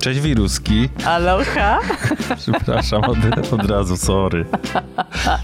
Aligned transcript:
Cześć 0.00 0.20
wiruski. 0.20 0.88
Aloha. 1.04 1.78
Przepraszam 2.38 3.02
od, 3.04 3.18
od 3.52 3.70
razu, 3.70 3.96
sorry. 3.96 4.44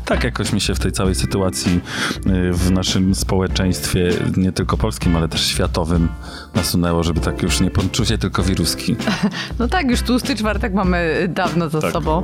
Tak 0.05 0.24
jakoś 0.24 0.52
mi 0.52 0.60
się 0.60 0.74
w 0.74 0.79
tej 0.79 0.92
całej 0.92 1.15
sytuacji 1.15 1.80
y, 2.27 2.52
w 2.52 2.70
naszym 2.70 3.15
społeczeństwie, 3.15 4.10
nie 4.37 4.52
tylko 4.52 4.77
polskim, 4.77 5.16
ale 5.16 5.29
też 5.29 5.46
światowym, 5.46 6.09
nasunęło, 6.55 7.02
żeby 7.02 7.20
tak 7.20 7.42
już 7.42 7.60
nie 7.60 7.70
się 8.05 8.19
tylko 8.19 8.42
wiruski. 8.42 8.96
No 9.59 9.69
tak, 9.69 9.91
już 9.91 10.02
tłusty 10.02 10.37
czwartek 10.37 10.74
mamy 10.74 11.29
dawno 11.29 11.68
za 11.68 11.80
Tak. 11.80 11.93
sobą. 11.93 12.23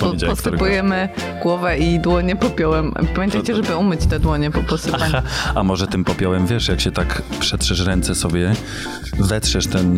Poniedziałek, 0.00 0.36
posypujemy 0.36 1.08
głowę 1.42 1.78
i 1.78 2.00
dłonie 2.00 2.36
popiołem. 2.36 2.94
Pamiętajcie, 3.14 3.54
żeby 3.54 3.76
umyć 3.76 4.06
te 4.06 4.20
dłonie 4.20 4.50
po 4.50 4.62
posypaniu. 4.62 5.04
Aha, 5.16 5.22
a 5.60 5.62
może 5.62 5.86
tym 5.86 6.04
popiołem, 6.04 6.46
wiesz, 6.46 6.68
jak 6.68 6.80
się 6.80 6.92
tak 6.92 7.22
przetrzesz 7.40 7.80
ręce 7.80 8.14
sobie, 8.14 8.52
wetrzesz 9.18 9.66
ten 9.66 9.96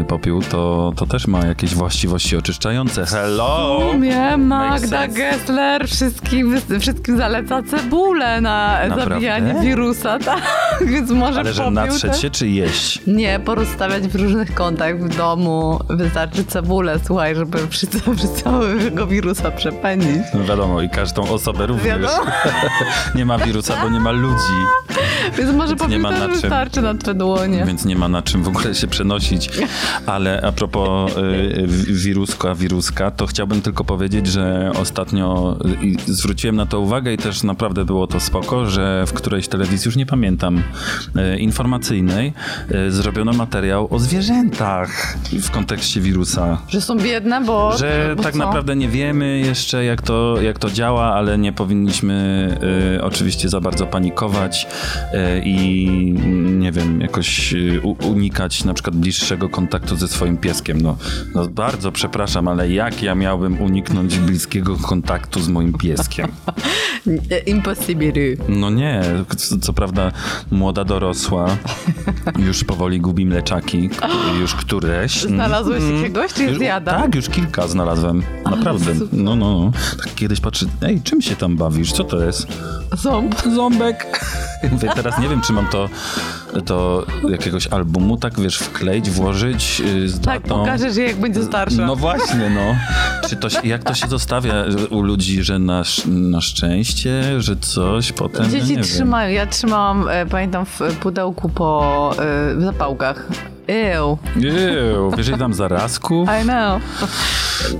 y, 0.00 0.04
popiół, 0.04 0.42
to, 0.42 0.92
to 0.96 1.06
też 1.06 1.17
ma 1.26 1.46
jakieś 1.46 1.74
właściwości 1.74 2.36
oczyszczające. 2.36 3.06
Hello! 3.06 3.78
W 3.80 3.92
sumie 3.92 4.36
Magda. 4.36 5.08
Gessler 5.08 5.88
wszystkim, 5.88 6.54
wszystkim 6.80 7.16
zaleca 7.18 7.62
cebulę 7.62 8.40
na 8.40 8.78
Naprawdę? 8.88 9.14
zabijanie 9.14 9.54
wirusa, 9.62 10.18
tak? 10.24 10.42
Więc 10.86 11.10
może 11.10 11.40
Ale 11.40 11.52
że 11.52 11.70
natrzeć 11.70 12.12
też- 12.12 12.22
się 12.22 12.30
czy 12.30 12.48
jeść? 12.48 13.00
Nie, 13.06 13.40
porozstawiać 13.40 14.08
w 14.08 14.14
różnych 14.16 14.54
kątach 14.54 14.98
w 15.04 15.16
domu. 15.16 15.78
Wystarczy 15.90 16.44
cebulę, 16.44 16.98
słuchaj, 17.06 17.34
żeby 17.34 17.58
całego 18.44 19.06
wirusa 19.06 19.50
przepędzić. 19.50 20.22
No 20.34 20.44
wiadomo, 20.44 20.82
i 20.82 20.88
każdą 20.90 21.28
osobę 21.30 21.66
również. 21.66 21.86
Wiadomo. 21.86 22.30
nie 23.14 23.24
ma 23.26 23.38
wirusa, 23.38 23.74
bo 23.82 23.88
nie 23.90 24.00
ma 24.00 24.10
ludzi, 24.10 24.52
Więc 25.38 25.52
może 25.52 25.76
Więc 25.76 25.90
nie 25.90 25.98
ma 25.98 26.08
też 26.10 26.18
na 26.20 26.24
czym. 26.26 26.34
wystarczy 26.40 26.82
na 26.82 26.94
twoje 26.94 27.14
dłonie. 27.14 27.64
więc 27.66 27.84
nie 27.84 27.96
ma 27.96 28.08
na 28.08 28.22
czym 28.22 28.42
w 28.42 28.48
ogóle 28.48 28.74
się 28.74 28.86
przenosić. 28.86 29.50
Ale 30.06 30.40
a 30.42 30.52
propos 30.52 31.07
wiruska, 31.86 32.54
wiruska, 32.54 33.10
to 33.10 33.26
chciałbym 33.26 33.62
tylko 33.62 33.84
powiedzieć, 33.84 34.26
że 34.26 34.72
ostatnio 34.80 35.56
y, 36.08 36.14
zwróciłem 36.14 36.56
na 36.56 36.66
to 36.66 36.80
uwagę 36.80 37.12
i 37.12 37.16
też 37.16 37.42
naprawdę 37.42 37.84
było 37.84 38.06
to 38.06 38.20
spoko, 38.20 38.66
że 38.66 39.04
w 39.06 39.12
którejś 39.12 39.48
telewizji, 39.48 39.88
już 39.88 39.96
nie 39.96 40.06
pamiętam, 40.06 40.62
y, 41.34 41.38
informacyjnej, 41.38 42.32
y, 42.88 42.92
zrobiono 42.92 43.32
materiał 43.32 43.88
o 43.90 43.98
zwierzętach 43.98 45.16
w 45.32 45.50
kontekście 45.50 46.00
wirusa. 46.00 46.62
Że 46.68 46.80
są 46.80 46.98
biedne, 46.98 47.40
bo... 47.40 47.78
Że 47.78 48.14
bo 48.16 48.22
tak 48.22 48.32
co? 48.32 48.38
naprawdę 48.38 48.76
nie 48.76 48.88
wiemy 48.88 49.38
jeszcze, 49.38 49.84
jak 49.84 50.02
to, 50.02 50.36
jak 50.42 50.58
to 50.58 50.70
działa, 50.70 51.14
ale 51.14 51.38
nie 51.38 51.52
powinniśmy 51.52 52.48
y, 52.96 53.02
oczywiście 53.02 53.48
za 53.48 53.60
bardzo 53.60 53.86
panikować 53.86 54.66
y, 55.14 55.42
i 55.44 55.88
nie 56.58 56.72
wiem, 56.72 57.00
jakoś 57.00 57.52
y, 57.52 57.80
unikać 58.08 58.64
na 58.64 58.74
przykład 58.74 58.96
bliższego 58.96 59.48
kontaktu 59.48 59.96
ze 59.96 60.08
swoim 60.08 60.36
pieskiem. 60.36 60.80
No, 60.80 60.96
no 61.34 61.46
bardzo 61.48 61.92
przepraszam, 61.92 62.48
ale 62.48 62.70
jak 62.70 63.02
ja 63.02 63.14
miałbym 63.14 63.60
uniknąć 63.62 64.18
bliskiego 64.18 64.76
kontaktu 64.76 65.40
z 65.40 65.48
moim 65.48 65.72
pieskiem? 65.72 66.28
Impossible. 67.46 68.12
No 68.48 68.70
nie, 68.70 69.02
co, 69.60 69.72
prawda 69.72 70.12
młoda 70.50 70.84
dorosła 70.84 71.46
już 72.38 72.64
powoli 72.64 73.00
gubi 73.00 73.26
mleczaki, 73.26 73.90
już 74.40 74.54
któreś. 74.54 75.22
Znalazłeś 75.22 75.82
Mm. 75.82 75.96
jakiegoś, 75.96 76.32
czy 76.32 76.54
zjada? 76.58 77.00
Tak, 77.00 77.14
już 77.14 77.28
kilka 77.28 77.68
znalazłem. 77.68 78.22
Naprawdę. 78.50 78.94
No, 79.12 79.36
no, 79.36 79.60
no. 79.60 79.72
Tak 80.04 80.14
kiedyś 80.14 80.40
patrzę, 80.40 80.66
ej, 80.82 81.00
czym 81.02 81.22
się 81.22 81.36
tam 81.36 81.56
bawisz? 81.56 81.92
Co 81.92 82.04
to 82.04 82.24
jest? 82.24 82.46
Ząb. 82.92 83.34
Ząbek. 83.54 84.20
Teraz 84.94 85.18
nie 85.18 85.28
wiem, 85.28 85.40
czy 85.40 85.52
mam 85.52 85.66
to 85.66 85.88
do 86.64 87.06
jakiegoś 87.28 87.66
albumu, 87.66 88.16
tak 88.16 88.40
wiesz, 88.40 88.58
wkleić, 88.58 89.10
włożyć 89.10 89.80
yy, 89.80 90.08
z 90.08 90.20
Tak, 90.20 90.42
datą. 90.42 90.64
Jej, 90.96 91.08
jak 91.08 91.16
będzie 91.16 91.42
starsza. 91.44 91.86
No 91.86 91.96
właśnie, 91.96 92.50
no. 92.50 92.76
Czy 93.28 93.36
to 93.36 93.48
jak 93.64 93.84
to 93.84 93.94
się 93.94 94.06
zostawia 94.08 94.54
u 94.90 95.00
ludzi, 95.02 95.42
że 95.42 95.58
na, 95.58 95.82
na 96.06 96.40
szczęście, 96.40 97.42
że 97.42 97.56
coś 97.56 98.12
potem. 98.12 98.50
Dzieci 98.50 98.78
trzymają. 98.78 99.30
Ja 99.30 99.46
trzymałam, 99.46 100.08
e, 100.08 100.26
pamiętam, 100.26 100.66
w 100.66 100.80
pudełku 101.00 101.48
po 101.48 102.10
e, 102.18 102.54
w 102.54 102.62
zapałkach. 102.62 103.28
Ew, 103.66 104.18
wiesz, 105.16 105.28
ile 105.28 105.38
tam 105.38 105.54
zarazków? 105.54 106.28
I 106.40 106.44
know. 106.44 106.82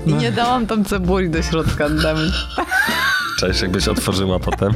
I 0.05 0.13
nie 0.13 0.31
dałam 0.31 0.67
tam 0.67 0.85
cebuli 0.85 1.29
do 1.29 1.41
środka. 1.41 1.89
Damn. 1.89 2.31
Cześć, 3.39 3.61
jakbyś 3.61 3.87
otworzyła 3.87 4.39
potem. 4.39 4.73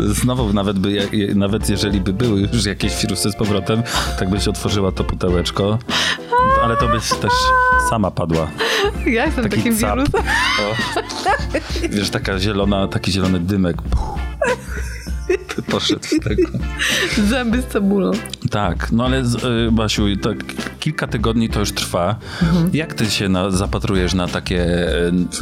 Znowu 0.22 0.52
nawet 0.52 0.78
by, 0.78 1.08
nawet 1.34 1.70
jeżeli 1.70 2.00
by 2.00 2.12
były 2.12 2.40
już 2.52 2.66
jakieś 2.66 3.02
wirusy 3.02 3.30
z 3.30 3.36
powrotem, 3.36 3.82
tak 4.18 4.30
byś 4.30 4.48
otworzyła 4.48 4.92
to 4.92 5.04
pudełeczko, 5.04 5.78
ale 6.64 6.76
to 6.76 6.88
byś 6.88 7.08
też 7.08 7.32
sama 7.90 8.10
padła. 8.10 8.50
Ja 9.06 9.26
jestem 9.26 9.44
Taki 9.44 9.56
takim 9.56 9.76
wirusem. 9.76 10.22
Wiesz, 11.90 12.10
taka 12.10 12.38
zielona, 12.38 12.88
taki 12.88 13.12
zielony 13.12 13.40
dymek. 13.40 13.82
Puh. 13.82 14.19
Poszedł 15.70 16.04
z 16.04 16.24
tego. 16.24 16.48
Zęby 17.30 17.62
z 17.62 17.66
cebulą. 17.66 18.10
Tak, 18.50 18.92
no 18.92 19.04
ale 19.04 19.20
y, 19.20 19.72
Basiu, 19.72 20.16
tak 20.22 20.36
kilka 20.80 21.06
tygodni 21.06 21.48
to 21.48 21.60
już 21.60 21.72
trwa. 21.72 22.18
Jak 22.72 22.94
ty 22.94 23.10
się 23.10 23.28
na, 23.28 23.50
zapatrujesz 23.50 24.14
na 24.14 24.28
takie, 24.28 24.88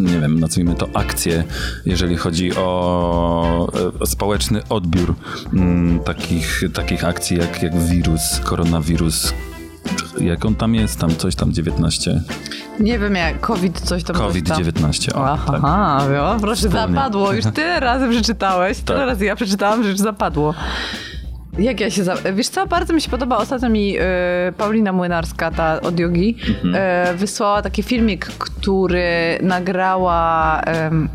y, 0.00 0.02
nie 0.02 0.20
wiem, 0.20 0.41
nazwijmy 0.41 0.74
to 0.74 0.88
akcje, 0.94 1.44
jeżeli 1.86 2.16
chodzi 2.16 2.56
o 2.56 3.72
y, 4.02 4.06
społeczny 4.06 4.62
odbiór 4.68 5.14
mm, 5.52 6.00
takich, 6.00 6.62
takich 6.74 7.04
akcji 7.04 7.38
jak, 7.38 7.62
jak 7.62 7.78
wirus, 7.78 8.41
koronawirus? 8.44 9.32
Jak 10.21 10.44
on 10.44 10.54
tam 10.54 10.75
jest? 10.75 10.99
Tam 11.00 11.16
coś 11.16 11.34
tam 11.34 11.53
19. 11.53 12.22
Nie 12.81 12.99
wiem 12.99 13.15
jak 13.15 13.41
COVID 13.41 13.81
coś 13.81 14.04
tam 14.04 14.16
coś 14.16 14.43
tam. 14.43 14.56
COVID-19. 14.56 15.15
O, 15.15 15.38
tak. 15.53 15.60
Aha, 15.65 16.03
jo, 16.16 16.37
proszę, 16.41 16.69
Wspólnie. 16.69 16.94
zapadło. 16.94 17.32
Już 17.32 17.44
tyle 17.54 17.81
razy 17.81 18.09
przeczytałeś, 18.09 18.78
tyle 18.78 18.98
Tak. 18.98 19.09
razy 19.09 19.25
ja 19.25 19.37
przeczytałam, 19.37 19.82
że 19.82 19.91
już 19.91 19.98
zapadło. 19.98 20.54
Jak 21.58 21.80
ja 21.80 21.91
się 21.91 22.04
za... 22.04 22.14
Wiesz 22.34 22.48
co, 22.48 22.66
bardzo 22.66 22.92
mi 22.94 23.00
się 23.00 23.10
podoba. 23.10 23.36
Ostatnio 23.36 23.69
mi 23.70 23.98
y, 23.98 24.02
Paulina 24.58 24.92
Młynarska, 24.92 25.50
ta 25.50 25.80
od 25.80 25.98
jogi, 25.98 26.36
Mhm. 26.64 26.74
y, 27.14 27.16
wysłała 27.16 27.62
taki 27.62 27.82
filmik, 27.82 28.26
który 28.26 29.38
nagrała 29.42 30.62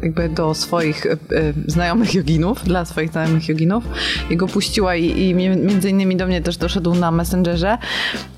jakby 0.04 0.30
do 0.30 0.54
swoich 0.54 1.06
y, 1.06 1.18
znajomych 1.68 2.14
joginów, 2.14 2.64
dla 2.64 2.86
swoich 2.86 3.12
znajomych 3.12 3.50
joginów. 3.50 3.84
I 4.30 4.38
go 4.38 4.48
puściła 4.48 4.96
i, 4.96 5.22
i 5.22 5.36
mi- 5.36 5.50
między 5.50 5.90
innymi 5.90 6.16
do 6.16 6.28
mnie 6.28 6.42
też 6.42 6.58
doszedł 6.58 6.96
na 6.96 7.12
Messengerze. 7.12 7.78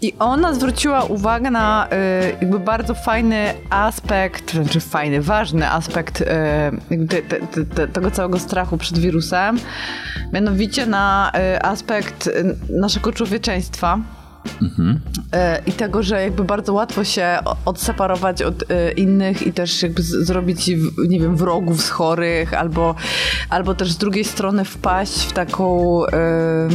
I 0.02 0.14
ona 0.20 0.54
zwróciła 0.54 1.04
uwagę 1.04 1.52
na 1.52 1.88
jakby 2.42 2.60
bardzo 2.60 2.94
fajny 2.94 3.54
aspekt, 3.70 4.52
znaczy 4.54 4.80
fajny, 4.80 5.22
ważny 5.22 5.70
aspekt 5.72 6.24
te, 7.10 7.22
te, 7.22 7.40
te, 7.48 7.66
te, 7.66 7.88
tego 7.88 8.12
całego 8.12 8.40
strachu 8.40 8.78
przed 8.78 8.98
wirusem. 8.98 9.58
Mianowicie 10.34 10.86
na 10.86 11.32
aspekt 11.62 11.95
y, 12.28 12.56
naszego 12.70 13.12
człowieczeństwa. 13.12 14.00
E, 15.34 15.62
I 15.66 15.72
tego, 15.72 16.04
że 16.04 16.22
jakby 16.22 16.44
bardzo 16.44 16.74
łatwo 16.74 17.04
się 17.04 17.38
odseparować 17.66 18.42
od 18.42 18.72
e, 18.72 18.92
innych 18.92 19.48
i 19.48 19.54
też 19.54 19.84
jakby 19.84 20.02
zrobić, 20.02 20.72
nie 21.08 21.20
wiem, 21.20 21.36
wrogów 21.36 21.82
z 21.82 21.90
chorych, 21.90 22.54
albo, 22.54 22.96
albo 23.50 23.76
też 23.76 23.92
z 23.92 23.98
drugiej 23.98 24.24
strony 24.24 24.66
wpaść 24.66 25.26
w 25.26 25.34
taką. 25.34 26.06
e, 26.06 26.70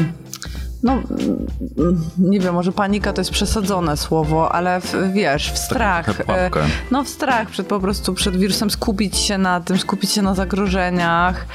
no, 0.82 0.92
mm, 0.92 2.00
nie 2.18 2.40
wiem, 2.40 2.54
może 2.54 2.72
panika 2.72 3.12
to 3.12 3.20
jest 3.20 3.30
przesadzone 3.30 3.96
słowo, 3.96 4.52
ale 4.52 4.80
w, 4.80 5.12
wiesz, 5.12 5.52
w 5.52 5.58
strach. 5.58 6.20
e, 6.20 6.50
No, 6.90 7.04
w 7.04 7.08
strach 7.08 7.50
przed 7.50 7.66
po 7.66 7.80
prostu 7.80 8.14
przed 8.14 8.36
wirusem, 8.36 8.70
skupić 8.70 9.16
się 9.16 9.38
na 9.38 9.60
tym, 9.60 9.78
skupić 9.78 10.10
się 10.10 10.22
na 10.22 10.34
zagrożeniach 10.34 11.46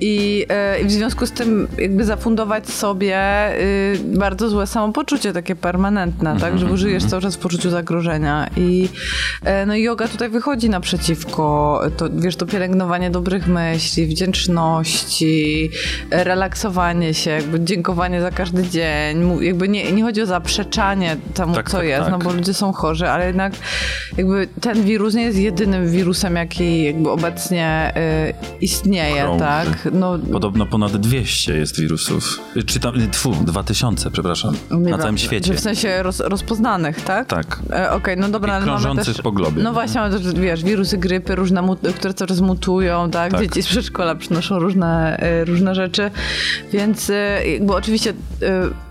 i, 0.00 0.46
e, 0.48 0.80
i 0.80 0.84
w 0.84 0.90
związku 0.92 1.26
z 1.26 1.32
tym 1.32 1.68
jakby 1.78 2.04
zafundować 2.04 2.68
sobie 2.68 3.18
y, 3.60 3.98
bardzo 4.04 4.48
złe 4.48 4.66
samopoczucie, 4.66 5.32
takie 5.32 5.56
permanentne, 5.56 6.36
tak, 6.40 6.58
że 6.58 6.76
żyjesz 6.76 7.04
cały 7.04 7.22
czas 7.22 7.36
w 7.36 7.38
poczuciu 7.38 7.70
zagrożenia 7.70 8.50
i 8.56 8.88
e, 9.44 9.66
no 9.66 9.74
i 9.74 9.82
yoga 9.82 10.08
tutaj 10.08 10.28
wychodzi 10.28 10.70
naprzeciwko, 10.70 11.80
to 11.96 12.08
wiesz, 12.12 12.36
to 12.36 12.46
pielęgnowanie 12.46 13.10
dobrych 13.10 13.48
myśli, 13.48 14.06
wdzięczności, 14.06 15.70
relaksowanie 16.10 17.14
się, 17.14 17.30
jakby 17.30 17.60
dziękowanie 17.60 18.20
za 18.20 18.30
każdy 18.30 18.67
dzień. 18.70 19.38
Jakby 19.44 19.68
nie, 19.68 19.92
nie 19.92 20.02
chodzi 20.02 20.22
o 20.22 20.26
zaprzeczanie 20.26 21.16
temu, 21.34 21.54
Tak, 21.54 21.70
co 21.70 21.76
tak, 21.76 21.86
jest, 21.86 22.02
tak. 22.02 22.10
no 22.10 22.18
bo 22.18 22.32
ludzie 22.32 22.54
są 22.54 22.72
chorzy, 22.72 23.08
ale 23.08 23.26
jednak 23.26 23.52
jakby 24.16 24.48
ten 24.60 24.82
wirus 24.84 25.14
nie 25.14 25.22
jest 25.22 25.38
jedynym 25.38 25.90
wirusem, 25.90 26.36
jaki 26.36 26.82
jakby 26.82 27.10
obecnie 27.10 27.92
y, 27.96 28.58
istnieje, 28.60 29.22
Krąży. 29.22 29.44
tak? 29.44 29.88
No, 29.92 30.18
Podobno 30.32 30.66
ponad 30.66 30.96
200 30.96 31.56
jest 31.56 31.80
wirusów. 31.80 32.40
Y, 32.56 32.62
Czy 32.62 32.80
tam, 32.80 33.00
y, 33.00 33.08
tfu, 33.08 33.34
2000, 33.44 34.10
przepraszam. 34.10 34.54
nie 34.70 34.90
na 34.90 34.98
całym 34.98 35.18
świecie. 35.18 35.54
W 35.54 35.60
sensie 35.60 36.02
roz, 36.02 36.20
rozpoznanych, 36.20 37.00
tak? 37.00 37.26
Tak. 37.28 37.58
E, 37.72 37.90
Okej, 37.92 38.16
no 38.16 38.28
dobra, 38.28 38.52
I 38.58 38.62
ale 38.62 38.66
mamy 38.80 39.04
też... 39.04 39.22
po 39.22 39.32
globie. 39.32 39.62
No 39.62 39.72
właśnie, 39.72 40.00
mamy 40.00 40.20
też, 40.20 40.34
wiesz, 40.34 40.64
wirusy 40.64 40.98
grypy, 40.98 41.34
różne, 41.34 41.62
które 41.96 42.14
coraz 42.14 42.40
mutują, 42.40 43.10
tak? 43.10 43.32
Tak. 43.32 43.40
Dzieci 43.40 43.62
z 43.62 43.66
przedszkola 43.66 44.14
przynoszą 44.14 44.58
różne, 44.58 45.16
e, 45.18 45.44
różne 45.44 45.74
rzeczy, 45.74 46.10
więc 46.72 47.12
jakby 47.52 47.74
oczywiście 47.74 48.12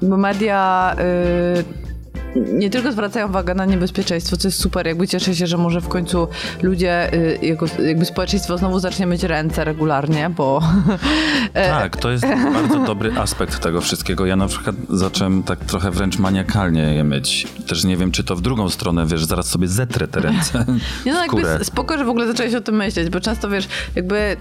media 0.01 0.95
e, 0.97 1.87
nie 2.35 2.69
tylko 2.69 2.91
zwracają 2.91 3.27
uwagę 3.27 3.55
na 3.55 3.65
niebezpieczeństwo, 3.65 4.37
co 4.37 4.47
jest 4.47 4.59
super, 4.59 4.87
jakby 4.87 5.07
cieszę 5.07 5.35
się, 5.35 5.47
że 5.47 5.57
może 5.57 5.81
w 5.81 5.87
końcu 5.87 6.27
ludzie, 6.61 7.13
y, 7.13 7.39
jako, 7.41 7.65
jakby 7.85 8.05
społeczeństwo 8.05 8.57
znowu 8.57 8.79
zacznie 8.79 9.07
myć 9.07 9.23
ręce 9.23 9.63
regularnie, 9.63 10.29
bo 10.29 10.61
Tak, 11.53 11.97
to 11.97 12.11
jest 12.11 12.25
bardzo 12.53 12.79
dobry 12.79 13.19
aspekt 13.19 13.59
tego 13.59 13.81
wszystkiego. 13.81 14.25
Ja 14.25 14.35
na 14.35 14.47
przykład 14.47 14.75
zacząłem 14.89 15.43
tak 15.43 15.59
trochę 15.59 15.91
wręcz 15.91 16.19
maniakalnie 16.19 16.81
je 16.81 17.03
myć. 17.03 17.47
Też 17.67 17.83
nie 17.83 17.97
wiem, 17.97 18.11
czy 18.11 18.23
to 18.23 18.35
w 18.35 18.41
drugą 18.41 18.69
stronę, 18.69 19.05
wiesz, 19.07 19.25
zaraz 19.25 19.45
sobie 19.45 19.67
zetrę 19.67 20.07
te 20.07 20.19
ręce. 20.19 20.65
Nie 21.05 21.13
no, 21.13 21.21
jakby 21.21 21.65
spoko, 21.65 21.97
że 21.97 22.05
w 22.05 22.09
ogóle 22.09 22.27
zacząłeś 22.27 22.53
o 22.53 22.61
tym 22.61 22.75
myśleć, 22.75 23.09
bo 23.09 23.19
często 23.19 23.49
wiesz, 23.49 23.67
jakby, 23.95 24.37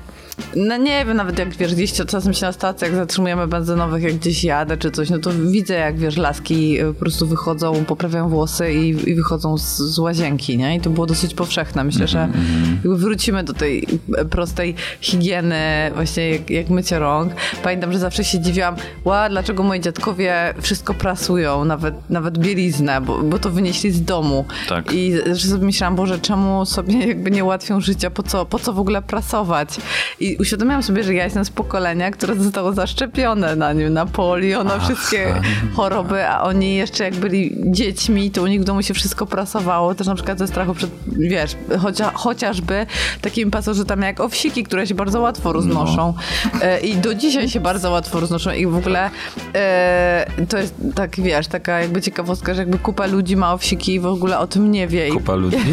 no 0.56 0.76
nie 0.76 1.04
wiem, 1.04 1.16
nawet 1.16 1.38
jak 1.38 1.56
wiesz, 1.56 1.74
gdzieś 1.74 1.92
czasem 1.92 2.34
się 2.34 2.46
na 2.46 2.52
stacjach 2.52 2.94
zatrzymujemy 2.94 3.46
benzynowych, 3.46 4.02
jak 4.02 4.14
gdzieś 4.14 4.44
jadę 4.44 4.76
czy 4.76 4.90
coś, 4.90 5.10
no 5.10 5.18
to 5.18 5.30
widzę 5.32 5.74
jak 5.74 5.98
wiesz, 5.98 6.16
laski 6.16 6.80
y, 6.80 6.86
po 6.86 7.00
prostu 7.00 7.26
wychodzą, 7.26 7.84
poprawiają 7.84 8.28
włosy 8.28 8.72
i, 8.72 9.10
i 9.10 9.14
wychodzą 9.14 9.58
z, 9.58 9.76
z 9.76 9.98
łazienki, 9.98 10.58
nie? 10.58 10.76
I 10.76 10.80
to 10.80 10.90
było 10.90 11.06
dosyć 11.06 11.34
powszechne. 11.34 11.84
Myślę, 11.84 12.08
że 12.08 12.28
jakby 12.74 12.96
wrócimy 12.96 13.44
do 13.44 13.52
tej 13.52 13.86
e, 14.16 14.24
prostej 14.24 14.74
higieny, 15.00 15.56
właśnie 15.94 16.30
jak, 16.30 16.50
jak 16.50 16.70
mycie 16.70 16.98
rąk. 16.98 17.32
Pamiętam, 17.62 17.92
że 17.92 17.98
zawsze 17.98 18.24
się 18.24 18.40
dziwiłam, 18.40 18.76
ła, 19.04 19.28
dlaczego 19.28 19.62
moi 19.62 19.80
dziadkowie 19.80 20.54
wszystko 20.60 20.94
prasują, 20.94 21.64
nawet, 21.64 22.10
nawet 22.10 22.38
bieliznę, 22.38 23.00
bo, 23.00 23.22
bo 23.22 23.38
to 23.38 23.50
wynieśli 23.50 23.90
z 23.90 24.04
domu. 24.04 24.44
Tak. 24.68 24.92
I 24.92 25.12
że 25.32 25.48
sobie 25.48 25.64
myślałam, 25.64 25.96
Boże, 25.96 26.18
czemu 26.18 26.66
sobie 26.66 27.06
jakby 27.06 27.30
nie 27.30 27.44
ułatwią 27.44 27.80
życia, 27.80 28.10
po 28.10 28.22
co, 28.22 28.46
po 28.46 28.58
co 28.58 28.72
w 28.72 28.78
ogóle 28.78 29.02
prasować? 29.02 29.68
I 30.20 30.25
uświadomiłam 30.38 30.82
sobie, 30.82 31.04
że 31.04 31.14
ja 31.14 31.24
jestem 31.24 31.44
z 31.44 31.50
pokolenia, 31.50 32.10
które 32.10 32.34
zostało 32.34 32.72
zaszczepione 32.72 33.56
na 33.56 33.72
nim, 33.72 33.92
na 33.92 34.06
polio, 34.06 34.64
na 34.64 34.78
wszystkie 34.78 35.34
choroby, 35.74 36.28
a 36.28 36.42
oni 36.42 36.74
jeszcze 36.74 37.04
jak 37.04 37.14
byli 37.14 37.56
dziećmi, 37.64 38.30
to 38.30 38.42
u 38.42 38.46
nich 38.46 38.60
w 38.60 38.64
domu 38.64 38.82
się 38.82 38.94
wszystko 38.94 39.26
prasowało, 39.26 39.94
też 39.94 40.06
na 40.06 40.14
przykład 40.14 40.38
ze 40.38 40.46
strachu 40.46 40.74
przed, 40.74 40.90
wiesz, 41.06 41.56
chocia, 41.82 42.10
chociażby 42.14 42.86
takimi 43.20 43.50
pasożytami 43.50 44.02
jak 44.02 44.20
owsiki, 44.20 44.64
które 44.64 44.86
się 44.86 44.94
bardzo 44.94 45.20
łatwo 45.20 45.52
roznoszą. 45.52 46.14
E, 46.62 46.80
I 46.80 46.96
do 46.96 47.14
dzisiaj 47.14 47.48
się 47.48 47.60
bardzo 47.60 47.90
łatwo 47.90 48.20
roznoszą 48.20 48.52
i 48.52 48.66
w 48.66 48.76
ogóle 48.76 49.10
e, 49.54 50.26
to 50.48 50.58
jest 50.58 50.74
tak, 50.94 51.20
wiesz, 51.20 51.46
taka 51.46 51.80
jakby 51.80 52.02
ciekawostka, 52.02 52.54
że 52.54 52.62
jakby 52.62 52.78
kupa 52.78 53.06
ludzi 53.06 53.36
ma 53.36 53.52
owsiki 53.52 53.94
i 53.94 54.00
w 54.00 54.06
ogóle 54.06 54.38
o 54.38 54.46
tym 54.46 54.70
nie 54.70 54.88
wie. 54.88 55.08
I 55.08 55.12
Kupa 55.12 55.34
ludzi? 55.34 55.56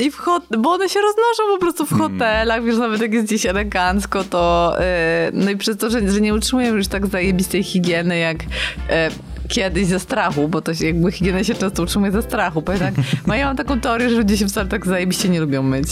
I 0.00 0.10
w 0.10 0.16
hot, 0.16 0.41
bo 0.58 0.70
one 0.70 0.88
się 0.88 1.00
roznoszą 1.00 1.52
po 1.54 1.58
prostu 1.58 1.86
w 1.86 1.98
hotelach, 1.98 2.64
wiesz, 2.64 2.78
nawet 2.78 3.00
jak 3.00 3.12
jest 3.12 3.26
gdzieś 3.26 3.46
elegancko, 3.46 4.24
to 4.24 4.74
yy, 4.78 4.84
no 5.32 5.50
i 5.50 5.56
przez 5.56 5.76
to, 5.76 5.90
że, 5.90 6.10
że 6.10 6.20
nie 6.20 6.34
utrzymują 6.34 6.74
już 6.74 6.88
tak 6.88 7.06
zajebistej 7.06 7.62
higieny 7.62 8.18
jak 8.18 8.42
yy, 8.42 9.31
kiedyś 9.52 9.86
ze 9.86 10.00
strachu, 10.00 10.48
bo 10.48 10.62
to 10.62 10.74
się, 10.74 10.86
jakby 10.86 11.12
higienę 11.12 11.44
się 11.44 11.54
często 11.54 11.82
utrzymuje 11.82 12.12
ze 12.12 12.22
strachu, 12.22 12.62
jednak 12.72 12.94
no 13.26 13.34
ja 13.34 13.46
mam 13.46 13.56
taką 13.56 13.80
teorię, 13.80 14.10
że 14.10 14.16
ludzie 14.16 14.36
się 14.36 14.46
wcale 14.46 14.68
tak 14.68 14.86
zajebiście 14.86 15.28
nie 15.28 15.40
lubią 15.40 15.62
myć. 15.62 15.88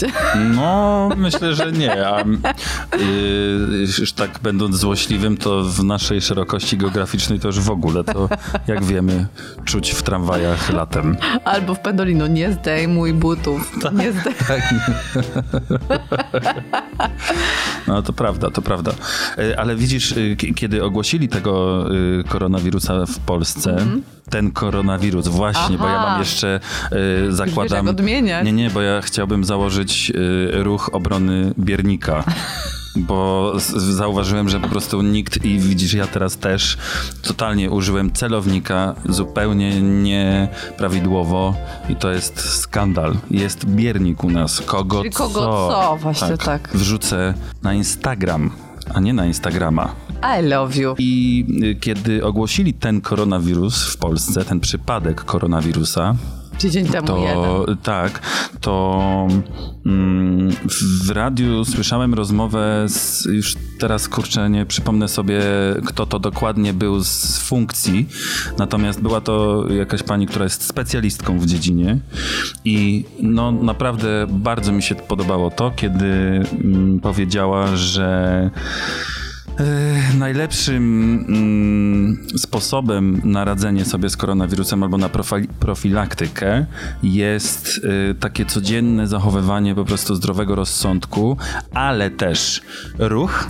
No, 0.55 1.09
myślę, 1.17 1.55
że 1.55 1.71
nie. 1.71 2.07
A 2.07 2.19
yy, 2.19 3.87
już 3.99 4.13
tak 4.13 4.39
będąc 4.43 4.75
złośliwym, 4.75 5.37
to 5.37 5.63
w 5.63 5.83
naszej 5.83 6.21
szerokości 6.21 6.77
geograficznej 6.77 7.39
to 7.39 7.47
już 7.47 7.59
w 7.59 7.69
ogóle 7.69 8.03
to, 8.03 8.29
jak 8.67 8.83
czuć 9.65 9.91
w 9.91 10.03
tramwajach 10.03 10.73
latem. 10.73 11.17
Albo 11.45 11.75
w 11.75 11.79
Pendolino, 11.79 12.27
nie 12.27 12.51
zdejmuj 12.51 13.13
butów, 13.13 13.71
nie 13.91 14.11
zdejmuj. 14.11 14.41
Tak. 14.47 14.73
No 17.87 18.01
to 18.01 18.13
prawda, 18.13 18.49
to 18.49 18.61
prawda. 18.61 18.91
E, 19.37 19.59
Ale 19.59 19.75
widzisz, 19.75 20.11
y, 20.11 20.35
kiedy 20.55 20.83
ogłosili 20.83 21.29
tego 21.29 21.85
y, 22.19 22.23
koronawirusa 22.23 23.05
w 23.05 23.19
Polsce, 23.19 23.50
ten 24.29 24.51
koronawirus 24.51 25.27
właśnie, 25.27 25.77
bo 25.77 25.87
ja 25.87 25.95
Aha. 25.95 26.09
mam 26.09 26.19
jeszcze 26.19 26.59
y, 27.27 27.35
zakładam... 27.35 27.87
odmieniać. 27.87 28.45
Nie, 28.45 28.51
nie, 28.51 28.69
bo 28.69 28.81
ja 28.81 29.01
chciałbym 29.01 29.43
założyć 29.43 30.11
y, 30.15 30.63
ruch 30.63 30.89
obrony 30.93 31.53
biernika. 31.59 32.23
Bo 32.95 33.53
zauważyłem, 33.75 34.49
że 34.49 34.59
po 34.59 34.67
prostu 34.67 35.01
nikt 35.01 35.45
i 35.45 35.59
widzisz, 35.59 35.93
ja 35.93 36.07
teraz 36.07 36.37
też 36.37 36.77
totalnie 37.21 37.71
użyłem 37.71 38.11
celownika 38.11 38.95
zupełnie 39.09 39.81
nieprawidłowo 39.81 41.55
i 41.89 41.95
to 41.95 42.11
jest 42.11 42.39
skandal. 42.39 43.15
Jest 43.29 43.65
biernik 43.65 44.23
u 44.23 44.29
nas. 44.29 44.61
Kogo 44.61 44.97
Czyli 44.97 45.11
kogo 45.11 45.39
co? 45.39 45.69
co, 45.71 45.97
właśnie 45.97 46.37
tak. 46.37 46.69
Wrzucę 46.73 47.33
na 47.63 47.73
Instagram, 47.73 48.51
a 48.93 48.99
nie 48.99 49.13
na 49.13 49.25
Instagrama. 49.25 49.95
I 50.23 50.41
love 50.41 50.75
you. 50.75 50.95
I 50.97 51.45
y, 51.63 51.75
kiedy 51.75 52.25
ogłosili 52.25 52.73
ten 52.73 53.01
koronawirus 53.01 53.83
w 53.83 53.97
Polsce, 53.97 54.45
ten 54.45 54.59
przypadek 54.59 55.23
koronawirusa, 55.23 56.15
Tydzień 56.61 56.85
temu 56.85 57.17
jeden. 57.17 57.35
to 57.35 57.65
tak, 57.83 58.21
to 58.61 59.27
mm, 59.85 60.51
w 61.05 61.09
radiu 61.09 61.65
słyszałem 61.65 62.13
rozmowę 62.13 62.85
z, 62.89 63.25
już 63.25 63.55
teraz 63.79 64.07
kurczę 64.07 64.49
nie 64.49 64.65
przypomnę 64.65 65.07
sobie 65.07 65.41
kto 65.85 66.05
to 66.05 66.19
dokładnie 66.19 66.73
był 66.73 67.03
z 67.03 67.37
funkcji, 67.37 68.07
natomiast 68.57 69.01
była 69.01 69.21
to 69.21 69.65
jakaś 69.69 70.03
pani, 70.03 70.27
która 70.27 70.43
jest 70.43 70.63
specjalistką 70.63 71.39
w 71.39 71.45
dziedzinie 71.45 71.99
i 72.65 73.05
no 73.19 73.51
naprawdę 73.51 74.27
bardzo 74.29 74.71
mi 74.71 74.83
się 74.83 74.95
podobało 74.95 75.51
to, 75.51 75.71
kiedy 75.71 76.05
mm, 76.63 76.99
powiedziała, 76.99 77.75
że 77.75 78.49
Najlepszym 80.17 80.83
mm, 81.27 82.27
sposobem 82.37 83.21
na 83.23 83.45
radzenie 83.45 83.85
sobie 83.85 84.09
z 84.09 84.17
koronawirusem 84.17 84.83
albo 84.83 84.97
na 84.97 85.09
profi- 85.09 85.47
profilaktykę 85.59 86.65
jest 87.03 87.77
y, 88.11 88.15
takie 88.19 88.45
codzienne 88.45 89.07
zachowywanie 89.07 89.75
po 89.75 89.85
prostu 89.85 90.15
zdrowego 90.15 90.55
rozsądku, 90.55 91.37
ale 91.73 92.09
też 92.09 92.61
ruch 92.99 93.49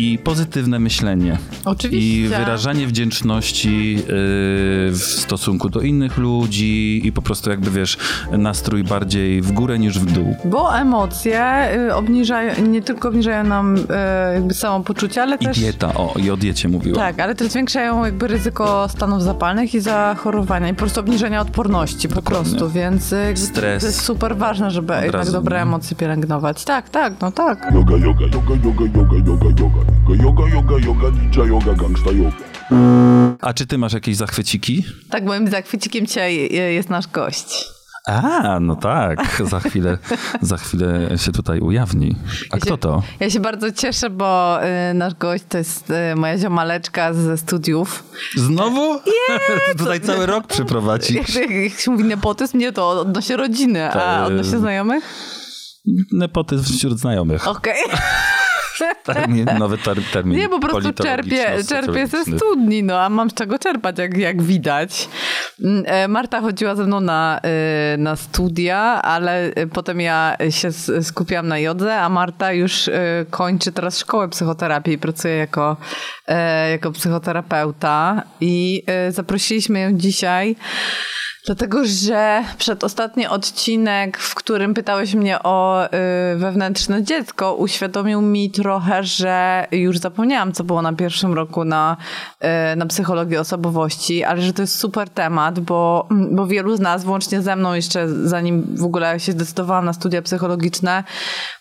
i 0.00 0.18
pozytywne 0.18 0.78
myślenie. 0.78 1.38
Oczywiście. 1.64 2.22
I 2.24 2.28
wyrażanie 2.28 2.86
wdzięczności 2.86 3.96
y, 3.98 4.04
w 4.92 4.98
stosunku 4.98 5.68
do 5.68 5.80
innych 5.80 6.18
ludzi 6.18 7.00
i 7.04 7.12
po 7.12 7.22
prostu 7.22 7.50
jakby 7.50 7.70
wiesz, 7.70 7.98
nastrój 8.32 8.84
bardziej 8.84 9.42
w 9.42 9.52
górę 9.52 9.78
niż 9.78 9.98
w 9.98 10.12
dół. 10.12 10.36
Bo 10.44 10.76
emocje 10.78 11.68
y, 11.88 11.94
obniżają, 11.94 12.52
nie 12.68 12.82
tylko 12.82 13.08
obniżają 13.08 13.44
nam 13.44 13.76
y, 13.76 13.86
jakby 14.34 14.54
samopoczucie, 14.54 15.22
ale 15.22 15.36
I 15.36 15.44
też... 15.46 15.58
dieta, 15.58 15.94
o, 15.94 16.14
i 16.18 16.30
o 16.30 16.36
diecie 16.36 16.68
mówiła. 16.68 16.96
Tak, 16.96 17.20
ale 17.20 17.34
też 17.34 17.48
zwiększają 17.48 18.04
jakby 18.04 18.28
ryzyko 18.28 18.88
stanów 18.88 19.22
zapalnych 19.22 19.74
i 19.74 19.80
zachorowania 19.80 20.68
i 20.68 20.72
po 20.72 20.78
prostu 20.78 21.00
obniżenia 21.00 21.40
odporności 21.40 22.08
po 22.08 22.14
Dokładnie. 22.14 22.50
prostu, 22.50 22.70
więc 22.70 23.12
y, 23.12 23.32
Stres. 23.36 23.80
to 23.82 23.86
jest 23.86 24.00
super 24.00 24.36
ważne, 24.36 24.70
żeby 24.70 24.92
jednak 24.94 25.12
razu, 25.12 25.32
dobre 25.32 25.56
nie? 25.56 25.62
emocje 25.62 25.96
pielęgnować. 25.96 26.64
Tak, 26.64 26.90
tak, 26.90 27.12
no 27.20 27.32
tak. 27.32 27.70
Yoga, 27.74 27.96
yoga, 27.96 28.24
yoga, 28.24 28.54
yoga, 28.64 28.84
yoga, 28.84 29.16
yoga, 29.26 29.46
yoga, 29.60 29.89
yoga, 30.08 30.48
yoga, 30.48 30.78
yoga, 30.86 31.10
ninja 31.10 31.44
yoga, 31.44 31.74
gangsta 31.74 32.10
yoga. 32.10 32.36
A 33.40 33.54
czy 33.54 33.66
ty 33.66 33.78
masz 33.78 33.92
jakieś 33.92 34.16
zachwyciki? 34.16 34.84
Tak, 35.10 35.24
moim 35.24 35.48
zachwycikiem 35.50 36.06
dzisiaj 36.06 36.46
y, 36.46 36.72
jest 36.72 36.90
nasz 36.90 37.06
gość. 37.06 37.66
A, 38.06 38.58
no 38.60 38.76
tak, 38.76 39.42
za 39.44 39.60
chwilę, 39.60 39.98
za 40.42 40.56
chwilę 40.56 41.18
się 41.18 41.32
tutaj 41.32 41.60
ujawni. 41.60 42.16
A 42.50 42.56
Ja 42.56 42.60
kto 42.60 42.70
się, 42.70 42.78
to? 42.78 43.02
Ja 43.20 43.30
się 43.30 43.40
bardzo 43.40 43.72
cieszę, 43.72 44.10
bo 44.10 44.58
y, 44.90 44.94
nasz 44.94 45.14
gość 45.14 45.44
to 45.48 45.58
jest 45.58 45.90
y, 45.90 46.16
moja 46.16 46.38
ziomaleczka 46.38 47.14
ze 47.14 47.38
studiów. 47.38 48.04
Znowu? 48.36 49.00
tutaj 49.78 50.00
cały 50.00 50.26
rok 50.26 50.46
przyprowadzi. 50.46 51.14
Jak, 51.14 51.34
jak, 51.34 51.50
jak 51.50 51.72
się 51.80 51.90
mówi 51.90 52.04
nepotyzm, 52.04 52.58
nie 52.58 52.72
to 52.72 52.90
odnośnie 52.90 53.36
rodziny, 53.36 53.88
a 53.88 53.92
Tak. 53.92 54.26
odnośnie 54.26 54.58
znajomych? 54.58 55.04
Nepotyzm 56.12 56.64
wśród 56.76 56.98
znajomych. 56.98 57.48
Okej. 57.48 57.74
Termin, 59.04 59.46
nowy 59.58 59.78
ter, 59.78 59.98
termin 60.12 60.38
Nie, 60.38 60.48
po 60.48 60.60
prostu 60.60 60.92
czerpię, 60.92 61.64
czerpię 61.68 62.06
ze 62.06 62.24
studni, 62.24 62.82
no 62.82 63.00
a 63.00 63.08
mam 63.08 63.30
z 63.30 63.34
czego 63.34 63.58
czerpać, 63.58 63.98
jak, 63.98 64.16
jak 64.16 64.42
widać. 64.42 65.08
Mm, 65.64 65.84
e, 65.86 66.08
Marta 66.08 66.40
chodziła 66.40 66.74
ze 66.74 66.84
mną 66.84 67.00
na, 67.00 67.40
e, 67.42 67.96
na 67.96 68.16
studia, 68.16 68.78
ale 69.02 69.44
e, 69.44 69.66
potem 69.66 70.00
ja 70.00 70.36
się 70.50 70.72
skupiłam 71.02 71.48
na 71.48 71.58
jodze, 71.58 71.96
a 71.96 72.08
Marta 72.08 72.52
już 72.52 72.90
kończy 73.30 73.72
teraz 73.72 73.98
szkołę 73.98 74.28
psychoterapii 74.28 74.94
i 74.94 74.98
pracuje 74.98 75.36
jako, 75.36 75.76
jako 76.70 76.92
psychoterapeuta. 76.92 78.22
I 78.40 78.82
zaprosiliśmy 79.10 79.80
ją 79.80 79.92
dzisiaj. 79.92 80.56
Dlatego, 81.46 81.84
że 81.84 82.44
przedostatni 82.58 83.26
odcinek, 83.26 84.18
w 84.18 84.34
którym 84.34 84.74
pytałeś 84.74 85.14
mnie 85.14 85.42
o 85.42 85.86
y, 85.86 85.88
wewnętrzne 86.36 87.02
dziecko, 87.02 87.54
uświadomił 87.54 88.22
mi 88.22 88.50
trochę, 88.50 89.04
że 89.04 89.66
już 89.72 89.98
zapomniałam, 89.98 90.52
co 90.52 90.64
było 90.64 90.82
na 90.82 90.92
pierwszym 90.92 91.34
roku 91.34 91.64
na, 91.64 91.96
y, 92.72 92.76
na 92.76 92.86
psychologię 92.86 93.40
osobowości, 93.40 94.24
ale 94.24 94.42
że 94.42 94.52
to 94.52 94.62
jest 94.62 94.78
super 94.78 95.10
temat, 95.10 95.60
bo, 95.60 96.08
bo 96.30 96.46
wielu 96.46 96.76
z 96.76 96.80
nas, 96.80 97.04
włącznie 97.04 97.42
ze 97.42 97.56
mną 97.56 97.74
jeszcze 97.74 98.08
zanim 98.08 98.76
w 98.76 98.84
ogóle 98.84 99.20
się 99.20 99.32
zdecydowałam 99.32 99.84
na 99.84 99.92
studia 99.92 100.22
psychologiczne, 100.22 101.04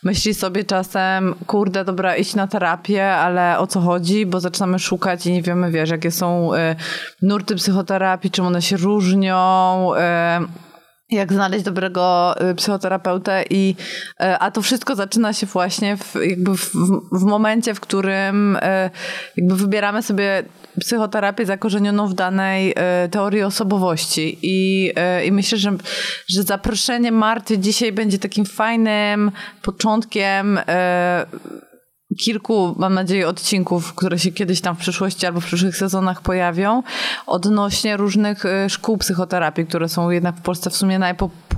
myśli 0.04 0.34
sobie 0.34 0.64
czasem, 0.64 1.36
kurde, 1.48 1.86
dobra, 1.86 2.16
iść 2.16 2.36
na 2.36 2.48
terapię, 2.48 3.12
ale 3.12 3.60
o 3.60 3.68
co 3.68 3.82
chodzi? 3.82 4.26
Bo 4.26 4.40
zaczynamy 4.40 4.80
szukać 4.80 5.26
i 5.26 5.32
nie 5.32 5.42
wiemy, 5.42 5.72
wiesz, 5.72 5.90
jakie 5.90 6.12
są 6.12 6.54
y, 6.54 6.76
nurty 7.22 7.56
psychoterapii, 7.56 8.32
czym 8.32 8.46
one 8.46 8.62
się 8.62 8.78
różnią, 8.78 9.69
y, 9.96 10.00
jak 11.10 11.34
znaleźć 11.34 11.66
dobrego 11.66 12.36
y, 12.52 12.56
psychoterapeutę 12.56 13.44
i 13.50 13.76
y, 14.22 14.24
a 14.40 14.52
to 14.52 14.62
wszystko 14.62 14.96
zaczyna 14.96 15.34
się 15.34 15.46
właśnie 15.48 15.98
w, 15.98 16.16
jakby 16.16 16.58
w, 16.58 16.72
w 17.12 17.24
momencie, 17.24 17.74
w 17.74 17.80
którym 17.80 18.58
jakby 19.38 19.56
wybieramy 19.56 20.04
sobie 20.04 20.44
psychoterapię 20.80 21.46
zakorzenioną 21.46 22.08
w 22.08 22.14
danej 22.14 22.76
teorii 23.12 23.44
osobowości. 23.44 24.40
I, 24.42 24.94
i 25.26 25.32
myślę, 25.32 25.58
że, 25.58 25.72
że 26.30 26.44
zaproszenie 26.44 27.12
Marty 27.12 27.58
dzisiaj 27.58 27.92
będzie 27.92 28.20
takim 28.20 28.46
fajnym 28.46 29.32
początkiem 29.62 30.60
kilku, 32.18 32.76
mam 32.78 32.94
nadzieję, 32.94 33.28
odcinków, 33.28 33.94
które 33.94 34.20
się 34.20 34.32
kiedyś 34.32 34.62
tam 34.62 34.76
w 34.76 34.80
przyszłości 34.80 35.26
albo 35.26 35.40
w 35.40 35.46
przyszłych 35.46 35.78
sezonach 35.78 36.22
pojawią, 36.22 36.84
odnośnie 37.28 37.98
różnych 37.98 38.46
y, 38.46 38.70
szkół 38.70 38.98
psychoterapii, 38.98 39.66
które 39.66 39.90
są 39.90 40.10
jednak 40.10 40.36
w 40.36 40.42
Polsce 40.42 40.70
w 40.70 40.76
sumie 40.76 41.00
najpopularniejsze, 41.00 41.49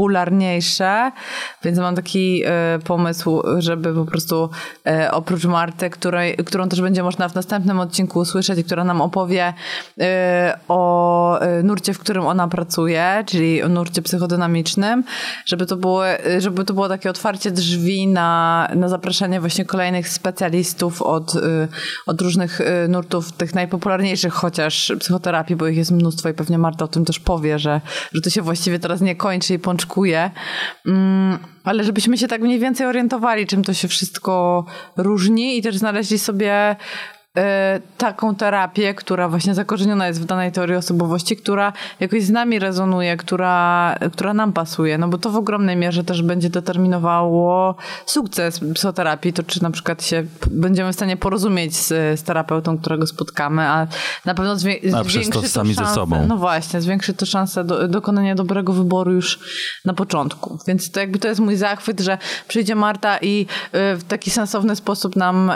więc 1.64 1.78
mam 1.78 1.96
taki 1.96 2.44
y, 2.76 2.80
pomysł, 2.80 3.42
żeby 3.58 3.94
po 3.94 4.06
prostu 4.06 4.50
y, 4.88 5.12
oprócz 5.12 5.46
Marty, 5.46 5.90
której, 5.90 6.38
którą 6.38 6.70
też 6.70 6.82
będzie 6.82 7.04
można 7.04 7.30
w 7.30 7.36
następnym 7.36 7.80
odcinku 7.80 8.20
usłyszeć 8.20 8.60
i 8.60 8.64
która 8.64 8.84
nam 8.84 9.02
opowie 9.02 9.54
y, 9.98 10.04
o 10.68 11.40
nurcie, 11.64 11.94
w 11.94 12.00
którym 12.00 12.28
ona 12.28 12.48
pracuje, 12.48 13.24
czyli 13.28 13.64
o 13.64 13.70
nurcie 13.70 14.02
psychodynamicznym, 14.02 15.04
żeby 15.46 15.66
to 15.66 15.76
było, 15.76 16.04
żeby 16.38 16.66
to 16.66 16.74
było 16.74 16.90
takie 16.90 17.10
otwarcie 17.10 17.52
drzwi 17.52 18.08
na, 18.08 18.68
na 18.76 18.90
zapraszanie 18.90 19.40
właśnie 19.40 19.66
kolejnych 19.66 20.10
specjalistów 20.10 21.02
od, 21.02 21.34
od 22.08 22.22
różnych 22.22 22.62
nurtów, 22.90 23.32
tych 23.32 23.56
najpopularniejszych 23.56 24.34
chociaż 24.34 24.94
psychoterapii, 25.00 25.56
bo 25.56 25.68
ich 25.68 25.78
jest 25.78 25.92
mnóstwo 25.92 26.30
i 26.30 26.34
pewnie 26.34 26.58
Marta 26.58 26.86
o 26.86 26.88
tym 26.88 27.06
też 27.06 27.20
powie, 27.20 27.60
że, 27.60 27.82
że 28.14 28.22
to 28.22 28.30
się 28.30 28.42
właściwie 28.42 28.80
teraz 28.80 29.02
nie 29.02 29.16
kończy 29.16 29.54
i 29.54 29.60
pączkuje. 29.60 29.91
Mm, 30.86 31.40
ale 31.64 31.84
żebyśmy 31.84 32.18
się 32.18 32.28
tak 32.28 32.42
mniej 32.42 32.60
więcej 32.60 32.88
orientowali, 32.88 33.48
czym 33.48 33.64
to 33.64 33.74
się 33.74 33.88
wszystko 33.88 34.66
różni 34.98 35.58
i 35.58 35.62
też 35.62 35.78
znaleźli 35.78 36.20
sobie 36.20 36.76
taką 37.98 38.36
terapię, 38.36 38.94
która 38.94 39.30
właśnie 39.30 39.56
zakorzeniona 39.56 40.08
jest 40.08 40.22
w 40.22 40.26
danej 40.26 40.52
teorii 40.52 40.76
osobowości, 40.76 41.38
która 41.38 41.74
jakoś 42.00 42.24
z 42.24 42.30
nami 42.30 42.60
rezonuje, 42.60 43.18
która, 43.18 43.96
która 44.14 44.34
nam 44.34 44.54
pasuje, 44.54 44.98
no 44.98 45.08
bo 45.08 45.18
to 45.18 45.30
w 45.30 45.36
ogromnej 45.36 45.78
mierze 45.78 46.04
też 46.04 46.22
będzie 46.22 46.50
determinowało 46.50 47.76
sukces 48.06 48.60
psychoterapii, 48.74 49.34
to 49.34 49.44
czy 49.44 49.64
na 49.64 49.72
przykład 49.72 50.04
się 50.04 50.24
będziemy 50.52 50.92
w 50.92 50.96
stanie 50.96 51.18
porozumieć 51.18 51.76
z, 51.76 51.88
z 52.20 52.24
terapeutą, 52.24 52.78
którego 52.78 53.08
spotkamy, 53.08 53.62
a 53.62 53.88
na 54.26 54.34
pewno 54.34 54.56
zwię- 54.56 54.96
A 54.96 55.04
przez 55.04 55.04
to 55.04 55.10
zwiększy 55.10 55.42
to 55.42 55.48
sami 55.48 55.74
ze 55.74 55.82
szansę, 55.82 55.96
sobą. 55.96 56.26
No 56.28 56.38
właśnie, 56.38 56.82
zwiększy 56.82 57.14
to 57.14 57.26
szansę 57.26 57.64
do, 57.64 57.88
dokonania 57.88 58.36
dobrego 58.36 58.74
wyboru 58.74 59.12
już 59.12 59.40
na 59.86 59.94
początku. 59.94 60.60
Więc 60.68 60.92
to 60.92 61.00
jakby 61.00 61.20
to 61.20 61.28
jest 61.28 61.40
mój 61.40 61.56
zachwyt, 61.56 62.00
że 62.00 62.18
przyjdzie 62.48 62.76
Marta 62.76 63.18
i 63.18 63.42
y, 63.42 63.96
w 63.98 64.04
taki 64.08 64.32
sensowny 64.32 64.76
sposób 64.76 65.16
nam 65.16 65.50
y, 65.50 65.56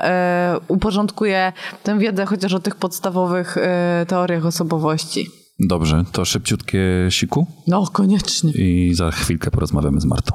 uporządkuje 0.67 1.53
tę 1.83 1.99
wiedzę 1.99 2.25
chociaż 2.25 2.53
o 2.53 2.59
tych 2.59 2.75
podstawowych 2.75 3.57
y, 3.57 3.61
teoriach 4.05 4.45
osobowości. 4.45 5.29
Dobrze, 5.59 6.03
to 6.11 6.25
szybciutkie 6.25 6.79
siku 7.09 7.47
No, 7.67 7.87
koniecznie. 7.93 8.51
i 8.51 8.93
za 8.93 9.11
chwilkę 9.11 9.51
porozmawiamy 9.51 10.01
z 10.01 10.05
Martą. 10.05 10.31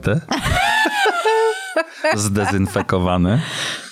Umyte. 0.00 0.20
Zdezynfekowane. 2.16 3.40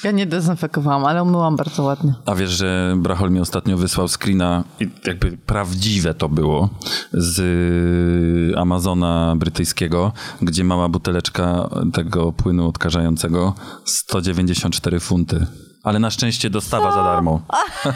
Ja 0.04 0.10
nie 0.10 0.26
dezynfekowałam, 0.26 1.04
ale 1.04 1.22
umyłam 1.22 1.56
bardzo 1.56 1.82
ładnie. 1.82 2.14
A 2.26 2.34
wiesz, 2.34 2.50
że 2.50 2.94
Brachol 2.98 3.30
mi 3.30 3.40
ostatnio 3.40 3.76
wysłał 3.76 4.08
screena 4.08 4.64
jakby 5.06 5.36
prawdziwe 5.36 6.14
to 6.14 6.28
było 6.28 6.68
z 7.12 7.38
y, 7.38 8.58
Amazona 8.58 9.34
brytyjskiego, 9.36 10.12
gdzie 10.42 10.64
mała 10.64 10.88
buteleczka 10.88 11.68
tego 11.92 12.32
płynu 12.32 12.68
odkażającego 12.68 13.54
194 13.84 15.00
funty. 15.00 15.46
Ale 15.82 15.98
na 15.98 16.10
szczęście 16.10 16.50
dostawa 16.50 16.92
za 16.92 17.02
darmo. 17.02 17.40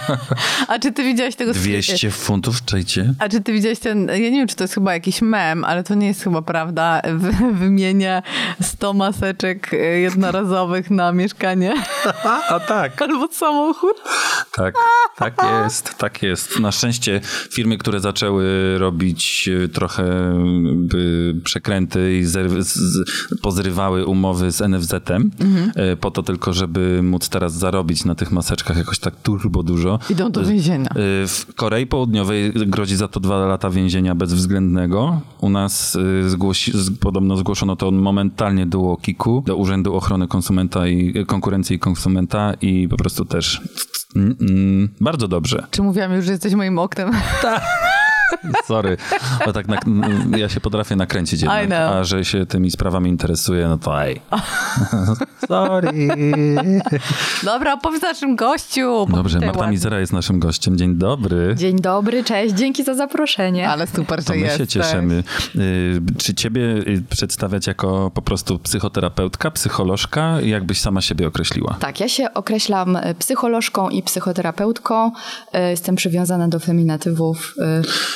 A 0.69 0.79
czy 0.79 0.93
ty 0.93 1.03
widziałeś 1.05 1.37
tego 1.37 1.53
200 1.53 2.11
funtów, 2.11 2.65
czajcie? 2.65 3.15
A 3.19 3.29
czy 3.29 3.41
ty 3.41 3.53
widziałeś 3.53 3.79
ten, 3.79 4.09
ja 4.09 4.17
nie 4.17 4.31
wiem, 4.31 4.49
czy 4.49 4.57
to 4.57 4.65
jest 4.65 4.75
chyba 4.75 4.93
jakiś 4.95 5.23
mem, 5.23 5.65
ale 5.65 5.85
to 5.85 5.95
nie 5.95 6.07
jest 6.07 6.23
chyba 6.25 6.43
prawda, 6.43 7.03
w, 7.15 7.31
wymienia 7.61 8.23
100 8.63 8.93
maseczek 8.93 9.73
y, 9.75 9.77
jednorazowych 10.01 10.91
na 10.91 11.13
mieszkanie 11.13 11.75
A 12.49 12.61
tak. 12.61 13.03
albo 13.03 13.29
samochód. 13.33 13.97
Tak, 14.57 14.75
tak 15.17 15.35
jest, 15.65 15.95
tak 15.99 16.23
jest. 16.23 16.61
Na 16.61 16.73
szczęście 16.73 17.21
firmy, 17.53 17.79
które 17.79 18.01
zaczęły 18.01 18.79
robić 18.79 19.49
e, 19.65 19.69
trochę 19.69 20.05
by 20.75 21.35
przekręty 21.45 22.19
i 22.19 22.25
zer- 22.25 22.63
z- 22.63 23.05
pozrywały 23.43 24.07
umowy 24.07 24.51
z 24.53 24.61
NFZ-em, 24.61 25.31
e, 25.77 25.97
po 25.97 26.11
to 26.11 26.23
tylko, 26.23 26.53
żeby 26.53 27.03
móc 27.03 27.29
teraz 27.29 27.53
zarobić 27.53 27.72
na 28.05 28.15
tych 28.15 28.33
maseczkach 28.33 28.77
jakoś 28.77 28.99
tak 28.99 29.15
turbo 29.23 29.63
dużo. 29.63 29.99
Idą 30.11 30.31
do 30.31 30.45
więzienia. 30.45 30.89
E, 30.91 31.27
W 31.27 31.47
Korei 31.57 31.87
Południowej 31.87 32.53
grozi 32.53 32.97
za 32.97 33.09
to 33.09 33.21
dwa 33.21 33.47
lata 33.47 33.71
więzienia 33.71 34.15
bezwzględnego. 34.15 35.21
U 35.41 35.51
nas 35.51 35.97
e, 36.25 36.29
zgłosi, 36.31 36.73
podobno 37.01 37.37
zgłoszono 37.37 37.77
to 37.77 37.91
momentalnie 37.91 38.67
do 38.67 38.79
UOKiK-u, 38.79 39.43
do 39.47 39.57
Urzędu 39.57 39.95
Ochrony 39.95 40.29
Konsumenta 40.29 40.87
i 40.87 41.25
Konkurencji 41.27 41.77
i 41.77 41.79
Konsumenta 41.79 42.55
i 42.61 42.89
po 42.89 42.97
prostu 42.97 43.25
też 43.25 43.61
mm, 44.17 44.37
mm, 44.41 44.89
bardzo 45.01 45.29
dobrze. 45.29 45.67
Czy 45.71 45.83
mówiłam 45.83 46.13
już, 46.13 46.25
że 46.25 46.33
jesteś 46.33 46.55
moim 46.55 46.79
oknem? 46.79 47.11
Sorry, 48.69 48.97
bo 49.47 49.53
tak 49.53 49.67
mm, 49.87 50.33
ja 50.39 50.49
się 50.49 50.61
potrafię 50.61 50.97
nakręcić 50.97 51.43
jednak, 51.43 51.73
a 51.73 52.05
że 52.05 52.25
się 52.25 52.47
tymi 52.47 52.71
sprawami 52.71 53.11
interesuję, 53.11 53.69
no 53.69 53.79
to 53.79 54.03
ej. 54.05 54.21
Sorry. 55.49 55.93
Dobra, 57.43 57.75
opowiedz 57.75 58.03
naszym 58.03 58.37
gościu. 58.37 59.07
Dobrze, 59.11 59.41
Marta 59.41 59.59
ładnie. 59.59 59.73
Mizera 59.73 60.01
jest 60.01 60.13
naszym 60.13 60.39
gościem. 60.41 60.79
Dzień 60.79 60.95
dobry. 60.97 61.55
Dzień 61.59 61.77
dobry, 61.81 62.25
cześć, 62.25 62.55
dzięki 62.55 62.85
za 62.85 62.95
zaproszenie. 62.95 63.69
Ale 63.69 63.87
super, 63.87 64.25
że 64.25 64.35
my 64.35 64.41
się 64.41 64.47
jesteś. 64.47 64.69
cieszymy. 64.69 65.25
Y, 65.57 66.01
Czy 66.19 66.35
ciebie 66.35 66.63
y, 66.63 67.03
przedstawiać 67.11 67.67
jako 67.67 68.11
po 68.15 68.23
prostu 68.23 68.59
psychoterapeutka, 68.59 69.51
psycholożka? 69.51 70.41
Jak 70.41 70.65
byś 70.65 70.81
sama 70.81 71.01
siebie 71.01 71.27
określiła? 71.27 71.77
Tak, 71.81 72.01
ja 72.01 72.09
się 72.09 72.35
określam 72.35 72.99
psycholożką 73.19 73.89
i 73.89 74.03
psychoterapeutką. 74.03 75.13
E, 75.53 75.71
Jestem 75.71 75.97
przywiązana 75.97 76.49
do 76.49 76.59
feminatywów, 76.59 77.55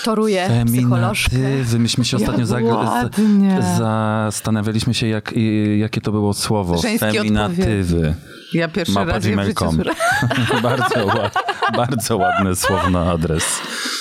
Doktoruje 0.06 0.64
psycholożkę. 0.66 1.36
Myśmy 1.78 2.04
się 2.04 2.16
ostatnio 2.16 2.38
Jak 2.38 2.46
zag- 2.48 2.64
ładnie. 2.64 3.58
z- 3.62 3.78
zastanawialiśmy 3.78 4.94
się, 4.94 5.06
jak, 5.08 5.32
i- 5.36 5.78
jakie 5.78 6.00
to 6.00 6.12
było 6.12 6.34
słowo. 6.34 6.78
Żeńskie 6.78 7.12
Feminatywy. 7.12 8.14
Ja 8.54 8.68
pierwszy 8.68 8.92
Małpa 8.94 9.12
raz 9.12 9.26
gmail.com. 9.26 9.82
bardzo, 10.62 11.06
ład, 11.06 11.34
bardzo 11.76 12.16
ładne 12.16 12.56
słowny 12.56 12.98
adres. 12.98 13.44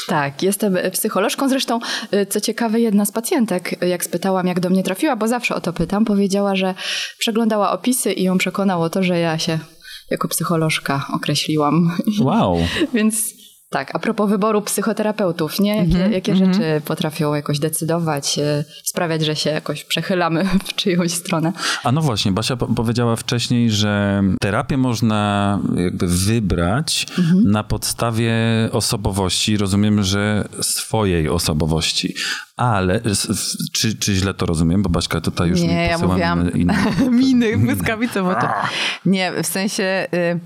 Tak, 0.08 0.44
jestem 0.44 0.78
e, 0.78 0.92
psycholożką. 0.92 1.50
Zresztą, 1.50 1.80
e, 2.12 2.26
co 2.26 2.42
ciekawe, 2.42 2.80
jedna 2.80 3.06
z 3.06 3.12
pacjentek, 3.12 3.84
e, 3.84 3.88
jak 3.88 4.04
spytałam, 4.04 4.48
jak 4.48 4.60
do 4.60 4.70
mnie 4.70 4.84
trafiła, 4.84 5.16
bo 5.16 5.28
zawsze 5.28 5.56
o 5.56 5.62
to 5.62 5.74
pytam, 5.74 6.06
powiedziała, 6.06 6.56
że 6.56 6.76
przeglądała 7.18 7.72
opisy 7.72 8.14
i 8.14 8.24
ją 8.24 8.38
przekonało 8.38 8.90
to, 8.90 9.04
że 9.04 9.20
ja 9.20 9.40
się 9.40 9.60
jako 10.12 10.28
psycholożka 10.28 11.06
określiłam. 11.14 11.92
Wow. 12.22 12.58
Więc 12.94 13.35
tak, 13.70 13.96
a 13.96 14.00
propos 14.00 14.30
wyboru 14.30 14.62
psychoterapeutów, 14.62 15.60
nie? 15.60 15.78
Jakie, 15.78 16.14
jakie 16.14 16.36
rzeczy 16.36 16.82
potrafią 16.86 17.34
jakoś 17.34 17.60
decydować, 17.60 18.40
e, 18.40 18.64
sprawiać, 18.84 19.26
że 19.26 19.36
się 19.36 19.50
jakoś 19.50 19.84
przechylamy 19.84 20.44
w 20.68 20.74
czyjąś 20.74 21.12
stronę. 21.12 21.54
A 21.84 21.92
no 21.92 22.02
właśnie, 22.02 22.32
Basia 22.32 22.56
po- 22.58 22.68
powiedziała 22.68 23.16
wcześniej, 23.16 23.72
że 23.72 24.24
terapię 24.42 24.78
można 24.78 25.60
jakby 25.76 26.08
wybrać 26.08 27.08
na 27.46 27.64
podstawie 27.64 28.34
osobowości. 28.72 29.58
Rozumiem, 29.58 30.04
że 30.04 30.48
swojej 30.62 31.30
osobowości. 31.30 32.16
Ale 32.58 33.02
czy, 33.74 33.96
czy 33.96 34.16
źle 34.16 34.34
to 34.34 34.46
rozumiem? 34.46 34.84
Bo 34.84 34.90
Baśka 34.90 35.22
tutaj 35.22 35.50
już 35.50 35.62
mi 35.62 35.68
Nie, 35.68 35.86
ja 35.88 35.94
posyła 35.94 36.12
mówiłam 36.12 36.50
inne- 36.50 37.10
miny, 37.20 37.58
błyskawice 37.58 38.22
w 38.22 38.28
oczach. 38.28 38.70
Nie, 39.06 39.32
w 39.44 39.48
sensie 39.48 40.08
y, 40.14 40.40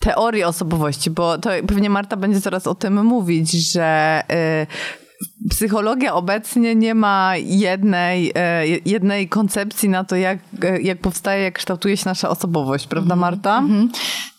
teorii 0.00 0.44
osobowości, 0.44 1.10
bo 1.10 1.38
to 1.38 1.50
pewnie 1.68 1.90
Marta 1.90 2.16
będzie 2.16 2.40
zaraz 2.40 2.66
o 2.66 2.74
tym 2.74 3.04
mówić, 3.04 3.50
że 3.72 4.22
y, 4.32 5.50
psychologia 5.50 6.14
obecnie 6.14 6.74
nie 6.74 6.94
ma 6.94 7.36
jednej, 7.36 8.30
y, 8.30 8.80
jednej 8.84 9.28
koncepcji 9.28 9.88
na 9.88 10.04
to, 10.04 10.16
jak, 10.16 10.38
y, 10.64 10.82
jak 10.82 11.00
powstaje, 11.00 11.42
jak 11.42 11.54
kształtuje 11.54 11.96
się 11.96 12.08
nasza 12.08 12.28
osobowość, 12.28 12.86
prawda 12.86 13.16
Marta? 13.16 13.60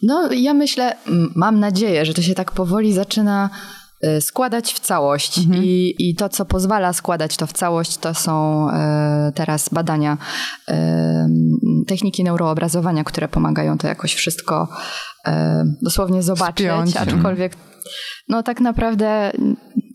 No, 0.03 0.31
ja 0.31 0.53
myślę, 0.53 0.95
mam 1.35 1.59
nadzieję, 1.59 2.05
że 2.05 2.13
to 2.13 2.21
się 2.21 2.33
tak 2.33 2.51
powoli 2.51 2.93
zaczyna 2.93 3.49
e, 4.01 4.21
składać 4.21 4.73
w 4.73 4.79
całość. 4.79 5.37
I, 5.37 5.95
I 6.09 6.15
to, 6.15 6.29
co 6.29 6.45
pozwala 6.45 6.93
składać 6.93 7.37
to 7.37 7.47
w 7.47 7.53
całość, 7.53 7.97
to 7.97 8.13
są 8.13 8.67
e, 8.69 9.31
teraz 9.35 9.69
badania 9.69 10.17
e, 10.67 11.29
techniki 11.87 12.23
neuroobrazowania, 12.23 13.03
które 13.03 13.27
pomagają 13.27 13.77
to 13.77 13.87
jakoś 13.87 14.13
wszystko 14.13 14.67
dosłownie 15.81 16.23
zobaczyć, 16.23 16.65
Spiąć. 16.67 16.97
aczkolwiek 16.97 17.55
no 18.27 18.43
tak 18.43 18.61
naprawdę 18.61 19.31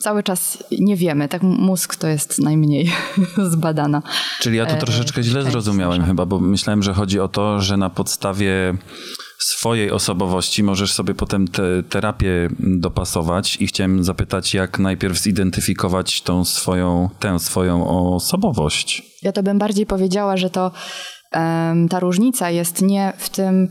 cały 0.00 0.22
czas 0.22 0.64
nie 0.78 0.96
wiemy. 0.96 1.28
Tak 1.28 1.42
mózg 1.42 1.96
to 1.96 2.08
jest 2.08 2.38
najmniej 2.38 2.92
zbadana. 3.52 4.02
Czyli 4.40 4.56
ja 4.56 4.66
to 4.66 4.72
e, 4.72 4.78
troszeczkę 4.78 5.22
źle 5.22 5.42
zrozumiałem 5.42 6.04
chyba, 6.04 6.26
bo 6.26 6.40
myślałem, 6.40 6.82
że 6.82 6.94
chodzi 6.94 7.20
o 7.20 7.28
to, 7.28 7.60
że 7.60 7.76
na 7.76 7.90
podstawie 7.90 8.74
swojej 9.38 9.90
osobowości 9.90 10.62
możesz 10.62 10.92
sobie 10.92 11.14
potem 11.14 11.48
tę 11.48 11.62
terapię 11.88 12.48
dopasować 12.58 13.56
i 13.60 13.66
chciałem 13.66 14.04
zapytać, 14.04 14.54
jak 14.54 14.78
najpierw 14.78 15.18
zidentyfikować 15.18 16.22
tą 16.22 16.44
swoją, 16.44 17.08
tę 17.18 17.38
swoją 17.38 17.88
osobowość. 18.14 19.02
Ja 19.22 19.32
to 19.32 19.42
bym 19.42 19.58
bardziej 19.58 19.86
powiedziała, 19.86 20.36
że 20.36 20.50
to 20.50 20.70
ta 21.90 22.00
różnica 22.00 22.50
jest 22.50 22.82
nie 22.82 23.12
w 23.18 23.28
tym, 23.28 23.64
e, 23.64 23.68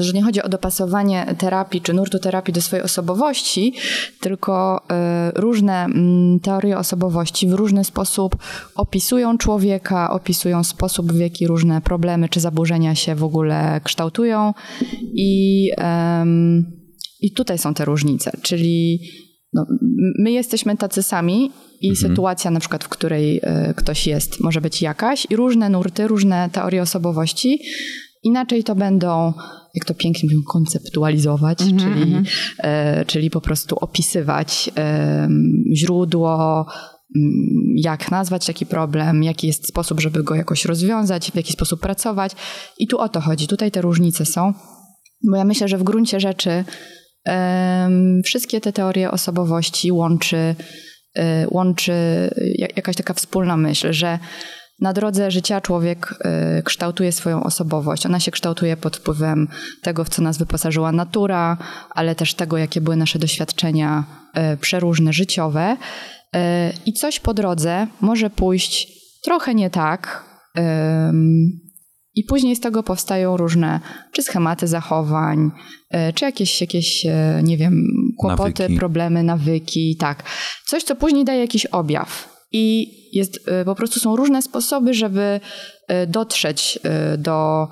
że 0.00 0.12
nie 0.12 0.22
chodzi 0.22 0.42
o 0.42 0.48
dopasowanie 0.48 1.34
terapii 1.38 1.80
czy 1.80 1.92
nurtu 1.92 2.18
terapii 2.18 2.54
do 2.54 2.60
swojej 2.60 2.84
osobowości, 2.84 3.74
tylko 4.20 4.80
e, 4.90 5.32
różne 5.34 5.84
mm, 5.84 6.40
teorie 6.40 6.78
osobowości 6.78 7.48
w 7.48 7.52
różny 7.52 7.84
sposób 7.84 8.36
opisują 8.74 9.38
człowieka, 9.38 10.10
opisują 10.10 10.64
sposób, 10.64 11.12
w 11.12 11.18
jaki 11.18 11.46
różne 11.46 11.80
problemy 11.80 12.28
czy 12.28 12.40
zaburzenia 12.40 12.94
się 12.94 13.14
w 13.14 13.24
ogóle 13.24 13.80
kształtują. 13.84 14.54
I, 15.14 15.70
i 17.20 17.32
tutaj 17.32 17.58
są 17.58 17.74
te 17.74 17.84
różnice, 17.84 18.30
czyli 18.42 19.00
no, 19.52 19.66
my 20.18 20.30
jesteśmy 20.30 20.76
tacy 20.76 21.02
sami 21.02 21.50
i 21.80 21.96
sytuacja 21.96 22.50
na 22.50 22.60
przykład, 22.60 22.84
w 22.84 22.88
której 22.88 23.40
e, 23.42 23.74
ktoś 23.76 24.06
jest, 24.06 24.40
może 24.40 24.60
być 24.60 24.82
jakaś 24.82 25.26
i 25.30 25.36
różne 25.36 25.68
nurty, 25.68 26.08
różne 26.08 26.50
teorie 26.52 26.82
osobowości 26.82 27.60
inaczej 28.26 28.64
to 28.64 28.74
będą, 28.74 29.32
jak 29.74 29.84
to 29.84 29.94
pięknie 29.94 30.28
mówią, 30.28 30.42
konceptualizować, 30.52 31.58
czyli, 31.58 32.22
e, 32.58 33.04
czyli 33.04 33.30
po 33.30 33.40
prostu 33.40 33.76
opisywać 33.76 34.70
em, 34.74 35.52
źródło, 35.74 36.66
mm, 37.16 37.32
jak 37.76 38.10
nazwać 38.10 38.46
taki 38.46 38.66
problem, 38.66 39.22
jaki 39.22 39.46
jest 39.46 39.68
sposób, 39.68 40.00
żeby 40.00 40.22
go 40.22 40.34
jakoś 40.34 40.64
rozwiązać, 40.64 41.30
w 41.30 41.34
jaki 41.34 41.52
sposób 41.52 41.80
pracować. 41.80 42.32
I 42.78 42.86
tu 42.86 42.98
o 42.98 43.08
to 43.08 43.20
chodzi. 43.20 43.46
Tutaj 43.46 43.70
te 43.70 43.80
różnice 43.80 44.24
są, 44.26 44.52
bo 45.30 45.36
ja 45.36 45.44
myślę, 45.44 45.68
że 45.68 45.78
w 45.78 45.82
gruncie 45.82 46.20
rzeczy 46.20 46.64
wszystkie 48.24 48.60
te 48.60 48.72
teorie 48.72 49.10
osobowości 49.10 49.92
łączy, 49.92 50.54
y, 51.18 51.22
łączy 51.50 51.92
ja- 52.58 52.68
jakaś 52.76 52.96
taka 52.96 53.14
wspólna 53.14 53.56
myśl, 53.56 53.92
że 53.92 54.18
na 54.80 54.92
drodze 54.92 55.30
życia 55.30 55.60
człowiek 55.60 56.14
y, 56.58 56.62
kształtuje 56.62 57.12
swoją 57.12 57.42
osobowość. 57.42 58.06
Ona 58.06 58.20
się 58.20 58.30
kształtuje 58.30 58.76
pod 58.76 58.96
wpływem 58.96 59.48
tego, 59.82 60.04
w 60.04 60.08
co 60.08 60.22
nas 60.22 60.38
wyposażyła 60.38 60.92
natura, 60.92 61.56
ale 61.90 62.14
też 62.14 62.34
tego, 62.34 62.58
jakie 62.58 62.80
były 62.80 62.96
nasze 62.96 63.18
doświadczenia 63.18 64.04
y, 64.54 64.56
przeróżne, 64.56 65.12
życiowe. 65.12 65.76
Y, 66.36 66.38
I 66.86 66.92
coś 66.92 67.20
po 67.20 67.34
drodze 67.34 67.86
może 68.00 68.30
pójść 68.30 68.88
trochę 69.24 69.54
nie 69.54 69.70
tak. 69.70 70.24
I 72.14 72.24
później 72.24 72.56
z 72.56 72.60
tego 72.60 72.82
powstają 72.82 73.36
różne, 73.36 73.80
czy 74.12 74.22
schematy 74.22 74.66
zachowań, 74.66 75.50
czy 76.14 76.24
jakieś, 76.24 76.60
jakieś 76.60 77.06
nie 77.42 77.56
wiem, 77.56 77.84
kłopoty, 78.18 78.62
Nawyki. 78.62 78.78
problemy, 78.78 79.22
nawyki, 79.22 79.96
tak. 80.00 80.22
Coś, 80.66 80.82
co 80.82 80.96
później 80.96 81.24
daje 81.24 81.40
jakiś 81.40 81.66
objaw. 81.66 82.35
I 82.58 82.90
jest, 83.12 83.48
e, 83.48 83.64
po 83.64 83.74
prostu 83.74 84.00
są 84.00 84.16
różne 84.16 84.42
sposoby, 84.42 84.94
żeby 84.94 85.40
e, 85.88 86.06
dotrzeć 86.06 86.78
e, 86.82 87.18
do 87.18 87.68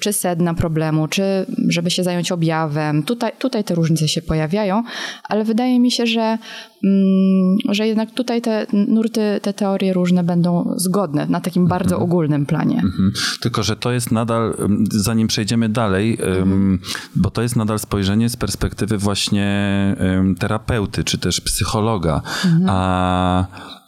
czy 0.00 0.12
sedna 0.12 0.54
problemu, 0.54 1.08
czy 1.08 1.46
żeby 1.68 1.90
się 1.90 2.04
zająć 2.04 2.32
objawem. 2.32 3.02
Tutaj, 3.02 3.32
tutaj 3.38 3.64
te 3.64 3.74
różnice 3.74 4.08
się 4.08 4.22
pojawiają, 4.22 4.82
ale 5.24 5.44
wydaje 5.44 5.80
mi 5.80 5.90
się, 5.90 6.06
że, 6.06 6.38
mm, 6.84 7.56
że 7.70 7.86
jednak 7.86 8.10
tutaj 8.10 8.42
te 8.42 8.66
nurty, 8.72 9.40
te 9.42 9.52
teorie 9.52 9.92
różne 9.92 10.24
będą 10.24 10.74
zgodne 10.76 11.26
na 11.26 11.40
takim 11.40 11.66
bardzo 11.66 11.98
ogólnym 11.98 12.46
planie. 12.46 12.76
Mhm. 12.76 13.12
Tylko, 13.40 13.62
że 13.62 13.76
to 13.76 13.92
jest 13.92 14.12
nadal, 14.12 14.54
zanim 14.90 15.28
przejdziemy 15.28 15.68
dalej, 15.68 16.18
ym, 16.40 16.78
bo 17.16 17.30
to 17.30 17.42
jest 17.42 17.56
nadal 17.56 17.78
spojrzenie 17.78 18.28
z 18.28 18.36
perspektywy 18.36 18.98
właśnie 18.98 19.46
terapeuty, 20.38 21.04
czy 21.04 21.18
też 21.18 21.40
psychologa. 21.40 22.22
A 22.66 23.46
ch- 23.52 23.85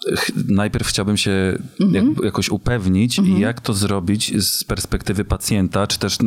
najpierw 0.49 0.87
chciałbym 0.87 1.17
się 1.17 1.59
jak, 1.93 2.05
jakoś 2.25 2.49
upewnić, 2.49 3.21
jak 3.39 3.61
to 3.61 3.75
zrobić 3.75 4.43
z 4.45 4.65
perspektywy 4.65 5.25
pacjenta, 5.25 5.87
czy 5.87 5.99
też, 5.99 6.19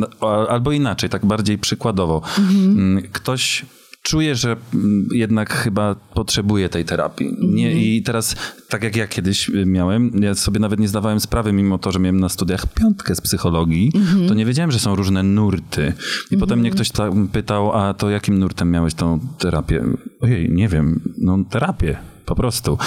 albo 0.48 0.72
inaczej, 0.72 1.10
tak 1.10 1.26
bardziej 1.26 1.58
przykładowo. 1.58 2.22
Ym, 2.38 3.02
Ktoś 3.12 3.64
czuje, 4.02 4.34
że 4.34 4.56
mm, 4.74 5.08
jednak 5.12 5.54
chyba 5.54 5.94
potrzebuje 5.94 6.68
tej 6.68 6.84
terapii. 6.84 7.36
Nie, 7.40 7.72
I 7.72 8.02
teraz, 8.02 8.36
tak 8.68 8.82
jak 8.82 8.96
ja 8.96 9.06
kiedyś 9.06 9.48
y, 9.48 9.66
miałem, 9.66 10.22
ja 10.22 10.34
sobie 10.34 10.60
nawet 10.60 10.80
nie 10.80 10.88
zdawałem 10.88 11.20
sprawy, 11.20 11.52
mimo 11.52 11.78
to, 11.78 11.92
że 11.92 11.98
miałem 11.98 12.20
na 12.20 12.28
studiach 12.28 12.66
piątkę 12.74 13.14
z 13.14 13.20
psychologii, 13.20 13.92
to 14.28 14.34
nie 14.34 14.46
wiedziałem, 14.46 14.70
że 14.70 14.78
są 14.78 14.96
różne 14.96 15.22
nurty. 15.22 15.92
I 16.30 16.36
potem 16.36 16.58
mnie 16.58 16.70
ktoś 16.70 16.90
pytał, 17.32 17.72
a 17.72 17.94
to 17.94 18.10
jakim 18.10 18.38
nurtem 18.38 18.70
miałeś 18.70 18.94
tą 18.94 19.20
terapię? 19.38 19.84
Ojej, 20.20 20.50
nie 20.50 20.68
wiem, 20.68 21.00
no 21.18 21.38
terapię. 21.50 21.98
Po 22.24 22.34
prostu. 22.34 22.78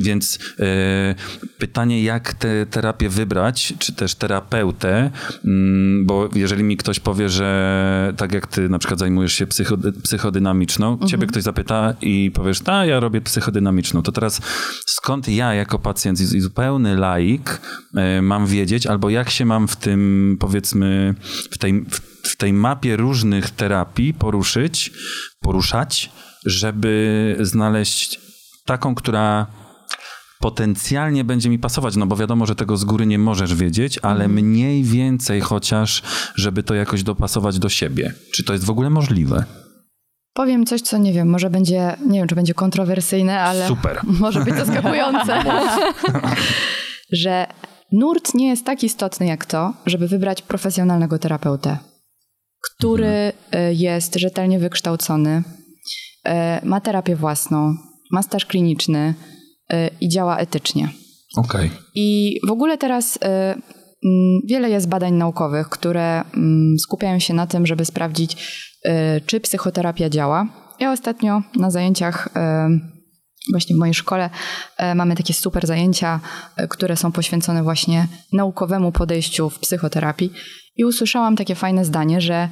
Więc 0.00 0.38
e, 0.60 1.14
pytanie, 1.58 2.02
jak 2.02 2.34
tę 2.34 2.66
terapię 2.66 3.08
wybrać, 3.08 3.74
czy 3.78 3.92
też 3.92 4.14
terapeutę, 4.14 5.10
mm, 5.44 6.06
bo 6.06 6.28
jeżeli 6.34 6.64
mi 6.64 6.76
ktoś 6.76 7.00
powie, 7.00 7.28
że 7.28 8.14
tak 8.16 8.32
jak 8.32 8.46
ty 8.46 8.68
na 8.68 8.78
przykład 8.78 9.00
zajmujesz 9.00 9.32
się 9.32 9.46
psycho, 9.46 9.76
psychodynamiczną, 10.02 10.98
ciebie 11.06 11.26
ktoś 11.26 11.42
zapyta 11.42 11.94
i 12.02 12.30
powiesz, 12.34 12.60
ta, 12.60 12.86
ja 12.86 13.00
robię 13.00 13.20
psychodynamiczną, 13.20 14.02
to 14.02 14.12
teraz 14.12 14.40
skąd 14.86 15.28
ja 15.28 15.54
jako 15.54 15.78
pacjent 15.78 16.20
i 16.20 16.40
zupełny 16.40 16.96
laik 16.96 17.60
e, 17.94 18.22
mam 18.22 18.46
wiedzieć, 18.46 18.86
albo 18.86 19.10
jak 19.10 19.30
się 19.30 19.44
mam 19.44 19.68
w 19.68 19.76
tym, 19.76 20.36
powiedzmy, 20.40 21.14
w 21.50 21.58
tej, 21.58 21.84
w 22.22 22.36
tej 22.36 22.52
mapie 22.52 22.96
różnych 22.96 23.50
terapii 23.50 24.14
poruszyć, 24.14 24.92
poruszać, 25.40 26.10
żeby 26.44 27.36
znaleźć 27.40 28.23
taką, 28.64 28.94
która 28.94 29.46
potencjalnie 30.40 31.24
będzie 31.24 31.50
mi 31.50 31.58
pasować, 31.58 31.96
no 31.96 32.06
bo 32.06 32.16
wiadomo, 32.16 32.46
że 32.46 32.54
tego 32.54 32.76
z 32.76 32.84
góry 32.84 33.06
nie 33.06 33.18
możesz 33.18 33.54
wiedzieć, 33.54 33.98
ale 34.02 34.28
mniej 34.28 34.82
więcej 34.82 35.40
chociaż, 35.40 36.02
żeby 36.34 36.62
to 36.62 36.74
jakoś 36.74 37.02
dopasować 37.02 37.58
do 37.58 37.68
siebie. 37.68 38.14
Czy 38.34 38.44
to 38.44 38.52
jest 38.52 38.64
w 38.64 38.70
ogóle 38.70 38.90
możliwe? 38.90 39.44
Powiem 40.34 40.66
coś, 40.66 40.80
co 40.80 40.98
nie 40.98 41.12
wiem, 41.12 41.28
może 41.28 41.50
będzie, 41.50 41.96
nie 42.06 42.18
wiem, 42.18 42.28
czy 42.28 42.34
będzie 42.34 42.54
kontrowersyjne, 42.54 43.40
ale 43.40 43.68
Super. 43.68 44.00
może 44.20 44.44
być 44.44 44.54
zaskakujące, 44.54 45.42
że 47.22 47.46
nurt 47.92 48.34
nie 48.34 48.48
jest 48.48 48.64
tak 48.64 48.84
istotny 48.84 49.26
jak 49.26 49.46
to, 49.46 49.72
żeby 49.86 50.08
wybrać 50.08 50.42
profesjonalnego 50.42 51.18
terapeutę, 51.18 51.78
który 52.60 53.32
y, 53.54 53.74
jest 53.74 54.14
rzetelnie 54.14 54.58
wykształcony, 54.58 55.42
y, 56.62 56.66
ma 56.66 56.80
terapię 56.80 57.16
własną, 57.16 57.74
ma 58.14 58.22
staż 58.22 58.46
kliniczny 58.46 59.14
y, 59.72 59.76
i 60.00 60.08
działa 60.08 60.36
etycznie. 60.36 60.88
Okej. 61.36 61.70
I 61.94 62.38
w 62.48 62.50
ogóle 62.50 62.78
teraz 62.78 63.16
y, 63.16 63.20
mm, 63.24 63.62
wiele 64.48 64.70
jest 64.70 64.88
badań 64.88 65.14
naukowych, 65.14 65.68
które 65.68 66.24
mm, 66.36 66.78
skupiają 66.78 67.18
się 67.18 67.34
na 67.34 67.46
tym, 67.46 67.66
żeby 67.66 67.84
sprawdzić, 67.84 68.32
y, 68.86 68.90
czy 69.26 69.40
psychoterapia 69.40 70.10
działa. 70.10 70.46
Ja 70.80 70.92
ostatnio 70.92 71.42
na 71.56 71.70
zajęciach 71.70 72.28
Właśnie 73.52 73.76
w 73.76 73.78
mojej 73.78 73.94
szkole 73.94 74.30
mamy 74.94 75.16
takie 75.16 75.34
super 75.34 75.66
zajęcia, 75.66 76.20
które 76.68 76.96
są 76.96 77.12
poświęcone 77.12 77.62
właśnie 77.62 78.08
naukowemu 78.32 78.92
podejściu 78.92 79.50
w 79.50 79.58
psychoterapii. 79.58 80.32
I 80.76 80.84
usłyszałam 80.84 81.36
takie 81.36 81.54
fajne 81.54 81.84
zdanie, 81.84 82.20
że 82.20 82.48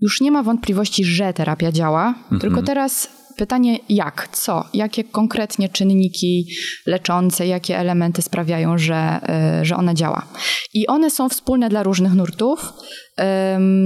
już 0.00 0.20
nie 0.20 0.30
ma 0.30 0.42
wątpliwości, 0.42 1.04
że 1.04 1.32
terapia 1.32 1.72
działa, 1.72 2.14
tylko 2.40 2.62
teraz 2.62 3.08
pytanie 3.36 3.78
jak, 3.88 4.28
co, 4.32 4.64
jakie 4.74 5.04
konkretnie 5.04 5.68
czynniki 5.68 6.46
leczące, 6.86 7.46
jakie 7.46 7.78
elementy 7.78 8.22
sprawiają, 8.22 8.78
że, 8.78 9.20
y, 9.60 9.64
że 9.64 9.76
ona 9.76 9.94
działa. 9.94 10.26
I 10.74 10.86
one 10.86 11.10
są 11.10 11.28
wspólne 11.28 11.68
dla 11.68 11.82
różnych 11.82 12.14
nurtów, 12.14 12.72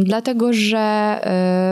dlatego 0.03 0.53
że 0.53 1.21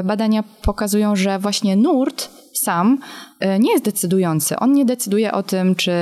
y, 0.00 0.04
badania 0.04 0.44
pokazują, 0.62 1.16
że 1.16 1.38
właśnie 1.38 1.76
nurt 1.76 2.30
sam 2.54 2.98
y, 3.44 3.58
nie 3.58 3.72
jest 3.72 3.84
decydujący. 3.84 4.56
On 4.56 4.72
nie 4.72 4.84
decyduje 4.84 5.32
o 5.32 5.42
tym, 5.42 5.74
czy 5.74 5.92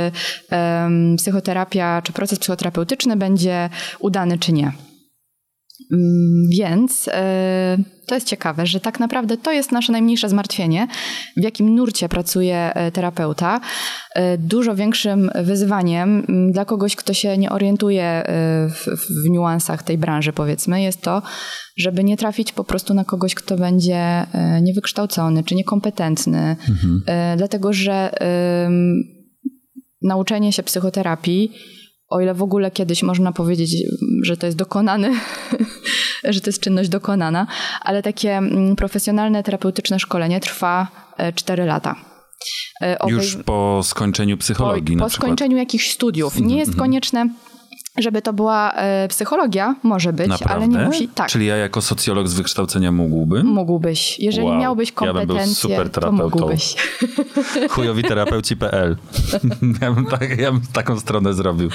psychoterapia, 1.16 2.02
czy 2.02 2.12
proces 2.12 2.38
psychoterapeutyczny 2.38 3.16
będzie 3.16 3.70
udany, 4.00 4.38
czy 4.38 4.52
nie. 4.52 4.72
Mm, 5.92 6.48
Więc 6.52 7.08
e, 7.12 7.78
to 8.06 8.14
jest 8.14 8.26
ciekawe, 8.26 8.66
że 8.66 8.80
tak 8.80 9.00
naprawdę 9.00 9.36
to 9.36 9.52
jest 9.52 9.72
nasze 9.72 9.92
najmniejsze 9.92 10.28
zmartwienie, 10.28 10.88
w 11.36 11.42
jakim 11.42 11.74
nurcie 11.74 12.08
pracuje 12.08 12.74
e, 12.74 12.92
terapeuta. 12.92 13.60
E, 14.14 14.38
Dużo 14.38 14.74
większym 14.74 15.30
wyzwaniem 15.34 16.24
mm, 16.28 16.52
dla 16.52 16.64
kogoś, 16.64 16.96
kto 16.96 17.14
się 17.14 17.38
nie 17.38 17.50
orientuje 17.50 18.22
w, 18.70 18.86
w 19.24 19.30
niuansach 19.30 19.82
tej 19.82 19.98
branży, 19.98 20.32
powiedzmy, 20.32 20.82
jest 20.82 21.02
to, 21.02 21.22
żeby 21.76 22.04
nie 22.04 22.16
trafić 22.16 22.52
po 22.52 22.64
prostu 22.64 22.94
na 22.94 23.04
kogoś, 23.04 23.34
kto 23.34 23.56
będzie 23.56 24.26
niewykształcony 24.62 25.44
czy 25.44 25.54
niekompetentny, 25.54 26.56
E, 27.06 27.34
dlatego 27.36 27.72
że 27.72 28.20
em, 28.20 29.02
nauczenie 30.02 30.52
się 30.52 30.62
psychoterapii, 30.62 31.52
o 32.08 32.20
ile 32.20 32.34
w 32.34 32.42
ogóle 32.42 32.70
kiedyś 32.70 33.02
można 33.02 33.32
powiedzieć, 33.32 33.76
że 34.22 34.36
to 34.36 34.46
jest 34.46 34.58
dokonany, 34.58 35.12
że 36.24 36.40
to 36.40 36.50
jest 36.50 36.60
czynność 36.60 36.88
dokonana, 36.88 37.46
ale 37.80 38.02
takie 38.02 38.36
mm, 38.36 38.76
profesjonalne, 38.76 39.42
terapeutyczne 39.42 39.98
szkolenie 39.98 40.40
trwa 40.40 40.88
4 41.34 41.64
lata. 41.64 41.96
E, 42.82 42.96
obej- 42.98 43.10
Już 43.12 43.36
po 43.36 43.80
skończeniu 43.82 44.36
psychologii 44.36 44.96
po, 44.96 45.00
po. 45.00 45.04
Mhm, 45.04 45.10
skończeniu 45.10 45.56
jakichś 45.56 45.90
studiów. 45.90 46.40
Nie 46.40 46.58
jest 46.58 46.76
konieczne, 46.76 47.28
żeby 47.98 48.22
to 48.22 48.32
była 48.32 48.72
e, 48.72 49.08
psychologia, 49.08 49.74
może 49.82 50.12
być, 50.12 50.28
Naprawdę? 50.28 50.54
ale 50.54 50.68
nie 50.68 50.78
musi. 50.78 51.08
Tak. 51.08 51.28
Czyli 51.28 51.46
ja 51.46 51.56
jako 51.56 51.82
socjolog 51.82 52.28
z 52.28 52.34
wykształcenia 52.34 52.92
mógłbym? 52.92 53.46
Mógłbyś. 53.46 54.18
Jeżeli 54.20 54.46
Wow, 54.46 54.58
miałbyś 54.58 54.92
ja 55.00 55.12
bym 55.12 55.26
był 55.26 55.36
kompetencje, 55.36 55.54
super 55.54 55.90
to 55.90 56.00
terapeutą. 56.00 56.24
mógłbyś. 56.38 56.74
Chujowiterapeuci.pl 57.70 58.96
ja, 59.82 59.92
bym 59.92 60.06
tak, 60.06 60.38
ja 60.38 60.52
bym 60.52 60.60
taką 60.72 61.00
stronę 61.00 61.34
zrobił. 61.34 61.68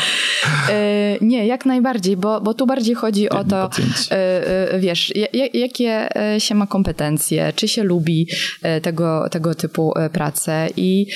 E, 0.70 1.18
nie, 1.22 1.46
jak 1.48 1.66
najbardziej, 1.66 2.18
bo, 2.18 2.42
bo 2.42 2.54
tu 2.54 2.66
bardziej 2.66 2.96
chodzi 2.96 3.30
o 3.30 3.44
to, 3.44 3.70
e, 4.12 4.72
e, 4.74 4.80
wiesz, 4.80 5.16
ja- 5.16 5.28
ja- 5.34 5.48
jakie 5.54 6.16
e, 6.36 6.40
się 6.40 6.56
ma 6.56 6.68
kompetencje, 6.68 7.54
czy 7.56 7.68
się 7.68 7.84
lubi 7.84 8.28
e, 8.64 8.82
tego, 8.82 9.30
tego 9.32 9.56
typu 9.56 9.94
pracę 10.14 10.68
i, 10.78 11.08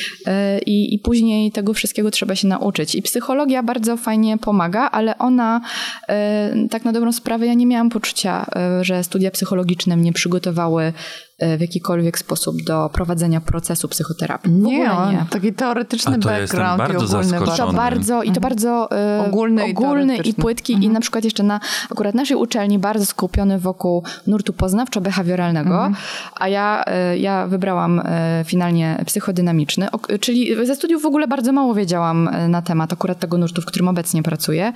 i, 0.65 0.93
i 0.95 0.99
później 0.99 1.51
tego 1.51 1.73
wszystkiego 1.73 2.11
trzeba 2.11 2.35
się 2.35 2.47
nauczyć. 2.47 2.95
I 2.95 3.01
psychologia 3.01 3.63
bardzo 3.63 3.97
fajnie 3.97 4.37
pomaga, 4.37 4.89
ale 4.95 5.17
ona 5.17 5.61
e, 6.09 6.53
tak 6.69 6.85
na 6.85 6.91
dobrą 6.91 7.11
sprawę, 7.11 7.45
ja 7.45 7.53
nie 7.53 7.65
miałam 7.65 7.89
poczucia, 7.89 8.45
e, 8.55 8.83
że 8.83 9.03
studia 9.03 9.31
psychologiczne 9.31 9.97
mnie 9.97 10.13
przygotowały 10.13 10.93
w 11.39 11.61
jakikolwiek 11.61 12.19
sposób 12.19 12.61
do 12.63 12.89
prowadzenia 12.93 13.41
procesu 13.41 13.87
psychoterapii. 13.87 14.51
Nie, 14.51 14.77
nie. 14.77 15.25
taki 15.29 15.53
teoretyczny 15.53 16.15
A 16.15 16.19
to 16.19 16.29
background 16.29 16.75
i 16.75 16.77
bardzo 16.93 17.05
ogólny 17.05 17.23
zaskoczony. 17.29 17.57
To 17.57 17.65
Żony. 17.65 17.77
bardzo, 17.77 18.23
i 18.23 18.31
to 18.31 18.39
bardzo 18.41 18.91
e, 18.91 19.25
Ogólny 19.27 19.67
i 19.67 19.71
ogólny 19.71 20.03
i 20.03 20.07
teoretyczny. 20.07 20.41
płytki 20.43 20.73
i 20.73 20.89
na 20.89 20.99
przykład 20.99 21.23
jeszcze 21.23 21.43
na 21.43 21.59
akurat 21.91 22.15
naszej 22.15 22.37
uczelni 22.37 22.79
bardzo 22.79 23.05
skupiony 23.05 23.59
wokół 23.59 24.03
nurtu 24.27 24.53
poznawczo-behawioralnego, 24.53 25.91
a 26.39 26.47
ja, 26.47 26.83
e, 26.87 27.17
ja 27.17 27.47
wybrałam 27.47 28.01
e, 28.05 28.43
finalnie 28.47 28.97
psychodynamiczny, 29.05 29.87
czyli 30.19 30.65
ze 30.65 30.75
studiów 30.75 31.01
w 31.01 31.05
ogóle 31.05 31.27
bardzo 31.27 31.51
mało 31.51 31.73
wiedziałam 31.73 32.27
e, 32.27 32.47
na 32.47 32.61
temat 32.61 32.93
akurat 32.93 33.19
tego 33.19 33.37
nurtu, 33.37 33.61
w 33.61 33.65
którym 33.65 33.87
obecnie 33.87 34.23
pracuję. 34.23 34.73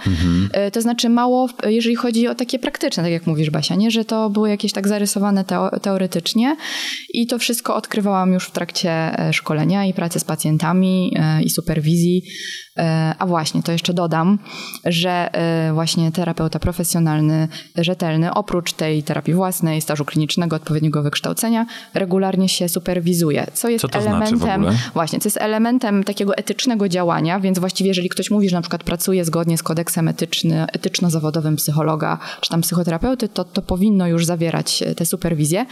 E, 0.54 0.72
To 0.72 0.82
znaczy 0.82 1.10
mało, 1.10 1.50
jeżeli 1.66 1.96
chodzi 1.96 2.28
o 2.28 2.36
takie 2.36 2.60
praktyczne, 2.60 3.04
tak 3.04 3.12
jak 3.12 3.28
mówisz 3.28 3.50
Basia, 3.50 3.76
nie? 3.76 3.92
że 3.92 4.06
to 4.06 4.30
było 4.30 4.48
jakieś 4.48 4.74
tak 4.74 4.88
zarysowane 4.88 5.44
teo- 5.44 5.80
teoretycznie 5.80 6.49
i 7.14 7.28
to 7.28 7.40
wszystko 7.40 7.76
odkrywałam 7.76 8.34
już 8.34 8.48
w 8.48 8.52
trakcie 8.52 8.92
e, 8.92 9.34
szkolenia 9.34 9.86
i 9.86 9.94
pracy 9.94 10.20
z 10.20 10.24
pacjentami 10.24 11.14
e, 11.16 11.44
i 11.44 11.50
superwizji. 11.50 12.24
E, 12.80 13.16
A 13.20 13.26
właśnie, 13.26 13.64
to 13.64 13.72
jeszcze 13.72 13.94
dodam, 13.94 14.40
że 14.86 15.30
e, 15.34 15.74
właśnie 15.74 16.12
terapeuta 16.12 16.60
profesjonalny, 16.60 17.48
rzetelny, 17.76 18.34
oprócz 18.34 18.74
tej 18.74 19.04
terapii 19.04 19.34
własnej, 19.34 19.82
stażu 19.82 20.06
klinicznego, 20.06 20.56
odpowiedniego 20.56 21.04
wykształcenia, 21.04 21.66
regularnie 21.94 22.50
się 22.50 22.70
superwizuje, 22.70 23.48
co 23.54 23.70
jest 23.70 23.82
Co 23.82 23.88
znaczy 23.88 24.06
w 24.06 24.08
elementem, 24.08 24.62
ogóle? 24.62 24.78
właśnie, 24.94 25.20
co 25.20 25.28
jest 25.28 25.38
elementem 25.38 26.04
takiego 26.04 26.36
etycznego 26.38 26.90
działania, 26.90 27.40
więc 27.40 27.60
właściwie 27.60 27.88
jeżeli 27.88 28.10
ktoś 28.10 28.32
mówi, 28.32 28.50
że 28.50 28.56
na 28.56 28.62
przykład 28.62 28.84
pracuje 28.84 29.26
zgodnie 29.26 29.58
z 29.58 29.64
kodeksem 29.64 30.08
etyczny, 30.08 30.66
etyczno-zawodowym 30.74 31.56
psychologa 31.56 32.18
czy 32.42 32.50
tam 32.50 32.62
psychoterapeuty, 32.62 33.30
to, 33.30 33.44
to 33.44 33.62
powinno 33.62 34.08
już 34.08 34.26
zawierać 34.26 34.84
e, 34.84 34.96
te 34.96 35.06
superwizje. 35.06 35.66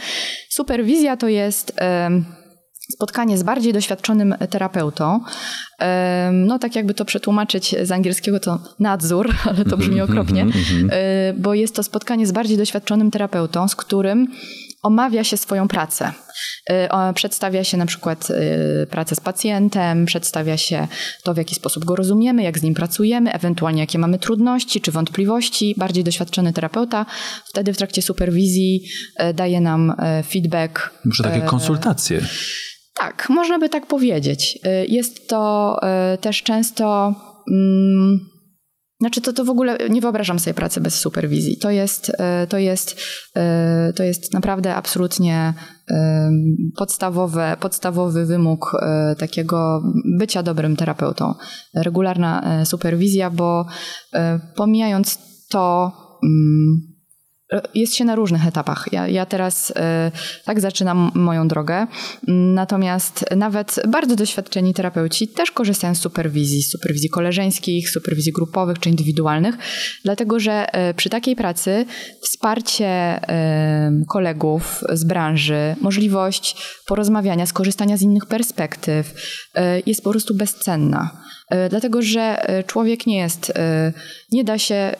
Superwizja 0.48 1.16
to 1.16 1.28
jest... 1.28 1.72
em, 1.76 2.24
spotkanie 2.92 3.38
z 3.38 3.42
bardziej 3.42 3.72
doświadczonym 3.72 4.34
terapeutą. 4.50 5.20
No 6.32 6.58
tak 6.58 6.76
jakby 6.76 6.94
to 6.94 7.04
przetłumaczyć 7.04 7.74
z 7.82 7.92
angielskiego 7.92 8.40
to 8.40 8.58
nadzór, 8.78 9.34
ale 9.48 9.64
to 9.64 9.76
brzmi 9.76 10.00
okropnie, 10.00 10.46
E, 10.90 11.32
bo 11.32 11.54
jest 11.54 11.74
to 11.74 11.82
spotkanie 11.82 12.26
z 12.26 12.32
bardziej 12.32 12.56
doświadczonym 12.56 13.10
terapeutą, 13.10 13.68
z 13.68 13.76
którym 13.76 14.26
omawia 14.82 15.24
się 15.24 15.36
swoją 15.36 15.68
pracę. 15.68 16.12
E, 16.70 17.12
Przedstawia 17.14 17.64
się 17.64 17.76
na 17.76 17.86
przykład 17.86 18.28
e, 18.30 18.86
pracę 18.86 19.14
z 19.14 19.20
pacjentem, 19.20 20.06
przedstawia 20.06 20.56
się 20.56 20.88
to, 21.22 21.34
w 21.34 21.36
jaki 21.36 21.54
sposób 21.54 21.84
go 21.84 21.96
rozumiemy, 21.96 22.42
jak 22.42 22.58
z 22.58 22.62
nim 22.62 22.74
pracujemy, 22.74 23.32
ewentualnie 23.32 23.80
jakie 23.80 23.98
mamy 23.98 24.18
trudności 24.18 24.80
czy 24.80 24.92
wątpliwości. 24.92 25.74
Bardziej 25.76 26.04
doświadczony 26.04 26.52
terapeuta 26.52 27.06
wtedy 27.44 27.72
w 27.72 27.76
trakcie 27.76 28.02
superwizji 28.02 28.88
daje 29.34 29.60
nam 29.60 29.92
feedback. 30.28 30.90
Muszę 31.04 31.22
takie 31.22 31.40
konsultacje. 31.40 32.20
Tak, 32.98 33.28
można 33.30 33.58
by 33.58 33.68
tak 33.68 33.86
powiedzieć. 33.86 34.58
Y, 34.66 34.86
Jest 34.88 35.28
to 35.28 35.76
y, 36.14 36.18
też 36.18 36.42
często. 36.42 37.14
Mm, 37.52 38.18
znaczy, 39.00 39.20
to, 39.20 39.32
to 39.32 39.44
w 39.44 39.50
ogóle 39.50 39.78
nie 39.90 40.00
wyobrażam 40.00 40.38
sobie 40.38 40.54
pracy 40.54 40.80
bez 40.80 41.00
superwizji. 41.00 41.58
To 41.58 41.70
jest, 41.70 42.08
y, 42.08 42.46
to 42.48 42.58
jest, 42.58 42.96
to 43.96 44.02
jest 44.02 44.32
naprawdę 44.34 44.74
absolutnie 44.74 45.54
podstawowe, 46.76 47.56
podstawowy 47.60 48.26
wymóg 48.26 48.72
takiego 49.18 49.82
bycia 50.18 50.42
dobrym 50.42 50.76
terapeutą. 50.76 51.34
Regularna 51.74 52.64
superwizja, 52.64 53.30
bo 53.30 53.66
pomijając 54.56 55.18
to. 55.50 55.92
Jest 57.74 57.94
się 57.94 58.04
na 58.04 58.14
różnych 58.14 58.46
etapach. 58.46 58.88
Ja, 58.92 59.08
ja 59.08 59.26
teraz 59.26 59.70
y, 59.70 59.74
tak 60.44 60.60
zaczynam 60.60 61.10
moją 61.14 61.48
drogę, 61.48 61.86
natomiast 62.28 63.24
nawet 63.36 63.80
bardzo 63.88 64.16
doświadczeni 64.16 64.74
terapeuci 64.74 65.28
też 65.28 65.50
korzystają 65.50 65.94
z 65.94 65.98
superwizji, 65.98 66.62
z 66.62 66.70
superwizji 66.70 67.08
koleżeńskich, 67.08 67.90
superwizji 67.90 68.32
grupowych 68.32 68.78
czy 68.78 68.88
indywidualnych, 68.88 69.54
dlatego 70.04 70.40
że 70.40 70.66
y, 70.90 70.94
przy 70.94 71.10
takiej 71.10 71.36
pracy 71.36 71.86
wsparcie 72.22 73.20
y, 73.22 74.06
kolegów 74.08 74.84
z 74.92 75.04
branży, 75.04 75.76
możliwość 75.80 76.56
porozmawiania, 76.86 77.46
skorzystania 77.46 77.96
z 77.96 78.02
innych 78.02 78.26
perspektyw 78.26 79.14
jest 79.86 80.04
po 80.04 80.10
prostu 80.10 80.34
bezcenna. 80.34 81.10
Y, 81.54 81.68
Dlatego, 81.68 82.02
że 82.02 82.50
y, 82.60 82.64
człowiek 82.64 83.06
nie 83.06 83.18
jest, 83.18 83.50
y, 83.50 83.52
nie 84.32 84.44
da 84.44 84.58
się 84.58 84.94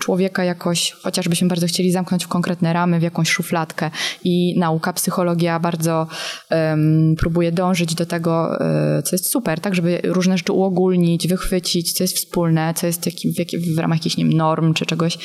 człowieka 0.00 0.44
jakoś, 0.44 0.92
chociażbyśmy 1.02 1.48
bardzo 1.48 1.66
chcieli 1.66 1.92
zamknąć 1.92 2.24
w 2.24 2.28
konkretne 2.28 2.72
ramy, 2.72 2.98
w 2.98 3.02
jakąś 3.02 3.30
szufladkę 3.30 3.90
i 4.24 4.58
nauka, 4.58 4.92
psychologia 4.92 5.60
bardzo 5.60 6.06
um, 6.50 7.14
próbuje 7.18 7.52
dążyć 7.52 7.94
do 7.94 8.06
tego, 8.06 8.60
e, 8.60 9.02
co 9.02 9.16
jest 9.16 9.30
super, 9.30 9.60
tak, 9.60 9.74
żeby 9.74 10.00
różne 10.04 10.38
rzeczy 10.38 10.52
uogólnić, 10.52 11.28
wychwycić, 11.28 11.92
co 11.92 12.04
jest 12.04 12.16
wspólne, 12.16 12.74
co 12.76 12.86
jest 12.86 13.06
jakim, 13.06 13.32
w, 13.32 13.38
jakim, 13.38 13.60
w 13.76 13.78
ramach 13.78 13.98
jakichś 13.98 14.16
norm 14.18 14.74
czy 14.74 14.86
czegoś, 14.86 15.18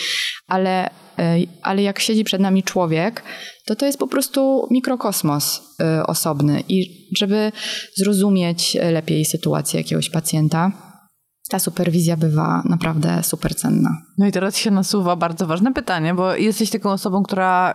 ale, 0.48 0.90
e, 1.20 1.38
ale 1.62 1.84
jak 1.84 2.00
siedzi 2.00 2.24
przed 2.24 2.42
nami 2.42 2.64
człowiek, 2.64 3.24
to 3.66 3.76
to 3.76 3.86
jest 3.86 4.00
po 4.00 4.08
prostu 4.08 4.68
mikrokosmos 4.72 5.62
y, 6.00 6.06
osobny 6.06 6.64
i 6.70 7.10
żeby 7.18 7.52
zrozumieć 7.96 8.78
lepiej 8.92 9.26
sytuację 9.26 9.80
jakiegoś 9.80 10.10
pacjenta, 10.10 10.72
ta 11.52 11.60
superwizja 11.60 12.18
bywa 12.18 12.64
naprawdę 12.66 13.24
super 13.24 13.56
cenna. 13.56 13.98
No 14.18 14.28
i 14.28 14.32
teraz 14.32 14.58
się 14.58 14.72
nasuwa 14.72 15.16
bardzo 15.16 15.48
ważne 15.48 15.74
pytanie, 15.74 16.14
bo 16.14 16.36
jesteś 16.36 16.70
taką 16.70 16.92
osobą, 16.92 17.24
która, 17.24 17.74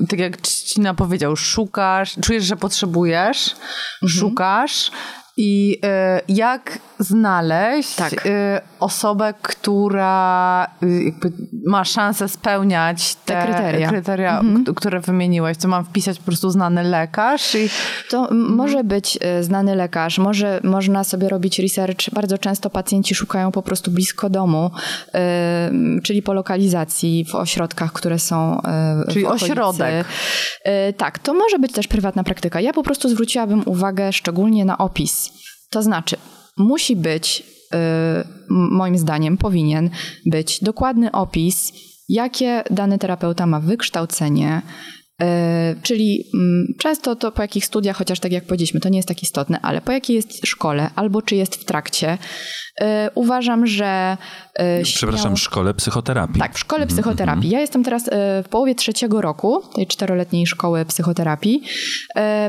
y, 0.00 0.06
tak 0.08 0.18
jak 0.18 0.36
Trzcina 0.36 0.94
powiedział, 0.94 1.36
szukasz, 1.36 2.16
czujesz, 2.22 2.44
że 2.44 2.56
potrzebujesz, 2.56 3.56
mhm. 4.02 4.20
szukasz 4.20 4.90
i 5.36 5.80
y, 6.28 6.32
jak 6.34 6.78
znaleźć 6.98 7.94
tak. 7.94 8.26
y, 8.26 8.30
osobę, 8.80 9.34
która 9.42 10.66
y, 10.82 11.12
ma 11.66 11.84
szansę 11.84 12.28
spełniać 12.28 13.14
te, 13.14 13.34
te 13.34 13.42
kryteria, 13.42 13.88
kryteria 13.88 14.40
mhm. 14.40 14.74
które 14.74 15.00
wymieniłeś? 15.00 15.56
Co 15.56 15.68
mam 15.68 15.84
wpisać 15.84 16.18
po 16.18 16.24
prostu 16.24 16.50
znany 16.50 16.82
lekarz? 16.82 17.54
I... 17.54 17.68
To 18.10 18.20
mhm. 18.20 18.54
może 18.54 18.84
być 18.84 19.18
znany 19.40 19.74
lekarz, 19.74 20.18
może 20.18 20.60
można 20.64 21.04
sobie 21.04 21.28
robić 21.28 21.58
research. 21.58 22.10
Bardzo 22.12 22.38
często 22.38 22.70
pacjenci 22.70 23.14
szukają 23.14 23.52
po 23.52 23.62
prostu 23.62 23.90
blisko 23.90 24.30
domu, 24.30 24.70
czyli 26.02 26.22
po 26.22 26.32
lokalizacji, 26.32 27.24
w 27.24 27.34
ośrodkach, 27.34 27.92
które 27.92 28.18
są 28.18 28.60
y, 29.08 29.12
Czyli 29.12 29.26
ośrodek. 29.26 30.06
tak, 30.96 31.18
to 31.18 31.34
może 31.34 31.58
być 31.58 31.72
też 31.72 31.88
prywatna 31.88 32.24
praktyka. 32.24 32.60
Ja 32.60 32.72
po 32.72 32.82
prostu 32.82 33.08
zwróciłabym 33.08 33.62
uwagę 33.66 34.12
szczególnie 34.12 34.64
na 34.64 34.78
opis. 34.78 35.25
To 35.70 35.82
znaczy, 35.82 36.16
musi 36.56 36.96
być, 36.96 37.42
y, 37.74 37.76
moim 38.50 38.98
zdaniem, 38.98 39.36
powinien 39.36 39.90
być 40.26 40.64
dokładny 40.64 41.12
opis, 41.12 41.72
jakie 42.08 42.64
dany 42.70 42.98
terapeuta 42.98 43.46
ma 43.46 43.60
wykształcenie, 43.60 44.62
y, 45.22 45.26
czyli 45.82 46.24
mm, 46.34 46.74
często 46.78 47.16
to 47.16 47.32
po 47.32 47.42
jakich 47.42 47.66
studiach, 47.66 47.96
chociaż 47.96 48.20
tak 48.20 48.32
jak 48.32 48.44
powiedzieliśmy, 48.44 48.80
to 48.80 48.88
nie 48.88 48.98
jest 48.98 49.08
tak 49.08 49.22
istotne, 49.22 49.60
ale 49.60 49.80
po 49.80 49.92
jakiej 49.92 50.16
jest 50.16 50.46
szkole 50.46 50.90
albo 50.94 51.22
czy 51.22 51.36
jest 51.36 51.56
w 51.56 51.64
trakcie, 51.64 52.18
uważam, 53.14 53.66
że. 53.66 54.16
E, 54.54 54.82
Przepraszam, 54.82 55.36
w 55.36 55.40
szkole 55.40 55.74
psychoterapii. 55.74 56.40
Tak, 56.40 56.54
w 56.54 56.58
szkole 56.58 56.82
mhm, 56.82 56.96
psychoterapii. 56.96 57.44
Mhm. 57.44 57.52
Ja 57.52 57.60
jestem 57.60 57.84
teraz 57.84 58.08
e, 58.08 58.42
w 58.42 58.48
połowie 58.48 58.74
trzeciego 58.74 59.20
roku 59.20 59.62
tej 59.74 59.86
czteroletniej 59.86 60.46
szkoły 60.46 60.84
psychoterapii. 60.84 61.62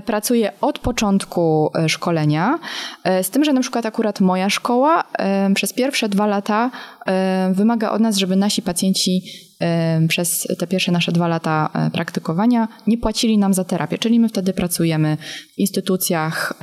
Pracuję 0.05 0.51
od 0.61 0.79
początku 0.79 1.71
szkolenia, 1.87 2.59
z 3.21 3.29
tym, 3.29 3.43
że 3.43 3.53
na 3.53 3.61
przykład 3.61 3.85
akurat 3.85 4.21
moja 4.21 4.49
szkoła 4.49 5.03
przez 5.55 5.73
pierwsze 5.73 6.09
dwa 6.09 6.27
lata 6.27 6.71
wymaga 7.51 7.91
od 7.91 8.01
nas, 8.01 8.17
żeby 8.17 8.35
nasi 8.35 8.61
pacjenci 8.61 9.23
przez 10.07 10.47
te 10.59 10.67
pierwsze 10.67 10.91
nasze 10.91 11.11
dwa 11.11 11.27
lata 11.27 11.69
praktykowania 11.93 12.67
nie 12.87 12.97
płacili 12.97 13.37
nam 13.37 13.53
za 13.53 13.63
terapię, 13.63 13.97
czyli 13.97 14.19
my 14.19 14.29
wtedy 14.29 14.53
pracujemy 14.53 15.17
w 15.55 15.59
instytucjach, 15.59 16.53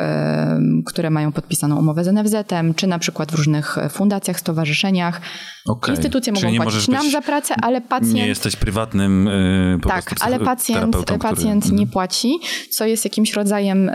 które 0.86 1.10
mają 1.10 1.32
podpisaną 1.32 1.78
umowę 1.78 2.04
z 2.04 2.08
NFZ-em, 2.08 2.74
czy 2.74 2.86
na 2.86 2.98
przykład 2.98 3.32
w 3.32 3.34
różnych 3.34 3.53
różnych 3.54 3.78
e, 3.78 3.88
fundacjach, 3.88 4.40
stowarzyszeniach. 4.40 5.20
Okay. 5.68 5.94
Instytucje 5.94 6.32
mogą 6.32 6.50
nie 6.50 6.60
płacić 6.60 6.88
nam 6.88 7.10
za 7.10 7.22
pracę, 7.22 7.54
ale 7.62 7.80
pacjent... 7.80 8.14
Nie 8.14 8.26
jesteś 8.26 8.56
prywatnym 8.56 9.26
yy, 9.72 9.78
po 9.82 9.88
Tak, 9.88 10.14
ale 10.20 10.40
pacjent, 10.40 10.96
pacjent 11.20 11.64
który... 11.64 11.78
nie 11.78 11.86
płaci, 11.86 12.38
co 12.70 12.86
jest 12.86 13.04
jakimś 13.04 13.32
rodzajem 13.32 13.88
y, 13.88 13.92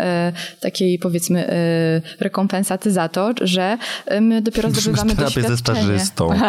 takiej 0.60 1.00
powiedzmy 1.00 1.50
y, 1.50 2.02
rekompensaty 2.20 2.92
za 2.92 3.10
to, 3.10 3.34
że 3.42 3.78
my 4.22 4.42
dopiero 4.42 4.70
zdobywamy 4.70 5.16
Terapię 5.16 5.42
ze 5.42 5.58
stażystą. 5.58 6.30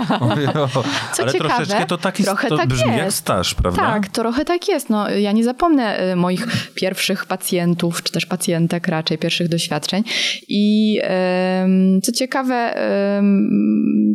co 1.14 1.22
ale 1.22 1.32
ciekawe, 1.32 1.54
troszeczkę 1.54 1.86
to, 1.86 1.98
taki, 1.98 2.24
trochę 2.24 2.48
to 2.48 2.56
tak 2.56 2.68
brzmi 2.68 2.88
jest. 2.88 2.98
jak 2.98 3.12
staż, 3.12 3.54
prawda? 3.54 3.82
Tak, 3.82 4.08
trochę 4.08 4.44
tak 4.44 4.68
jest. 4.68 4.90
No, 4.90 5.10
ja 5.10 5.32
nie 5.32 5.44
zapomnę 5.44 6.16
moich 6.16 6.46
pierwszych 6.74 7.26
pacjentów, 7.26 8.02
czy 8.02 8.12
też 8.12 8.26
pacjentek 8.26 8.88
raczej, 8.88 9.18
pierwszych 9.18 9.48
doświadczeń 9.48 10.04
i 10.48 10.98
y, 11.98 12.00
co 12.00 12.12
ciekawe 12.12 12.74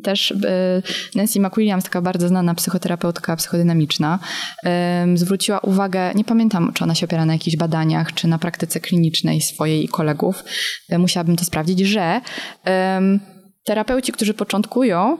też 0.03 0.31
e, 0.31 0.81
Nancy 1.15 1.39
McWilliams, 1.39 1.83
taka 1.83 2.01
bardzo 2.01 2.27
znana 2.27 2.55
psychoterapeutka 2.55 3.35
psychodynamiczna, 3.35 4.19
zwróciła 5.15 5.59
uwagę, 5.59 6.13
nie 6.15 6.23
pamiętam, 6.23 6.73
czy 6.73 6.83
ona 6.83 6.95
się 6.95 7.05
opiera 7.05 7.25
na 7.25 7.33
jakichś 7.33 7.57
badaniach, 7.57 8.13
czy 8.13 8.27
na 8.27 8.39
praktyce 8.39 8.79
klinicznej 8.79 9.41
swojej 9.41 9.83
i 9.83 9.87
kolegów, 9.87 10.43
e, 10.89 10.97
musiałabym 10.97 11.35
to 11.35 11.45
sprawdzić, 11.45 11.79
że 11.79 12.21
terapeuci, 13.63 14.11
którzy 14.11 14.33
początkują, 14.33 15.17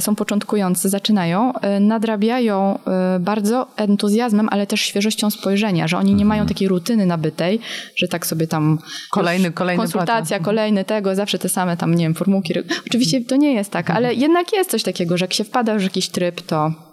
są 0.00 0.14
początkujący, 0.14 0.88
zaczynają, 0.88 1.52
e, 1.52 1.80
nadrabiają 1.80 2.78
e, 2.86 3.18
bardzo 3.20 3.66
entuzjazmem, 3.76 4.48
ale 4.50 4.66
też 4.66 4.80
świeżością 4.80 5.30
spojrzenia, 5.30 5.88
że 5.88 5.98
oni 5.98 6.14
nie 6.14 6.24
mają 6.24 6.42
mhm. 6.42 6.54
takiej 6.54 6.68
rutyny 6.68 7.06
nabytej, 7.06 7.60
że 7.96 8.08
tak 8.08 8.26
sobie 8.26 8.46
tam 8.46 8.78
kolejny, 9.10 9.50
kolejny 9.50 9.82
konsultacja, 9.82 10.36
mhm. 10.36 10.44
kolejny 10.44 10.84
tego, 10.84 11.14
zawsze 11.14 11.38
te 11.38 11.48
same 11.48 11.76
tam, 11.76 11.94
nie 11.94 12.04
wiem, 12.04 12.14
formułki. 12.14 12.54
Oczywiście 12.86 13.24
to 13.24 13.36
nie 13.36 13.54
jest 13.54 13.70
tak, 13.70 13.90
ale 13.90 14.14
jednak 14.14 14.52
jest 14.52 14.70
coś 14.70 14.82
takiego, 14.82 15.18
że 15.18 15.24
jak 15.24 15.32
się 15.32 15.44
wpada 15.44 15.78
w 15.78 15.82
jakiś 15.82 16.08
tryb, 16.08 16.40
to 16.40 16.87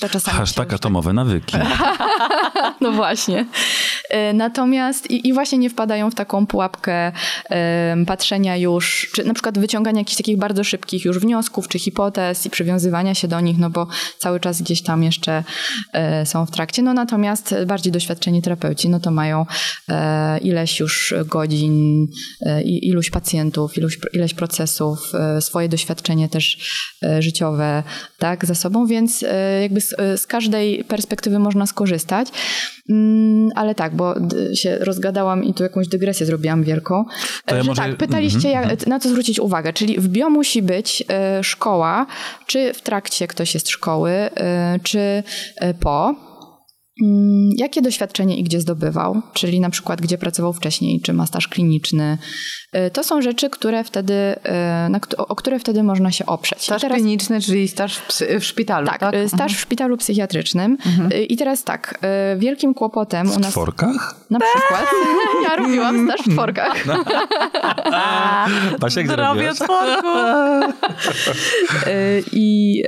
to 0.00 0.08
czasami 0.08 0.38
Hashtag 0.38 0.72
atomowe 0.72 1.12
nawyki. 1.12 1.56
no 2.80 2.92
właśnie. 2.92 3.46
E, 4.10 4.32
natomiast 4.32 5.10
i, 5.10 5.28
i, 5.28 5.32
właśnie 5.32 5.58
nie 5.58 5.70
wpadają 5.70 6.10
w 6.10 6.14
taką 6.14 6.46
pułapkę 6.46 7.12
um, 7.50 8.06
patrzenia 8.06 8.56
już, 8.56 9.10
czy 9.14 9.24
na 9.24 9.34
przykład 9.34 9.58
wyciągania 9.58 9.98
jakichś 9.98 10.16
takich 10.16 10.38
bardzo 10.38 10.64
szybkich 10.64 11.04
już 11.04 11.18
wniosków, 11.18 11.68
czy 11.68 11.78
hipotez 11.78 12.46
i 12.46 12.50
przywiązywania 12.50 13.14
się 13.14 13.28
do 13.28 13.40
nich, 13.40 13.58
no 13.58 13.70
bo 13.70 13.86
cały 14.18 14.40
czas 14.40 14.62
gdzieś 14.62 14.82
tam 14.82 15.02
jeszcze 15.02 15.44
e, 15.92 16.26
są 16.26 16.46
w 16.46 16.50
trakcie. 16.50 16.82
No 16.82 16.94
natomiast 16.94 17.54
bardziej 17.66 17.92
doświadczeni 17.92 18.42
terapeuci, 18.42 18.88
no 18.88 19.00
to 19.00 19.10
mają 19.10 19.46
e, 19.88 20.38
ileś 20.38 20.80
już 20.80 21.14
godzin, 21.26 22.06
e, 22.46 22.62
iluś 22.62 23.10
pacjentów, 23.10 23.78
iluś, 23.78 23.98
ileś 24.12 24.34
procesów, 24.34 25.12
swoje 25.40 25.68
doświadczenie 25.68 26.28
też 26.28 26.58
życiowe, 27.18 27.82
tak, 28.18 28.44
za 28.44 28.54
sobą, 28.54 28.86
więc 28.86 29.24
jakby 29.66 29.80
z, 29.80 29.94
z 30.20 30.26
każdej 30.26 30.84
perspektywy 30.84 31.38
można 31.38 31.66
skorzystać. 31.66 32.28
Mm, 32.88 33.48
ale 33.54 33.74
tak, 33.74 33.96
bo 33.96 34.14
się 34.54 34.78
rozgadałam 34.78 35.44
i 35.44 35.54
tu 35.54 35.62
jakąś 35.62 35.88
dygresję 35.88 36.26
zrobiłam 36.26 36.62
wielką. 36.64 37.04
Ja 37.50 37.56
że 37.56 37.62
może... 37.62 37.82
tak, 37.82 37.96
pytaliście, 37.96 38.48
mm 38.48 38.64
-hmm. 38.64 38.70
jak, 38.70 38.86
na 38.86 39.00
co 39.00 39.08
zwrócić 39.08 39.40
uwagę. 39.40 39.72
Czyli 39.72 40.00
w 40.00 40.08
bio 40.08 40.30
musi 40.30 40.62
być 40.62 41.04
y, 41.40 41.44
szkoła, 41.44 42.06
czy 42.46 42.74
w 42.74 42.80
trakcie 42.80 43.26
ktoś 43.26 43.54
jest 43.54 43.68
szkoły, 43.68 44.10
czy 44.82 45.22
po. 45.80 46.14
Mm, 47.02 47.50
jakie 47.56 47.82
doświadczenie 47.82 48.36
i 48.36 48.44
gdzie 48.44 48.60
zdobywał, 48.60 49.22
czyli 49.32 49.60
na 49.60 49.70
przykład 49.70 50.00
gdzie 50.00 50.18
pracował 50.18 50.52
wcześniej, 50.52 51.00
czy 51.00 51.12
ma 51.12 51.26
staż 51.26 51.48
kliniczny. 51.48 52.18
Y, 52.76 52.90
to 52.90 53.04
są 53.04 53.22
rzeczy, 53.22 53.50
które 53.50 53.84
wtedy, 53.84 54.14
y, 54.14 54.88
na, 54.90 55.00
o 55.18 55.36
które 55.36 55.58
wtedy 55.58 55.82
można 55.82 56.12
się 56.12 56.26
oprzeć. 56.26 56.62
Staż 56.62 56.82
teraz, 56.82 56.98
kliniczny, 56.98 57.40
czyli 57.40 57.68
staż 57.68 57.98
w, 57.98 58.20
w 58.40 58.44
szpitalu, 58.44 58.86
tak? 58.86 59.00
tak? 59.00 59.14
Y, 59.14 59.28
staż 59.28 59.40
mhm. 59.40 59.50
w 59.50 59.60
szpitalu 59.60 59.96
psychiatrycznym. 59.96 60.78
Mhm. 60.86 61.10
I 61.28 61.36
teraz 61.36 61.64
tak, 61.64 62.00
wielkim 62.36 62.74
kłopotem 62.74 63.30
u 63.30 63.38
nas... 63.38 63.50
W 63.50 63.52
tworkach? 63.52 64.14
Na 64.30 64.38
przykład. 64.40 64.86
Ja 65.44 65.56
robiłam 65.56 66.08
staż 66.08 66.26
w 66.26 66.32
tworkach. 66.32 66.86
No. 66.86 67.04
Zdrowie 69.04 69.54
tworku. 69.54 70.08
I 72.32 72.82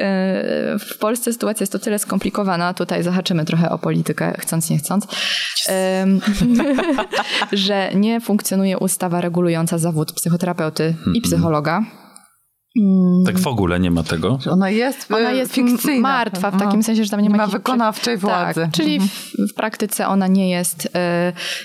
w 0.79 0.99
Polsce 0.99 1.33
sytuacja 1.33 1.63
jest 1.65 1.75
o 1.75 1.79
tyle 1.79 1.99
skomplikowana, 1.99 2.75
tutaj 2.75 3.03
zahaczymy 3.03 3.45
trochę 3.45 3.71
o 3.71 3.79
politykę, 3.79 3.98
politykę, 3.99 4.35
chcąc 4.39 4.71
nie 4.71 4.79
chcąc, 4.79 5.07
że 7.53 7.91
nie 7.95 8.21
funkcjonuje 8.21 8.79
ustawa 8.79 9.21
regulująca 9.21 9.79
zawód 9.79 10.13
psychoterapeuty 10.13 10.95
i 11.15 11.21
psychologa. 11.21 11.85
Mm. 12.81 13.25
Tak 13.27 13.39
w 13.39 13.47
ogóle 13.47 13.81
nie 13.81 13.91
ma 13.91 14.03
tego? 14.03 14.39
Ona 14.51 14.71
jest, 14.71 15.13
ona 15.13 15.33
jest 15.33 15.53
fikcyjna. 15.53 16.01
martwa, 16.01 16.51
w 16.51 16.59
takim 16.59 16.83
sensie, 16.83 17.05
że 17.05 17.11
tam 17.11 17.21
nie 17.21 17.31
ma, 17.31 17.37
nie 17.37 17.39
ma 17.39 17.47
wykonawczej 17.47 18.17
władzy. 18.17 18.61
Tak, 18.61 18.73
czyli 18.73 19.01
w, 19.01 19.05
w, 19.51 19.55
praktyce 19.55 20.09
ona 20.09 20.27
nie 20.27 20.51
jest, 20.51 20.85
y, 20.85 20.89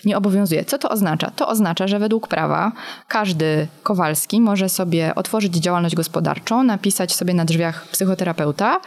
nie 0.05 0.17
obowiązuje. 0.17 0.65
Co 0.65 0.77
to 0.77 0.89
oznacza? 0.89 1.31
To 1.31 1.47
oznacza, 1.47 1.87
że 1.87 1.99
według 1.99 2.27
prawa 2.27 2.71
każdy 3.07 3.67
Kowalski 3.83 4.41
może 4.41 4.69
sobie 4.69 5.15
otworzyć 5.15 5.55
działalność 5.55 5.95
gospodarczą, 5.95 6.63
napisać 6.63 7.15
sobie 7.15 7.33
na 7.33 7.45
drzwiach 7.45 7.87
psychoterapeuta 7.87 8.79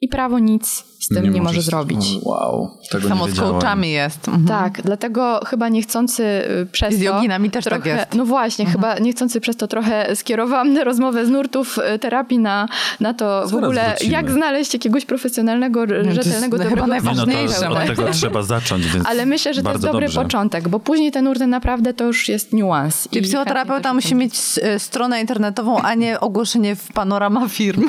i 0.00 0.08
prawo 0.08 0.38
nic 0.38 0.93
z 1.04 1.08
tym 1.08 1.32
nie, 1.32 1.42
może 1.42 1.62
zrobić. 1.62 2.06
Wow, 2.22 2.70
tego 2.90 3.08
Samo 3.08 3.26
nie 3.26 3.32
z 3.32 3.38
coachami 3.40 3.90
jest. 3.90 4.28
Mhm. 4.28 4.46
Tak, 4.46 4.82
dlatego 4.82 5.40
chyba 5.46 5.68
niechcący 5.68 6.22
y, 6.62 6.66
przez 6.72 6.94
I 6.94 6.96
z 6.96 6.98
to... 6.98 7.04
joginami 7.04 7.50
też 7.50 7.64
tak 7.64 7.72
trochę, 7.72 7.88
jest. 7.88 8.02
Mhm. 8.02 8.18
No 8.18 8.24
właśnie, 8.24 8.66
chyba 8.66 8.98
niechcący 8.98 9.40
przez 9.40 9.56
to 9.56 9.66
trochę 9.68 10.16
skierowałam 10.16 10.78
rozmowę 10.90 11.26
z 11.26 11.30
nurtów 11.30 11.78
y, 11.94 11.98
terapii 11.98 12.38
na, 12.38 12.68
na 13.00 13.14
to 13.14 13.42
w 13.46 13.50
Zaraz 13.50 13.64
ogóle, 13.64 13.88
wrócimy. 13.88 14.12
jak 14.12 14.30
znaleźć 14.30 14.74
jakiegoś 14.74 15.04
profesjonalnego, 15.04 15.86
to 15.86 15.94
jest 15.94 16.10
rzetelnego, 16.10 16.58
chyba 16.58 16.86
dobrego 16.86 17.26
Nie, 17.26 17.44
no 17.44 17.50
to 17.60 17.68
od 17.70 17.74
tak. 17.78 17.86
tego 17.86 18.10
trzeba 18.10 18.42
zacząć, 18.42 18.86
więc 18.86 19.06
Ale 19.06 19.26
myślę, 19.26 19.54
że 19.54 19.62
to 19.62 19.70
jest 19.70 19.82
dobry 19.82 20.06
dobrze. 20.06 20.22
początek, 20.22 20.68
bo 20.68 20.80
później 20.80 21.12
te 21.12 21.22
nurty 21.22 21.46
naprawdę 21.46 21.94
to 21.94 22.04
już 22.04 22.28
jest 22.28 22.52
niuans. 22.52 23.08
Czyli 23.08 23.20
I 23.20 23.28
psychoterapeuta 23.28 23.94
musi 23.94 24.14
mieć 24.14 24.34
e, 24.62 24.78
stronę 24.78 25.20
internetową, 25.20 25.78
a 25.82 25.94
nie 25.94 26.20
ogłoszenie 26.20 26.76
w 26.76 26.92
panorama 26.92 27.48
firm. 27.48 27.88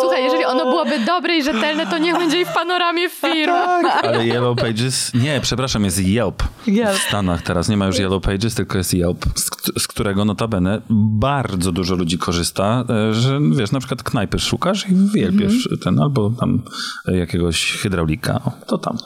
Słuchaj, 0.00 0.24
jeżeli 0.24 0.44
ono 0.48 0.64
byłoby 0.64 0.98
dobre 1.06 1.36
i 1.36 1.42
rzetelne, 1.42 1.86
to 1.86 1.98
niech 1.98 2.18
będzie 2.18 2.40
i 2.40 2.44
w 2.44 2.52
panoramie 2.52 3.08
firm. 3.10 3.52
Ale 4.02 4.26
Yellow 4.26 4.58
Pages, 4.58 5.14
nie, 5.14 5.40
przepraszam, 5.40 5.84
jest 5.84 5.98
Yelp. 5.98 6.42
Yelp. 6.66 6.98
W 6.98 7.02
Stanach 7.08 7.42
teraz 7.42 7.68
nie 7.68 7.76
ma 7.76 7.86
już 7.86 7.98
Yellow 7.98 8.22
Pages, 8.22 8.54
tylko 8.54 8.78
jest 8.78 8.94
Yelp, 8.94 9.24
z, 9.34 9.50
z 9.82 9.86
którego 9.88 10.24
notabene 10.24 10.80
bardzo 10.90 11.72
dużo 11.72 11.94
ludzi 11.94 12.18
korzysta, 12.18 12.84
e, 13.10 13.14
że 13.14 13.40
wiesz, 13.56 13.72
na 13.72 13.78
przykład 13.78 14.02
knajpy 14.02 14.38
szukasz 14.38 14.88
i 14.88 14.94
w 14.94 15.14
Yelpie 15.16 15.44
Mhm. 15.44 15.78
ten, 15.84 16.00
albo 16.00 16.30
tam 16.40 16.62
jakiegoś 17.06 17.72
hydraulika, 17.72 18.40
o, 18.44 18.52
to 18.66 18.78
tam. 18.78 18.98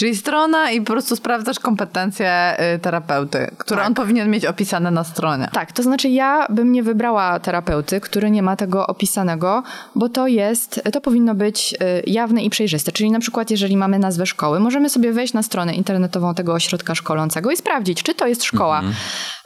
Czyli 0.00 0.16
strona 0.16 0.70
i 0.70 0.80
po 0.80 0.92
prostu 0.92 1.16
sprawdzasz 1.16 1.58
kompetencje 1.58 2.56
y, 2.74 2.78
terapeuty, 2.78 3.50
które 3.58 3.80
Tak. 3.80 3.88
on 3.88 3.94
powinien 3.94 4.30
mieć 4.30 4.46
opisane 4.46 4.90
na 4.90 5.04
stronie. 5.04 5.48
Tak, 5.52 5.72
to 5.72 5.82
znaczy 5.82 6.08
ja 6.08 6.46
bym 6.50 6.72
nie 6.72 6.82
wybrała 6.82 7.40
terapeuty, 7.40 8.00
który 8.00 8.30
nie 8.30 8.42
ma 8.42 8.56
tego 8.56 8.86
opisanego, 8.86 9.62
bo 9.94 10.08
to 10.08 10.26
jest, 10.26 10.82
to 10.92 11.00
powinno 11.00 11.34
być 11.34 11.74
y, 11.74 12.02
jawne 12.06 12.42
i 12.44 12.50
przejrzyste. 12.50 12.92
Czyli 12.92 13.10
na 13.10 13.18
przykład 13.18 13.50
jeżeli 13.50 13.76
mamy 13.76 13.98
nazwę 13.98 14.26
szkoły, 14.26 14.60
możemy 14.60 14.90
sobie 14.90 15.12
wejść 15.12 15.32
na 15.34 15.42
stronę 15.42 15.74
internetową 15.74 16.34
tego 16.34 16.52
ośrodka 16.52 16.94
szkolącego 16.94 17.50
i 17.50 17.56
sprawdzić, 17.56 18.02
czy 18.02 18.14
to 18.14 18.26
jest 18.26 18.44
szkoła 18.44 18.78
Mhm. 18.78 18.94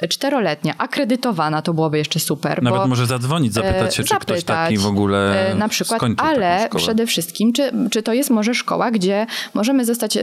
czteroletnia, 0.08 0.74
akredytowana, 0.78 1.62
to 1.62 1.74
byłoby 1.74 1.98
jeszcze 1.98 2.20
super. 2.20 2.62
Nawet 2.62 2.80
bo, 2.80 2.86
może 2.86 3.06
zadzwonić, 3.06 3.52
zapytać 3.52 3.96
się, 3.96 4.04
czy 4.04 4.16
ktoś 4.16 4.40
zapytać, 4.40 4.44
taki 4.44 4.78
w 4.78 4.86
ogóle 4.86 5.52
na 5.58 5.68
przykład, 5.68 6.02
ale 6.16 6.64
szkołę. 6.66 6.82
przede 6.82 7.06
wszystkim, 7.06 7.52
czy, 7.52 7.72
czy 7.90 8.02
to 8.02 8.12
jest 8.12 8.30
może 8.30 8.54
szkoła, 8.54 8.90
gdzie 8.90 9.26
możemy 9.54 9.84
zostać, 9.84 10.18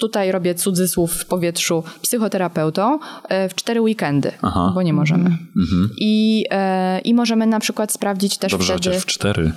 tutaj 0.00 0.32
robię 0.32 0.54
cudzysłów 0.54 1.12
w 1.12 1.26
powietrzu, 1.26 1.84
psychoterapeutą 2.02 2.98
e, 3.28 3.48
w 3.48 3.54
cztery 3.54 3.80
weekendy, 3.80 4.32
Aha. 4.42 4.72
bo 4.74 4.82
nie 4.82 4.92
możemy. 4.92 5.30
I, 5.98 6.44
e, 6.50 7.00
I 7.00 7.14
możemy 7.14 7.46
na 7.46 7.60
przykład 7.60 7.92
sprawdzić 7.92 8.38
też 8.38 8.52
Dobrze, 8.52 8.76
wtedy... 8.78 9.00
w 9.00 9.06
cztery. 9.06 9.52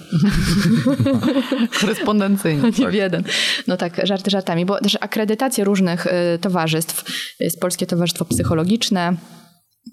Korespondencyjnie. 1.81 2.71
Nie 2.79 2.89
w 2.89 2.93
jeden. 2.93 3.23
No 3.67 3.77
tak, 3.77 4.07
żarty 4.07 4.31
żartami, 4.31 4.65
bo 4.65 4.79
też 4.79 4.97
akredytacje 5.01 5.63
różnych 5.63 6.07
y, 6.07 6.11
towarzystw, 6.41 7.03
jest 7.39 7.59
Polskie 7.59 7.85
Towarzystwo 7.85 8.25
Psychologiczne, 8.25 9.17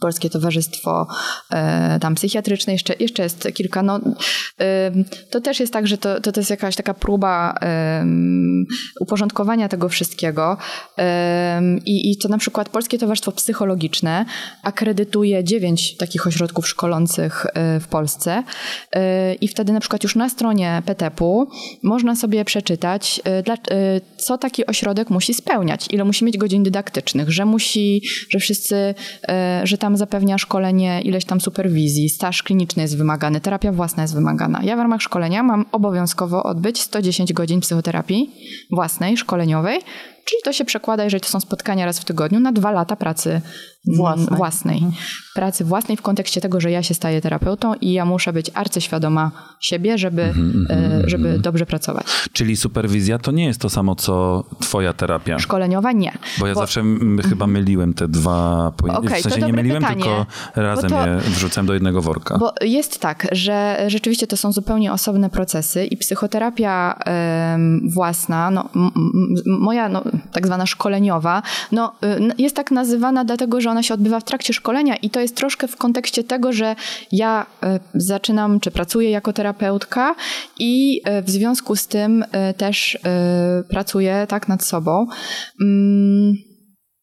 Polskie 0.00 0.30
Towarzystwo 0.30 1.06
e, 1.50 1.98
tam 2.00 2.14
psychiatryczne, 2.14 2.72
jeszcze, 2.72 2.94
jeszcze 3.00 3.22
jest 3.22 3.48
kilka. 3.54 3.82
No, 3.82 3.96
ym, 3.96 5.04
to 5.30 5.40
też 5.40 5.60
jest 5.60 5.72
tak, 5.72 5.86
że 5.86 5.98
to, 5.98 6.20
to, 6.20 6.32
to 6.32 6.40
jest 6.40 6.50
jakaś 6.50 6.76
taka 6.76 6.94
próba 6.94 7.54
ym, 8.00 8.66
uporządkowania 9.00 9.68
tego 9.68 9.88
wszystkiego. 9.88 10.56
I, 11.86 12.10
I 12.10 12.16
to 12.16 12.28
na 12.28 12.38
przykład 12.38 12.68
Polskie 12.68 12.98
Towarzystwo 12.98 13.32
Psychologiczne 13.32 14.24
akredytuje 14.62 15.44
dziewięć 15.44 15.96
takich 15.96 16.26
ośrodków 16.26 16.68
szkolących 16.68 17.46
w 17.80 17.86
Polsce. 17.86 18.42
I 19.40 19.48
wtedy 19.48 19.72
na 19.72 19.80
przykład 19.80 20.02
już 20.02 20.16
na 20.16 20.28
stronie 20.28 20.82
PTP-u 20.86 21.48
można 21.82 22.16
sobie 22.16 22.44
przeczytać, 22.44 23.20
co 24.16 24.38
taki 24.38 24.66
ośrodek 24.66 25.10
musi 25.10 25.34
spełniać, 25.34 25.86
ile 25.90 26.04
musi 26.04 26.24
mieć 26.24 26.38
godzin 26.38 26.62
dydaktycznych, 26.62 27.30
że 27.30 27.44
musi, 27.44 28.02
że 28.30 28.38
wszyscy, 28.38 28.94
że 29.64 29.78
tam 29.82 29.96
zapewnia 29.96 30.38
szkolenie, 30.38 31.00
ileś 31.00 31.24
tam 31.24 31.40
superwizji, 31.40 32.08
staż 32.08 32.42
kliniczny 32.42 32.82
jest 32.82 32.96
wymagany, 32.96 33.40
terapia 33.40 33.72
własna 33.72 34.02
jest 34.02 34.14
wymagana. 34.14 34.60
Ja 34.62 34.76
w 34.76 34.78
ramach 34.78 35.02
szkolenia 35.02 35.42
mam 35.42 35.64
obowiązkowo 35.72 36.42
odbyć 36.42 36.80
110 36.80 37.32
godzin 37.32 37.60
psychoterapii 37.60 38.30
własnej, 38.70 39.16
szkoleniowej, 39.16 39.80
czyli 40.24 40.42
to 40.44 40.52
się 40.52 40.64
przekłada, 40.64 41.04
jeżeli 41.04 41.20
to 41.20 41.28
są 41.28 41.40
spotkania 41.40 41.84
raz 41.84 41.98
w 42.00 42.04
tygodniu, 42.04 42.40
na 42.40 42.52
dwa 42.52 42.70
lata 42.70 42.96
pracy 42.96 43.40
Własnej. 43.96 44.36
własnej. 44.36 44.82
Pracy 45.34 45.64
własnej 45.64 45.96
w 45.96 46.02
kontekście 46.02 46.40
tego, 46.40 46.60
że 46.60 46.70
ja 46.70 46.82
się 46.82 46.94
staję 46.94 47.20
terapeutą 47.20 47.74
i 47.74 47.92
ja 47.92 48.04
muszę 48.04 48.32
być 48.32 48.50
arcyświadoma 48.54 49.30
siebie, 49.60 49.98
żeby, 49.98 50.22
e, 50.70 51.02
żeby 51.06 51.38
dobrze 51.38 51.66
pracować. 51.66 52.06
Czyli 52.32 52.56
superwizja 52.56 53.18
to 53.18 53.32
nie 53.32 53.44
jest 53.44 53.60
to 53.60 53.70
samo, 53.70 53.94
co 53.94 54.44
twoja 54.60 54.92
terapia. 54.92 55.38
Szkoleniowa 55.38 55.92
nie. 55.92 56.12
Bo 56.38 56.46
ja 56.46 56.54
zawsze 56.54 56.80
m, 56.80 57.20
chyba 57.28 57.46
myliłem 57.46 57.94
te 57.94 58.08
dwa 58.08 58.72
pojęcia. 58.76 59.00
Okej, 59.08 59.20
w 59.20 59.22
sensie 59.22 59.46
nie 59.46 59.52
myliłem, 59.52 59.82
pytanie, 59.82 60.02
tylko 60.02 60.26
razem 60.56 60.90
bo 60.90 60.96
to- 60.96 61.06
je 61.08 61.18
wrzucałem 61.18 61.66
do 61.66 61.74
jednego 61.74 62.02
worka. 62.02 62.38
Bo 62.38 62.52
jest 62.60 63.00
tak, 63.00 63.28
że 63.32 63.84
rzeczywiście 63.86 64.26
to 64.26 64.36
są 64.36 64.52
zupełnie 64.52 64.92
osobne 64.92 65.30
procesy 65.30 65.84
i 65.84 65.96
psychoterapia 65.96 66.98
własna, 67.94 68.50
no, 68.50 68.68
moja 69.46 69.88
no, 69.88 70.02
tak 70.32 70.46
zwana 70.46 70.66
szkoleniowa, 70.66 71.42
no, 71.72 71.92
y, 72.04 72.34
jest 72.38 72.56
tak 72.56 72.70
nazywana 72.70 73.24
dlatego, 73.24 73.60
że 73.60 73.70
ona 73.70 73.82
się 73.82 73.94
odbywa 73.94 74.20
w 74.20 74.24
trakcie 74.24 74.52
szkolenia 74.52 74.96
i 74.96 75.10
to 75.10 75.20
jest 75.20 75.36
troszkę 75.36 75.68
w 75.68 75.76
kontekście 75.76 76.24
tego, 76.24 76.52
że 76.52 76.76
ja 77.12 77.46
y, 77.64 77.80
zaczynam, 77.94 78.60
czy 78.60 78.70
pracuję 78.70 79.10
jako 79.10 79.32
terapeutka 79.32 80.14
i 80.58 81.02
y, 81.18 81.22
w 81.22 81.30
związku 81.30 81.76
z 81.76 81.86
tym 81.86 82.24
też 82.56 82.98
pracuję 83.68 84.26
tak 84.28 84.48
nad 84.48 84.64
sobą. 84.64 85.06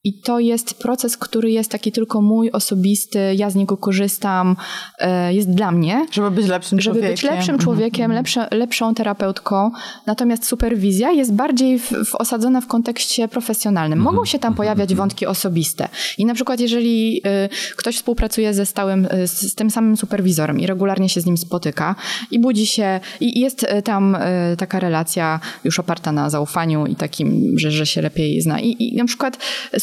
I 0.04 0.20
to 0.20 0.38
jest 0.38 0.78
proces, 0.78 1.16
który 1.16 1.50
jest 1.50 1.70
taki 1.70 1.92
tylko 1.92 2.20
mój, 2.20 2.50
osobisty, 2.50 3.34
ja 3.36 3.50
z 3.50 3.54
niego 3.54 3.76
korzystam, 3.76 4.56
e, 4.98 5.34
jest 5.34 5.50
dla 5.50 5.72
mnie. 5.72 6.06
Żeby 6.12 6.30
być 6.30 6.46
lepszym 6.46 6.80
Żeby 6.80 6.94
człowiekiem. 6.94 7.10
być 7.10 7.22
lepszym 7.22 7.58
człowiekiem, 7.58 8.12
lepsze, 8.12 8.48
lepszą 8.50 8.94
terapeutką. 8.94 9.70
Natomiast 10.06 10.46
superwizja 10.46 11.10
jest 11.10 11.32
bardziej 11.32 11.78
w, 11.78 11.92
w 12.06 12.14
osadzona 12.14 12.60
w 12.60 12.66
kontekście 12.66 13.28
profesjonalnym. 13.28 13.98
Mogą 13.98 14.24
się 14.24 14.38
tam 14.38 14.54
pojawiać 14.54 14.94
wątki 14.94 15.26
osobiste. 15.26 15.88
I 16.18 16.26
na 16.26 16.34
przykład, 16.34 16.60
jeżeli 16.60 17.22
y, 17.26 17.76
ktoś 17.76 17.96
współpracuje 17.96 18.54
ze 18.54 18.66
stałym, 18.66 19.04
y, 19.04 19.26
z, 19.26 19.40
z 19.40 19.54
tym 19.54 19.70
samym 19.70 19.96
superwizorem 19.96 20.60
i 20.60 20.66
regularnie 20.66 21.08
się 21.08 21.20
z 21.20 21.26
nim 21.26 21.36
spotyka 21.36 21.94
i 22.30 22.38
budzi 22.38 22.66
się, 22.66 23.00
i 23.20 23.40
jest 23.40 23.66
tam 23.84 24.16
taka 24.58 24.80
relacja 24.80 25.40
już 25.64 25.78
oparta 25.78 26.12
na 26.12 26.30
zaufaniu 26.30 26.86
i 26.86 26.96
takim, 26.96 27.58
że, 27.58 27.70
że 27.70 27.86
się 27.86 28.02
lepiej 28.02 28.40
zna. 28.40 28.60
I, 28.60 28.76
I 28.78 28.96
na 28.96 29.04
przykład 29.04 29.38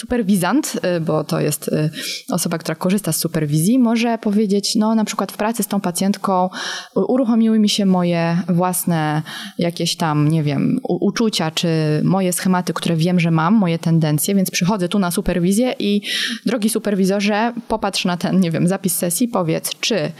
superwizant, 0.08 0.80
y, 0.98 1.02
bo 1.02 1.24
to 1.24 1.40
jest 1.40 1.68
y, 1.68 1.90
osoba, 2.30 2.58
która 2.58 2.76
korzysta 2.76 3.12
z 3.12 3.18
superwizji, 3.18 3.80
może 3.80 4.18
powiedzieć, 4.18 4.76
no 4.76 4.96
na 4.96 5.06
przykład 5.06 5.32
w 5.32 5.38
pracy 5.38 5.64
z 5.64 5.68
tą 5.68 5.82
pacjentką 5.82 6.50
uruchomiły 6.96 7.60
mi 7.60 7.70
się 7.70 7.86
moje 7.86 8.38
własne 8.50 9.22
jakieś 9.58 9.96
tam, 9.96 10.28
nie 10.28 10.44
wiem, 10.44 10.80
uczucia, 10.84 11.52
czy 11.52 11.68
moje 12.04 12.34
schematy, 12.34 12.74
które 12.74 12.96
wiem, 12.96 13.20
że 13.20 13.32
mam, 13.32 13.54
moje 13.54 13.80
tendencje, 13.80 14.36
więc 14.36 14.52
przychodzę 14.52 14.90
tu 14.90 15.00
na 15.00 15.12
superwizję 15.12 15.76
i 15.80 16.02
drogi 16.46 16.70
superwizorze, 16.70 17.54
popatrz 17.68 18.06
na 18.06 18.18
ten, 18.18 18.40
nie 18.40 18.52
wiem, 18.52 18.68
zapis 18.68 18.96
sesji, 18.96 19.28
powiedz, 19.28 19.72
czy 19.80 20.12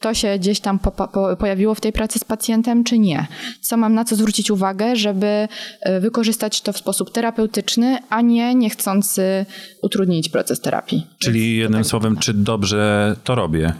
to 0.00 0.14
się 0.14 0.38
gdzieś 0.38 0.60
tam 0.60 0.78
popa- 0.78 1.08
po, 1.08 1.36
pojawiło 1.36 1.74
w 1.74 1.80
tej 1.80 1.92
pracy 1.92 2.18
z 2.18 2.24
pacjentem, 2.24 2.84
czy 2.84 2.98
nie? 2.98 3.26
Co 3.60 3.76
mam 3.76 3.94
na 3.94 4.04
co 4.04 4.16
zwrócić 4.16 4.50
uwagę, 4.50 4.96
żeby 4.96 5.48
e, 5.80 6.00
wykorzystać 6.00 6.60
to 6.60 6.72
w 6.72 6.78
sposób 6.78 7.10
terapeutyczny, 7.12 7.98
a 8.10 8.20
nie 8.20 8.54
niechcący 8.54 9.46
utrudnić 9.82 10.28
proces 10.28 10.60
terapii. 10.60 11.06
Czyli 11.18 11.56
jednym 11.56 11.84
słowem, 11.84 12.16
czy 12.16 12.34
dobrze 12.34 13.16
to 13.24 13.34
robię? 13.34 13.72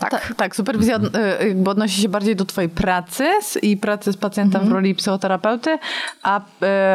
Tak. 0.00 0.10
Tak, 0.10 0.34
tak, 0.36 0.56
superwizja 0.56 0.96
y, 1.42 1.48
jakby 1.48 1.70
odnosi 1.70 2.02
się 2.02 2.08
bardziej 2.08 2.36
do 2.36 2.44
twojej 2.44 2.70
pracy 2.70 3.24
i 3.62 3.76
pracy 3.76 4.12
z 4.12 4.16
pacjentem 4.16 4.60
Mhm. 4.60 4.68
w 4.70 4.72
roli 4.74 4.94
psychoterapeuty, 4.94 5.78
a, 6.22 6.40
y, 6.40 6.42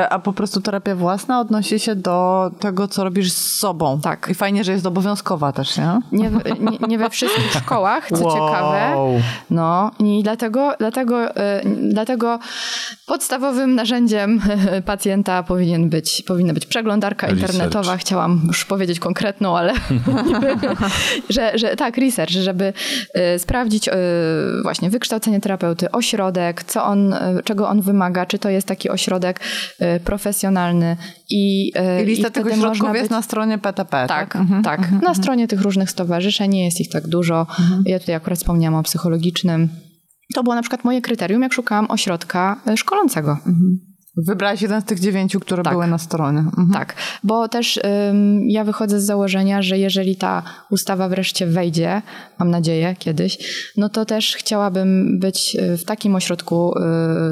a 0.09 0.19
po 0.19 0.33
prostu 0.33 0.61
terapia 0.61 0.95
własna 0.95 1.39
odnosi 1.39 1.79
się 1.79 1.95
do 1.95 2.51
tego, 2.59 2.87
co 2.87 3.03
robisz 3.03 3.31
z 3.31 3.57
sobą. 3.59 3.99
Tak. 4.01 4.27
I 4.31 4.33
fajnie, 4.33 4.63
że 4.63 4.71
jest 4.71 4.85
obowiązkowa 4.85 5.51
też, 5.51 5.77
nie? 5.77 5.99
Nie, 6.11 6.29
nie, 6.59 6.87
nie 6.87 6.97
we 6.97 7.09
wszystkich 7.09 7.51
szkołach, 7.63 8.09
co 8.09 8.31
ciekawe. 8.31 8.95
No 9.49 9.91
i 9.99 10.23
dlatego, 10.23 10.73
dlatego, 10.79 11.35
e, 11.35 11.61
dlatego 11.89 12.39
podstawowym 13.05 13.75
narzędziem 13.75 14.41
pacjenta 14.85 15.43
powinien 15.43 15.89
być, 15.89 16.23
powinna 16.27 16.53
być 16.53 16.65
przeglądarka 16.65 17.27
Research. 17.27 17.53
internetowa. 17.53 17.97
Chciałam 17.97 18.41
już 18.47 18.65
powiedzieć 18.65 18.99
konkretną, 18.99 19.57
ale 19.57 19.73
że, 21.29 21.51
że 21.57 21.75
tak, 21.75 21.97
research, 21.97 22.31
żeby 22.31 22.73
sprawdzić 23.37 23.87
e, 23.87 23.93
właśnie 24.63 24.89
wykształcenie 24.89 25.39
terapeuty, 25.39 25.91
ośrodek, 25.91 26.63
co 26.63 26.83
on, 26.85 27.13
e, 27.13 27.39
czego 27.43 27.69
on 27.69 27.81
wymaga, 27.81 28.25
czy 28.25 28.39
to 28.39 28.49
jest 28.49 28.67
taki 28.67 28.89
ośrodek 28.89 29.39
profesjonalny 30.03 30.97
i, 31.29 31.71
I 32.01 32.05
lista 32.05 32.29
wtedy 32.29 32.43
tych 32.49 32.53
ośrodków 32.53 32.79
można 32.81 32.93
jest 32.97 33.09
być- 33.09 33.11
na 33.17 33.21
stronie 33.21 33.57
PTP, 33.57 34.05
tak? 34.07 34.33
tak, 34.33 34.41
tak. 34.63 34.91
Na 35.01 35.13
stronie 35.15 35.47
tych 35.47 35.61
różnych 35.61 35.89
stowarzyszeń 35.89 36.51
nie 36.51 36.65
jest 36.65 36.81
ich 36.81 36.89
tak 36.89 37.07
dużo. 37.07 37.47
Ja 37.85 37.99
tutaj 37.99 38.15
akurat 38.15 38.39
wspomniałam 38.39 38.79
o 38.79 38.83
psychologicznym. 38.83 39.69
To 40.35 40.43
było 40.43 40.55
na 40.55 40.61
przykład 40.61 40.83
moje 40.83 41.01
kryterium, 41.01 41.41
jak 41.41 41.53
szukałam 41.53 41.91
ośrodka 41.91 42.61
y, 42.69 42.77
szkolącego. 42.77 43.37
Wybrałaś 44.17 44.61
jeden 44.61 44.81
z 44.81 44.85
tych 44.85 44.99
dziewięciu, 44.99 45.39
które 45.39 45.63
Tak. 45.63 45.73
były 45.73 45.87
na 45.87 45.97
stronie. 45.97 46.39
Mhm. 46.39 46.69
Tak, 46.73 46.95
bo 47.23 47.47
też 47.47 47.79
ym, 48.09 48.49
ja 48.49 48.63
wychodzę 48.63 48.99
z 48.99 49.03
założenia, 49.05 49.61
że 49.61 49.77
jeżeli 49.77 50.15
ta 50.15 50.43
ustawa 50.69 51.09
wreszcie 51.09 51.47
wejdzie, 51.47 52.01
mam 52.39 52.49
nadzieję 52.49 52.95
kiedyś, 52.99 53.37
no 53.77 53.89
to 53.89 54.05
też 54.05 54.35
chciałabym 54.35 55.19
być 55.19 55.55
y, 55.73 55.77
w 55.77 55.83
takim 55.85 56.15
ośrodku 56.15 56.73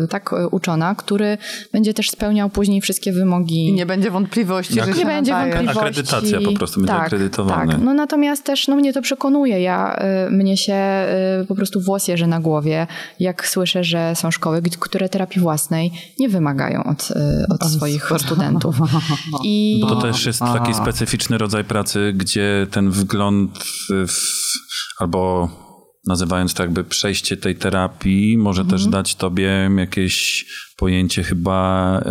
y, 0.04 0.08
tak 0.08 0.34
y, 0.34 0.48
uczona, 0.48 0.96
który 0.96 1.38
będzie 1.74 1.94
też 1.94 2.10
spełniał 2.10 2.50
później 2.50 2.82
wszystkie 2.82 3.12
wymogi. 3.14 3.68
I 3.68 3.74
nie 3.74 3.86
będzie 3.86 4.12
wątpliwości, 4.12 4.76
Jak- 4.78 4.94
że 4.94 5.00
Nie 5.00 5.06
będzie 5.06 5.32
nadaje. 5.32 5.54
wątpliwości. 5.54 5.90
Akredytacja 5.90 6.42
po 6.42 6.52
prostu 6.58 6.80
będzie 6.80 6.94
tak, 6.94 7.06
akredytowany. 7.06 7.72
Tak. 7.74 7.82
No 7.84 7.94
natomiast 7.94 8.44
też 8.44 8.68
no, 8.68 8.76
mnie 8.76 8.94
to 8.94 9.02
przekonuje. 9.02 9.62
Ja, 9.62 10.00
y, 10.28 10.32
mnie 10.32 10.58
się 10.58 11.06
y, 11.42 11.46
po 11.46 11.56
prostu 11.56 11.82
włos 11.82 12.08
jeży 12.08 12.28
na 12.28 12.40
głowie, 12.40 12.88
jak 13.20 13.48
słyszę, 13.48 13.84
że 13.84 14.16
są 14.16 14.32
szkoły, 14.32 14.62
które 14.80 15.10
terapii 15.10 15.42
własnej 15.42 15.92
nie 16.20 16.30
wymagają 16.30 16.73
od, 16.80 17.12
y, 17.12 17.46
od 17.50 17.64
swoich 17.72 18.12
studentów. 18.18 18.76
I 19.44 19.80
Bo 19.82 19.88
to 19.96 20.02
też 20.02 20.26
jest 20.26 20.40
taki 20.40 20.74
specyficzny 20.74 21.38
rodzaj 21.38 21.64
pracy, 21.64 22.14
gdzie 22.16 22.68
ten 22.72 22.92
wgląd 22.92 23.64
w, 23.90 24.14
albo 25.00 25.50
nazywając 26.08 26.54
to 26.54 26.64
jakby 26.64 26.84
przejście 26.84 27.38
tej 27.38 27.56
terapii, 27.56 28.38
może 28.38 28.62
Mhm. 28.62 28.80
też 28.80 28.92
dać 28.92 29.16
tobie 29.16 29.70
jakieś 29.78 30.46
pojęcie 30.84 31.24
chyba, 31.24 32.00
y, 32.00 32.04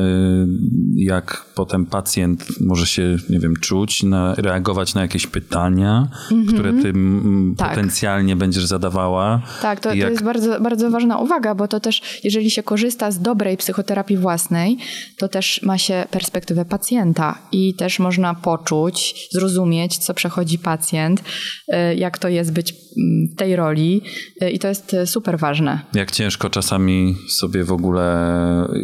jak 0.96 1.44
potem 1.54 1.86
pacjent 1.86 2.60
może 2.60 2.86
się, 2.86 3.16
nie 3.30 3.38
wiem, 3.40 3.54
czuć, 3.56 4.02
na, 4.02 4.34
reagować 4.34 4.94
na 4.94 5.02
jakieś 5.02 5.26
pytania, 5.26 6.08
które 6.48 6.72
ty 6.72 6.88
mm, 6.88 7.12
Mhm. 7.16 7.54
Tak. 7.56 7.68
potencjalnie 7.68 8.36
będziesz 8.36 8.64
zadawała. 8.66 9.42
Tak, 9.62 9.80
to, 9.80 9.88
I 9.88 9.92
to 9.92 9.98
jak- 9.98 10.10
jest 10.10 10.24
bardzo, 10.24 10.60
bardzo 10.60 10.90
ważna 10.90 11.18
uwaga, 11.18 11.54
bo 11.54 11.68
to 11.68 11.80
też, 11.80 12.20
jeżeli 12.24 12.50
się 12.50 12.62
korzysta 12.62 13.10
z 13.10 13.20
dobrej 13.20 13.56
psychoterapii 13.56 14.16
własnej, 14.16 14.78
to 15.18 15.28
też 15.28 15.60
ma 15.62 15.78
się 15.78 16.04
perspektywę 16.10 16.64
pacjenta 16.64 17.38
i 17.52 17.74
też 17.74 17.98
można 17.98 18.34
poczuć, 18.34 19.28
zrozumieć, 19.32 19.98
co 19.98 20.14
przechodzi 20.14 20.58
pacjent, 20.58 21.20
y, 21.20 21.94
jak 21.96 22.18
to 22.18 22.28
jest 22.28 22.52
być 22.52 22.70
mm, 22.72 23.28
w 23.32 23.36
tej 23.36 23.56
roli 23.56 24.02
y, 24.42 24.50
i 24.50 24.58
to 24.58 24.68
jest 24.68 24.96
super 25.04 25.38
ważne. 25.38 25.80
Jak 25.94 26.10
ciężko 26.10 26.50
czasami 26.50 27.16
sobie 27.28 27.64
w 27.64 27.72
ogóle... 27.72 28.02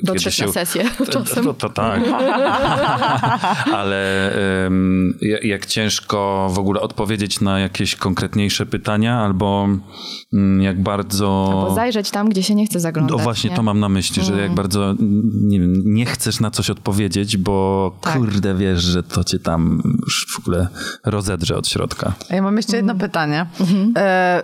Dotrzeć 0.02 0.40
na 0.40 0.48
sesję 0.52 0.84
czasem. 1.10 1.44
To, 1.44 1.54
to 1.54 1.68
tak. 1.68 2.00
Ale 3.78 4.32
ja- 5.20 5.38
jak 5.42 5.66
ciężko 5.66 6.48
w 6.52 6.58
ogóle 6.58 6.80
odpowiedzieć 6.80 7.40
na 7.40 7.60
jakieś 7.60 7.96
konkretniejsze 7.96 8.66
pytania, 8.66 9.18
albo 9.20 9.68
mm, 10.32 10.62
jak 10.62 10.82
bardzo... 10.82 11.48
Bo 11.52 11.74
zajrzeć 11.74 12.10
tam, 12.10 12.28
gdzie 12.28 12.42
się 12.42 12.54
nie 12.54 12.66
chce 12.66 12.80
zaglądać. 12.80 13.16
No 13.18 13.22
właśnie 13.24 13.50
nie? 13.50 13.56
to 13.56 13.62
mam 13.62 13.80
na 13.80 13.88
myśli, 13.88 14.24
że 14.24 14.40
jak 14.42 14.54
bardzo 14.54 14.94
nie, 15.42 15.60
wiem, 15.60 15.82
nie 15.84 16.06
chcesz 16.06 16.40
na 16.40 16.50
coś 16.50 16.70
odpowiedzieć, 16.70 17.36
bo 17.36 17.92
Tak. 18.00 18.16
kurde 18.16 18.54
wiesz, 18.54 18.82
że 18.82 19.02
to 19.02 19.24
cię 19.24 19.38
tam 19.38 19.82
już 20.06 20.26
w 20.36 20.38
ogóle 20.38 20.68
rozedrze 21.04 21.56
od 21.56 21.68
środka. 21.68 22.12
A 22.30 22.34
Ja 22.34 22.42
mam 22.42 22.56
jeszcze 22.56 22.76
jedno 22.76 22.92
Mhm. 22.92 23.10
pytanie. 23.10 23.46
E, 23.96 24.36
m- 24.36 24.42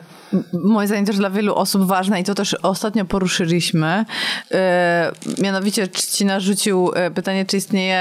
moim 0.52 0.86
zdaniem 0.86 1.04
też 1.06 1.16
dla 1.16 1.30
wielu 1.30 1.54
osób 1.54 1.86
ważne 1.86 2.20
i 2.20 2.24
to 2.24 2.34
też 2.34 2.54
ostatnio 2.62 3.04
poruszyliśmy. 3.04 4.04
E, 4.52 5.12
mianowicie 5.42 5.88
ci 5.88 6.24
narzucił 6.24 6.90
e, 6.94 7.10
pytanie, 7.10 7.46
czy 7.46 7.56
istnieje 7.56 7.96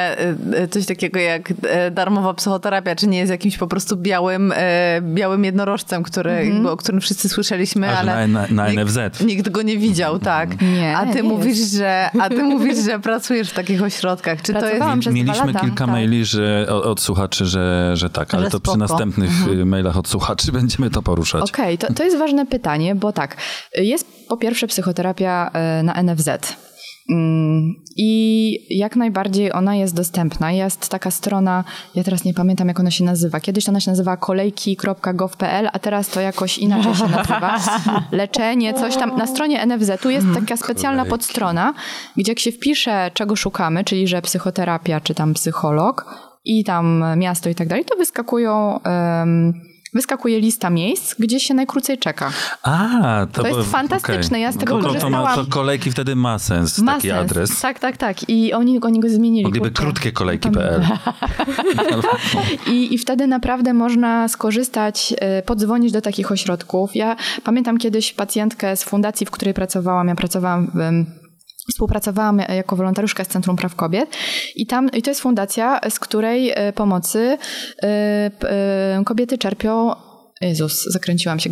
e, 0.54 0.68
coś 0.68 0.86
takiego 0.86 1.20
jak 1.20 1.54
darmowa 1.92 2.34
psychoterapia, 2.34 2.96
czy 2.96 3.08
nie 3.08 3.18
jest 3.18 3.32
jakimś 3.32 3.58
po 3.58 3.68
prostu 3.68 3.98
białym, 3.98 4.54
białym 5.02 5.46
jednorożcem, 5.46 6.04
który, 6.04 6.32
Mhm. 6.32 6.54
jakby, 6.54 6.72
o 6.72 6.78
którym 6.78 7.02
wszyscy 7.02 7.30
słyszeliśmy, 7.30 7.90
A 7.90 7.92
że 7.92 7.98
ale 8.14 8.28
na- 8.28 8.42
na- 8.42 8.48
na 8.52 8.70
nikt, 8.70 8.84
NFZ. 8.84 9.22
nikt 9.26 9.50
go 9.50 9.62
nie 9.62 9.78
widział, 9.78 10.20
tak. 10.20 10.62
Nie, 10.62 10.98
a 10.98 11.06
ty 11.06 11.16
nie 11.16 11.24
mówisz, 11.24 11.58
jest. 11.60 11.74
że 11.74 12.10
a 12.22 12.30
ty 12.30 12.44
mówisz, 12.54 12.78
że 12.86 13.00
pracujesz 13.00 13.50
w 13.50 13.54
takich 13.54 13.84
ośrodkach. 13.84 14.42
Czy 14.42 14.54
to 14.54 14.66
jest 14.70 14.82
przez 15.00 15.14
Mieliśmy 15.14 15.48
lata, 15.48 15.60
kilka 15.60 15.86
tak. 15.86 15.88
maili 15.88 16.26
że, 16.26 16.66
od, 16.70 16.86
od 16.86 17.02
słuchaczy, 17.02 17.46
że, 17.46 17.92
że 17.98 18.10
tak, 18.10 18.34
ale 18.34 18.44
Że 18.44 18.50
to 18.50 18.60
przy 18.60 18.72
spoko. 18.72 18.78
następnych 18.78 19.30
Mhm. 19.30 19.60
y, 19.60 19.66
mailach 19.66 19.98
od 19.98 20.08
słuchaczy 20.08 20.52
będziemy 20.60 20.90
to 20.90 21.02
poruszać. 21.02 21.42
Okej, 21.52 21.78
to, 21.78 21.94
to 21.94 22.04
jest 22.04 22.13
ważne 22.18 22.46
pytanie, 22.46 22.96
bo 22.96 23.14
tak, 23.14 23.38
jest 23.76 24.28
po 24.28 24.38
pierwsze 24.38 24.68
psychoterapia 24.68 25.52
e, 25.54 25.84
na 25.84 26.04
NFZ. 26.04 26.30
Mm, 27.10 27.76
I 27.98 28.60
jak 28.78 28.96
najbardziej 28.96 29.54
ona 29.54 29.76
jest 29.76 29.96
dostępna. 29.96 30.52
Jest 30.52 30.90
taka 30.90 31.12
strona, 31.12 31.64
ja 31.96 32.04
teraz 32.04 32.24
nie 32.24 32.34
pamiętam 32.34 32.68
jak 32.68 32.80
ona 32.80 32.92
się 32.92 33.04
nazywa. 33.04 33.40
Kiedyś 33.40 33.70
ona 33.70 33.80
się 33.80 33.92
nazywała 33.92 34.18
kolejki.gov.pl, 34.18 35.70
a 35.74 35.80
teraz 35.80 36.10
to 36.10 36.22
jakoś 36.22 36.58
inaczej 36.58 36.96
się 36.96 37.08
nazywa. 37.08 37.60
Leczenie, 38.12 38.74
coś 38.74 38.98
tam. 38.98 39.18
Na 39.18 39.28
stronie 39.28 39.66
NFZ 39.66 40.02
tu 40.02 40.10
jest 40.10 40.28
taka 40.34 40.58
specjalna 40.58 41.06
podstrona, 41.06 41.74
gdzie 42.18 42.32
jak 42.32 42.40
się 42.40 42.52
wpisze, 42.52 43.12
czego 43.14 43.36
szukamy, 43.36 43.84
czyli 43.84 44.08
że 44.08 44.22
psychoterapia 44.22 45.02
czy 45.02 45.16
tam 45.16 45.34
psycholog 45.34 46.06
i 46.46 46.64
tam 46.64 47.04
miasto 47.18 47.50
i 47.50 47.56
tak 47.56 47.68
dalej, 47.68 47.86
to 47.86 47.96
wyskakują. 47.96 48.80
em, 48.84 49.73
Wyskakuje 49.94 50.40
lista 50.40 50.70
miejsc, 50.70 51.16
gdzie 51.20 51.40
się 51.40 51.54
najkrócej 51.54 51.98
czeka. 51.98 52.32
A, 52.64 53.28
To 53.32 53.48
jest 53.48 53.60
bo- 53.60 53.64
fantastyczne, 53.64 54.28
okej. 54.38 54.42
ja 54.42 54.52
z 54.52 54.58
tego 54.58 54.82
to, 54.82 54.82
to, 54.82 55.10
ma, 55.10 55.18
to 55.20 55.24
korzystałam. 55.24 55.46
kolejki 55.50 55.92
wtedy 55.92 56.16
ma 56.16 56.40
sens, 56.40 56.80
Ma 56.80 56.96
taki 56.96 57.08
sens. 57.08 57.20
adres. 57.20 57.62
Tak, 57.62 57.80
tak, 57.80 57.98
tak. 57.98 58.30
I 58.30 58.54
oni, 58.54 58.82
oni 58.82 59.00
go 59.00 59.10
zmienili. 59.10 59.44
Mogliby 59.44 59.68
kurczę. 59.70 59.84
krótkie 59.84 60.12
kolejki.pl. 60.12 60.82
I, 62.74 62.94
I 62.94 62.98
wtedy 62.98 63.28
naprawdę 63.28 63.74
można 63.74 64.28
skorzystać, 64.28 65.14
e, 65.18 65.42
podzwonić 65.42 65.92
do 65.92 66.02
takich 66.02 66.32
ośrodków. 66.32 66.96
Ja 66.96 67.16
pamiętam 67.44 67.78
kiedyś 67.78 68.14
pacjentkę 68.14 68.76
z 68.78 68.84
fundacji, 68.84 69.26
w 69.26 69.32
której 69.32 69.54
pracowałam. 69.54 70.08
Ja 70.08 70.16
pracowałam 70.16 70.72
w. 70.74 71.23
Współpracowałam 71.70 72.40
jako 72.40 72.76
wolontariuszka 72.76 73.24
z 73.24 73.28
Centrum 73.28 73.56
Praw 73.56 73.76
Kobiet 73.76 74.10
i 74.56 74.68
tam, 74.68 74.92
i 74.92 75.02
to 75.02 75.12
jest 75.12 75.22
fundacja, 75.22 75.80
z 75.90 76.00
której 76.00 76.52
e, 76.52 76.74
pomocy 76.74 77.38
e, 77.84 77.88
e, 77.88 79.04
kobiety 79.06 79.38
czerpią 79.38 79.96
Jezus, 80.42 80.84
zakręciłam 80.92 81.40
się. 81.40 81.50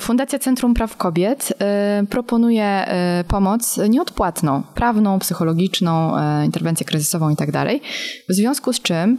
Fundacja 0.00 0.38
Centrum 0.38 0.74
Praw 0.74 0.96
Kobiet 0.96 1.52
proponuje 2.10 2.86
pomoc 3.28 3.76
nieodpłatną, 3.88 4.62
prawną, 4.74 5.18
psychologiczną, 5.18 6.12
interwencję 6.44 6.86
kryzysową 6.86 7.30
i 7.30 7.36
tak. 7.36 7.50
W 8.28 8.34
związku 8.34 8.72
z 8.72 8.80
czym 8.80 9.18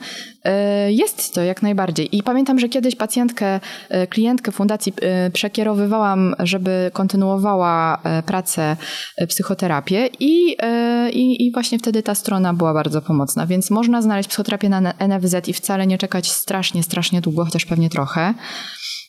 jest 0.89 1.33
to 1.33 1.43
jak 1.43 1.61
najbardziej. 1.61 2.15
I 2.15 2.23
pamiętam, 2.23 2.59
że 2.59 2.69
kiedyś 2.69 2.95
pacjentkę, 2.95 3.59
e, 3.89 4.07
klientkę 4.07 4.51
fundacji 4.51 4.93
e, 5.01 5.31
przekierowywałam, 5.31 6.35
żeby 6.39 6.91
kontynuowała 6.93 8.01
e, 8.03 8.23
pracę, 8.23 8.77
e, 9.17 9.27
psychoterapię 9.27 10.09
i, 10.19 10.55
e, 10.59 11.09
i, 11.11 11.45
i 11.45 11.51
właśnie 11.51 11.79
wtedy 11.79 12.03
ta 12.03 12.15
strona 12.15 12.53
była 12.53 12.73
bardzo 12.73 13.01
pomocna. 13.01 13.47
Więc 13.47 13.69
można 13.69 14.01
znaleźć 14.01 14.29
psychoterapię 14.29 14.69
na 14.69 14.93
NFZ 15.07 15.47
i 15.47 15.53
wcale 15.53 15.87
nie 15.87 15.97
czekać 15.97 16.31
strasznie, 16.31 16.83
strasznie 16.83 17.21
długo, 17.21 17.45
chociaż 17.45 17.65
pewnie 17.65 17.89
trochę. 17.89 18.33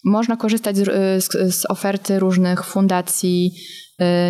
Można 0.05 0.36
korzystać 0.36 0.76
z, 0.76 0.84
z, 1.24 1.55
z 1.55 1.66
oferty 1.70 2.18
różnych 2.18 2.64
fundacji, 2.64 3.53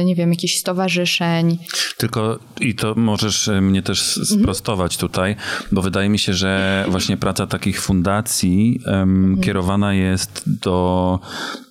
nie 0.04 0.14
wiem, 0.14 0.30
jakichś 0.30 0.56
stowarzyszeń. 0.56 1.58
Tylko 1.96 2.38
i 2.60 2.74
to 2.74 2.94
możesz 2.94 3.48
e, 3.48 3.60
mnie 3.60 3.82
też 3.82 4.00
s- 4.18 4.28
sprostować 4.28 4.96
tutaj, 4.96 5.36
bo 5.72 5.82
wydaje 5.82 6.08
mi 6.08 6.18
się, 6.18 6.34
że 6.34 6.84
właśnie 6.88 7.16
praca 7.16 7.46
takich 7.46 7.80
fundacji 7.80 8.80
em, 8.86 9.38
kierowana 9.42 9.94
jest 9.94 10.42
do 10.46 11.18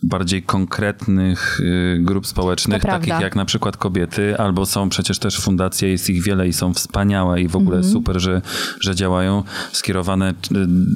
bardziej 0.04 0.44
konkretnych 0.44 1.60
y, 1.60 2.00
grup 2.02 2.28
społecznych, 2.28 2.82
takich 2.82 3.14
jak 3.22 3.36
na 3.36 3.46
przykład 3.46 3.78
kobiety, 3.78 4.38
albo 4.38 4.66
są 4.66 4.90
przecież 4.90 5.20
też 5.20 5.40
fundacje, 5.40 5.90
jest 5.90 6.10
ich 6.10 6.24
wiele 6.24 6.48
i 6.48 6.54
są 6.54 6.74
wspaniałe 6.74 7.42
i 7.42 7.48
w 7.48 7.56
ogóle 7.56 7.84
super, 7.84 8.20
że, 8.20 8.42
że 8.80 8.96
działają, 8.96 9.44
skierowane 9.72 10.34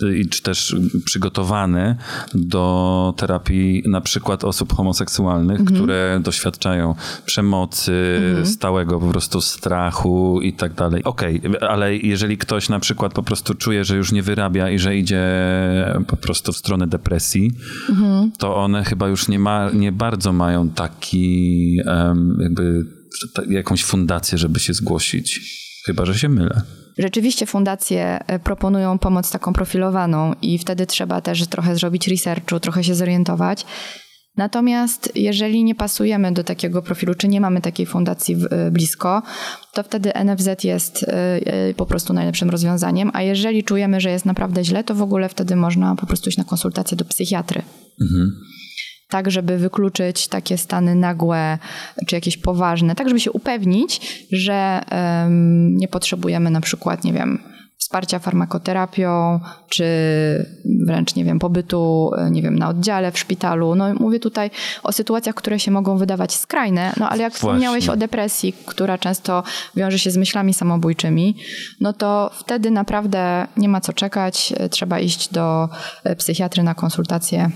y, 0.04 0.18
i 0.18 0.30
czy 0.30 0.42
też 0.42 0.76
przygotowane 1.06 1.96
do 2.34 3.14
terapii 3.18 3.84
na 3.86 4.02
przykład 4.02 4.44
osób 4.44 4.74
homoseksualnych, 4.76 5.64
które 5.64 6.20
doświadczają 6.24 6.91
przemocy, 7.26 8.22
stałego 8.44 9.00
po 9.00 9.08
prostu 9.08 9.42
strachu 9.42 10.42
i 10.42 10.54
tak 10.54 10.74
dalej. 10.74 11.04
Okej, 11.04 11.42
ale 11.70 11.96
jeżeli 11.96 12.38
ktoś 12.38 12.70
na 12.70 12.80
przykład 12.80 13.14
po 13.14 13.24
prostu 13.24 13.56
czuje, 13.56 13.86
że 13.86 13.98
już 13.98 14.12
nie 14.12 14.24
wyrabia 14.24 14.70
i 14.70 14.80
że 14.80 14.98
idzie 14.98 15.22
po 16.08 16.18
prostu 16.18 16.54
w 16.54 16.58
stronę 16.58 16.88
depresji, 16.88 17.52
to 18.38 18.56
one 18.56 18.84
chyba 18.84 19.08
już 19.08 19.28
nie, 19.28 19.40
ma, 19.40 19.72
nie 19.72 19.92
bardzo 19.92 20.34
mają 20.34 20.70
taki 20.70 21.78
em, 21.86 22.38
jakby 22.42 22.86
jakąś 23.50 23.84
fundację, 23.84 24.38
żeby 24.38 24.60
się 24.60 24.74
zgłosić. 24.74 25.40
Chyba, 25.86 26.06
że 26.06 26.20
się 26.20 26.30
mylę. 26.30 26.62
Rzeczywiście 26.98 27.46
fundacje 27.46 28.20
e, 28.28 28.40
proponują 28.40 29.00
pomoc 29.00 29.32
taką 29.32 29.54
profilowaną 29.54 30.34
i 30.42 30.58
wtedy 30.58 30.86
trzeba 30.86 31.22
też 31.22 31.48
trochę 31.48 31.76
zrobić 31.76 32.08
researchu, 32.08 32.60
trochę 32.60 32.84
się 32.84 32.96
zorientować. 32.96 33.66
Natomiast 34.42 35.12
jeżeli 35.16 35.64
nie 35.64 35.76
pasujemy 35.76 36.32
do 36.32 36.44
takiego 36.44 36.82
profilu, 36.82 37.16
czy 37.16 37.28
nie 37.28 37.42
mamy 37.42 37.62
takiej 37.62 37.86
fundacji 37.86 38.38
e, 38.52 38.72
blisko, 38.72 39.22
to 39.74 39.84
wtedy 39.84 40.12
NFZ 40.26 40.64
jest 40.64 41.04
e, 41.04 41.14
e, 41.70 41.74
po 41.74 41.86
prostu 41.86 42.14
najlepszym 42.14 42.50
rozwiązaniem, 42.50 43.12
a 43.14 43.22
jeżeli 43.22 43.64
czujemy, 43.64 44.02
że 44.02 44.10
jest 44.10 44.26
naprawdę 44.26 44.64
źle, 44.64 44.84
to 44.84 44.96
w 44.96 45.02
ogóle 45.02 45.30
wtedy 45.30 45.56
można 45.56 45.96
po 45.96 46.06
prostu 46.06 46.30
iść 46.30 46.38
na 46.38 46.44
konsultację 46.44 46.98
do 46.98 47.06
psychiatry. 47.06 47.62
tak 49.10 49.32
żeby 49.32 49.58
wykluczyć 49.58 50.28
takie 50.28 50.58
stany 50.58 50.96
nagłe 50.96 51.58
czy 52.08 52.16
jakieś 52.16 52.38
poważne, 52.38 52.96
tak 52.96 53.08
żeby 53.08 53.20
się 53.20 53.32
upewnić, 53.32 54.26
że 54.32 54.82
um, 54.92 55.78
nie 55.78 55.88
potrzebujemy 55.88 56.50
na 56.50 56.62
przykład, 56.62 57.04
nie 57.04 57.14
wiem, 57.14 57.40
wsparcia 57.92 58.20
farmakoterapią, 58.20 59.40
czy 59.70 59.86
wręcz, 60.88 61.16
nie 61.16 61.26
wiem, 61.26 61.40
pobytu, 61.40 62.12
nie 62.32 62.42
wiem, 62.42 62.60
na 62.60 62.70
oddziale 62.70 63.12
w 63.12 63.20
szpitalu. 63.20 63.76
No 63.76 63.94
mówię 63.94 64.20
tutaj 64.20 64.52
o 64.84 64.92
sytuacjach, 64.92 65.36
które 65.36 65.60
się 65.60 65.72
mogą 65.72 65.98
wydawać 65.98 66.36
skrajne, 66.36 66.94
no 66.98 67.10
ale 67.10 67.24
jak 67.24 67.32
Właśnie. 67.34 67.38
wspomniałeś 67.38 67.90
o 67.90 67.96
depresji, 67.96 68.54
która 68.66 68.98
często 68.98 69.44
wiąże 69.76 70.00
się 70.00 70.12
z 70.12 70.18
myślami 70.18 70.54
samobójczymi, 70.54 71.36
no 71.80 71.94
to 71.94 72.32
wtedy 72.34 72.72
naprawdę 72.72 73.48
nie 73.58 73.70
ma 73.70 73.82
co 73.82 73.94
czekać, 73.94 74.54
trzeba 74.70 75.00
iść 75.00 75.30
do 75.30 75.70
psychiatry 76.18 76.64
na 76.64 76.76
konsultację 76.76 77.52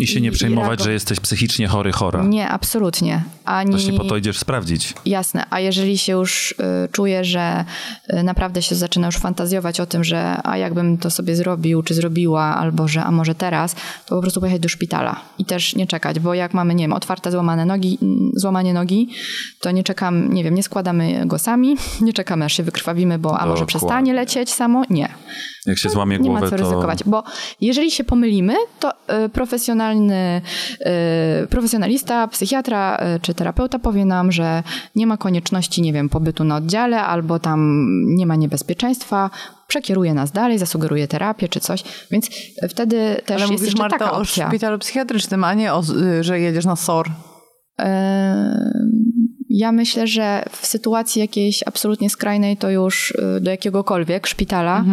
I 0.00 0.06
się 0.06 0.20
nie 0.20 0.32
przejmować, 0.32 0.82
że 0.82 0.92
jesteś 0.92 1.20
psychicznie 1.20 1.66
chory, 1.68 1.92
chora. 1.92 2.22
Nie, 2.22 2.48
absolutnie. 2.48 3.24
Ani... 3.44 3.70
Właśnie 3.70 3.92
po 3.92 4.04
to 4.04 4.16
idziesz 4.16 4.38
sprawdzić. 4.38 4.94
Jasne, 5.06 5.44
a 5.50 5.60
jeżeli 5.60 5.98
się 5.98 6.12
już 6.12 6.52
y, 6.52 6.88
czuje, 6.92 7.24
że 7.24 7.64
y, 8.12 8.22
naprawdę 8.22 8.62
się 8.62 8.74
zaczyna 8.74 9.06
już 9.06 9.16
fantazjować 9.16 9.80
o 9.80 9.86
tym, 9.86 10.04
że 10.04 10.46
a 10.46 10.56
jakbym 10.56 10.98
to 10.98 11.10
sobie 11.10 11.36
zrobił, 11.36 11.82
czy 11.82 11.94
zrobiła, 11.94 12.42
albo 12.42 12.88
że 12.88 13.04
a 13.04 13.10
może 13.10 13.34
teraz, 13.34 13.74
to 14.06 14.16
po 14.16 14.20
prostu 14.20 14.40
pojechać 14.40 14.60
do 14.60 14.68
szpitala 14.68 15.20
i 15.38 15.44
też 15.44 15.76
nie 15.76 15.86
czekać, 15.86 16.20
bo 16.20 16.34
jak 16.34 16.54
mamy, 16.54 16.74
nie 16.74 16.84
wiem, 16.84 16.92
otwarte 16.92 17.30
złamane 17.30 17.66
nogi, 17.66 17.98
mm, 18.02 18.30
złamanie 18.34 18.74
nogi, 18.74 19.08
to 19.60 19.70
nie 19.70 19.84
czekamy, 19.84 20.28
nie 20.28 20.44
wiem, 20.44 20.54
nie 20.54 20.62
składamy 20.62 21.26
go 21.26 21.38
sami, 21.38 21.76
nie 22.00 22.12
czekamy 22.12 22.44
aż 22.44 22.56
się 22.56 22.62
wykrwawimy, 22.62 23.18
bo 23.18 23.30
a 23.30 23.32
może 23.32 23.46
Dokładnie. 23.46 23.66
przestanie 23.66 24.14
lecieć 24.14 24.50
samo? 24.50 24.84
Nie. 24.90 25.08
Jak 25.66 25.78
się 25.78 25.88
złamie 25.88 26.18
Nie 26.18 26.24
głowę, 26.24 26.40
ma 26.40 26.50
co 26.50 26.56
to... 26.56 26.62
ryzykować, 26.62 27.04
bo 27.04 27.22
jeżeli 27.60 27.90
się 27.90 28.04
pomylimy, 28.04 28.54
to 28.80 28.92
y, 29.24 29.28
profesjonalny, 29.28 30.42
y, 31.44 31.46
profesjonalista, 31.46 32.28
psychiatra 32.28 33.02
y, 33.16 33.20
czy 33.20 33.34
terapeuta 33.34 33.78
powie 33.78 34.04
nam, 34.04 34.32
że 34.32 34.62
nie 34.96 35.06
ma 35.06 35.16
konieczności, 35.16 35.82
nie 35.82 35.92
wiem, 35.92 36.08
pobytu 36.08 36.44
na 36.44 36.56
oddziale 36.56 37.02
albo 37.02 37.38
tam 37.38 37.86
nie 38.06 38.26
ma 38.26 38.36
niebezpieczeństwa, 38.36 39.30
przekieruje 39.66 40.14
nas 40.14 40.32
dalej, 40.32 40.58
zasugeruje 40.58 41.08
terapię 41.08 41.48
czy 41.48 41.60
coś, 41.60 41.84
więc 42.10 42.28
wtedy 42.68 43.22
też 43.26 43.42
Ale 43.42 43.50
jest 43.52 43.62
mówisz, 43.62 43.76
Marta, 43.78 43.98
taka 43.98 44.12
o 44.12 44.20
opcja. 44.20 44.48
szpitalu 44.48 44.78
psychiatrycznym, 44.78 45.44
a 45.44 45.54
nie 45.54 45.74
o, 45.74 45.82
y, 46.18 46.24
że 46.24 46.40
jedziesz 46.40 46.64
na 46.64 46.76
SOR. 46.76 47.10
Em, 47.78 49.09
Ja 49.52 49.72
myślę, 49.72 50.06
że 50.06 50.44
w 50.50 50.66
sytuacji 50.66 51.20
jakiejś 51.20 51.62
absolutnie 51.66 52.10
skrajnej 52.10 52.56
to 52.56 52.70
już 52.70 53.10
y, 53.10 53.40
do 53.40 53.50
jakiegokolwiek 53.50 54.26
szpitala, 54.26 54.84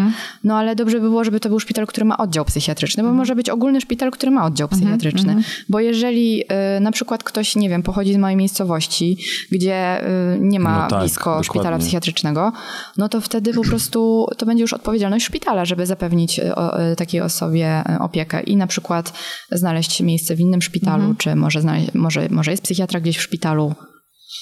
no 0.43 0.55
ale 0.57 0.75
dobrze 0.75 0.99
by 0.99 1.09
było, 1.09 1.23
żeby 1.23 1.39
to 1.39 1.49
był 1.49 1.59
szpital, 1.59 1.87
który 1.87 2.05
ma 2.05 2.17
oddział 2.17 2.45
psychiatryczny, 2.45 3.03
bo 3.03 3.13
może 3.13 3.35
być 3.35 3.49
ogólny 3.49 3.81
szpital, 3.81 4.11
który 4.11 4.31
ma 4.31 4.45
oddział 4.45 4.67
psychiatryczny. 4.67 5.43
Bo 5.69 5.79
jeżeli 5.79 6.43
y, 6.77 6.79
na 6.79 6.91
przykład 6.91 7.23
ktoś, 7.23 7.55
nie 7.55 7.69
wiem, 7.69 7.83
pochodzi 7.83 8.13
z 8.13 8.17
małej 8.17 8.35
miejscowości, 8.35 9.17
gdzie 9.51 10.07
y, 10.35 10.39
nie 10.39 10.59
ma 10.59 10.81
No 10.83 10.87
tak, 10.87 10.99
blisko 10.99 11.43
szpitala 11.43 11.63
dokładnie. 11.63 11.83
psychiatrycznego, 11.85 12.51
no 12.97 13.09
to 13.09 13.21
wtedy 13.21 13.53
po 13.53 13.61
prostu 13.63 14.27
to 14.37 14.45
będzie 14.45 14.61
już 14.61 14.73
odpowiedzialność 14.73 15.25
szpitala, 15.25 15.65
żeby 15.65 15.85
zapewnić 15.85 16.39
y, 16.39 16.55
o, 16.55 16.91
y, 16.91 16.95
takiej 16.95 17.21
osobie 17.21 17.83
opiekę 17.99 18.43
i 18.43 18.55
na 18.55 18.67
przykład 18.67 19.13
znaleźć 19.51 20.01
miejsce 20.01 20.35
w 20.35 20.39
innym 20.39 20.61
szpitalu, 20.61 21.15
czy 21.17 21.35
może, 21.35 21.61
znaleźć, 21.61 21.93
może, 21.93 22.27
może 22.29 22.51
jest 22.51 22.63
psychiatra 22.63 22.99
gdzieś 22.99 23.17
w 23.17 23.21
szpitalu, 23.21 23.75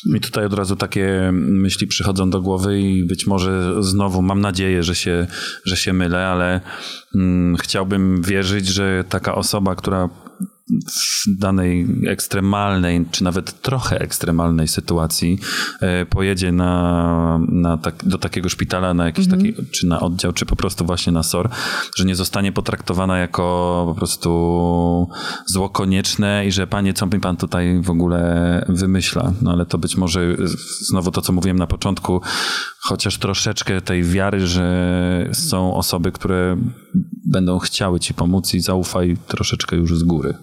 Mi 0.05 0.21
tutaj 0.21 0.45
od 0.45 0.53
razu 0.53 0.75
takie 0.75 1.29
myśli 1.33 1.87
przychodzą 1.87 2.29
do 2.29 2.41
głowy 2.41 2.79
i 2.79 3.03
być 3.03 3.27
może 3.27 3.83
znowu 3.83 4.21
mam 4.21 4.41
nadzieję, 4.41 4.83
że 4.83 4.95
się, 4.95 5.27
że 5.65 5.77
się 5.77 5.93
mylę, 5.93 6.27
ale 6.27 6.61
mm, 7.15 7.57
chciałbym 7.57 8.21
wierzyć, 8.21 8.67
że 8.67 9.03
taka 9.09 9.35
osoba, 9.35 9.75
która 9.75 10.09
w 10.67 11.39
danej 11.39 11.87
ekstremalnej, 12.07 13.05
czy 13.11 13.23
nawet 13.23 13.61
trochę 13.61 13.99
ekstremalnej 13.99 14.67
sytuacji 14.67 15.39
e, 15.81 16.05
pojedzie 16.05 16.51
na, 16.51 17.39
na 17.49 17.77
tak, 17.77 18.03
do 18.05 18.17
takiego 18.17 18.49
szpitala, 18.49 18.93
na 18.93 19.05
jakiś 19.05 19.27
taki, 19.27 19.53
czy 19.71 19.87
na 19.87 19.99
oddział, 19.99 20.33
czy 20.33 20.45
po 20.45 20.55
prostu 20.55 20.85
właśnie 20.85 21.13
na 21.13 21.23
SOR, 21.23 21.49
że 21.95 22.05
nie 22.05 22.15
zostanie 22.15 22.51
potraktowana 22.51 23.17
jako 23.17 23.83
po 23.87 23.95
prostu 23.95 25.09
zło 25.45 25.69
konieczne 25.69 26.45
i 26.47 26.51
że 26.51 26.67
panie, 26.67 26.93
co 26.93 27.05
mi 27.05 27.19
pan 27.19 27.37
tutaj 27.37 27.81
w 27.81 27.89
ogóle 27.89 28.65
wymyśla. 28.69 29.33
No 29.41 29.51
ale 29.51 29.65
to 29.65 29.77
być 29.77 29.97
może 29.97 30.35
znowu 30.79 31.11
to, 31.11 31.21
co 31.21 31.33
mówiłem 31.33 31.57
na 31.57 31.67
początku, 31.67 32.21
chociaż 32.79 33.17
troszeczkę 33.17 33.81
tej 33.81 34.03
wiary, 34.03 34.47
że 34.47 35.29
są 35.33 35.75
osoby, 35.75 36.11
które 36.11 36.57
będą 37.25 37.59
chciały 37.59 37.99
ci 37.99 38.13
pomóc 38.13 38.53
i 38.53 38.59
zaufaj 38.59 39.17
troszeczkę 39.27 39.75
już 39.75 39.97
z 39.97 40.03
góry. 40.03 40.33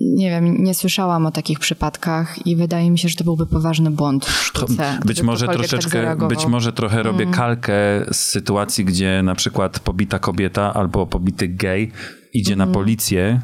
Nie 0.00 0.30
wiem, 0.30 0.64
nie 0.64 0.74
słyszałam 0.74 1.26
o 1.26 1.30
takich 1.30 1.58
przypadkach 1.58 2.46
i 2.46 2.56
wydaje 2.56 2.90
mi 2.90 2.98
się, 2.98 3.08
że 3.08 3.16
to 3.16 3.24
byłby 3.24 3.46
poważny 3.46 3.90
błąd 3.90 4.24
w 4.26 4.42
sztuce. 4.44 4.98
Być 5.04 5.22
może 5.22 5.46
tak 5.46 5.56
troszeczkę, 5.56 5.90
zareagował. 5.90 6.28
być 6.28 6.46
może 6.46 6.72
trochę 6.72 7.02
robię 7.02 7.22
Mm. 7.22 7.34
kalkę 7.34 7.72
z 8.12 8.16
sytuacji, 8.16 8.84
gdzie 8.84 9.22
na 9.22 9.34
przykład 9.34 9.80
pobita 9.80 10.18
kobieta 10.18 10.74
albo 10.74 11.06
pobity 11.06 11.48
gej 11.48 11.92
idzie 12.34 12.52
Mhm. 12.52 12.68
na 12.68 12.74
policję 12.74 13.40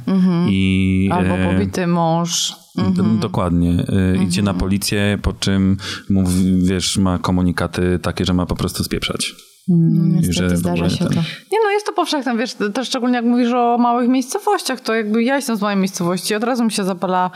i... 0.48 1.08
Albo 1.12 1.34
e, 1.34 1.52
pobity 1.52 1.86
mąż. 1.86 2.52
D- 2.76 3.02
Dokładnie. 3.20 3.84
Y, 4.14 4.24
Idzie 4.24 4.42
na 4.42 4.54
policję, 4.54 5.18
po 5.22 5.32
czym 5.32 5.76
mówi, 6.10 6.62
wiesz, 6.62 6.96
ma 6.98 7.18
komunikaty 7.18 7.98
takie, 8.02 8.24
że 8.24 8.34
ma 8.34 8.46
po 8.46 8.56
prostu 8.56 8.84
spieprzać. 8.84 9.32
No, 9.68 10.22
że 10.22 10.26
Niestety 10.28 10.54
w 10.54 10.58
zdarza 10.58 10.90
się 10.90 10.98
ten- 10.98 11.08
to. 11.08 11.20
Nie 11.52 11.58
no, 11.64 11.70
jest 11.70 11.86
to 11.86 11.92
powszechne, 11.92 12.36
wiesz, 12.36 12.54
też 12.74 12.88
szczególnie 12.88 13.16
jak 13.16 13.24
mówisz 13.24 13.52
o 13.52 13.78
małych 13.78 14.08
miejscowościach, 14.08 14.80
to 14.80 14.94
jakby 14.94 15.22
ja 15.22 15.36
jestem 15.36 15.56
z 15.56 15.60
małej 15.60 15.76
miejscowości, 15.76 16.34
od 16.34 16.44
razu 16.44 16.64
mi 16.64 16.72
się 16.72 16.84
zapala 16.84 17.30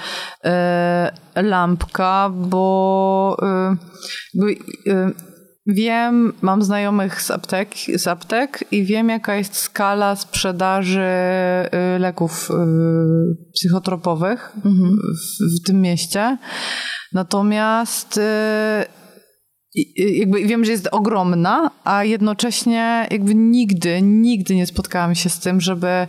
e, 0.44 1.12
lampka, 1.36 2.30
bo 2.34 3.36
e, 3.42 3.76
jakby, 4.34 4.52
e, 4.92 5.10
wiem, 5.66 6.32
mam 6.42 6.62
znajomych 6.62 7.22
z 7.22 7.30
aptek, 7.30 7.74
z 7.96 8.06
aptek 8.06 8.64
i 8.72 8.84
wiem, 8.84 9.08
jaka 9.08 9.34
jest 9.34 9.56
skala 9.56 10.16
sprzedaży 10.16 11.00
e, 11.00 11.98
leków 11.98 12.50
e, 12.50 12.54
psychotropowych 13.54 14.52
w, 14.64 15.60
w 15.60 15.66
tym 15.66 15.80
mieście. 15.80 16.38
Natomiast 17.12 18.18
e, 18.18 18.86
jakby 19.96 20.46
wiem, 20.46 20.64
że 20.64 20.72
jest 20.72 20.88
ogromna, 20.92 21.70
a 21.84 22.04
jednocześnie 22.04 23.06
jakby 23.10 23.34
nigdy, 23.34 24.02
nigdy 24.02 24.54
nie 24.54 24.66
spotkałam 24.66 25.14
się 25.14 25.28
z 25.28 25.38
tym, 25.38 25.60
żeby 25.60 26.06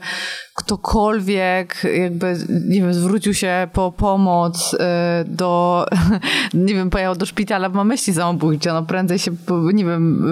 ktokolwiek 0.60 1.84
jakby, 2.02 2.38
nie 2.50 2.82
wiem, 2.82 2.94
zwrócił 2.94 3.34
się 3.34 3.68
po 3.74 3.92
pomoc 3.92 4.74
y, 4.74 4.78
do, 5.26 5.86
nie 6.54 6.74
wiem, 6.74 6.90
pojechał 6.90 7.16
do 7.16 7.26
szpitala, 7.26 7.70
ma 7.70 7.84
myśli 7.84 8.14
samobójcze, 8.14 8.74
no 8.74 8.84
prędzej 8.84 9.20
się, 9.20 9.32
nie 9.74 9.86
wiem, 9.86 10.28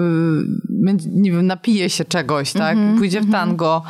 y, 0.88 0.96
nie 1.12 1.32
wiem, 1.32 1.46
napije 1.46 1.90
się 1.90 2.04
czegoś, 2.04 2.52
tak, 2.52 2.78
pójdzie 2.98 3.20
w 3.20 3.30
tango, 3.32 3.82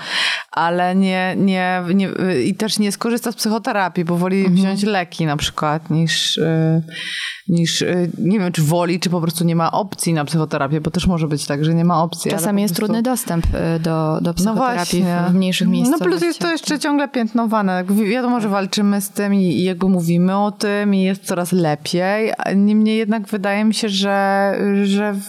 ale 0.50 0.94
nie, 0.94 1.36
nie, 1.38 1.82
nie 1.94 2.08
i 2.44 2.54
też 2.54 2.78
nie 2.78 2.92
skorzysta 2.92 3.32
z 3.32 3.36
psychoterapii, 3.36 4.04
bo 4.04 4.16
woli 4.16 4.50
wziąć 4.50 4.82
leki 4.82 5.26
na 5.26 5.36
przykład, 5.36 5.90
niż, 5.90 6.36
y, 6.36 6.82
niż, 7.48 7.84
nie 8.18 8.38
wiem, 8.38 8.52
czy 8.52 8.62
woli, 8.62 9.00
czy 9.00 9.10
po 9.10 9.20
prostu 9.20 9.44
nie 9.44 9.56
ma 9.56 9.72
opcji 9.72 10.12
na 10.12 10.24
psychoterapię, 10.24 10.80
bo 10.80 10.90
też 10.90 11.06
może 11.06 11.28
być 11.28 11.46
tak, 11.46 11.64
że 11.64 11.74
nie 11.74 11.84
ma 11.84 12.02
opcji. 12.02 12.30
Czasami 12.30 12.62
jest 12.62 12.74
prostu- 12.74 12.92
trudny 12.92 13.02
dostęp 13.02 13.46
do, 13.80 14.18
do 14.20 14.30
no 14.30 14.34
psychoterapii 14.34 15.02
właśnie. 15.02 15.30
w 15.30 15.34
mniejszych 15.34 15.68
miejscowościach. 15.68 16.08
No 16.08 16.18
plus 16.18 16.22
jest 16.28 16.38
to 16.38 16.50
jeszcze 16.50 16.78
ciągle 16.78 17.08
piętnowane. 17.08 17.84
Wiadomo, 17.84 18.40
że 18.40 18.48
walczymy 18.48 19.00
z 19.00 19.10
tym 19.10 19.34
i, 19.34 19.44
i 19.44 19.64
jakby 19.64 19.88
mówimy 19.88 20.36
o 20.36 20.52
tym 20.52 20.94
i 20.94 21.02
jest 21.02 21.24
coraz 21.24 21.52
lepiej. 21.52 22.32
Niemniej 22.56 22.98
jednak 22.98 23.28
wydaje 23.28 23.64
mi 23.64 23.74
się, 23.74 23.88
że, 23.88 24.54
że 24.84 25.12
w, 25.12 25.28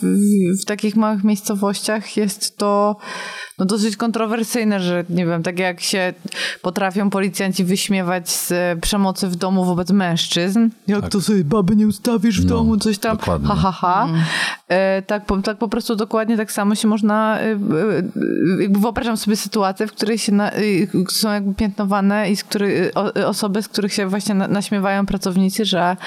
w 0.61 0.65
takich 0.65 0.95
małych 0.95 1.23
miejscowościach 1.23 2.17
jest 2.17 2.57
to 2.57 2.95
no 3.59 3.65
dosyć 3.65 3.97
kontrowersyjne, 3.97 4.79
że 4.79 5.03
nie 5.09 5.25
wiem, 5.25 5.43
tak 5.43 5.59
jak 5.59 5.81
się 5.81 6.13
potrafią 6.61 7.09
policjanci 7.09 7.63
wyśmiewać 7.63 8.29
z 8.29 8.53
przemocy 8.81 9.27
w 9.27 9.35
domu 9.35 9.65
wobec 9.65 9.91
mężczyzn. 9.91 10.69
Jak 10.87 11.09
to 11.09 11.21
sobie 11.21 11.43
baby 11.43 11.75
nie 11.75 11.87
ustawisz 11.87 12.41
w 12.41 12.45
No, 12.45 12.49
domu, 12.49 12.77
coś 12.77 12.97
tam. 12.97 13.17
dokładnie. 13.17 13.47
Ha, 13.47 13.55
ha, 13.55 13.71
ha. 13.71 14.07
E, 14.67 15.01
tak, 15.01 15.25
po, 15.25 15.37
tak 15.37 15.57
po 15.57 15.67
prostu 15.67 15.95
dokładnie 15.95 16.37
tak 16.37 16.51
samo 16.51 16.75
się 16.75 16.87
można, 16.87 17.39
e, 17.39 17.43
e, 17.43 17.55
jakby 18.61 18.79
wyobrażam 18.79 19.17
sobie 19.17 19.35
sytuację, 19.35 19.87
w 19.87 19.91
której 19.91 20.17
się 20.17 20.31
na, 20.31 20.51
e, 20.51 20.61
są 21.09 21.31
jakby 21.33 21.53
piętnowane 21.55 22.31
i 22.31 22.35
z 22.35 22.43
których, 22.43 22.91
o, 22.95 23.13
osoby, 23.27 23.61
z 23.63 23.67
których 23.67 23.93
się 23.93 24.07
właśnie 24.07 24.35
na, 24.35 24.47
naśmiewają 24.47 25.05
pracownicy, 25.05 25.65
że 25.65 25.97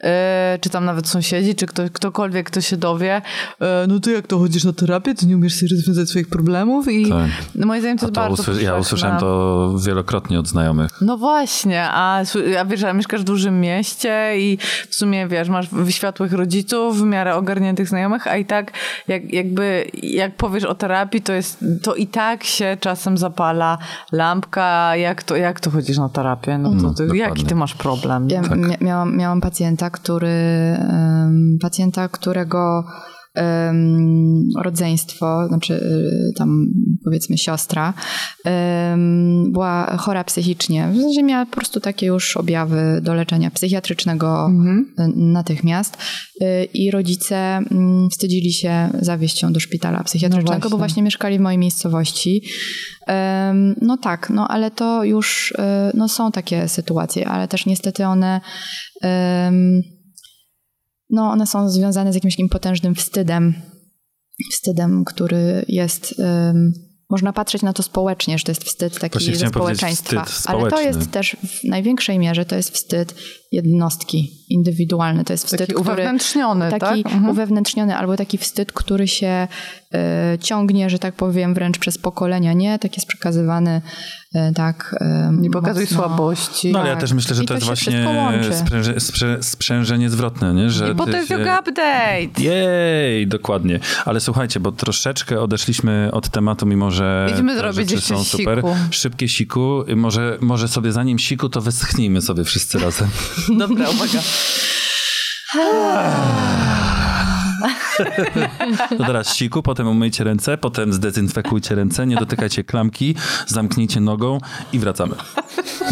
e, 0.00 0.58
czy 0.60 0.70
tam 0.70 0.84
nawet 0.84 1.08
sąsiedzi, 1.08 1.54
czy 1.54 1.66
kto, 1.66 1.82
ktokolwiek, 1.92 2.46
kto 2.46 2.60
się 2.60 2.76
dowie, 2.76 3.22
e, 3.60 3.84
no 3.88 4.00
to 4.00 4.10
jak 4.10 4.26
to 4.26 4.38
chodzisz 4.38 4.64
na 4.64 4.72
terapię, 4.72 5.14
ty 5.14 5.26
nie 5.26 5.36
umiesz 5.36 5.54
sobie 5.54 5.68
rozwiązać 5.76 6.08
swoich 6.08 6.28
problemów 6.28 6.88
i 6.88 7.08
Tak. 7.08 7.28
moim 7.66 7.80
zdaniem 7.80 7.98
to 7.98 8.04
A 8.04 8.06
jest 8.06 8.14
to 8.14 8.20
bardzo 8.20 8.42
usły- 8.42 8.62
ja 8.62 8.76
usłyszałem 8.76 9.18
to 9.18 9.74
wielokrotnie 9.86 10.40
od 10.40 10.48
znajomych. 10.48 10.90
No 11.00 11.16
właśnie, 11.16 11.84
a, 11.84 12.22
a 12.58 12.64
wiesz, 12.64 12.82
a 12.82 12.92
mieszkasz 12.92 13.20
w 13.20 13.24
dużym 13.24 13.60
mieście 13.60 14.32
i 14.38 14.58
w 14.90 14.94
sumie, 14.94 15.28
wiesz, 15.28 15.48
masz 15.48 15.66
światłych 15.88 16.32
rodziców, 16.32 17.00
w 17.00 17.02
miarę 17.04 17.34
ogarniętych 17.36 17.88
znajomych, 17.88 18.26
a 18.26 18.36
i 18.36 18.44
tak 18.44 18.72
jak, 19.08 19.32
jakby, 19.32 19.90
jak 20.02 20.36
powiesz 20.36 20.64
o 20.64 20.74
terapii, 20.74 21.22
to 21.22 21.32
jest, 21.32 21.64
to 21.82 21.94
i 21.94 22.06
tak 22.06 22.44
się 22.44 22.76
czasem 22.80 23.18
zapala 23.18 23.78
lampka, 24.12 24.96
jak 24.96 25.22
to, 25.22 25.36
jak 25.36 25.60
to 25.60 25.70
chodzisz 25.70 25.98
na 25.98 26.08
terapię? 26.08 26.58
No 26.58 26.68
to 26.70 26.74
Mm, 26.78 26.94
ty, 26.94 27.02
jaki 27.06 27.18
dokładnie. 27.18 27.44
ty 27.44 27.54
masz 27.54 27.74
problem? 27.74 28.28
Ja 28.30 28.42
Tak. 28.42 28.58
mia- 28.58 28.80
miałam, 28.84 29.16
miałam 29.16 29.40
pacjenta, 29.40 29.90
który, 29.90 30.28
em, 30.78 31.58
pacjenta, 31.60 32.08
którego 32.08 32.84
rodzeństwo, 34.62 35.48
znaczy 35.48 35.74
y, 35.74 36.32
tam 36.38 36.66
powiedzmy 37.04 37.38
siostra, 37.38 37.94
była 39.46 39.96
chora 39.96 40.24
psychicznie. 40.24 40.88
W 40.92 41.00
sensie 41.00 41.22
miała 41.22 41.46
po 41.46 41.52
prostu 41.56 41.80
takie 41.80 42.06
już 42.06 42.36
objawy 42.36 43.00
do 43.02 43.14
leczenia 43.14 43.50
psychiatrycznego 43.50 44.50
y, 44.98 45.12
natychmiast. 45.16 45.96
Y, 46.42 46.64
I 46.74 46.90
rodzice 46.90 47.36
mm, 47.36 48.08
wstydzili 48.10 48.52
się 48.52 48.88
zawieźć 49.00 49.42
ją 49.42 49.52
do 49.52 49.60
szpitala 49.60 50.04
psychiatrycznego, 50.04 50.54
No 50.54 50.60
bo 50.60 50.68
właśnie. 50.68 50.78
właśnie 50.78 51.02
mieszkali 51.02 51.38
w 51.38 51.40
mojej 51.40 51.58
miejscowości. 51.58 52.42
No 53.82 53.96
tak, 53.96 54.30
no 54.30 54.48
ale 54.48 54.70
to 54.70 55.04
już 55.04 55.50
y, 55.50 55.54
no 55.94 56.08
są 56.08 56.32
takie 56.32 56.68
sytuacje, 56.68 57.28
ale 57.28 57.48
też 57.48 57.66
niestety 57.66 58.04
one 58.06 58.40
no 61.10 61.30
one 61.30 61.46
są 61.46 61.70
związane 61.70 62.12
z 62.12 62.14
jakimś 62.14 62.34
takim 62.34 62.48
potężnym 62.48 62.94
wstydem. 62.94 63.54
Wstydem, 64.52 65.04
który 65.04 65.64
jest 65.68 66.14
em, 66.20 66.72
można 67.10 67.32
patrzeć 67.32 67.62
na 67.62 67.72
to 67.72 67.82
społecznie, 67.82 68.38
że 68.38 68.44
to 68.44 68.50
jest 68.50 68.64
wstyd 68.64 68.98
taki 68.98 69.18
Właśnie 69.18 69.36
ze 69.36 69.48
społeczeństwa. 69.48 70.24
wstyd 70.24 70.50
ale 70.50 70.70
to 70.70 70.80
jest 70.80 71.10
też 71.10 71.36
w 71.46 71.64
największej 71.64 72.18
mierze 72.18 72.44
to 72.44 72.56
jest 72.56 72.70
wstyd 72.70 73.14
jednostki, 73.52 74.46
indywidualny. 74.48 75.24
To 75.24 75.32
jest 75.32 75.44
wstyd, 75.44 75.60
Taki 75.60 75.72
który 75.72 75.92
uwewnętrzniony, 75.92 76.70
taki 76.70 77.02
tak? 77.02 77.12
Mhm. 77.14 77.28
uwewnętrzniony, 77.28 77.96
albo 77.96 78.16
taki 78.16 78.38
wstyd, 78.38 78.72
który 78.72 79.08
się 79.08 79.48
e, 79.94 80.38
ciągnie, 80.40 80.90
że 80.90 80.98
tak 80.98 81.14
powiem, 81.14 81.54
wręcz 81.54 81.78
przez 81.78 81.98
pokolenia. 81.98 82.52
Nie, 82.52 82.78
tak 82.78 82.96
jest 82.96 83.06
przekazywany 83.06 83.82
tak 84.54 84.94
e, 85.00 85.30
Nie 85.32 85.50
pokazuj 85.50 85.82
mocno. 85.84 85.96
słabości. 85.96 86.72
No 86.72 86.78
ale 86.78 86.88
ja 86.88 86.94
Tak. 86.94 87.00
też 87.00 87.12
myślę, 87.12 87.36
że 87.36 87.42
I 87.42 87.46
to, 87.46 87.48
to 87.48 87.54
jest 87.54 87.66
właśnie 87.66 88.06
spręże, 88.52 89.00
sprze, 89.00 89.38
sprzężenie 89.42 90.10
zwrotne, 90.10 90.54
nie? 90.54 90.70
Że 90.70 90.94
Bo 90.94 91.04
ty 91.04 91.10
to 91.10 91.16
jest 91.16 91.28
się- 91.28 91.38
yoga 91.38 91.58
update. 91.60 92.42
Jej, 92.42 93.26
dokładnie. 93.26 93.80
Ale 94.04 94.20
słuchajcie, 94.20 94.60
bo 94.60 94.72
troszeczkę 94.72 95.40
odeszliśmy 95.40 96.08
od 96.12 96.28
tematu, 96.28 96.66
mimo 96.66 96.90
że 96.90 97.28
Idźmy 97.34 97.56
zrobić 97.56 97.90
rzeczy 97.90 98.02
są 98.02 98.24
super. 98.24 98.58
siku. 98.58 98.76
Szybkie 98.90 99.28
siku. 99.28 99.84
Może, 99.96 100.38
może 100.40 100.68
sobie 100.68 100.92
zanim 100.92 101.18
siku, 101.18 101.48
to 101.48 101.60
wyschnijmy 101.60 102.22
sobie 102.22 102.44
wszyscy 102.44 102.78
razem. 102.78 103.08
Dobra, 103.58 103.90
uwaga. 103.90 104.18
To 108.98 109.04
teraz 109.04 109.34
siku, 109.36 109.62
potem 109.62 109.88
umyjcie 109.88 110.24
ręce, 110.24 110.58
potem 110.58 110.92
zdezynfekujcie 110.92 111.74
ręce, 111.74 112.06
nie 112.06 112.16
dotykajcie 112.16 112.64
klamki, 112.64 113.14
zamknijcie 113.46 114.00
nogą 114.00 114.38
i 114.72 114.78
wracamy. 114.78 115.14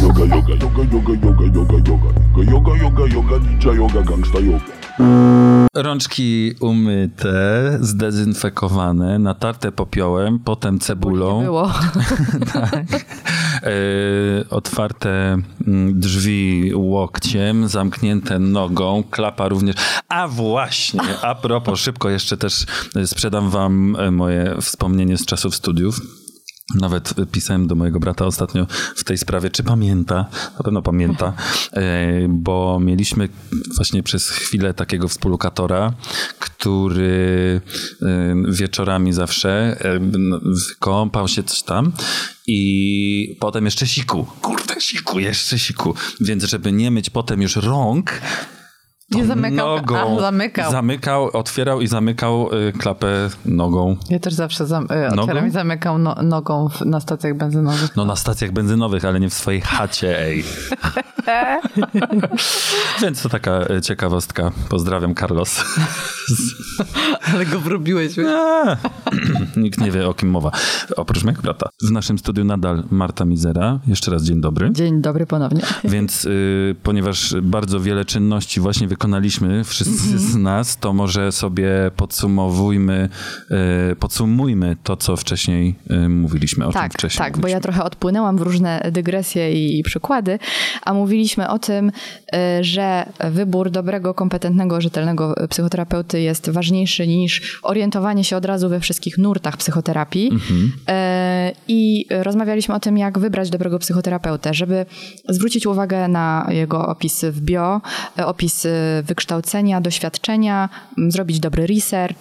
Yoga, 0.02 0.20
yoga, 0.20 0.54
yoga, 0.54 0.82
yoga, 0.92 1.12
yoga, 1.26 1.44
yoga, 1.54 1.74
yoga. 1.88 2.52
Yoga, 2.52 2.76
yoga, 2.76 3.06
yoga, 3.14 3.38
ninja 3.38 3.72
yoga, 3.72 4.02
gangsta 4.02 4.38
yoga. 4.38 4.76
Rączki 5.74 6.54
umyte, 6.60 7.78
zdezynfekowane, 7.80 9.18
natarte 9.18 9.72
popiołem, 9.72 10.38
potem 10.38 10.78
cebulą. 10.78 11.42
Było. 11.42 11.70
tak. 12.52 12.84
E, 13.66 13.70
otwarte 14.50 15.38
mm, 15.66 16.00
drzwi 16.00 16.72
łokciem, 16.74 17.68
zamknięte 17.68 18.38
nogą, 18.38 19.04
klapa 19.10 19.48
również. 19.48 19.76
A 20.08 20.28
właśnie, 20.28 21.20
a 21.22 21.34
propos, 21.34 21.80
szybko 21.80 22.10
jeszcze 22.10 22.36
też 22.36 22.66
sprzedam 23.06 23.50
wam 23.50 23.96
e, 23.96 24.10
moje 24.10 24.56
wspomnienie 24.60 25.16
z 25.16 25.26
czasów 25.26 25.54
studiów. 25.56 26.25
Nawet 26.74 27.14
pisałem 27.32 27.66
do 27.66 27.74
mojego 27.74 28.00
brata 28.00 28.26
ostatnio 28.26 28.66
w 28.96 29.04
tej 29.04 29.18
sprawie, 29.18 29.50
czy 29.50 29.62
pamięta, 29.62 30.26
na 30.58 30.64
pewno 30.64 30.82
pamięta, 30.82 31.32
e, 31.72 32.28
bo 32.28 32.80
mieliśmy 32.80 33.28
właśnie 33.76 34.02
przez 34.02 34.30
chwilę 34.30 34.74
takiego 34.74 35.08
współlokatora, 35.08 35.92
który 36.38 37.60
e, 38.02 38.34
wieczorami 38.48 39.12
zawsze 39.12 39.76
e, 39.80 39.98
no, 39.98 40.40
kąpał 40.78 41.28
się 41.28 41.42
coś 41.42 41.62
tam 41.62 41.92
i 42.46 43.36
potem 43.40 43.64
jeszcze 43.64 43.86
siku. 43.86 44.26
Kurde, 44.42 44.80
siku, 44.80 45.18
jeszcze 45.18 45.58
siku. 45.58 45.94
Więc 46.20 46.44
żeby 46.44 46.72
nie 46.72 46.90
myć 46.90 47.10
potem 47.10 47.42
już 47.42 47.56
rąk, 47.56 48.20
Nie 49.10 49.26
zamykał. 49.26 49.76
nogą 49.76 50.18
A, 50.18 50.20
zamykał. 50.20 50.70
zamykał, 50.72 51.30
otwierał 51.32 51.80
i 51.80 51.86
zamykał 51.86 52.48
y, 52.68 52.72
klapę 52.72 53.28
nogą. 53.44 53.96
Ja 54.10 54.18
też 54.18 54.34
zawsze 54.34 54.66
zam- 54.66 54.86
Nogą? 55.10 55.22
otwieram 55.22 55.46
i 55.46 55.50
zamykam 55.50 56.02
no, 56.02 56.14
nogą 56.22 56.68
w, 56.68 56.80
na 56.80 57.00
stacjach 57.00 57.34
benzynowych. 57.36 57.96
No 57.96 58.04
na 58.04 58.16
stacjach 58.16 58.52
benzynowych, 58.52 59.04
ale 59.04 59.20
nie 59.20 59.30
w 59.30 59.34
swojej 59.34 59.60
chacie, 59.60 60.20
ej. 60.20 60.44
Więc 63.02 63.22
to 63.22 63.28
taka 63.28 63.52
e, 63.52 63.80
ciekawostka. 63.82 64.50
Pozdrawiam, 64.68 65.14
Carlos. 65.14 65.64
Ale 67.34 67.46
go 67.46 67.60
wrobiłeś. 67.60 68.16
Nikt 69.56 69.80
nie 69.80 69.90
wie, 69.90 70.08
o 70.08 70.14
kim 70.14 70.30
mowa. 70.30 70.50
Oprócz 70.96 71.24
mojego 71.24 71.42
brata. 71.42 71.68
W 71.82 71.90
naszym 71.90 72.18
studiu 72.18 72.44
nadal 72.44 72.82
Marta 72.90 73.24
Mizera. 73.24 73.80
Jeszcze 73.86 74.10
raz 74.10 74.22
dzień 74.22 74.40
dobry. 74.40 74.70
Dzień 74.72 75.02
dobry 75.02 75.26
ponownie. 75.26 75.60
Więc 75.84 76.24
y, 76.24 76.74
ponieważ 76.82 77.34
bardzo 77.42 77.80
wiele 77.80 78.04
czynności 78.04 78.60
właśnie 78.60 78.88
wykonaliśmy, 78.96 79.64
wszyscy 79.64 80.18
z 80.18 80.36
nas, 80.36 80.76
to 80.76 80.92
może 80.92 81.32
sobie 81.32 81.70
podsumowujmy, 81.96 83.08
y, 83.92 83.96
podsumujmy 83.96 84.76
to, 84.82 84.96
co 84.96 85.16
wcześniej 85.16 85.74
y, 85.90 86.08
mówiliśmy, 86.08 86.66
o 86.66 86.72
czym 86.72 86.80
Tak, 86.80 86.92
wcześniej 86.94 87.18
tak, 87.18 87.32
bo 87.32 87.36
ja 87.36 87.40
mówiliśmy. 87.40 87.60
trochę 87.60 87.84
odpłynęłam 87.84 88.36
w 88.36 88.40
różne 88.40 88.88
dygresje 88.92 89.52
i, 89.78 89.82
przykłady, 89.82 90.38
a 90.82 90.94
mówiliśmy 90.94 91.48
o 91.48 91.58
tym, 91.58 91.88
y, 91.88 92.64
że 92.64 93.06
wybór 93.30 93.70
dobrego, 93.70 94.14
kompetentnego, 94.14 94.80
rzetelnego 94.80 95.34
psychoterapeuty 95.50 96.20
jest 96.20 96.50
ważniejszy 96.50 97.06
niż 97.06 97.60
orientowanie 97.62 98.24
się 98.24 98.36
od 98.36 98.44
razu 98.44 98.68
we 98.68 98.80
wszystkich 98.80 99.18
nurtach 99.18 99.56
psychoterapii. 99.56 100.28
Mhm. 100.32 100.72
E, 100.88 101.25
I 101.68 102.06
rozmawialiśmy 102.10 102.74
o 102.74 102.80
tym, 102.80 102.98
jak 102.98 103.18
wybrać 103.18 103.50
dobrego 103.50 103.78
psychoterapeutę, 103.78 104.54
żeby 104.54 104.86
zwrócić 105.28 105.66
uwagę 105.66 106.08
na 106.08 106.46
jego 106.50 106.86
opisy 106.86 107.32
w 107.32 107.40
bio, 107.40 107.80
opisy 108.16 108.70
wykształcenia, 109.04 109.80
doświadczenia, 109.80 110.68
zrobić 111.08 111.40
dobry 111.40 111.66
research. 111.66 112.20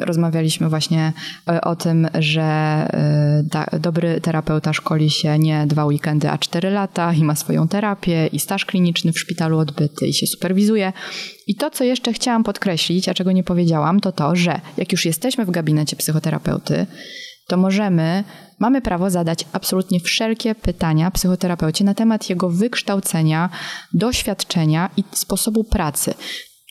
Rozmawialiśmy 0.00 0.68
właśnie 0.68 1.12
e, 1.48 1.60
o 1.60 1.76
tym, 1.76 2.08
że 2.18 2.42
e, 2.42 3.78
dobry 3.80 4.20
terapeuta 4.20 4.72
szkoli 4.72 5.10
się 5.10 5.38
nie 5.38 5.66
dwa 5.66 5.84
weekendy, 5.84 6.30
a 6.30 6.38
cztery 6.38 6.70
lata 6.70 7.12
i 7.12 7.24
ma 7.24 7.34
swoją 7.34 7.68
terapię 7.68 8.26
i 8.26 8.40
staż 8.40 8.64
kliniczny 8.64 9.12
w 9.12 9.18
szpitalu 9.18 9.58
odbyty 9.58 10.06
i 10.06 10.14
się 10.14 10.26
superwizuje. 10.26 10.92
I 11.46 11.54
to, 11.54 11.70
co 11.70 11.84
jeszcze 11.84 12.12
chciałam 12.12 12.44
podkreślić, 12.44 13.08
a 13.08 13.14
czego 13.14 13.32
nie 13.32 13.44
powiedziałam, 13.44 14.00
to 14.00 14.12
to, 14.12 14.36
że 14.36 14.60
jak 14.76 14.92
już 14.92 15.04
jesteśmy 15.04 15.44
w 15.44 15.50
gabinecie 15.50 15.96
psychoterapeuty, 15.96 16.86
to 17.50 17.56
możemy, 17.56 18.24
mamy 18.58 18.80
prawo 18.80 19.10
zadać 19.10 19.44
absolutnie 19.52 20.00
wszelkie 20.00 20.54
pytania 20.54 21.10
psychoterapeucie 21.10 21.84
na 21.84 21.94
temat 21.94 22.30
jego 22.30 22.50
wykształcenia, 22.50 23.50
doświadczenia 23.92 24.90
i 24.96 25.04
sposobu 25.12 25.64
pracy. 25.64 26.14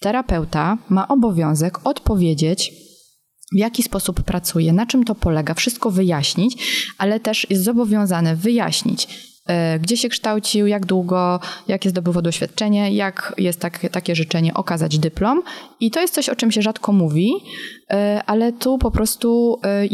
Terapeuta 0.02 0.78
ma 0.90 1.08
obowiązek 1.08 1.80
odpowiedzieć, 1.84 2.72
w 3.56 3.58
jaki 3.58 3.84
sposób 3.84 4.24
pracuje, 4.24 4.74
na 4.74 4.86
czym 4.86 5.04
to 5.04 5.16
polega, 5.16 5.54
wszystko 5.54 5.92
wyjaśnić, 5.92 6.84
ale 6.98 7.20
też 7.20 7.48
jest 7.50 7.64
zobowiązany 7.64 8.36
wyjaśnić, 8.36 9.08
e, 9.48 9.80
gdzie 9.80 9.98
się 9.98 10.10
kształcił, 10.10 10.68
jak 10.68 10.86
długo, 10.86 11.40
jakie 11.68 11.90
zdobyło 11.90 12.22
doświadczenie, 12.22 12.92
jak 12.92 13.34
jest 13.38 13.60
tak, 13.60 13.90
takie 13.92 14.16
życzenie 14.16 14.54
okazać 14.54 15.00
dyplom. 15.00 15.42
I 15.80 15.92
to 15.92 16.02
jest 16.02 16.14
coś, 16.14 16.30
o 16.30 16.36
czym 16.36 16.52
się 16.52 16.62
rzadko 16.62 16.92
mówi, 16.92 17.32
ale 18.26 18.54
tu 18.54 18.78
po 18.78 18.92
prostu 18.92 19.60
e, 19.64 19.86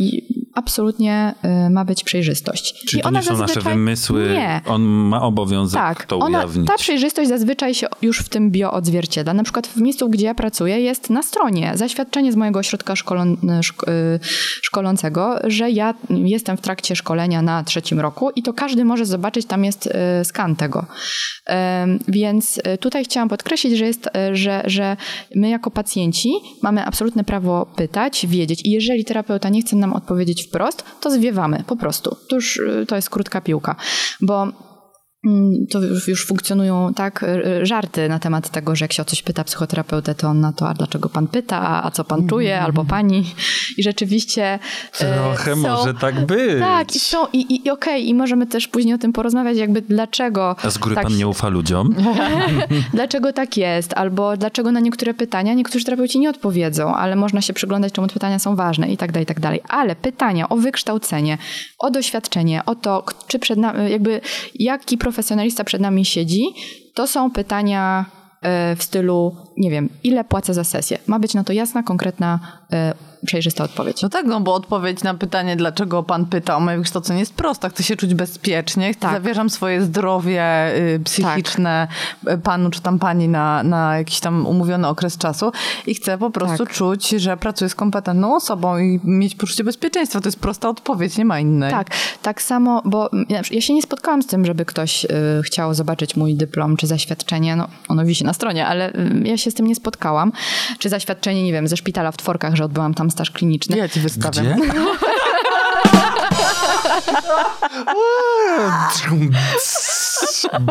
absolutnie 0.53 1.33
e, 1.41 1.69
ma 1.69 1.85
być 1.85 2.03
przejrzystość. 2.03 2.85
Czyli 2.87 2.99
I 2.99 3.03
to 3.03 3.09
ona 3.09 3.19
nie 3.19 3.25
są 3.25 3.37
nasze 3.37 3.61
wymysły, 3.61 4.29
Nie. 4.29 4.61
on 4.65 4.81
ma 4.81 5.21
obowiązek 5.21 5.81
Tak, 5.81 6.05
to 6.05 6.19
ona, 6.19 6.37
ujawnić. 6.37 6.67
ta 6.67 6.77
przejrzystość 6.77 7.29
zazwyczaj 7.29 7.73
się 7.73 7.87
już 8.01 8.19
w 8.19 8.29
tym 8.29 8.51
bio 8.51 8.71
odzwierciedla. 8.71 9.33
Na 9.33 9.43
przykład 9.43 9.67
w 9.67 9.77
miejscu, 9.77 10.09
gdzie 10.09 10.25
ja 10.25 10.35
pracuję, 10.35 10.79
jest 10.81 11.09
na 11.09 11.23
stronie 11.23 11.71
zaświadczenie 11.75 12.31
z 12.31 12.35
mojego 12.35 12.59
ośrodka 12.59 12.95
szkolon, 12.95 13.37
szk, 13.61 13.85
szkolącego, 14.61 15.35
że 15.43 15.71
ja 15.71 15.93
jestem 16.09 16.57
w 16.57 16.61
trakcie 16.61 16.95
szkolenia 16.95 17.41
na 17.41 17.63
trzecim 17.63 17.99
roku 17.99 18.29
i 18.35 18.43
to 18.43 18.53
każdy 18.53 18.85
może 18.85 19.05
zobaczyć, 19.05 19.45
tam 19.45 19.65
jest 19.65 19.89
skan 20.23 20.55
tego. 20.55 20.85
Więc 22.07 22.61
tutaj 22.79 23.03
chciałam 23.03 23.29
podkreślić, 23.29 23.77
że, 23.77 23.85
jest, 23.85 24.09
że, 24.33 24.63
że 24.65 24.97
my 25.35 25.49
jako 25.49 25.71
pacjenci 25.71 26.29
mamy 26.61 26.85
absolutne 26.85 27.23
prawo 27.23 27.65
pytać, 27.75 27.84
wiedzieć 28.27 28.65
i 28.65 28.71
jeżeli 28.71 29.05
terapeuta 29.05 29.49
nie 29.49 29.61
chce 29.61 29.75
nam 29.75 29.93
odpowiedzieć 29.93 30.43
wprost, 30.43 30.83
to 31.01 31.11
zwiewamy 31.11 31.63
po 31.67 31.75
prostu. 31.75 32.17
To 32.29 32.35
już 32.35 32.57
y, 32.57 32.85
to 32.87 32.95
jest 32.95 33.09
krótka 33.09 33.41
piłka, 33.41 33.75
bo 34.21 34.47
to 35.69 35.81
już, 35.81 36.07
już 36.07 36.27
funkcjonują 36.27 36.93
tak 36.93 37.25
żarty 37.61 38.09
na 38.09 38.19
temat 38.19 38.49
tego, 38.49 38.75
że 38.75 38.85
jak 38.85 38.93
się 38.93 39.01
o 39.01 39.05
coś 39.05 39.21
pyta 39.21 39.43
psychoterapeutę, 39.43 40.15
to 40.15 40.27
on 40.27 40.41
na 40.41 40.53
to, 40.53 40.69
a 40.69 40.73
dlaczego 40.73 41.09
pan 41.09 41.27
pyta, 41.27 41.83
a 41.83 41.91
co 41.91 42.03
pan 42.03 42.27
czuje, 42.27 42.61
albo 42.61 42.85
pani. 42.85 43.33
I 43.77 43.83
rzeczywiście 43.83 44.59
e, 44.99 45.13
Trochę 45.13 45.55
są, 45.55 45.61
może 45.61 45.93
tak 45.93 46.25
być. 46.25 46.59
Tak, 46.59 46.95
i 46.95 46.99
są, 46.99 47.27
i, 47.33 47.37
i, 47.37 47.67
i 47.67 47.69
okej, 47.69 48.09
i 48.09 48.13
możemy 48.13 48.47
też 48.47 48.67
później 48.67 48.93
o 48.95 48.97
tym 48.97 49.13
porozmawiać, 49.13 49.57
jakby 49.57 49.81
dlaczego 49.81 50.55
A 50.63 50.69
z 50.69 50.77
góry 50.77 50.95
tak 50.95 51.03
pan 51.03 51.17
nie 51.17 51.27
ufa 51.27 51.49
ludziom? 51.49 51.95
dlaczego 52.93 53.33
tak 53.33 53.57
jest, 53.57 53.93
albo 53.93 54.37
dlaczego 54.37 54.71
na 54.71 54.79
niektóre 54.79 55.13
pytania 55.13 55.53
niektórzy 55.53 55.85
terapeuci 55.85 56.19
nie 56.19 56.29
odpowiedzą, 56.29 56.95
ale 56.95 57.15
można 57.15 57.41
się 57.41 57.53
przyglądać, 57.53 57.93
czemu 57.93 58.07
te 58.07 58.13
pytania 58.13 58.39
są 58.39 58.55
ważne 58.55 58.91
i 58.91 58.97
tak 58.97 59.11
dalej, 59.11 59.23
i 59.23 59.27
tak 59.27 59.39
dalej. 59.39 59.61
Ale 59.69 59.95
pytania 59.95 60.49
o 60.49 60.57
wykształcenie, 60.57 61.37
o 61.79 61.91
doświadczenie, 61.91 62.61
o 62.65 62.75
to, 62.75 63.05
czy 63.27 63.39
przed 63.39 63.59
nami, 63.59 63.91
jakby 63.91 64.21
jaki 64.55 64.97
profesjonalista 65.15 65.63
przed 65.63 65.81
nami 65.81 66.05
siedzi, 66.05 66.43
to 66.93 67.07
są 67.07 67.31
pytania 67.31 68.05
e, 68.41 68.75
w 68.75 68.83
stylu, 68.83 69.35
nie 69.57 69.69
wiem, 69.69 69.89
ile 70.03 70.23
płacę 70.23 70.53
za 70.53 70.63
sesję. 70.63 70.97
Ma 71.07 71.19
być 71.19 71.33
na 71.33 71.43
to 71.43 71.53
jasna, 71.53 71.83
konkretna, 71.83 72.39
przejrzysta 73.25 73.63
odpowiedź. 73.63 74.01
No 74.01 74.09
tak, 74.09 74.25
no 74.25 74.41
bo 74.41 74.53
odpowiedź 74.53 75.03
na 75.03 75.13
pytanie, 75.13 75.55
dlaczego 75.55 76.03
pan 76.03 76.25
pyta 76.25 76.55
o 76.57 76.59
moje 76.59 76.77
wykształcenie 76.77 77.19
jest 77.19 77.33
prosta. 77.33 77.69
Chcę 77.69 77.83
się 77.83 77.95
czuć 77.95 78.13
bezpiecznie, 78.13 78.95
Tak. 78.95 79.11
zawierzam 79.11 79.49
swoje 79.49 79.81
zdrowie 79.81 80.43
y, 80.77 80.99
psychiczne 81.03 81.87
y, 82.33 82.37
panu 82.37 82.69
czy 82.69 82.81
tam 82.81 82.99
pani 82.99 83.27
na, 83.27 83.63
na 83.63 83.97
jakiś 83.97 84.19
tam 84.19 84.45
umówiony 84.47 84.87
okres 84.87 85.17
czasu 85.17 85.51
i 85.87 85.95
chcę 85.95 86.17
po 86.17 86.29
prostu 86.29 86.65
Tak. 86.65 86.73
czuć, 86.73 87.09
że 87.09 87.37
pracuję 87.37 87.69
z 87.69 87.75
kompetentną 87.75 88.35
osobą 88.35 88.77
i 88.77 88.99
mieć 89.03 89.35
poczucie 89.35 89.63
bezpieczeństwa. 89.63 90.21
To 90.21 90.27
jest 90.27 90.39
prosta 90.39 90.69
odpowiedź, 90.69 91.17
nie 91.17 91.25
ma 91.25 91.39
innej. 91.39 91.71
Tak, 91.71 91.87
tak 92.21 92.41
samo, 92.41 92.81
bo 92.85 93.09
ja- 93.29 93.41
ja 93.51 93.61
się 93.61 93.73
nie 93.73 93.81
spotkałam 93.81 94.23
z 94.23 94.27
tym, 94.27 94.45
żeby 94.45 94.65
ktoś 94.65 95.05
y, 95.05 95.09
chciał 95.43 95.73
zobaczyć 95.73 96.15
mój 96.15 96.35
dyplom 96.35 96.77
czy 96.77 96.87
zaświadczenie. 96.87 97.55
No, 97.55 97.67
ono 97.87 98.05
wisi 98.05 98.23
na 98.23 98.33
stronie, 98.33 98.67
ale 98.67 98.89
y, 98.93 99.21
ja 99.23 99.37
się 99.37 99.51
z 99.51 99.53
tym 99.53 99.67
nie 99.67 99.75
spotkałam. 99.75 100.31
Czy 100.79 100.89
zaświadczenie, 100.89 101.43
nie 101.43 101.53
wiem, 101.53 101.67
ze 101.67 101.77
szpitala 101.77 102.11
w 102.11 102.17
Tworkach, 102.17 102.54
że 102.55 102.65
odbyłam 102.65 102.93
tam 102.93 103.11
staż 103.11 103.31
kliniczny. 103.31 103.77
Ja 103.77 103.89
ci 103.89 103.99
wystawiam. 103.99 104.45
Gdzie? 104.45 104.73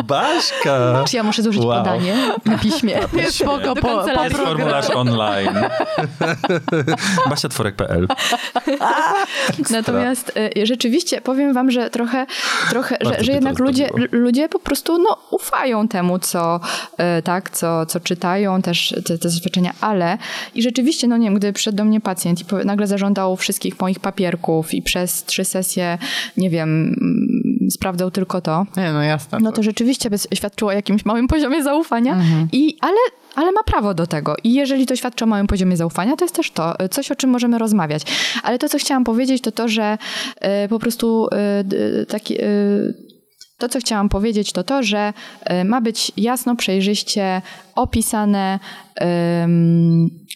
Baśka! 0.05 1.05
Czy 1.09 1.17
ja 1.17 1.23
muszę 1.23 1.43
złożyć 1.43 1.65
Wow. 1.65 1.79
podanie 1.85 2.15
na 2.45 2.59
piśmie? 2.59 2.99
Jest 3.13 3.37
spoko, 3.37 3.75
po, 3.75 4.05
po 4.05 4.37
formularz 4.37 4.91
online. 4.91 5.59
Basiatworek.pl 7.31 8.09
Natomiast 9.71 10.33
y, 10.59 10.67
rzeczywiście 10.67 11.21
powiem 11.21 11.53
wam, 11.53 11.71
że 11.71 11.91
trochę, 11.91 12.27
trochę 12.71 12.97
że, 13.01 13.25
że 13.25 13.33
jednak 13.33 13.59
ludzie, 13.59 13.89
ludzie 14.13 14.49
po 14.49 14.59
prostu 14.59 14.99
no, 14.99 15.17
ufają 15.31 15.89
temu, 15.89 16.19
co, 16.19 16.61
y, 17.19 17.23
tak, 17.23 17.51
co, 17.51 17.87
co 17.87 18.01
czytają, 18.01 18.63
też 18.63 18.95
te, 19.07 19.19
te 19.19 19.29
doświadczenia, 19.29 19.73
ale 19.81 20.19
i 20.55 20.63
rzeczywiście, 20.63 21.09
no 21.09 21.17
nie 21.17 21.27
wiem, 21.27 21.35
gdy 21.35 21.53
przyszedł 21.53 21.77
do 21.77 21.85
mnie 21.85 22.01
pacjent 22.01 22.41
i 22.41 22.67
nagle 22.67 22.87
zażądał 22.87 23.37
wszystkich 23.37 23.81
moich 23.81 24.01
papierków 24.01 24.75
i 24.75 24.83
przez 24.83 25.25
trzy 25.25 25.45
sesje, 25.45 25.99
nie 26.37 26.51
wiem, 26.51 26.97
sprawdzał 27.71 28.11
tylko 28.11 28.41
to, 28.41 28.67
Nie, 28.77 28.93
no 28.93 29.03
jasne. 29.03 29.39
no 29.43 29.53
to 29.53 29.63
rzeczywiście 29.63 30.11
by 30.11 30.17
świadczyło 30.35 30.71
o 30.71 30.75
jakimś 30.75 31.05
małym 31.05 31.29
poziomie 31.29 31.63
zaufania, 31.63 32.17
i, 32.53 32.77
ale, 32.81 32.97
ale 33.35 33.53
ma 33.53 33.63
prawo 33.63 33.95
do 33.95 34.07
tego. 34.07 34.35
I 34.45 34.55
jeżeli 34.55 34.87
to 34.87 34.97
świadczy 34.97 35.25
o 35.25 35.27
małym 35.27 35.47
poziomie 35.47 35.77
zaufania, 35.77 36.17
to 36.17 36.25
jest 36.25 36.35
też 36.35 36.51
to, 36.51 36.85
y, 36.85 36.89
coś 36.89 37.11
o 37.11 37.17
czym 37.17 37.31
możemy 37.31 37.59
rozmawiać. 37.59 38.03
Ale 38.43 38.59
to, 38.59 38.69
co 38.69 38.79
chciałam 38.79 39.05
powiedzieć, 39.05 39.43
to 39.43 39.53
to, 39.53 39.69
że 39.69 39.99
y, 40.65 40.69
po 40.69 40.79
prostu 40.79 41.29
y, 42.03 42.07
taki... 42.07 42.43
y, 42.43 43.05
to, 43.59 43.69
co 43.69 43.79
chciałam 43.79 44.09
powiedzieć, 44.09 44.53
to 44.53 44.65
to, 44.65 44.83
że 44.83 45.13
ma 45.65 45.81
być 45.81 46.13
jasno, 46.17 46.57
przejrzyście 46.57 47.43
opisane, 47.75 48.59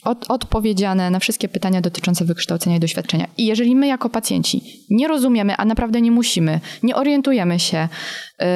od, 0.08 0.30
odpowiedziane 0.30 1.10
na 1.10 1.18
wszystkie 1.18 1.48
pytania 1.48 1.80
dotyczące 1.80 2.24
wykształcenia 2.24 2.76
i 2.76 2.80
doświadczenia. 2.80 3.26
I 3.36 3.46
jeżeli 3.46 3.76
my 3.76 3.86
jako 3.86 4.08
pacjenci 4.10 4.62
nie 4.90 5.08
rozumiemy, 5.08 5.56
a 5.56 5.64
naprawdę 5.64 6.00
nie 6.00 6.10
musimy, 6.10 6.60
nie 6.82 6.96
orientujemy 6.96 7.58
się, 7.58 7.88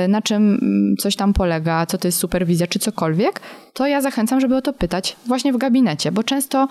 na 0.08 0.22
czym 0.22 0.58
mm, 0.62 0.96
coś 0.96 1.16
tam 1.16 1.32
polega, 1.32 1.86
co 1.86 1.98
to 1.98 2.08
jest 2.08 2.18
superwizja, 2.18 2.66
czy 2.66 2.78
cokolwiek, 2.78 3.40
to 3.72 3.86
ja 3.86 4.00
zachęcam, 4.00 4.40
żeby 4.40 4.56
o 4.56 4.62
to 4.62 4.72
pytać 4.72 5.16
właśnie 5.26 5.52
w 5.52 5.56
gabinecie, 5.56 6.12
bo 6.12 6.22
często 6.22 6.68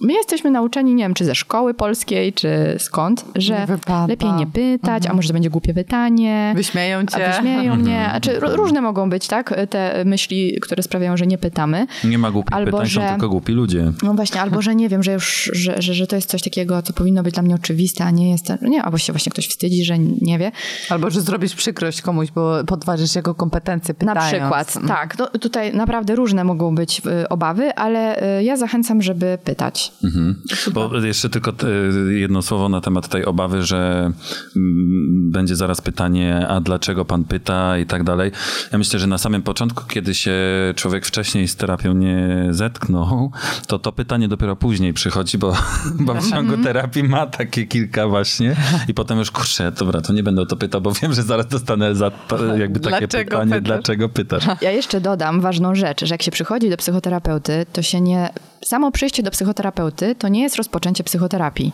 my 0.00 0.12
jesteśmy 0.12 0.50
nauczeni, 0.50 0.94
nie 0.94 1.04
wiem, 1.04 1.14
czy 1.14 1.24
ze 1.24 1.34
szkoły 1.34 1.74
polskiej, 1.74 2.32
czy 2.32 2.76
skąd, 2.78 3.24
że 3.34 3.66
Nie 3.88 4.06
lepiej 4.08 4.32
nie 4.32 4.46
pytać, 4.46 5.06
a 5.06 5.14
może 5.14 5.28
to 5.28 5.32
będzie 5.32 5.50
głupie 5.50 5.74
pytanie. 5.74 6.52
Wyśmieją 6.56 6.98
A 6.98 7.06
cię. 7.18 7.32
wyśmieją 7.36 7.76
mnie. 7.76 8.06
Znaczy, 8.10 8.40
ró- 8.40 8.54
różne 8.54 8.80
mogą 8.80 9.10
być, 9.10 9.26
tak? 9.28 9.54
Te 9.70 10.02
myśli, 10.04 10.58
które 10.62 10.82
sprawiają, 10.82 11.16
że 11.16 11.26
nie 11.26 11.38
pytamy. 11.38 11.86
Nie 12.04 12.18
ma 12.18 12.30
głupich 12.30 12.52
Albo, 12.56 12.70
pytań, 12.70 12.86
są 12.86 13.00
że- 13.00 13.08
tylko 13.10 13.28
głupi 13.28 13.52
ludzie. 13.52 13.92
No 14.02 14.14
właśnie, 14.14 14.40
albo 14.40 14.62
że 14.62 14.74
nie 14.74 14.88
wiem, 14.88 15.02
że 15.02 15.12
już, 15.12 15.50
że, 15.54 15.82
że, 15.82 15.94
że 15.94 16.06
to 16.06 16.16
jest 16.16 16.28
coś 16.30 16.42
takiego, 16.42 16.82
co 16.82 16.92
powinno 16.92 17.22
być 17.22 17.34
dla 17.34 17.42
mnie 17.42 17.54
oczywiste, 17.54 18.04
a 18.04 18.10
nie 18.10 18.30
jest. 18.30 18.52
Nie, 18.62 18.82
albo 18.82 18.98
się 18.98 19.12
właśnie 19.12 19.32
ktoś 19.32 19.46
wstydzi, 19.48 19.84
że 19.84 19.98
nie 19.98 20.38
wie. 20.38 20.52
Albo, 20.90 21.10
że 21.10 21.20
zrobisz 21.20 21.54
przykrość 21.54 22.02
komuś, 22.02 22.30
bo 22.30 22.41
podważysz 22.66 23.14
jego 23.14 23.34
kompetencje 23.34 23.94
Na 24.02 24.14
pytając. 24.14 24.38
przykład, 24.38 24.88
tak. 24.88 25.18
No, 25.18 25.26
tutaj 25.26 25.74
naprawdę 25.74 26.14
różne 26.14 26.44
mogą 26.44 26.74
być 26.74 27.02
y, 27.22 27.28
obawy, 27.28 27.74
ale 27.74 28.22
y, 28.38 28.42
ja 28.42 28.56
zachęcam, 28.56 29.02
żeby 29.02 29.38
pytać. 29.44 29.92
Mhm. 30.04 30.42
Bo 30.72 30.96
jeszcze 30.96 31.28
tylko 31.28 31.50
e, 31.50 32.12
jedno 32.12 32.42
słowo 32.42 32.68
na 32.68 32.80
temat 32.80 33.08
tej 33.08 33.24
obawy, 33.24 33.62
że 33.62 34.10
mm, 34.56 35.30
będzie 35.32 35.56
zaraz 35.56 35.80
pytanie, 35.80 36.46
a 36.48 36.60
dlaczego 36.60 37.04
pan 37.04 37.24
pyta 37.24 37.78
i 37.78 37.86
tak 37.86 38.04
dalej. 38.04 38.30
Ja 38.72 38.78
myślę, 38.78 38.98
że 38.98 39.06
na 39.06 39.18
samym 39.18 39.42
początku, 39.42 39.84
kiedy 39.88 40.14
się 40.14 40.32
człowiek 40.76 41.06
wcześniej 41.06 41.48
z 41.48 41.56
terapią 41.56 41.94
nie 41.94 42.46
zetknął, 42.50 43.32
to 43.66 43.78
to 43.78 43.92
pytanie 43.92 44.28
dopiero 44.28 44.56
później 44.56 44.92
przychodzi, 44.92 45.38
bo, 45.38 45.56
bo 46.06 46.14
w 46.14 46.30
ciągu 46.30 46.56
terapii 46.56 47.04
ma 47.04 47.26
takie 47.26 47.66
kilka 47.66 48.08
właśnie 48.08 48.56
i 48.88 48.94
potem 48.94 49.18
już, 49.18 49.30
kurczę, 49.30 49.72
dobra, 49.72 50.00
to 50.00 50.12
nie 50.12 50.22
będę 50.22 50.42
o 50.42 50.46
to 50.46 50.56
pytał, 50.56 50.80
bo 50.80 50.92
wiem, 50.92 51.12
że 51.12 51.22
zaraz 51.22 51.46
dostanę 51.46 51.94
za, 51.94 52.10
jakby 52.58 52.80
takie 52.80 52.98
Dlaczego 52.98 53.30
pytanie, 53.30 53.50
pytasz? 53.50 53.62
dlaczego 53.62 54.08
pytasz? 54.08 54.44
Ja 54.60 54.70
jeszcze 54.70 55.00
dodam 55.00 55.40
ważną 55.40 55.74
rzecz, 55.74 56.04
że 56.04 56.14
jak 56.14 56.22
się 56.22 56.30
przychodzi 56.30 56.70
do 56.70 56.76
psychoterapeuty, 56.76 57.66
to 57.72 57.82
się 57.82 58.00
nie. 58.00 58.30
Samo 58.64 58.90
przyjście 58.90 59.22
do 59.22 59.30
psychoterapeuty 59.30 60.14
to 60.14 60.28
nie 60.28 60.42
jest 60.42 60.56
rozpoczęcie 60.56 61.04
psychoterapii. 61.04 61.72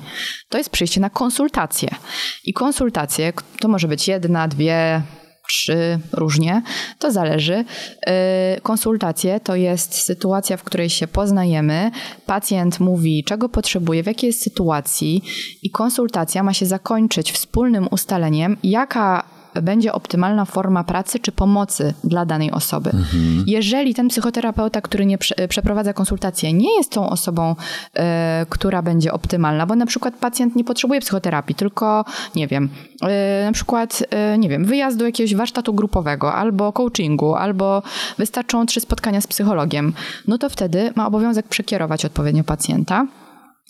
To 0.49 0.59
jest 0.59 0.71
przyjście 0.71 1.01
na 1.01 1.11
konsultację. 1.11 1.89
I 2.45 2.53
konsultacje 2.53 3.33
to 3.61 3.69
może 3.69 3.89
być 3.89 4.09
jedna, 4.09 4.49
dwie, 4.49 5.03
trzy, 5.49 5.99
różnie, 6.13 6.63
to 6.99 7.13
zależy. 7.13 7.65
Yy, 8.07 8.61
Konsultacje 8.63 9.41
to 9.41 9.57
jest 9.57 9.95
sytuacja, 9.95 10.57
w 10.57 10.63
której 10.63 10.91
się 10.91 11.07
poznajemy, 11.07 11.91
pacjent 12.27 12.81
mówi, 12.81 13.25
czego 13.25 13.49
potrzebuje, 13.49 14.03
w 14.03 14.07
jakiej 14.07 14.29
jest 14.29 14.43
sytuacji, 14.43 15.23
i 15.63 15.71
konsultacja 15.71 16.43
ma 16.43 16.55
się 16.55 16.67
zakończyć 16.67 17.33
wspólnym 17.33 17.89
ustaleniem, 17.91 18.57
jaka 18.63 19.38
będzie 19.55 19.93
optymalna 19.93 20.45
forma 20.45 20.85
pracy 20.85 21.19
czy 21.19 21.33
pomocy 21.33 21.95
dla 22.05 22.27
danej 22.27 22.51
osoby. 22.51 22.91
Jeżeli 23.47 23.95
ten 23.95 24.09
psychoterapeuta, 24.09 24.81
który 24.81 25.07
nie 25.07 25.19
prze, 25.19 25.35
przeprowadza 25.49 25.93
konsultację, 25.93 26.53
nie 26.53 26.77
jest 26.77 26.93
tą 26.93 27.11
osobą, 27.11 27.57
e, 27.95 28.47
która 28.49 28.83
będzie 28.83 29.13
optymalna, 29.13 29.67
bo 29.67 29.77
na 29.77 29.87
przykład 29.87 30.15
pacjent 30.15 30.57
nie 30.57 30.65
potrzebuje 30.65 31.01
psychoterapii, 31.01 31.55
tylko 31.55 32.05
nie 32.37 32.47
wiem, 32.47 32.69
e, 33.03 33.45
na 33.45 33.53
przykład 33.53 34.05
e, 34.11 34.39
nie 34.39 34.49
wiem, 34.49 34.65
wyjazdu 34.65 35.05
jakiegoś 35.05 35.35
warsztatu 35.35 35.75
grupowego, 35.75 36.35
albo 36.35 36.73
coachingu, 36.73 37.35
albo 37.35 37.83
wystarczą 38.19 38.67
trzy 38.67 38.81
spotkania 38.81 39.21
z 39.21 39.27
psychologiem, 39.27 39.93
no 40.29 40.39
to 40.39 40.49
wtedy 40.49 40.93
ma 40.95 41.07
obowiązek 41.07 41.49
przekierować 41.49 42.05
odpowiednio 42.05 42.45
pacjenta. 42.45 43.07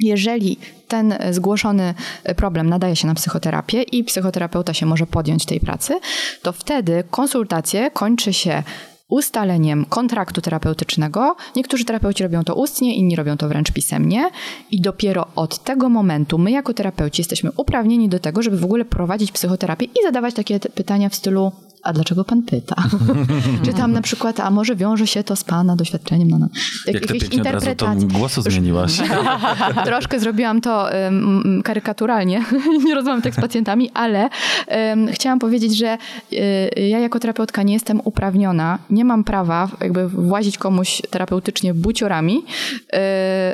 Jeżeli 0.00 0.58
ten 0.88 1.14
zgłoszony 1.30 1.94
problem 2.36 2.68
nadaje 2.68 2.96
się 2.96 3.06
na 3.06 3.14
psychoterapię 3.14 3.82
i 3.82 4.04
psychoterapeuta 4.04 4.74
się 4.74 4.86
może 4.86 5.06
podjąć 5.06 5.46
tej 5.46 5.60
pracy, 5.60 6.00
to 6.42 6.52
wtedy 6.52 7.04
konsultacje 7.10 7.90
kończy 7.90 8.32
się 8.32 8.62
ustaleniem 9.08 9.84
kontraktu 9.84 10.40
terapeutycznego. 10.40 11.36
Niektórzy 11.56 11.84
terapeuci 11.84 12.22
robią 12.22 12.44
to 12.44 12.54
ustnie, 12.54 12.96
inni 12.96 13.16
robią 13.16 13.36
to 13.36 13.48
wręcz 13.48 13.72
pisemnie 13.72 14.30
i 14.70 14.80
dopiero 14.80 15.26
od 15.36 15.58
tego 15.58 15.88
momentu 15.88 16.38
my 16.38 16.50
jako 16.50 16.74
terapeuci 16.74 17.20
jesteśmy 17.20 17.50
uprawnieni 17.56 18.08
do 18.08 18.18
tego, 18.18 18.42
żeby 18.42 18.58
w 18.58 18.64
ogóle 18.64 18.84
prowadzić 18.84 19.32
psychoterapię 19.32 19.84
i 19.84 20.02
zadawać 20.02 20.34
takie 20.34 20.60
pytania 20.60 21.08
w 21.08 21.14
stylu 21.14 21.52
a 21.82 21.92
dlaczego 21.92 22.24
pan 22.24 22.42
pyta? 22.42 22.76
Czy 23.64 23.72
tam 23.72 23.92
na 23.92 24.02
przykład, 24.02 24.40
a 24.40 24.50
może 24.50 24.76
wiąże 24.76 25.06
się 25.06 25.24
to 25.24 25.36
z 25.36 25.44
pana 25.44 25.76
doświadczeniem? 25.76 26.30
No, 26.30 26.38
no. 26.38 26.48
Jak 26.86 27.06
ty 27.06 27.14
pięknie 27.14 27.40
od 27.40 27.46
razu 27.46 27.66
to 27.66 27.70
interpretacji. 27.70 28.08
głosu 28.08 28.42
zmieniłaś. 28.42 29.00
Troszkę 29.84 30.20
zrobiłam 30.20 30.60
to 30.60 30.88
um, 31.04 31.62
karykaturalnie, 31.64 32.44
nie 32.86 32.94
rozmawiam 32.94 33.22
tak 33.22 33.34
z 33.34 33.40
pacjentami, 33.40 33.90
ale 33.94 34.28
um, 34.68 35.08
chciałam 35.12 35.38
powiedzieć, 35.38 35.78
że 35.78 35.98
y, 36.32 36.80
ja 36.80 36.98
jako 36.98 37.20
terapeutka 37.20 37.62
nie 37.62 37.74
jestem 37.74 38.00
uprawniona, 38.04 38.78
nie 38.90 39.04
mam 39.04 39.24
prawa 39.24 39.68
jakby 39.80 40.08
włazić 40.08 40.58
komuś 40.58 41.02
terapeutycznie 41.10 41.74
buciorami, 41.74 42.44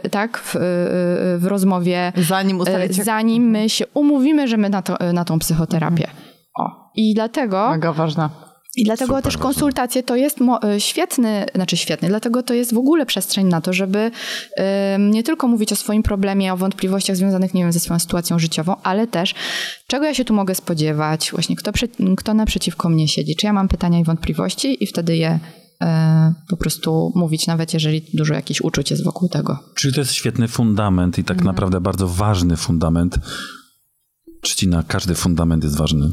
y, 0.05 0.11
tak, 0.11 0.39
w, 0.39 0.57
y, 0.57 0.59
w 1.39 1.45
rozmowie, 1.47 2.13
Zanim 2.17 2.61
ustalicie... 2.61 3.05
zanim 3.05 3.43
my 3.43 3.69
się 3.69 3.85
umówimy, 3.95 4.49
że 4.49 4.57
my 4.57 4.69
na, 4.71 4.83
to, 4.83 4.97
na 5.13 5.25
tą 5.25 5.39
psychoterapię. 5.39 6.07
O. 6.31 6.34
I 6.97 7.15
dlatego 7.15 7.71
Mega 7.71 7.93
ważna. 7.93 8.31
I 8.77 8.85
dlatego 8.85 9.17
Super 9.17 9.23
też 9.23 9.37
konsultacje 9.37 10.03
to 10.03 10.17
jest 10.17 10.39
y, 10.41 10.81
świetny, 10.81 11.47
znaczy 11.55 11.77
świetny, 11.77 12.09
dlatego 12.09 12.43
to 12.43 12.55
jest 12.55 12.75
w 12.75 12.79
ogóle 12.79 13.07
przestrzeń 13.07 13.47
na 13.47 13.61
to, 13.61 13.73
żeby 13.73 14.11
nie 14.99 15.23
tylko 15.23 15.49
mówić 15.49 15.73
o 15.73 15.77
swoim 15.77 16.03
problemie, 16.03 16.53
o 16.53 16.57
wątpliwościach 16.57 17.17
związanych, 17.17 17.55
nie 17.55 17.63
wiem, 17.63 17.73
ze 17.73 17.81
swoją 17.81 17.99
sytuacją 18.01 18.39
życiową, 18.39 18.77
ale 18.83 19.07
też 19.07 19.35
czego 19.87 20.05
ja 20.05 20.15
się 20.15 20.25
tu 20.25 20.35
mogę 20.35 20.55
spodziewać, 20.55 21.31
właśnie 21.31 21.57
kto, 21.57 21.73
przy, 21.73 21.89
kto 22.17 22.35
naprzeciwko 22.35 22.89
mnie 22.89 23.09
siedzi, 23.09 23.37
czy 23.37 23.47
ja 23.47 23.53
mam 23.53 23.69
pytania 23.69 23.99
i 23.99 24.05
wątpliwości 24.05 24.85
i 24.85 24.87
wtedy 24.87 25.17
je 25.17 25.39
y, 25.83 25.87
po 26.49 26.57
prostu 26.57 27.13
mówić, 27.15 27.47
nawet 27.47 27.75
jeżeli 27.75 28.05
dużo 28.15 28.35
jakichś 28.35 28.61
uczuć 28.61 28.91
jest 28.91 29.05
wokół 29.05 29.29
tego. 29.29 29.59
Czyli 29.75 29.95
to 29.95 30.01
jest 30.01 30.13
świetny 30.13 30.49
fundament 30.49 31.19
i 31.19 31.25
tak 31.25 31.37
Mhm. 31.37 31.47
naprawdę 31.47 31.81
bardzo 31.81 32.09
ważny 32.09 32.57
fundament. 32.57 33.19
Trzcina, 34.45 34.83
każdy 34.89 35.15
fundament 35.15 35.65
jest 35.65 35.77
ważny, 35.77 36.13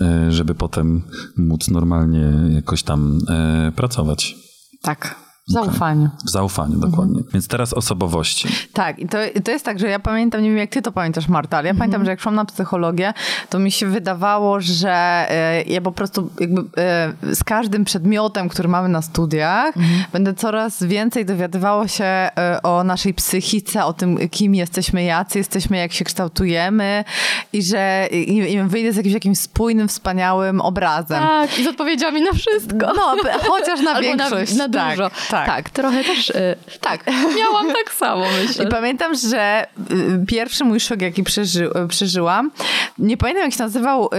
e, 0.00 0.32
żeby 0.32 0.54
potem 0.54 1.02
móc 1.36 1.68
normalnie 1.68 2.32
jakoś 2.54 2.82
tam 2.82 3.18
e, 3.28 3.72
pracować. 3.76 4.36
Tak, 4.82 5.21
zaufanie. 5.46 6.10
W 6.26 6.30
zaufaniu, 6.30 6.78
dokładnie. 6.78 7.22
Więc 7.32 7.48
teraz 7.48 7.72
osobowości. 7.72 8.48
Tak, 8.72 8.98
i 8.98 9.08
to, 9.08 9.18
to 9.44 9.50
jest 9.50 9.64
tak, 9.64 9.78
że 9.78 9.88
ja 9.88 9.98
pamiętam, 9.98 10.42
nie 10.42 10.48
wiem 10.48 10.58
jak 10.58 10.70
ty 10.70 10.82
to 10.82 10.92
pamiętasz, 10.92 11.28
Marta, 11.28 11.58
ale 11.58 11.68
ja 11.68 11.74
pamiętam, 11.74 12.04
że 12.04 12.10
jak 12.10 12.20
szłam 12.20 12.34
na 12.34 12.44
psychologię, 12.44 13.14
to 13.50 13.58
mi 13.58 13.70
się 13.70 13.86
wydawało, 13.86 14.60
że 14.60 14.90
e, 15.30 15.62
ja 15.62 15.80
po 15.80 15.92
prostu 15.92 16.30
jakby 16.40 16.60
e, 16.60 17.34
z 17.34 17.44
każdym 17.44 17.84
przedmiotem, 17.84 18.48
który 18.48 18.68
mamy 18.68 18.88
na 18.88 19.02
studiach, 19.02 19.74
będę 20.12 20.34
coraz 20.34 20.82
więcej 20.82 21.26
dowiadywało 21.26 21.88
się 21.88 22.04
e, 22.04 22.60
o 22.62 22.84
naszej 22.84 23.14
psychice, 23.14 23.84
o 23.84 23.92
tym, 23.92 24.28
kim 24.28 24.54
jesteśmy, 24.54 25.04
jacy 25.04 25.38
jesteśmy, 25.38 25.76
jak 25.76 25.92
się 25.92 26.04
kształtujemy 26.04 27.04
i 27.52 27.62
że 27.62 28.08
i, 28.10 28.52
i 28.52 28.62
wyjdę 28.62 28.92
z 28.92 28.96
jakimś, 28.96 29.14
jakimś 29.14 29.38
spójnym, 29.38 29.88
wspaniałym 29.88 30.60
obrazem. 30.60 31.22
Tak, 31.22 31.58
i 31.58 31.64
z 31.64 31.66
odpowiedziami 31.66 32.22
na 32.22 32.32
wszystko. 32.32 32.92
No, 32.96 33.16
chociaż 33.48 33.80
na 33.80 34.00
większość. 34.00 34.54
Na, 34.54 34.68
na 34.68 34.74
tak, 34.74 34.90
dużo. 34.90 35.10
Tak. 35.32 35.46
tak, 35.46 35.70
trochę 35.70 36.04
też. 36.04 36.30
Y, 36.30 36.56
tak, 36.80 37.04
miałam 37.38 37.66
tak 37.66 37.94
samo, 37.94 38.24
myślę. 38.42 38.64
I 38.64 38.68
pamiętam, 38.68 39.14
że 39.14 39.66
y, 39.90 40.26
pierwszy 40.26 40.64
mój 40.64 40.80
szok, 40.80 41.02
jaki 41.02 41.22
przeży, 41.22 41.70
y, 41.84 41.88
przeżyłam, 41.88 42.50
nie 42.98 43.16
pamiętam 43.16 43.44
jak 43.44 43.52
się 43.52 43.62
nazywał, 43.62 44.10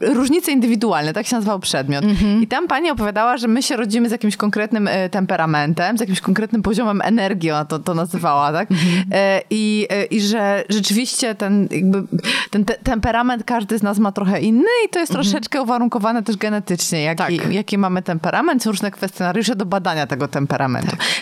różnice 0.00 0.52
indywidualne, 0.52 1.12
tak 1.12 1.26
się 1.26 1.36
nazywał 1.36 1.58
przedmiot. 1.60 2.04
I 2.42 2.46
tam 2.46 2.68
pani 2.68 2.90
opowiadała, 2.90 3.36
że 3.36 3.48
my 3.48 3.62
się 3.62 3.76
rodzimy 3.76 4.08
z 4.08 4.12
jakimś 4.12 4.36
konkretnym 4.36 4.88
temperamentem, 5.10 5.98
z 5.98 6.00
jakimś 6.00 6.20
konkretnym 6.20 6.62
poziomem 6.62 7.00
energii, 7.04 7.50
ona 7.50 7.64
to, 7.64 7.78
to 7.78 7.94
nazywała, 7.94 8.52
tak? 8.52 8.70
Y, 8.70 8.74
I, 9.50 9.88
I 10.10 10.20
że 10.20 10.64
rzeczywiście 10.68 11.34
ten, 11.34 11.68
jakby, 11.70 12.02
ten 12.50 12.64
te, 12.64 12.74
temperament 12.74 13.44
każdy 13.44 13.78
z 13.78 13.82
nas 13.82 13.98
ma 13.98 14.12
trochę 14.12 14.40
inny 14.40 14.68
i 14.86 14.88
to 14.88 14.98
jest 14.98 15.12
troszeczkę 15.12 15.62
uwarunkowane 15.62 16.22
też 16.22 16.36
genetycznie, 16.36 17.02
jaki, 17.02 17.38
Tak. 17.38 17.52
jaki 17.52 17.78
mamy 17.78 18.02
temperament. 18.02 18.62
Są 18.62 18.70
różne 18.70 18.90
kwestionariusze 18.90 19.56
do 19.56 19.66
badania 19.66 20.06
tego 20.06 20.28
temperamentu. 20.28 20.55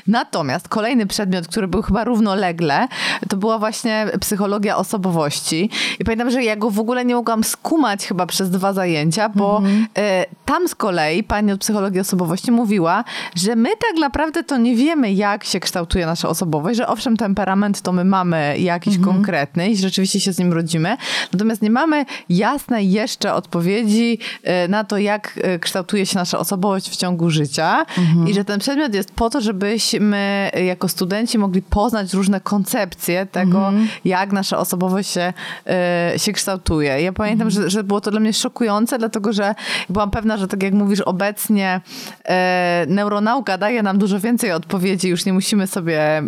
Natomiast 0.07 0.69
kolejny 0.69 1.07
przedmiot, 1.07 1.49
który 1.49 1.69
był 1.69 1.83
chyba 1.83 2.05
równolegle, 2.05 2.89
to 3.29 3.37
była 3.37 3.59
właśnie 3.59 4.07
psychologia 4.21 4.77
osobowości. 4.77 5.71
I 6.01 6.05
pamiętam, 6.05 6.31
że 6.31 6.45
ja 6.45 6.57
go 6.57 6.71
w 6.71 6.79
ogóle 6.79 7.05
nie 7.05 7.15
mogłam 7.15 7.45
skumać 7.45 8.07
chyba 8.07 8.27
przez 8.27 8.51
dwa 8.51 8.73
zajęcia, 8.73 9.29
bo 9.29 9.63
e, 9.99 10.27
tam 10.45 10.69
z 10.69 10.75
kolei 10.75 11.23
pani 11.23 11.53
od 11.53 11.61
psychologii 11.61 12.01
osobowości 12.01 12.53
mówiła, 12.53 13.05
że 13.35 13.57
my 13.57 13.69
tak 13.69 14.01
naprawdę 14.01 14.45
to 14.45 14.57
nie 14.57 14.77
wiemy, 14.77 15.13
jak 15.13 15.45
się 15.45 15.61
kształtuje 15.61 16.07
nasza 16.07 16.29
osobowość, 16.29 16.77
że 16.77 16.87
owszem, 16.87 17.17
temperament 17.17 17.81
to 17.81 17.93
my 17.93 18.05
mamy 18.05 18.59
jakiś 18.59 18.99
konkretny 18.99 19.71
i 19.71 19.77
rzeczywiście 19.77 20.21
się 20.21 20.33
z 20.33 20.39
nim 20.39 20.53
rodzimy, 20.53 20.97
natomiast 21.33 21.63
nie 21.63 21.71
mamy 21.71 22.05
jasnej 22.29 22.91
jeszcze 22.91 23.35
odpowiedzi 23.35 24.19
e, 24.43 24.69
na 24.69 24.85
to, 24.85 24.99
jak 24.99 25.41
e, 25.43 25.59
kształtuje 25.59 26.07
się 26.07 26.19
nasza 26.19 26.39
osobowość 26.39 26.91
w 26.91 26.97
ciągu 26.97 27.31
życia 27.31 27.87
i 28.27 28.35
że 28.35 28.45
ten 28.45 28.61
przedmiot 28.61 28.95
jest 28.95 29.13
po 29.13 29.24
to, 29.31 29.41
żebyśmy 29.41 30.51
jako 30.67 30.89
studenci 30.89 31.39
mogli 31.39 31.63
poznać 31.63 32.13
różne 32.13 32.41
koncepcje 32.41 33.27
tego, 33.27 33.73
jak 34.05 34.33
nasza 34.33 34.59
osobowość 34.59 35.11
się, 35.11 35.33
e, 35.67 36.13
się 36.17 36.33
kształtuje. 36.33 37.03
Ja 37.03 37.13
pamiętam, 37.13 37.51
że, 37.51 37.71
że 37.71 37.85
było 37.85 38.01
to 38.01 38.11
dla 38.11 38.21
mnie 38.21 38.33
szokujące, 38.33 38.99
dlatego 38.99 39.33
że 39.33 39.55
byłam 39.89 40.11
pewna, 40.11 40.37
że 40.37 40.49
tak 40.49 40.63
jak 40.63 40.75
mówisz, 40.75 41.01
obecnie 41.01 41.81
e, 42.25 42.87
neuronauka 42.89 43.59
daje 43.59 43.83
nam 43.83 43.99
dużo 43.99 44.21
więcej 44.21 44.53
odpowiedzi, 44.53 45.09
już 45.09 45.25
nie 45.25 45.33
musimy 45.33 45.67
sobie 45.67 46.23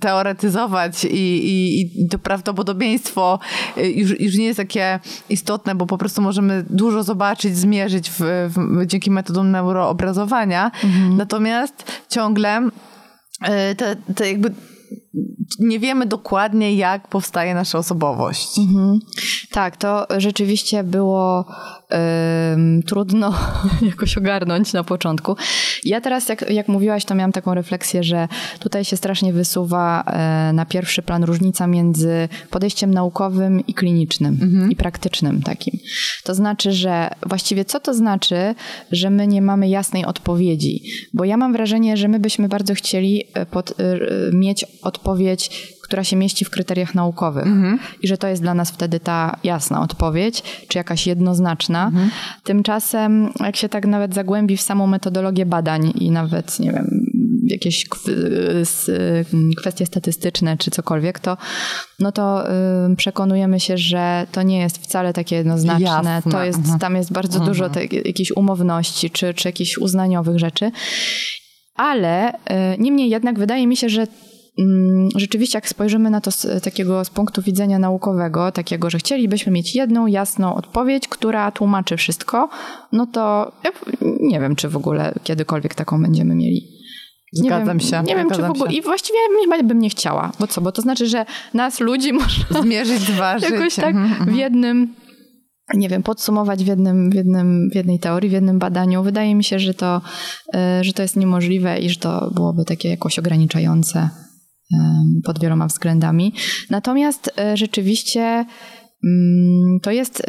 teoretyzować 0.00 1.04
i, 1.04 1.48
i, 1.48 1.80
i 2.02 2.08
to 2.08 2.18
prawdopodobieństwo 2.18 3.38
e, 3.76 3.90
już, 3.90 4.20
już 4.20 4.36
nie 4.36 4.44
jest 4.44 4.56
takie 4.56 5.00
istotne, 5.28 5.74
bo 5.74 5.86
po 5.86 5.98
prostu 5.98 6.22
możemy 6.22 6.64
dużo 6.70 7.02
zobaczyć, 7.02 7.56
zmierzyć 7.56 8.10
w, 8.10 8.20
w, 8.20 8.86
dzięki 8.86 9.10
metodom 9.10 9.50
neuroobrazowania. 9.50 10.70
Natomiast 11.16 12.02
ciągle 12.08 12.39
e, 12.40 13.74
te, 13.74 13.96
te 14.14 14.24
jakby 14.24 14.54
nie 15.58 15.78
wiemy 15.78 16.06
dokładnie, 16.06 16.74
jak 16.74 17.08
powstaje 17.08 17.54
nasza 17.54 17.78
osobowość. 17.78 18.58
Mhm. 18.58 18.98
Tak, 19.50 19.76
to 19.76 20.06
rzeczywiście 20.18 20.84
było 20.84 21.44
ym, 22.54 22.82
trudno 22.82 23.34
jakoś 23.90 24.18
ogarnąć 24.18 24.72
na 24.72 24.84
początku. 24.84 25.36
Ja 25.84 26.00
teraz, 26.00 26.28
jak, 26.28 26.50
jak 26.50 26.68
mówiłaś, 26.68 27.04
to 27.04 27.14
miałam 27.14 27.32
taką 27.32 27.54
refleksję, 27.54 28.02
że 28.02 28.28
tutaj 28.58 28.84
się 28.84 28.96
strasznie 28.96 29.32
wysuwa 29.32 30.02
e, 30.02 30.52
na 30.52 30.66
pierwszy 30.66 31.02
plan 31.02 31.24
różnica 31.24 31.66
między 31.66 32.28
podejściem 32.50 32.94
naukowym 32.94 33.66
i 33.66 33.74
klinicznym, 33.74 34.68
i 34.70 34.76
praktycznym 34.76 35.42
takim. 35.42 35.78
To 36.24 36.34
znaczy, 36.34 36.72
że 36.72 37.10
właściwie 37.26 37.64
co 37.64 37.80
to 37.80 37.94
znaczy, 37.94 38.54
że 38.92 39.10
my 39.10 39.26
nie 39.26 39.42
mamy 39.42 39.68
jasnej 39.68 40.04
odpowiedzi? 40.04 40.82
Bo 41.14 41.24
ja 41.24 41.36
mam 41.36 41.52
wrażenie, 41.52 41.96
że 41.96 42.08
my 42.08 42.18
byśmy 42.18 42.48
bardzo 42.48 42.74
chcieli 42.74 43.24
e, 43.34 43.46
pod, 43.46 43.70
e, 43.70 43.74
mieć 44.32 44.64
odpowiedź, 44.82 44.99
która 45.82 46.04
się 46.04 46.16
mieści 46.16 46.44
w 46.44 46.50
kryteriach 46.50 46.94
naukowych. 46.94 47.46
I 48.02 48.08
że 48.08 48.18
to 48.18 48.28
jest 48.28 48.42
dla 48.42 48.54
nas 48.54 48.70
wtedy 48.70 49.00
ta 49.00 49.36
jasna 49.44 49.82
odpowiedź, 49.82 50.42
czy 50.68 50.78
jakaś 50.78 51.06
jednoznaczna. 51.06 51.90
Tymczasem, 52.44 53.32
jak 53.40 53.56
się 53.56 53.68
tak 53.68 53.86
nawet 53.86 54.14
zagłębi 54.14 54.56
w 54.56 54.62
samą 54.62 54.86
metodologię 54.86 55.46
badań 55.46 55.92
i 55.98 56.10
nawet, 56.10 56.60
nie 56.60 56.72
wiem, 56.72 57.06
jakieś 57.46 57.86
s- 58.60 58.90
kwestie 59.56 59.86
statystyczne 59.86 60.56
czy 60.56 60.70
cokolwiek, 60.70 61.18
to, 61.18 61.36
no 61.98 62.12
to 62.12 62.44
przekonujemy 62.96 63.60
się, 63.60 63.78
że 63.78 64.26
to 64.32 64.42
nie 64.42 64.58
jest 64.58 64.78
wcale 64.78 65.12
takie 65.12 65.36
jednoznaczne. 65.36 65.84
Jasne. 65.84 66.22
To 66.32 66.44
jest, 66.44 66.58
Mhm. 66.58 66.78
Tam 66.78 66.96
jest 66.96 67.12
bardzo 67.12 67.38
dużo 67.46 67.70
te, 67.70 67.84
jakichś 67.84 68.30
umowności 68.36 69.10
czy, 69.10 69.34
czy 69.34 69.48
jakichś 69.48 69.78
uznaniowych 69.78 70.38
rzeczy. 70.38 70.70
Ale 71.74 72.32
y, 72.32 72.36
niemniej 72.78 73.10
jednak 73.10 73.38
wydaje 73.38 73.66
mi 73.66 73.76
się, 73.76 73.88
że 73.88 74.00
mm, 74.02 74.14
rzeczywiście 75.16 75.56
jak 75.56 75.68
spojrzymy 75.68 76.10
na 76.10 76.20
to 76.20 76.30
z 76.30 76.64
takiego 76.64 77.04
z 77.04 77.10
punktu 77.10 77.42
widzenia 77.42 77.78
naukowego, 77.78 78.52
takiego, 78.52 78.90
że 78.90 78.98
chcielibyśmy 78.98 79.52
mieć 79.52 79.74
jedną 79.74 80.06
jasną 80.06 80.54
odpowiedź, 80.54 81.08
która 81.08 81.50
tłumaczy 81.50 81.96
wszystko, 81.96 82.48
no 82.92 83.06
to 83.06 83.52
ja 83.64 83.70
nie 84.20 84.40
wiem, 84.40 84.56
czy 84.56 84.68
w 84.68 84.76
ogóle 84.76 85.14
kiedykolwiek 85.24 85.74
taką 85.74 86.02
będziemy 86.02 86.34
mieli. 86.34 86.80
Nie 87.32 87.48
Zgadzam 87.48 87.78
wiem, 87.78 87.80
się. 87.80 88.02
Nie 88.02 88.16
wiem, 88.16 88.30
czy 88.30 88.42
w 88.42 88.50
ogóle. 88.50 88.70
się. 88.70 88.76
I 88.76 88.82
właściwie 88.82 89.18
bym 89.64 89.78
nie 89.78 89.90
chciała. 89.90 90.32
Bo 90.40 90.46
co? 90.46 90.60
Bo 90.60 90.72
to 90.72 90.82
znaczy, 90.82 91.06
że 91.06 91.26
nas 91.54 91.80
ludzi 91.80 92.12
można 92.12 92.44
Zmierzyć, 92.62 93.00
zważyć. 93.00 93.50
jakoś 93.50 93.74
tak 93.74 93.94
Mhm, 93.94 94.30
w 94.30 94.36
jednym, 94.36 94.94
nie 95.74 95.88
wiem, 95.88 96.02
podsumować 96.02 96.64
w, 96.64 96.66
jednym, 96.66 97.10
w, 97.10 97.14
jednym, 97.14 97.70
w 97.72 97.74
jednej 97.74 97.98
teorii, 97.98 98.30
w 98.30 98.32
jednym 98.32 98.58
badaniu. 98.58 99.02
Wydaje 99.02 99.34
mi 99.34 99.44
się, 99.44 99.58
że 99.58 99.74
to, 99.74 100.00
y, 100.80 100.84
że 100.84 100.92
to 100.92 101.02
jest 101.02 101.16
niemożliwe 101.16 101.78
i 101.78 101.90
że 101.90 101.96
to 101.96 102.30
byłoby 102.34 102.64
takie 102.64 102.88
jakoś 102.88 103.18
ograniczające 103.18 104.10
pod 105.24 105.38
wieloma 105.40 105.66
względami. 105.66 106.34
Natomiast 106.70 107.30
y, 107.52 107.56
rzeczywiście 107.56 108.44
mm, 109.04 109.80
to 109.82 109.90
jest 109.90 110.20
y, 110.20 110.24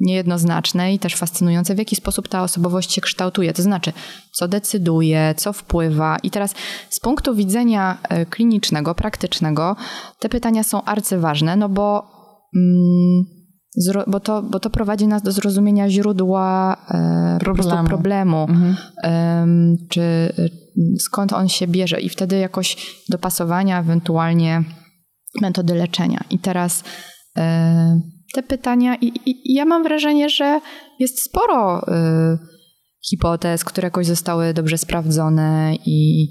niejednoznaczne 0.00 0.94
i 0.94 0.98
też 0.98 1.14
fascynujące, 1.14 1.74
w 1.74 1.78
jaki 1.78 1.96
sposób 1.96 2.28
ta 2.28 2.42
osobowość 2.42 2.92
się 2.92 3.00
kształtuje. 3.00 3.52
To 3.52 3.62
znaczy, 3.62 3.92
co 4.32 4.48
decyduje, 4.48 5.34
co 5.36 5.52
wpływa. 5.52 6.16
I 6.22 6.30
teraz 6.30 6.54
z 6.90 7.00
punktu 7.00 7.34
widzenia 7.34 7.98
y, 8.22 8.26
klinicznego, 8.26 8.94
praktycznego, 8.94 9.76
te 10.18 10.28
pytania 10.28 10.62
są 10.62 10.84
arcyważne, 10.84 11.56
no 11.56 11.68
bo, 11.68 12.10
mm, 12.56 13.41
zro, 13.76 14.04
bo, 14.06 14.20
to, 14.20 14.42
bo 14.42 14.60
to 14.60 14.70
prowadzi 14.70 15.06
nas 15.06 15.22
do 15.22 15.32
zrozumienia 15.32 15.90
źródła 15.90 16.76
e, 16.90 17.38
Problemu. 17.40 17.88
problemu, 17.88 18.46
Mhm. 18.50 18.76
em, 19.02 19.76
czy 19.88 20.00
y, 20.00 20.50
skąd 21.00 21.32
on 21.32 21.48
się 21.48 21.66
bierze 21.66 22.00
i 22.00 22.08
wtedy 22.08 22.36
jakoś 22.38 22.76
dopasowania, 23.08 23.80
ewentualnie 23.80 24.64
metody 25.40 25.74
leczenia. 25.74 26.24
I 26.30 26.38
teraz 26.38 26.84
e, 27.38 28.00
te 28.34 28.42
pytania, 28.42 28.96
i, 28.96 29.12
i, 29.26 29.54
ja 29.54 29.64
mam 29.64 29.82
wrażenie, 29.82 30.28
że 30.28 30.60
jest 30.98 31.22
sporo 31.22 31.82
y, 31.88 32.38
hipotez, 33.10 33.64
które 33.64 33.86
jakoś 33.86 34.06
zostały 34.06 34.54
dobrze 34.54 34.78
sprawdzone 34.78 35.74
i, 35.86 36.26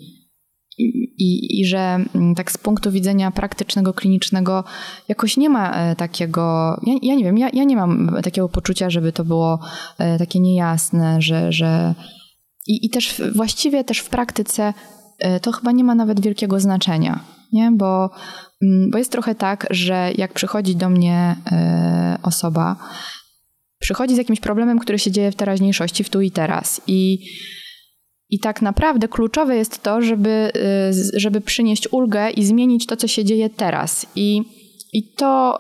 i, 1.17 1.59
i 1.61 1.65
że 1.65 2.05
mm, 2.15 2.36
tak 2.36 2.51
z 2.51 2.57
punktu 2.57 2.91
widzenia 2.91 3.32
praktycznego, 3.32 3.93
klinicznego 3.93 4.63
jakoś 5.07 5.38
nie 5.38 5.49
ma 5.49 5.71
e, 5.71 5.95
takiego, 5.95 6.41
ja, 6.84 6.93
ja 7.01 7.15
nie 7.15 7.23
wiem, 7.23 7.38
ja, 7.38 7.49
ja 7.53 7.63
nie 7.63 7.75
mam 7.75 8.17
takiego 8.23 8.49
poczucia, 8.49 8.89
żeby 8.89 9.11
to 9.11 9.25
było 9.25 9.59
e, 9.97 10.17
takie 10.17 10.39
niejasne, 10.39 11.21
że, 11.21 11.51
że 11.51 11.95
i, 12.67 12.86
i 12.86 12.89
też 12.89 13.21
właściwie 13.36 13.84
też 13.84 13.99
w 13.99 14.09
praktyce 14.09 14.73
e, 15.19 15.39
to 15.39 15.51
chyba 15.51 15.71
nie 15.71 15.84
ma 15.84 15.95
nawet 15.95 16.21
wielkiego 16.21 16.59
znaczenia, 16.59 17.19
nie? 17.53 17.71
Bo, 17.71 18.09
mm, 18.61 18.89
bo 18.91 18.97
jest 18.97 19.11
trochę 19.11 19.36
tak, 19.36 19.67
że 19.69 20.11
jak 20.17 20.34
przychodzi 20.34 20.75
do 20.75 20.89
mnie 20.89 21.36
osoba, 22.23 22.75
przychodzi 23.79 24.15
z 24.15 24.17
jakimś 24.17 24.39
problemem, 24.39 24.79
który 24.79 24.99
się 24.99 25.11
dzieje 25.11 25.32
w 25.32 25.36
teraźniejszości, 25.36 26.03
w 26.03 26.09
tu 26.09 26.21
i 26.21 26.32
teraz 26.32 26.82
i 26.88 27.19
i 28.32 28.39
tak 28.39 28.61
naprawdę 28.61 29.07
kluczowe 29.07 29.57
jest 29.57 29.84
to, 29.84 30.01
żeby, 30.01 30.51
y, 31.15 31.19
żeby 31.19 31.41
przynieść 31.41 31.88
ulgę 31.91 32.29
i 32.29 32.43
zmienić 32.45 32.86
to, 32.86 32.97
co 32.97 33.07
się 33.07 33.25
dzieje 33.25 33.49
teraz. 33.49 34.05
I, 34.15 34.41
i 34.93 35.03
to 35.03 35.59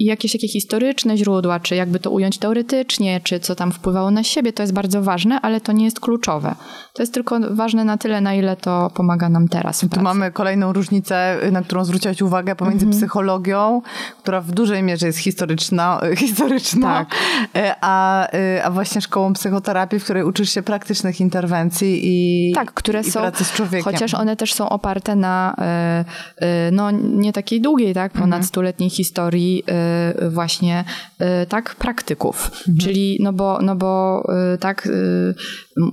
i 0.00 0.04
jakieś 0.04 0.32
takie 0.32 0.48
historyczne 0.48 1.16
źródła, 1.16 1.60
czy 1.60 1.74
jakby 1.74 1.98
to 2.00 2.10
ująć 2.10 2.38
teoretycznie, 2.38 3.20
czy 3.24 3.40
co 3.40 3.54
tam 3.54 3.72
wpływało 3.72 4.10
na 4.10 4.22
siebie, 4.22 4.52
to 4.52 4.62
jest 4.62 4.72
bardzo 4.72 5.02
ważne, 5.02 5.40
ale 5.40 5.60
to 5.60 5.72
nie 5.72 5.84
jest 5.84 6.00
kluczowe. 6.00 6.54
To 6.92 7.02
jest 7.02 7.14
tylko 7.14 7.40
ważne 7.50 7.84
na 7.84 7.98
tyle, 7.98 8.20
na 8.20 8.34
ile 8.34 8.56
to 8.56 8.90
pomaga 8.94 9.28
nam 9.28 9.48
teraz. 9.48 9.86
Tu 9.94 10.00
mamy 10.00 10.32
kolejną 10.32 10.72
różnicę, 10.72 11.36
na 11.52 11.62
którą 11.62 11.84
zwróciłaś 11.84 12.22
uwagę 12.22 12.56
pomiędzy 12.56 12.84
mm 12.84 12.94
-hmm. 12.94 12.98
psychologią, 12.98 13.82
która 14.22 14.40
w 14.40 14.50
dużej 14.52 14.82
mierze 14.82 15.06
jest 15.06 15.18
historyczna, 15.18 16.00
historyczna 16.16 16.88
tak. 16.94 17.18
E, 17.56 17.74
a, 17.80 18.26
a 18.64 18.70
właśnie 18.70 19.00
szkołą 19.00 19.32
psychoterapii, 19.32 19.98
w 20.00 20.04
której 20.04 20.24
uczysz 20.24 20.50
się 20.50 20.62
praktycznych 20.62 21.20
interwencji 21.20 22.00
i, 22.02 22.52
tak, 22.54 22.74
które 22.74 23.00
i 23.00 23.10
są, 23.10 23.20
pracy 23.20 23.44
z 23.44 23.52
człowiekiem. 23.52 23.92
Chociaż 23.92 24.14
one 24.14 24.36
też 24.36 24.54
są 24.54 24.68
oparte 24.68 25.16
na 25.16 25.54
no, 26.72 26.90
nie 26.90 27.32
takiej 27.32 27.60
długiej, 27.60 27.94
tak, 27.94 28.12
ponad 28.12 28.26
mm 28.26 28.40
-hmm. 28.40 28.46
stuletniej 28.46 28.90
historii 28.90 29.64
Y, 29.68 29.89
właśnie 30.30 30.84
y, 31.20 31.46
tak 31.46 31.74
praktyków. 31.74 32.50
Mhm. 32.68 32.78
Czyli 32.78 33.18
no 33.20 33.32
bo, 33.32 33.58
no 33.62 33.76
bo 33.76 34.22
y, 34.54 34.58
tak 34.58 34.88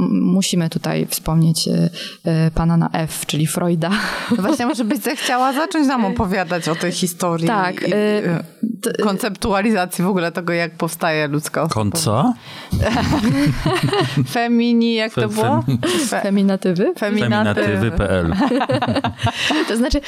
musimy 0.10 0.70
tutaj 0.70 1.08
wspomnieć 1.10 1.70
pana 2.56 2.78
na 2.78 2.90
F, 2.94 3.26
czyli 3.26 3.48
Freuda. 3.48 3.92
No 4.38 4.44
właśnie 4.44 4.66
może 4.66 4.86
byś 4.86 5.00
zechciała 5.00 5.54
zacząć 5.54 5.88
nam 5.88 6.06
opowiadać 6.06 6.68
o 6.68 6.76
tej 6.76 6.92
historii. 6.92 7.48
Tak. 7.48 7.82
I, 7.82 7.92
konceptualizacji 9.04 10.04
w 10.04 10.08
ogóle 10.08 10.32
tego, 10.32 10.54
jak 10.54 10.72
powstaje 10.72 11.28
ludzka 11.28 11.68
Kon 11.68 11.92
co? 11.92 12.34
Femini, 14.34 14.94
jak 14.94 15.14
to 15.14 15.30
było? 15.30 15.64
Feminatywy? 16.10 16.94
Feminatywy.pl 16.98 18.34
To 19.68 19.78
znaczy, 19.78 20.02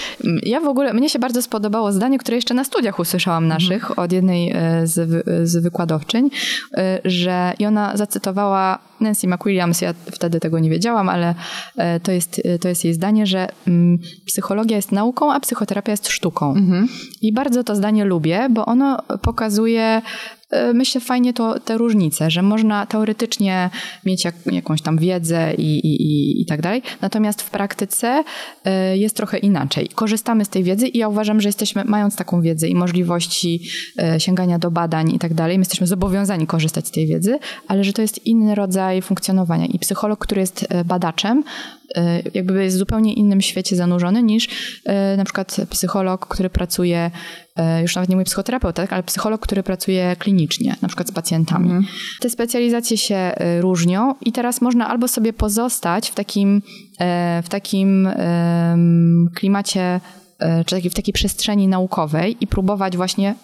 ja 0.43 0.59
w 0.59 0.67
ogóle, 0.67 0.93
mnie 0.93 1.09
się 1.09 1.19
bardzo 1.19 1.41
spodobało 1.41 1.91
zdanie, 1.91 2.17
które 2.17 2.35
jeszcze 2.35 2.53
na 2.53 2.63
studiach 2.63 2.99
usłyszałam 2.99 3.47
naszych, 3.47 3.99
od 3.99 4.11
jednej 4.11 4.51
e, 4.51 4.87
z, 4.87 5.25
z 5.49 5.63
wykładowczyń, 5.63 6.29
e, 6.77 6.99
że 7.05 7.53
i 7.59 7.65
ona 7.65 7.97
zacytowała 7.97 8.79
Nancy 9.01 9.27
McWilliams, 9.27 9.81
ja 9.81 9.93
wtedy 10.11 10.39
tego 10.39 10.59
nie 10.59 10.69
wiedziałam, 10.69 11.09
ale 11.09 11.35
e, 11.77 11.99
to 11.99 12.11
jest, 12.11 12.41
to 12.61 12.69
jest 12.69 12.85
jej 12.85 12.93
zdanie, 12.93 13.27
że 13.27 13.47
mm, 13.67 13.99
psychologia 14.25 14.77
jest 14.77 14.91
nauką, 14.91 15.33
a 15.33 15.39
psychoterapia 15.39 15.91
jest 15.91 16.07
sztuką. 16.07 16.55
Mhm. 16.55 16.87
I 17.21 17.33
bardzo 17.33 17.63
to 17.63 17.75
zdanie 17.75 18.05
lubię, 18.05 18.47
bo 18.49 18.65
ono 18.65 18.97
pokazuje 19.21 19.79
E, 19.79 20.01
myślę 20.73 21.01
fajnie 21.01 21.33
to 21.33 21.59
te 21.59 21.77
różnice, 21.77 22.31
że 22.31 22.41
można 22.41 22.85
teoretycznie 22.85 23.69
mieć 24.05 24.25
jak, 24.25 24.35
jakąś 24.45 24.81
tam 24.81 24.97
wiedzę 24.97 25.53
i, 25.53 25.79
i, 25.79 26.41
i 26.41 26.45
tak 26.45 26.61
dalej, 26.61 26.81
natomiast 27.01 27.41
w 27.41 27.49
praktyce 27.49 28.23
e, 28.65 28.97
jest 28.97 29.15
trochę 29.15 29.37
inaczej. 29.37 29.89
Korzystamy 29.95 30.45
z 30.45 30.49
tej 30.49 30.63
wiedzy 30.63 30.87
i 30.87 30.97
ja 30.97 31.07
uważam, 31.07 31.41
że 31.41 31.49
jesteśmy, 31.49 31.83
mając 31.85 32.15
taką 32.15 32.41
wiedzę 32.41 32.67
i 32.67 32.75
możliwości 32.75 33.61
e, 33.99 34.19
sięgania 34.19 34.59
do 34.59 34.71
badań 34.71 35.11
i 35.11 35.19
tak 35.19 35.33
dalej, 35.33 35.57
my 35.57 35.61
jesteśmy 35.61 35.87
zobowiązani 35.87 36.47
korzystać 36.47 36.87
z 36.87 36.91
tej 36.91 37.07
wiedzy, 37.07 37.39
ale 37.67 37.83
że 37.83 37.93
to 37.93 38.01
jest 38.01 38.25
inny 38.25 38.55
rodzaj 38.55 39.01
funkcjonowania 39.01 39.65
i 39.65 39.79
psycholog, 39.79 40.19
który 40.19 40.41
jest 40.41 40.67
badaczem, 40.85 41.43
jakby 42.33 42.63
jest 42.63 42.75
w 42.75 42.79
zupełnie 42.79 43.13
innym 43.13 43.41
świecie 43.41 43.75
zanurzony 43.75 44.23
niż 44.23 44.47
na 45.17 45.23
przykład 45.23 45.57
psycholog, 45.69 46.27
który 46.27 46.49
pracuje 46.49 47.11
E, 47.59 47.81
już 47.81 47.95
nawet 47.95 48.09
nie 48.09 48.15
mój 48.15 48.25
psychoterapeuta, 48.25 48.81
tak, 48.81 48.93
ale 48.93 49.03
psycholog, 49.03 49.41
który 49.41 49.63
pracuje 49.63 50.15
klinicznie, 50.19 50.75
na 50.81 50.87
przykład 50.87 51.07
z 51.07 51.11
pacjentami. 51.11 51.65
Mhm. 51.65 51.85
Te 52.19 52.29
specjalizacje 52.29 52.97
się 52.97 53.15
e, 53.15 53.61
różnią 53.61 54.15
i 54.21 54.31
teraz 54.31 54.61
można 54.61 54.87
albo 54.87 55.07
sobie 55.07 55.33
pozostać 55.33 56.09
w 56.09 56.15
takim, 56.15 56.61
e, 56.99 57.41
w 57.45 57.49
takim 57.49 58.09
klimacie 59.35 59.99
czy 60.65 60.89
w 60.89 60.93
takiej 60.93 61.13
przestrzeni 61.13 61.67
naukowej 61.67 62.37
i 62.41 62.47
próbować 62.47 62.97
właśnie 62.97 63.35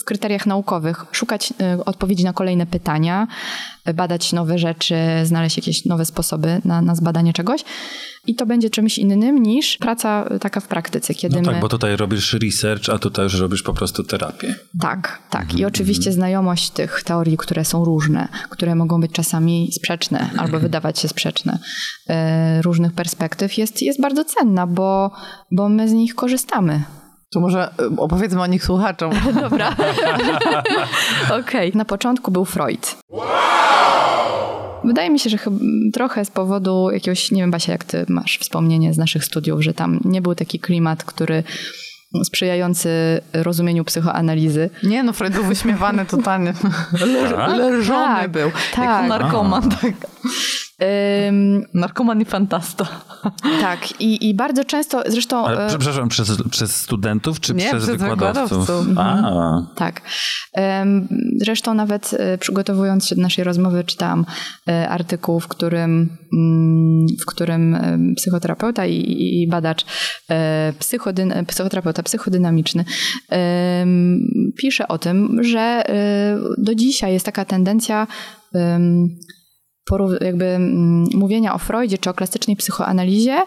w 0.00 0.04
kryteriach 0.04 0.46
naukowych 0.46 1.04
szukać 1.12 1.52
odpowiedzi 1.86 2.24
na 2.24 2.32
kolejne 2.32 2.66
pytania, 2.66 3.26
badać 3.94 4.32
nowe 4.32 4.58
rzeczy, 4.58 4.96
znaleźć 5.24 5.56
jakieś 5.56 5.84
nowe 5.84 6.04
sposoby 6.04 6.60
na, 6.64 6.82
na 6.82 6.94
zbadanie 6.94 7.32
czegoś. 7.32 7.64
I 8.26 8.34
to 8.34 8.46
będzie 8.46 8.70
czymś 8.70 8.98
innym 8.98 9.42
niż 9.42 9.76
praca 9.76 10.28
taka 10.40 10.60
w 10.60 10.66
praktyce, 10.66 11.14
kiedy 11.14 11.36
no 11.36 11.42
tak, 11.42 11.54
my... 11.54 11.60
bo 11.60 11.68
tutaj 11.68 11.96
robisz 11.96 12.34
research, 12.34 12.88
a 12.88 12.98
tutaj 12.98 13.24
już 13.24 13.40
robisz 13.40 13.62
po 13.62 13.74
prostu 13.74 14.04
terapię. 14.04 14.54
Tak, 14.80 15.18
tak. 15.30 15.48
I 15.48 15.52
mhm, 15.52 15.66
oczywiście 15.66 16.10
mhm. 16.10 16.14
znajomość 16.14 16.70
tych 16.70 17.02
teorii, 17.02 17.36
które 17.36 17.64
są 17.64 17.84
różne, 17.84 18.28
które 18.50 18.74
mogą 18.74 19.00
być 19.00 19.12
czasami 19.12 19.72
sprzeczne 19.72 20.30
albo 20.36 20.60
wydawać 20.60 20.98
się 20.98 21.08
sprzeczne, 21.08 21.58
e, 22.08 22.62
różnych 22.62 22.92
perspektyw, 22.92 23.58
jest, 23.58 23.82
jest 23.82 24.00
bardzo 24.00 24.24
cenna, 24.24 24.66
bo, 24.66 25.10
bo 25.50 25.68
my 25.68 25.88
z 25.88 25.92
nich 25.92 26.14
korzystamy. 26.14 26.82
To 27.32 27.40
może 27.40 27.74
e, 27.78 27.96
opowiedzmy 27.96 28.42
o 28.42 28.46
nich 28.46 28.64
słuchaczom. 28.64 29.12
Dobra. 29.42 29.70
Okej. 31.40 31.40
Okay. 31.40 31.72
Na 31.74 31.84
początku 31.84 32.30
był 32.30 32.44
Freud. 32.44 32.96
Wow! 33.10 33.61
Wydaje 34.84 35.10
mi 35.10 35.18
się, 35.18 35.30
że 35.30 35.38
chyba 35.38 35.56
trochę 35.92 36.24
z 36.24 36.30
powodu 36.30 36.90
jakiegoś, 36.90 37.30
nie 37.30 37.42
wiem 37.42 37.50
Basia, 37.50 37.72
jak 37.72 37.84
ty 37.84 38.06
masz 38.08 38.38
wspomnienie 38.38 38.94
z 38.94 38.98
naszych 38.98 39.24
studiów, 39.24 39.62
że 39.62 39.74
tam 39.74 40.00
nie 40.04 40.22
był 40.22 40.34
taki 40.34 40.58
klimat, 40.58 41.04
który 41.04 41.42
sprzyjający 42.24 43.20
rozumieniu 43.32 43.84
psychoanalizy. 43.84 44.70
Nie, 44.82 45.02
no 45.02 45.12
Freud 45.12 45.34
był 45.34 45.44
wyśmiewany 45.44 46.06
totalnie. 46.06 46.54
Tak? 47.36 47.56
Leżony 47.56 48.04
tak, 48.04 48.30
był. 48.30 48.50
Tak. 48.74 48.84
Jak 48.84 49.08
narkoman. 49.08 49.70
Tak. 49.70 49.92
Um, 50.82 51.66
Narkoman 51.74 52.20
i 52.20 52.24
fantasta. 52.24 52.86
Tak, 53.60 54.00
i, 54.00 54.28
i 54.28 54.34
bardzo 54.34 54.64
często, 54.64 55.02
zresztą... 55.06 55.46
Ale, 55.46 55.66
e, 55.66 55.68
przepraszam, 55.68 56.08
przez, 56.08 56.42
przez 56.50 56.76
studentów 56.76 57.40
czy 57.40 57.54
nie, 57.54 57.68
przez, 57.68 57.84
przez 57.84 57.96
wykładowców? 57.96 58.60
wykładowców. 58.60 58.98
A. 58.98 59.18
Mhm. 59.18 59.66
Tak. 59.76 60.00
Um, 60.52 61.08
zresztą 61.36 61.74
nawet 61.74 62.14
e, 62.18 62.38
przygotowując 62.38 63.06
się 63.06 63.14
do 63.14 63.22
naszej 63.22 63.44
rozmowy 63.44 63.84
czytałam 63.84 64.26
e, 64.68 64.88
artykuł, 64.88 65.40
w 65.40 65.48
którym, 65.48 66.16
mm, 66.32 67.06
w 67.22 67.26
którym 67.26 67.78
psychoterapeuta 68.16 68.86
i, 68.86 69.42
i 69.42 69.48
badacz 69.48 69.84
psychodyn, 70.78 71.34
psychoterapeuta 71.46 72.02
psychodynamiczny 72.02 72.84
pisze 74.56 74.88
o 74.88 74.98
tym, 74.98 75.44
że 75.44 75.82
do 76.58 76.74
dzisiaj 76.74 77.12
jest 77.12 77.26
taka 77.26 77.44
tendencja 77.44 78.06
jakby 80.20 80.44
mm, 80.44 81.04
mówienia 81.14 81.54
o 81.54 81.58
Freudzie 81.58 81.98
czy 81.98 82.10
o 82.10 82.14
klasycznej 82.14 82.56
psychoanalizie 82.56 83.42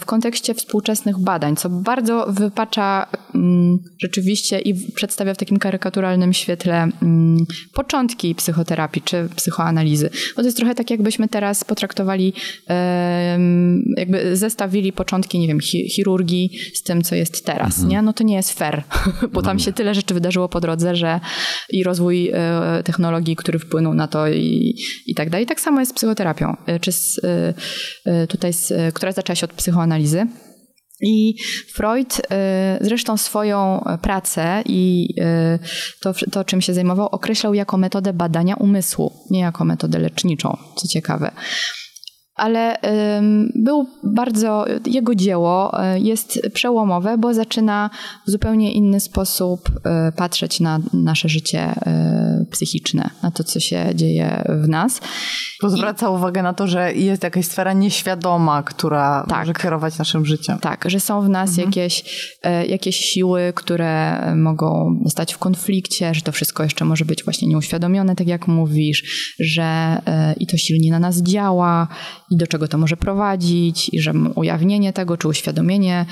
w 0.00 0.04
kontekście 0.04 0.54
współczesnych 0.54 1.18
badań, 1.18 1.56
co 1.56 1.68
bardzo 1.70 2.26
wypacza 2.28 3.06
mm, 3.34 3.78
rzeczywiście 3.98 4.60
i 4.60 4.74
przedstawia 4.92 5.34
w 5.34 5.36
takim 5.36 5.58
karykaturalnym 5.58 6.32
świetle 6.32 6.88
mm, 7.02 7.46
początki 7.74 8.34
psychoterapii 8.34 9.02
czy 9.02 9.28
psychoanalizy. 9.36 10.10
Bo 10.36 10.42
to 10.42 10.46
jest 10.46 10.56
trochę 10.56 10.74
tak, 10.74 10.90
jakbyśmy 10.90 11.28
teraz 11.28 11.64
potraktowali, 11.64 12.32
jakby 13.96 14.36
zestawili 14.36 14.92
początki, 14.92 15.38
nie 15.38 15.48
wiem, 15.48 15.60
chirurgii 15.60 16.58
z 16.74 16.82
tym, 16.82 17.02
co 17.02 17.14
jest 17.14 17.44
teraz, 17.44 17.72
mhm. 17.72 17.88
nie? 17.88 18.02
No 18.02 18.12
to 18.12 18.24
nie 18.24 18.34
jest 18.34 18.58
fair, 18.58 18.82
bo 19.32 19.42
tam 19.42 19.58
się 19.58 19.72
tyle 19.72 19.94
rzeczy 19.94 20.14
wydarzyło 20.14 20.48
po 20.48 20.60
drodze, 20.60 20.96
że 20.96 21.20
i 21.70 21.84
rozwój 21.84 22.30
e, 22.34 22.82
technologii, 22.84 23.36
który 23.36 23.58
wpłynął 23.58 23.94
na 23.94 24.08
to 24.08 24.28
i, 24.28 24.76
i 25.06 25.14
tak 25.14 25.30
dalej 25.30 25.46
tak 25.46 25.60
samo 25.60 25.80
jest 25.80 25.92
z 25.92 25.94
psychoterapią, 25.94 26.56
czy 26.80 26.92
z, 26.92 27.20
tutaj, 28.28 28.52
z, 28.52 28.94
która 28.94 29.12
zaczęła 29.12 29.36
się 29.36 29.44
od 29.44 29.52
psychoanalizy. 29.64 30.26
I 31.00 31.34
Freud 31.74 32.22
zresztą 32.80 33.16
swoją 33.16 33.84
pracę 34.02 34.62
i 34.66 35.08
to, 36.00 36.14
to, 36.32 36.44
czym 36.44 36.60
się 36.60 36.74
zajmował, 36.74 37.06
określał 37.06 37.54
jako 37.54 37.76
metodę 37.76 38.12
badania 38.12 38.54
umysłu, 38.56 39.12
nie 39.30 39.40
jako 39.40 39.64
metodę 39.64 39.98
leczniczą, 39.98 40.56
co 40.76 40.88
ciekawe. 40.88 41.30
Ale 42.36 42.78
był 43.54 43.86
bardzo, 44.02 44.64
jego 44.86 45.14
dzieło 45.14 45.82
y, 45.94 46.00
jest 46.00 46.40
przełomowe, 46.54 47.18
bo 47.18 47.34
zaczyna 47.34 47.90
w 48.26 48.30
zupełnie 48.30 48.72
inny 48.72 49.00
sposób 49.00 49.68
y, 49.68 50.12
patrzeć 50.12 50.60
na 50.60 50.80
nasze 50.92 51.28
życie 51.28 51.74
y, 52.42 52.46
psychiczne, 52.50 53.10
na 53.22 53.30
to, 53.30 53.44
co 53.44 53.60
się 53.60 53.86
dzieje 53.94 54.44
w 54.48 54.68
nas. 54.68 55.00
Bo 55.62 55.70
zwraca 55.70 56.10
uwagę 56.10 56.42
na 56.42 56.54
to, 56.54 56.66
że 56.66 56.92
jest 56.92 57.22
jakaś 57.22 57.46
sfera 57.46 57.72
nieświadoma, 57.72 58.62
która 58.62 59.26
Tak. 59.28 59.38
może 59.38 59.52
kierować 59.52 59.98
naszym 59.98 60.26
życiem. 60.26 60.58
Tak, 60.58 60.84
że 60.90 61.00
są 61.00 61.22
w 61.22 61.28
nas 61.28 61.56
jakieś, 61.56 62.04
e, 62.42 62.66
jakieś 62.66 62.96
siły, 62.96 63.52
które 63.54 64.20
mogą 64.36 65.00
stać 65.08 65.34
w 65.34 65.38
konflikcie, 65.38 66.14
że 66.14 66.20
to 66.22 66.32
wszystko 66.32 66.62
jeszcze 66.62 66.84
może 66.84 67.04
być 67.04 67.24
właśnie 67.24 67.48
nieuświadomione, 67.48 68.16
tak 68.16 68.26
jak 68.26 68.48
mówisz, 68.48 69.34
że 69.40 69.62
e, 70.06 70.34
i 70.40 70.46
to 70.46 70.56
silnie 70.56 70.90
na 70.90 70.98
nas 70.98 71.22
działa, 71.22 71.88
i 72.30 72.36
do 72.36 72.46
czego 72.46 72.68
to 72.68 72.78
może 72.78 72.96
prowadzić, 72.96 73.88
i 73.94 74.00
że 74.00 74.12
ujawnienie 74.34 74.92
tego, 74.92 75.16
czy 75.16 75.28
uświadomienie, 75.28 76.06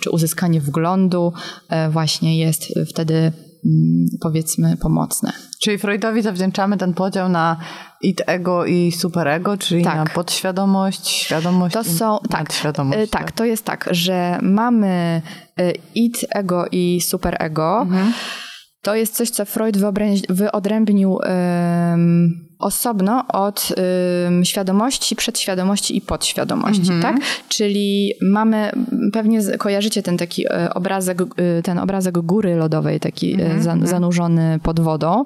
czy 0.00 0.10
uzyskanie 0.10 0.60
wglądu 0.60 1.32
e, 1.68 1.90
właśnie 1.90 2.38
jest 2.38 2.64
wtedy 2.90 3.14
mm, 3.14 3.32
powiedzmy 4.20 4.76
pomocne. 4.76 5.32
Czyli 5.62 5.78
Freudowi 5.78 6.22
zawdzięczamy 6.22 6.76
ten 6.76 6.94
podział 6.94 7.28
na 7.28 7.56
id 8.02 8.22
ego 8.26 8.66
i 8.66 8.92
superego, 8.92 9.56
czyli 9.56 9.84
Tak. 9.84 9.96
na 9.96 10.04
podświadomość, 10.06 11.08
świadomość 11.08 11.74
To 11.74 11.80
i 11.82 11.84
są, 11.84 12.18
tak, 12.30 12.40
nadświadomość. 12.40 12.98
e, 12.98 13.06
tak, 13.06 13.32
to 13.32 13.44
jest 13.44 13.64
tak, 13.64 13.88
że 13.90 14.38
mamy 14.42 15.22
e, 15.58 15.72
id, 15.94 16.26
ego 16.30 16.64
i 16.72 17.00
superego. 17.00 17.86
To 18.82 18.94
jest 18.94 19.16
coś, 19.16 19.30
co 19.30 19.44
Freud 19.44 19.76
wyodrębnił 20.28 21.18
em, 21.22 22.47
osobno 22.58 23.24
od 23.28 23.72
em, 24.26 24.44
świadomości, 24.44 25.16
przedświadomości 25.16 25.96
i 25.96 26.00
podświadomości, 26.00 26.90
tak? 27.02 27.16
Czyli 27.48 28.12
mamy, 28.22 28.72
pewnie 29.12 29.40
kojarzycie 29.58 30.02
ten 30.02 30.16
taki 30.16 30.46
e, 30.46 30.74
obrazek, 30.74 31.22
e, 31.22 31.62
ten 31.62 31.78
obrazek 31.78 32.18
góry 32.18 32.56
lodowej, 32.56 33.00
taki 33.00 33.42
e, 33.42 33.62
za, 33.62 33.76
zanurzony 33.82 34.58
pod 34.62 34.80
wodą 34.80 35.24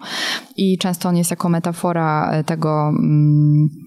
i 0.56 0.78
często 0.78 1.08
on 1.08 1.16
jest 1.16 1.30
jako 1.30 1.48
metafora 1.48 2.42
tego 2.46 2.88
mm, 2.88 3.64
y, 3.64 3.78
y, 3.78 3.81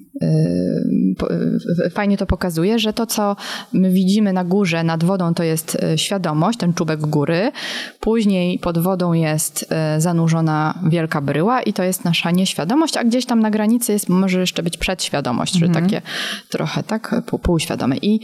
fajnie 1.92 2.18
to 2.18 2.26
pokazuje, 2.26 2.80
że 2.80 2.94
to, 2.94 3.06
co 3.06 3.36
my 3.74 3.92
widzimy 3.92 4.34
na 4.34 4.44
górze, 4.44 4.84
nad 4.84 5.04
wodą, 5.04 5.34
to 5.34 5.44
jest 5.44 5.78
y, 5.94 5.98
świadomość, 5.98 6.60
ten 6.60 6.74
czubek 6.74 7.00
góry. 7.00 7.52
Później 8.00 8.60
pod 8.60 8.78
wodą 8.78 9.14
jest 9.14 9.72
y, 9.98 10.02
zanurzona 10.02 10.80
wielka 10.90 11.22
bryła 11.22 11.62
i 11.62 11.74
to 11.74 11.84
jest 11.84 12.06
nasza 12.06 12.32
nieświadomość, 12.32 12.98
a 12.98 13.04
gdzieś 13.04 13.26
tam 13.26 13.40
na 13.40 13.52
granicy 13.52 13.92
jest, 13.92 14.10
może 14.10 14.40
jeszcze 14.40 14.64
być 14.64 14.78
przedświadomość, 14.78 15.60
czyli 15.60 15.72
takie 15.72 16.02
trochę 16.50 16.84
tak 16.84 17.16
pół, 17.26 17.40
półświadome. 17.40 17.98
I, 17.98 18.20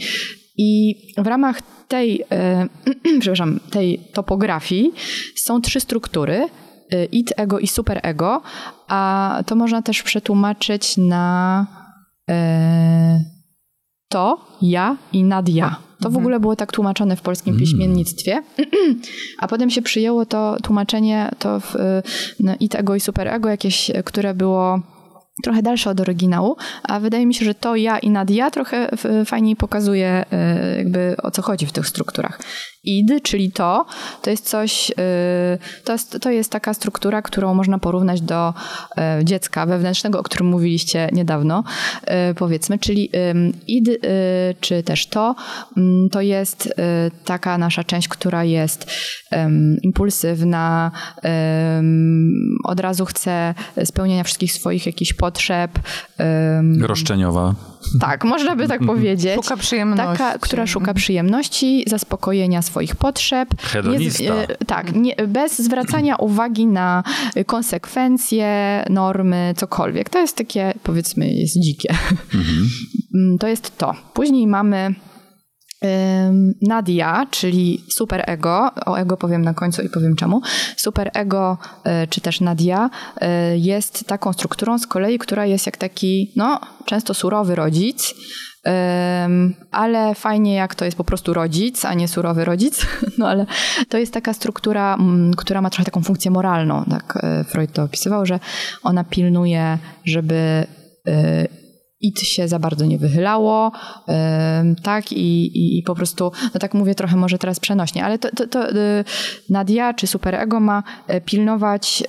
I 0.56 0.96
w 1.18 1.26
ramach 1.26 1.62
tej, 1.88 2.24
przepraszam, 3.20 3.60
tej 3.70 3.98
topografii 3.98 4.92
są 5.36 5.60
trzy 5.60 5.80
struktury, 5.80 6.48
id, 7.12 7.32
ego 7.36 7.58
i 7.58 7.66
superego, 7.66 8.42
a 8.88 9.42
to 9.46 9.54
można 9.54 9.82
też 9.82 10.02
przetłumaczyć 10.02 10.96
na 10.96 11.66
e, 11.78 11.81
to, 14.08 14.38
ja 14.62 14.96
i 15.12 15.24
nadia. 15.24 15.76
To 16.00 16.10
w 16.10 16.16
ogóle 16.16 16.40
było 16.40 16.56
tak 16.56 16.72
tłumaczone 16.72 17.16
w 17.16 17.22
polskim 17.22 17.58
piśmiennictwie, 17.58 18.42
a 19.40 19.48
potem 19.48 19.70
się 19.70 19.82
przyjęło 19.82 20.26
to 20.26 20.56
tłumaczenie 20.62 21.30
to 21.38 21.60
w, 21.60 21.76
y, 21.76 22.02
no, 22.40 22.54
id, 22.60 22.74
ego 22.74 22.94
i 22.94 23.00
superego, 23.00 23.48
jakieś, 23.48 23.90
które 24.04 24.34
było 24.34 24.80
trochę 25.44 25.62
dalsze 25.62 25.90
od 25.90 26.00
oryginału, 26.00 26.56
a 26.82 27.00
wydaje 27.00 27.26
mi 27.26 27.34
się, 27.34 27.44
że 27.44 27.54
to 27.54 27.76
ja 27.76 27.98
i 27.98 28.10
nadia 28.10 28.50
trochę 28.50 28.88
fajniej 29.26 29.56
pokazuje 29.56 30.24
y, 30.32 30.76
jakby 30.76 31.16
o 31.22 31.30
co 31.30 31.42
chodzi 31.42 31.66
w 31.66 31.72
tych 31.72 31.86
strukturach. 31.86 32.40
Id, 32.84 33.22
czyli 33.22 33.52
to, 33.52 33.86
to 34.22 34.30
jest 34.30 34.48
coś, 34.48 34.90
y, 34.90 34.94
to 35.84 35.92
jest, 35.92 36.18
to 36.20 36.30
jest 36.30 36.50
taka 36.50 36.74
struktura, 36.74 37.22
którą 37.22 37.54
można 37.54 37.78
porównać 37.78 38.20
do 38.20 38.54
y, 39.20 39.24
dziecka 39.24 39.66
wewnętrznego, 39.66 40.18
o 40.18 40.22
którym 40.22 40.46
mówiliście 40.46 41.08
niedawno, 41.12 41.64
powiedzmy, 42.36 42.78
czyli 42.78 43.10
id, 43.66 43.88
czy 44.60 44.82
też 44.82 45.06
to, 45.06 45.34
to 46.10 46.20
jest 46.20 46.74
taka 47.24 47.58
nasza 47.58 47.84
część, 47.84 48.08
która 48.08 48.44
jest 48.44 48.90
impulsywna, 49.82 50.90
od 52.64 52.80
razu 52.80 53.04
chce 53.04 53.54
spełnienia 53.84 54.24
wszystkich 54.24 54.52
swoich 54.52 54.86
jakichś 54.86 55.12
potrzeb. 55.22 55.70
ym, 56.58 56.84
Roszczeniowa. 56.84 57.54
tak, 58.00 58.24
można 58.24 58.56
by 58.56 58.68
tak 58.68 58.80
powiedzieć. 58.92 59.34
Szuka 59.34 59.56
przyjemności. 59.56 60.18
Taka, 60.18 60.38
która 60.38 60.66
szuka 60.66 60.94
przyjemności, 60.94 61.84
zaspokojenia 61.86 62.62
swoich 62.62 62.96
potrzeb. 62.96 63.48
Hedonista. 63.62 64.22
Nie, 64.22 64.32
e, 64.48 64.64
tak, 64.66 64.92
nie, 64.94 65.14
bez 65.28 65.58
zwracania 65.58 66.16
uwagi 66.28 66.66
na 66.66 67.02
konsekwencje, 67.46 68.46
normy, 68.90 69.54
cokolwiek. 69.56 70.08
To 70.10 70.18
jest 70.18 70.36
takie, 70.36 70.74
powiedzmy, 70.82 71.30
jest 71.34 71.60
dzikie. 71.60 71.94
Mm, 73.14 73.38
To 73.38 73.46
jest 73.46 73.78
to. 73.78 73.94
Później 74.14 74.46
mamy 74.46 74.94
Nadia, 76.62 77.26
czyli 77.30 77.84
superego, 77.88 78.70
o 78.86 78.96
ego 78.96 79.16
powiem 79.16 79.42
na 79.42 79.54
końcu 79.54 79.82
i 79.82 79.88
powiem 79.88 80.16
czemu. 80.16 80.40
Superego, 80.76 81.58
y, 82.04 82.06
czy 82.08 82.20
też 82.20 82.40
Nadia, 82.40 82.90
y, 83.16 83.58
jest 83.58 84.04
taką 84.06 84.32
strukturą 84.32 84.78
z 84.78 84.86
kolei, 84.86 85.18
która 85.18 85.46
jest 85.46 85.66
jak 85.66 85.76
taki, 85.76 86.32
no, 86.36 86.60
często 86.84 87.14
surowy 87.14 87.54
rodzic, 87.54 88.14
ale 89.70 90.14
fajnie 90.14 90.54
jak 90.54 90.74
to 90.74 90.84
jest 90.84 90.96
po 90.96 91.04
prostu 91.04 91.34
rodzic, 91.34 91.84
a 91.84 91.94
nie 91.94 92.08
surowy 92.08 92.44
rodzic. 92.44 92.86
No 93.18 93.28
ale 93.28 93.46
to 93.88 93.98
jest 93.98 94.12
taka 94.12 94.32
struktura, 94.32 94.98
która 95.36 95.62
ma 95.62 95.70
trochę 95.70 95.84
taką 95.84 96.02
funkcję 96.02 96.30
moralną, 96.30 96.84
tak 96.90 97.24
y, 97.40 97.44
Freud 97.44 97.72
to 97.72 97.82
opisywał, 97.82 98.26
że 98.26 98.40
ona 98.82 99.04
pilnuje, 99.04 99.78
żeby 100.04 100.66
it 102.02 102.20
się 102.20 102.48
za 102.48 102.58
bardzo 102.58 102.84
nie 102.84 102.98
wychylało, 102.98 103.72
tak, 104.82 105.12
i, 105.12 105.46
i, 105.58 105.78
i 105.78 105.82
po 105.82 105.94
prostu, 105.94 106.32
no 106.54 106.60
tak 106.60 106.74
mówię 106.74 106.94
trochę 106.94 107.16
może 107.16 107.38
teraz 107.38 107.60
przenośnie, 107.60 108.04
ale 108.04 108.18
to, 108.18 108.28
to, 108.36 108.46
to 108.46 108.70
y, 108.70 109.04
Nadia 109.50 109.94
czy 109.94 110.06
superego 110.06 110.60
ma 110.60 110.82
y, 111.10 111.20
pilnować, 111.20 112.02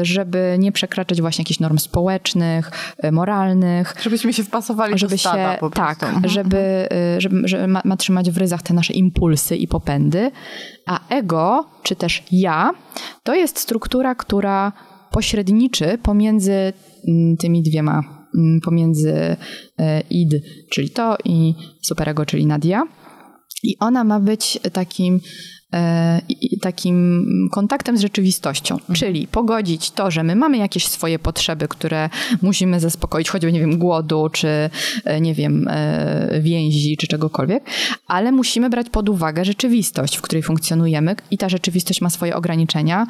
y, 0.00 0.04
żeby 0.04 0.56
nie 0.58 0.72
przekraczać 0.72 1.20
właśnie 1.20 1.42
jakichś 1.42 1.60
norm 1.60 1.78
społecznych, 1.78 2.70
y, 3.04 3.12
moralnych, 3.12 3.94
Żebyśmy 4.02 4.32
się 4.32 4.44
wpasowali 4.44 4.98
żeby 4.98 5.10
do 5.10 5.18
stada 5.18 5.54
się, 5.54 5.60
po 5.60 5.70
tak, 5.70 5.98
prostu. 5.98 6.16
Mhm. 6.16 6.32
żeby, 6.32 6.88
żeby, 7.18 7.48
żeby 7.48 7.66
ma, 7.66 7.82
ma 7.84 7.96
trzymać 7.96 8.30
w 8.30 8.36
ryzach 8.36 8.62
te 8.62 8.74
nasze 8.74 8.92
impulsy 8.92 9.56
i 9.56 9.68
popędy, 9.68 10.30
a 10.86 11.00
ego, 11.08 11.70
czy 11.82 11.96
też 11.96 12.22
ja, 12.32 12.70
to 13.22 13.34
jest 13.34 13.58
struktura, 13.58 14.14
która 14.14 14.72
pośredniczy 15.10 15.98
pomiędzy 16.02 16.72
mm, 17.08 17.36
tymi 17.36 17.62
dwiema, 17.62 18.21
pomiędzy 18.64 19.10
y, 19.10 19.36
id, 20.10 20.30
czyli 20.70 20.90
to 20.90 21.16
i 21.24 21.54
superego, 21.82 22.26
czyli 22.26 22.46
Nadia. 22.46 22.82
I 23.62 23.78
ona 23.78 24.04
ma 24.04 24.20
być 24.20 24.58
takim, 24.72 25.14
e, 25.16 25.20
takim 26.60 27.26
kontaktem 27.52 27.98
z 27.98 28.00
rzeczywistością, 28.00 28.76
czyli 28.92 29.26
pogodzić 29.26 29.90
to, 29.90 30.10
że 30.10 30.22
my 30.22 30.36
mamy 30.36 30.56
jakieś 30.58 30.86
swoje 30.86 31.18
potrzeby, 31.18 31.68
które 31.68 32.10
musimy 32.42 32.80
zaspokoić, 32.80 33.28
choćby, 33.30 33.52
nie 33.52 33.60
wiem, 33.60 33.78
głodu, 33.78 34.28
czy 34.32 34.70
e, 35.04 35.20
nie 35.20 35.34
wiem, 35.34 35.68
e, 35.70 36.40
więzi, 36.40 36.96
czy 36.96 37.06
czegokolwiek, 37.06 37.64
ale 38.06 38.32
musimy 38.32 38.70
brać 38.70 38.90
pod 38.90 39.08
uwagę 39.08 39.44
rzeczywistość, 39.44 40.16
w 40.16 40.22
której 40.22 40.42
funkcjonujemy 40.42 41.16
i 41.30 41.38
ta 41.38 41.48
rzeczywistość 41.48 42.00
ma 42.00 42.10
swoje 42.10 42.36
ograniczenia, 42.36 43.06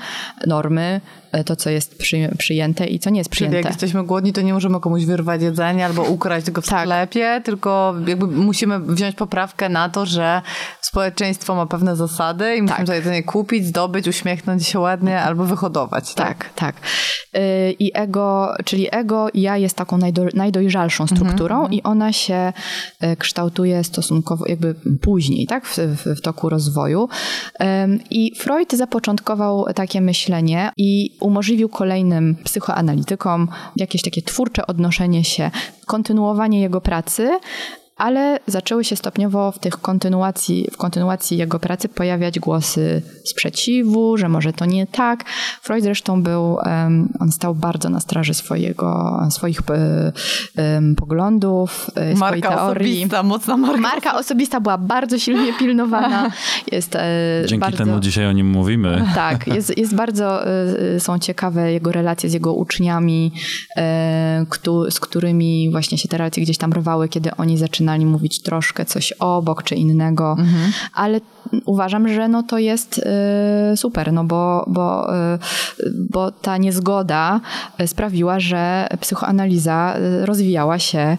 normy, 0.47 1.01
e, 1.33 1.45
to, 1.45 1.57
co 1.57 1.71
jest 1.71 1.99
przy, 1.99 2.31
przyjęte 2.39 2.87
i 2.87 2.99
co 2.99 3.11
nie 3.11 3.19
jest 3.19 3.31
Czyli 3.31 3.37
przyjęte. 3.37 3.57
jak 3.57 3.67
jesteśmy 3.67 4.05
głodni, 4.05 4.33
to 4.33 4.41
nie 4.41 4.53
możemy 4.53 4.81
komuś 4.81 5.05
wyrwać 5.05 5.43
jedzenia 5.43 5.87
albo 5.87 6.03
ukraść 6.03 6.51
go 6.51 6.63
w 6.63 6.67
Tak. 6.69 6.81
sklepie, 6.83 7.41
tylko 7.45 7.95
jakby 8.07 8.27
musimy 8.27 8.81
wziąć 8.81 9.17
poprawkę 9.17 9.69
na 9.69 9.89
to, 9.89 10.07
że 10.07 10.43
społeczeństwo 10.81 11.55
ma 11.55 11.67
pewne 11.67 11.97
zasady 11.97 12.52
i 12.55 12.63
musimy 12.63 12.79
Tak. 12.79 12.87
to 12.87 12.95
jedzenie 12.95 13.23
kupić, 13.23 13.67
zdobyć, 13.67 14.09
uśmiechnąć 14.09 14.67
się 14.67 14.79
ładnie 14.79 15.21
albo 15.21 15.45
wyhodować. 15.45 16.15
Tak, 16.15 16.51
tak. 16.55 16.77
Y, 17.37 17.73
I 17.79 17.91
ego, 17.95 18.55
czyli 18.65 18.89
ego, 18.91 19.29
ja 19.35 19.57
jest 19.57 19.77
taką 19.77 19.99
najdo, 19.99 20.25
najdojrzalszą 20.35 21.07
strukturą 21.07 21.69
i 21.69 21.83
ona 21.83 22.13
się 22.13 22.53
y, 23.05 23.17
kształtuje 23.17 23.85
stosunkowo 23.85 24.45
jakby 24.49 24.75
później, 25.01 25.47
tak, 25.47 25.67
w, 25.67 25.79
w, 25.79 26.19
w 26.19 26.21
toku 26.21 26.49
rozwoju. 26.49 27.09
I 28.11 28.33
Freud 28.37 28.73
zapoczątkował 28.73 29.65
takie 29.75 30.01
myślenie 30.01 30.71
i 30.77 31.17
umożliwił 31.21 31.69
kolejnym 31.69 32.37
psychoanalitykom 32.45 33.49
jakieś 33.77 34.03
takie 34.03 34.23
twórcze 34.23 34.67
odnoszenie 34.67 35.25
się, 35.25 35.51
kontynuowanie 35.87 36.61
jego 36.61 36.81
pracy, 36.81 37.39
ale 38.03 38.41
zaczęły 38.47 38.85
się 38.85 38.97
stopniowo 38.97 39.53
w 39.53 39.59
tych 39.59 39.81
kontynuacji, 39.81 40.69
w 40.73 40.77
kontynuacji 40.77 41.39
jego 41.39 41.59
pracy 41.59 41.89
pojawiać 41.89 42.39
głosy 42.39 43.03
sprzeciwu, 43.25 44.17
że 44.17 44.29
może 44.29 44.53
to 44.53 44.65
nie 44.65 44.87
tak. 44.87 45.25
Freud 45.63 45.83
zresztą 45.83 46.23
był, 46.23 46.59
on 47.21 47.33
stał 47.33 47.55
bardzo 47.55 47.89
na 47.89 48.01
straży 48.01 48.35
swojego, 48.35 49.19
swoich 49.31 49.61
e, 49.71 50.13
poglądów, 50.97 51.91
e, 51.91 51.93
swojej 51.93 52.17
Marka 52.17 52.49
teorii. 52.49 52.93
osobista, 52.93 53.23
mocna 53.23 53.57
marka. 53.57 53.81
Marka 53.81 54.19
osobista 54.19 54.61
była 54.61 54.79
bardzo 54.79 55.19
silnie 55.19 55.53
pilnowana. 55.59 56.31
Jest 56.73 56.97
e, 56.97 57.03
Dzięki 57.47 57.61
bardzo... 57.61 57.85
temu 57.85 58.01
dzisiaj 58.01 58.27
o 58.27 58.33
nim 58.33 58.51
mówimy. 58.51 59.05
Tak, 59.15 59.47
jest, 59.47 59.79
jest 59.79 59.95
bardzo, 59.95 60.41
są 60.99 61.19
ciekawe 61.19 61.73
jego 61.73 61.93
relacje 61.93 62.31
z 62.31 62.33
jego 62.33 62.55
uczniami, 62.55 63.33
z 64.89 65.01
którymi 65.01 65.71
właśnie 65.71 65.99
się 65.99 66.09
te 66.09 66.19
relacje 66.19 66.43
gdzieś 66.43 66.59
tam 66.59 66.73
rwały, 66.73 67.09
kiedy 67.09 67.37
oni 67.37 67.59
zaczynali 67.93 68.07
mówić 68.07 68.43
troszkę 68.43 68.85
coś 68.85 69.13
obok 69.13 69.63
czy 69.63 69.75
innego, 69.75 70.37
ale 70.95 71.21
uważam, 71.65 72.09
że 72.09 72.29
no 72.29 72.43
to 72.43 72.59
jest 72.59 72.99
y, 73.73 73.77
super, 73.77 74.13
no 74.13 74.25
bo, 74.25 74.65
bo, 74.69 75.15
y, 75.35 75.39
bo 76.11 76.33
ta 76.33 76.57
niezgoda 76.57 77.41
y, 77.81 77.87
sprawiła, 77.87 78.41
że 78.41 78.89
psychoanaliza 79.01 79.97
rozwijała 80.25 80.79
się 80.79 81.17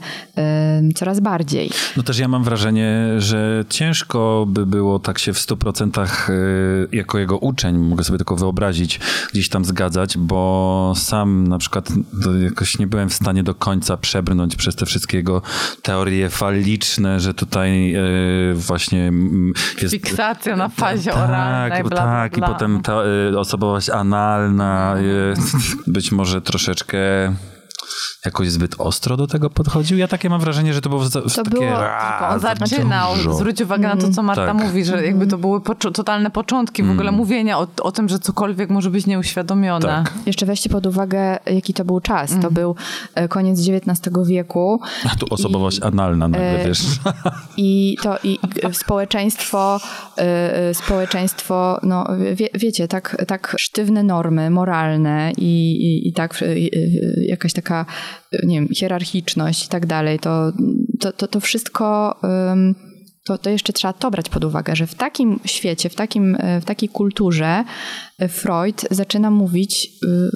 y, 0.89 0.93
coraz 0.93 1.19
bardziej. 1.19 1.69
No 1.97 2.03
też 2.03 2.19
ja 2.19 2.27
mam 2.27 2.43
wrażenie, 2.43 3.05
że 3.17 3.65
ciężko 3.69 4.45
by 4.47 4.65
było 4.65 4.99
tak 4.99 5.19
się 5.19 5.33
w 5.33 5.37
100% 5.37 6.29
y, 6.29 6.87
jako 6.91 7.19
jego 7.19 7.37
uczeń, 7.37 7.77
mogę 7.77 8.03
sobie 8.03 8.17
tylko 8.17 8.35
wyobrazić, 8.35 8.99
gdzieś 9.33 9.49
tam 9.49 9.65
zgadzać, 9.65 10.17
bo 10.17 10.93
sam 10.95 11.47
na 11.47 11.57
przykład 11.57 11.89
no, 12.13 12.37
jakoś 12.37 12.79
nie 12.79 12.87
byłem 12.87 13.09
w 13.09 13.13
stanie 13.13 13.43
do 13.43 13.55
końca 13.55 13.97
przebrnąć 13.97 14.55
przez 14.55 14.75
te 14.75 14.85
wszystkie 14.85 15.17
jego 15.17 15.41
teorie 15.81 16.29
faliczne, 16.29 17.19
że 17.19 17.33
tutaj 17.33 17.95
y, 17.95 18.53
właśnie 18.53 19.07
mm, 19.07 19.53
jest... 19.81 20.12
Fiksacja 20.15 20.55
na 20.55 20.69
fazie 20.69 21.11
tak, 21.11 21.29
oralnej, 21.29 21.83
bla, 21.83 21.89
bla, 21.89 21.97
tak, 21.97 22.37
bla. 22.37 22.47
i 22.47 22.51
potem 22.51 22.81
ta 22.81 22.93
y, 23.31 23.39
osobowość 23.39 23.89
analna, 23.89 24.95
y, 24.97 25.91
być 25.91 26.11
może 26.11 26.41
troszeczkę 26.41 26.97
jakoś 28.25 28.49
zbyt 28.51 28.75
ostro 28.77 29.17
do 29.17 29.27
tego 29.27 29.49
podchodził. 29.49 29.97
Ja 29.97 30.07
takie 30.07 30.29
mam 30.29 30.41
wrażenie, 30.41 30.73
że 30.73 30.81
to 30.81 30.89
było 30.89 31.05
za, 31.05 31.21
takie... 31.21 31.49
było- 31.49 31.69
ra, 31.71 32.29
On 32.33 32.39
za 32.39 32.55
zaczynał, 32.55 33.15
dużo. 33.15 33.33
zwróć 33.33 33.61
uwagę 33.61 33.87
na 33.87 33.97
to, 33.97 34.09
co 34.11 34.23
Marta 34.23 34.45
Tak. 34.47 34.55
mówi, 34.55 34.85
że 34.85 35.05
jakby 35.05 35.27
to 35.27 35.37
były 35.37 35.59
poczu- 35.61 35.91
totalne 35.91 36.31
początki 36.31 36.83
w 36.83 36.91
ogóle 36.91 37.11
mówienia 37.11 37.59
o, 37.59 37.67
o 37.81 37.91
tym, 37.91 38.09
że 38.09 38.19
cokolwiek 38.19 38.69
może 38.69 38.89
być 38.89 39.05
nieuświadomione. 39.05 39.85
Tak. 39.87 40.13
Jeszcze 40.25 40.45
weźcie 40.45 40.69
pod 40.69 40.85
uwagę, 40.85 41.39
jaki 41.45 41.73
to 41.73 41.85
był 41.85 41.99
czas. 41.99 42.31
To 42.41 42.51
był 42.51 42.75
e, 43.15 43.27
koniec 43.27 43.59
XIX 43.69 44.17
wieku 44.27 44.79
A 45.11 45.15
tu 45.15 45.25
osobowość 45.29 45.79
analna 45.81 46.27
nagle, 46.27 46.61
e, 46.61 46.67
wiesz. 46.67 46.81
i 47.57 47.97
to 48.03 48.17
i 48.23 48.33
i 48.71 48.73
społeczeństwo, 48.73 49.79
e, 50.17 50.73
społeczeństwo, 50.73 51.79
no 51.83 52.07
wie, 52.35 52.49
wiecie, 52.53 52.87
tak, 52.87 53.23
tak 53.27 53.55
sztywne 53.59 54.03
normy 54.03 54.49
moralne 54.49 55.31
i, 55.37 55.71
i, 55.71 56.07
i 56.07 56.13
tak 56.13 56.43
jakaś 57.27 57.53
taka, 57.53 57.72
e, 58.31 58.45
nie 58.45 58.55
wiem, 58.59 58.69
hierarchiczność 58.75 59.65
i 59.65 59.69
tak 59.69 59.85
dalej, 59.85 60.19
to, 60.19 60.51
to, 60.99 61.11
to, 61.11 61.27
to 61.27 61.39
wszystko... 61.39 62.15
to, 63.25 63.37
to 63.37 63.49
jeszcze 63.49 63.73
trzeba 63.73 63.93
to 63.93 64.11
brać 64.11 64.29
pod 64.29 64.43
uwagę, 64.43 64.75
że 64.75 64.87
w 64.87 64.95
takim 64.95 65.39
świecie, 65.45 65.89
w, 65.89 65.95
takim, 65.95 66.35
e, 66.39 66.61
w 66.61 66.65
takiej 66.65 66.89
kulturze 66.89 67.63
e, 68.19 68.29
Freud 68.29 68.85
zaczyna 68.91 69.31
mówić 69.31 69.89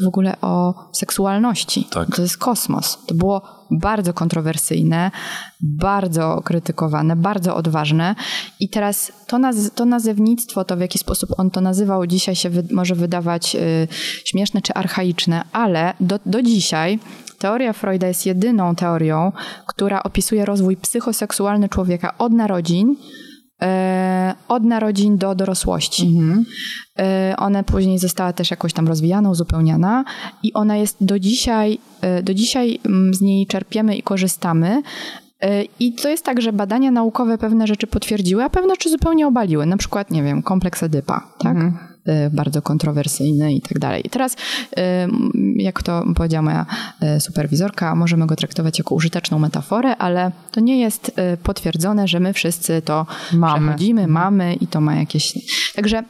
w 0.03 0.07
ogóle 0.07 0.41
o 0.41 0.73
seksualności. 0.93 1.87
Tak. 1.91 2.15
To 2.15 2.21
jest 2.21 2.37
kosmos. 2.37 2.97
To 3.07 3.15
było 3.15 3.41
bardzo 3.71 4.13
kontrowersyjne, 4.13 5.11
bardzo 5.61 6.41
krytykowane, 6.45 7.15
bardzo 7.15 7.55
odważne. 7.55 8.15
I 8.59 8.69
teraz 8.69 9.11
to, 9.27 9.37
naz- 9.37 9.69
to 9.75 9.85
nazewnictwo, 9.85 10.65
to 10.65 10.77
w 10.77 10.79
jaki 10.79 10.97
sposób 10.99 11.29
on 11.39 11.51
to 11.51 11.61
nazywał, 11.61 12.07
dzisiaj 12.07 12.35
się 12.35 12.49
wy- 12.49 12.67
może 12.71 12.95
wydawać 12.95 13.55
y, 13.55 13.87
śmieszne 14.25 14.61
czy 14.61 14.73
archaiczne, 14.73 15.43
ale 15.51 15.93
do, 15.99 16.19
do 16.25 16.41
dzisiaj 16.41 16.99
teoria 17.39 17.73
Freuda 17.73 18.07
jest 18.07 18.25
jedyną 18.25 18.75
teorią, 18.75 19.31
która 19.67 20.03
opisuje 20.03 20.45
rozwój 20.45 20.77
psychoseksualny 20.77 21.69
człowieka 21.69 22.17
od 22.17 22.33
narodzin 22.33 22.95
e, 23.61 24.35
od 24.47 24.63
narodzin 24.63 25.17
do 25.17 25.35
dorosłości. 25.35 26.19
E, 26.99 27.35
Ona 27.37 27.63
później 27.63 27.99
została 27.99 28.33
też 28.33 28.51
jakoś 28.51 28.73
tam 28.73 28.87
rozwijana, 28.87 29.29
uzupełniana 29.29 30.05
i 30.43 30.53
ona 30.53 30.77
jest 30.77 30.97
do 31.01 31.19
dzisiaj, 31.19 31.79
e, 32.01 32.23
do 32.23 32.33
dzisiaj 32.33 32.79
mm, 32.85 33.13
z 33.13 33.21
niej 33.21 33.47
czerpiemy 33.47 33.95
i 33.95 34.03
korzystamy. 34.03 34.81
I 35.79 35.93
to 35.93 36.09
jest 36.09 36.25
tak, 36.25 36.41
że 36.41 36.53
badania 36.53 36.91
naukowe 36.91 37.37
pewne 37.37 37.67
rzeczy 37.67 37.87
potwierdziły, 37.87 38.43
a 38.43 38.49
pewne 38.49 38.69
rzeczy 38.69 38.89
zupełnie 38.89 39.27
obaliły. 39.27 39.65
Na 39.65 39.77
przykład, 39.77 40.11
nie 40.11 40.23
wiem, 40.23 40.43
kompleks 40.43 40.83
Edypa, 40.83 41.33
tak? 41.39 41.57
E, 41.57 41.86
Bardzo 42.31 42.61
kontrowersyjny 42.61 43.53
i 43.53 43.61
tak 43.61 43.79
dalej. 43.79 44.07
I 44.07 44.09
teraz, 44.09 44.35
m, 44.75 45.31
jak 45.57 45.83
to 45.83 46.03
powiedziała 46.15 46.41
moja 46.41 46.65
e, 47.01 47.19
superwizorka, 47.19 47.95
możemy 47.95 48.27
go 48.27 48.35
traktować 48.35 48.77
jako 48.79 48.95
użyteczną 48.95 49.39
metaforę, 49.39 49.95
ale 49.97 50.31
to 50.51 50.59
nie 50.59 50.79
jest 50.79 51.11
potwierdzone, 51.43 52.07
że 52.07 52.19
my 52.19 52.33
wszyscy 52.33 52.81
to 52.81 53.05
Mamy. 53.33 53.65
przechodzimy, 53.65 54.07
mamy 54.07 54.53
i 54.55 54.67
to 54.67 54.81
ma 54.81 54.95
jakieś... 54.95 55.33
Także 55.75 56.03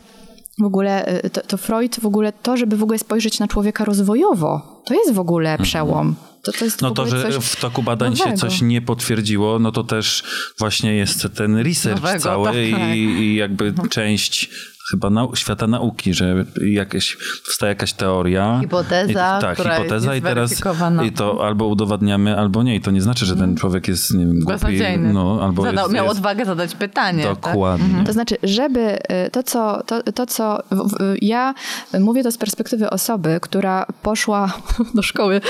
w 0.59 0.63
ogóle 0.63 1.23
y, 1.25 1.29
to, 1.29 1.41
to 1.41 1.57
Freud, 1.57 1.99
w 1.99 2.05
ogóle 2.05 2.33
to, 2.33 2.57
żeby 2.57 2.77
w 2.77 2.83
ogóle 2.83 2.99
spojrzeć 2.99 3.39
na 3.39 3.47
człowieka 3.47 3.85
rozwojowo, 3.85 4.81
to 4.85 4.93
jest 4.93 5.13
w 5.13 5.19
ogóle 5.19 5.57
przełom. 5.57 6.15
To, 6.43 6.51
to 6.51 6.65
jest 6.65 6.81
No 6.81 6.91
to, 6.91 7.05
że 7.07 7.41
w 7.41 7.55
toku 7.55 7.83
badań 7.83 8.15
się 8.15 8.23
nowego. 8.23 8.37
coś 8.41 8.61
nie 8.61 8.81
potwierdziło, 8.81 9.59
no 9.59 9.71
to 9.71 9.83
też 9.83 10.23
właśnie 10.59 10.95
jest 10.95 11.27
ten 11.35 11.57
research 11.57 12.01
Nowego, 12.01 12.19
cały 12.23 12.45
tak. 12.71 12.95
i, 12.95 12.99
i 12.99 13.35
jakby 13.35 13.73
część 13.89 14.49
chyba 14.91 15.09
nau- 15.09 15.35
świata 15.35 15.67
nauki, 15.67 16.13
że 16.13 16.45
jakieś, 16.71 17.17
powstaje 17.45 17.69
jakaś 17.69 17.93
teoria. 17.93 18.57
Hipoteza, 18.61 19.37
i, 19.37 19.41
tak, 19.41 19.53
która 19.57 19.75
hipoteza 19.75 20.13
jest 20.13 20.25
i 20.25 20.27
teraz 20.27 20.49
zweryfikowana. 20.49 21.03
i 21.03 21.11
to 21.11 21.45
albo 21.47 21.67
udowadniamy, 21.67 22.37
albo 22.37 22.63
nie. 22.63 22.75
I 22.75 22.81
to 22.81 22.91
nie 22.91 23.01
znaczy, 23.01 23.25
że 23.25 23.35
ten 23.35 23.55
człowiek 23.55 23.87
jest 23.87 24.13
nie 24.13 24.25
wiem, 24.25 24.39
głupi. 24.39 24.79
No, 25.13 25.39
albo 25.43 25.63
Zadał, 25.63 25.83
jest, 25.85 25.95
miał 25.95 26.05
jest, 26.05 26.17
odwagę 26.17 26.45
zadać 26.45 26.75
pytanie. 26.75 27.23
Tak? 27.23 27.35
Dokładnie. 27.35 28.03
To 28.05 28.13
znaczy, 28.13 28.35
żeby 28.43 28.95
y, 29.27 29.31
to, 29.31 29.43
co, 29.43 29.83
to, 29.83 30.03
to, 30.03 30.25
co 30.25 30.59
w- 30.71 30.75
w- 30.93 31.15
ja 31.21 31.53
mówię 31.99 32.23
to 32.23 32.31
z 32.31 32.37
perspektywy 32.37 32.89
osoby, 32.89 33.39
która 33.41 33.85
poszła 34.03 34.53
do 34.95 35.01
szkoły, 35.01 35.41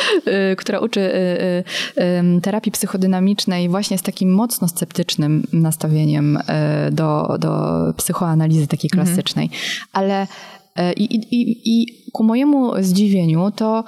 y, 0.52 0.56
która 0.56 0.80
uczy 0.80 1.00
y, 1.00 2.42
terapii 2.42 2.72
psychodynamicznej 2.72 3.70
właśnie 3.70 3.98
z 3.98 4.02
takim 4.02 4.34
mocno 4.34 4.68
sceptycznym 4.68 5.44
nastawieniem 5.54 6.40
do, 6.92 7.36
do 7.40 7.74
psychoanalizy 7.98 8.68
takiej 8.68 8.90
klasycznej. 8.90 9.18
Ale 9.27 9.27
y, 10.80 10.94
i, 10.94 11.16
i, 11.16 11.18
i, 11.36 11.62
i 11.66 11.98
ku 12.12 12.24
mojemu 12.24 12.84
zdziwieniu 12.84 13.52
to 13.52 13.84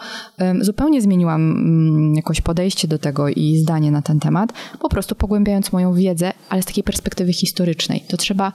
zupełnie 0.62 1.02
zmieniłam 1.02 1.42
mm, 1.52 2.16
jakoś 2.16 2.42
podejście 2.42 2.88
do 2.88 3.00
tego 3.00 3.30
i 3.30 3.58
zdanie 3.58 3.92
na 3.92 4.02
ten 4.02 4.20
temat, 4.20 4.54
po 4.80 4.90
prostu 4.90 5.16
pogłębiając 5.16 5.72
moją 5.72 5.94
wiedzę, 5.94 6.32
ale 6.50 6.62
z 6.62 6.66
takiej 6.66 6.84
perspektywy 6.84 7.34
historycznej. 7.34 8.04
To 8.08 8.18
trzeba, 8.18 8.52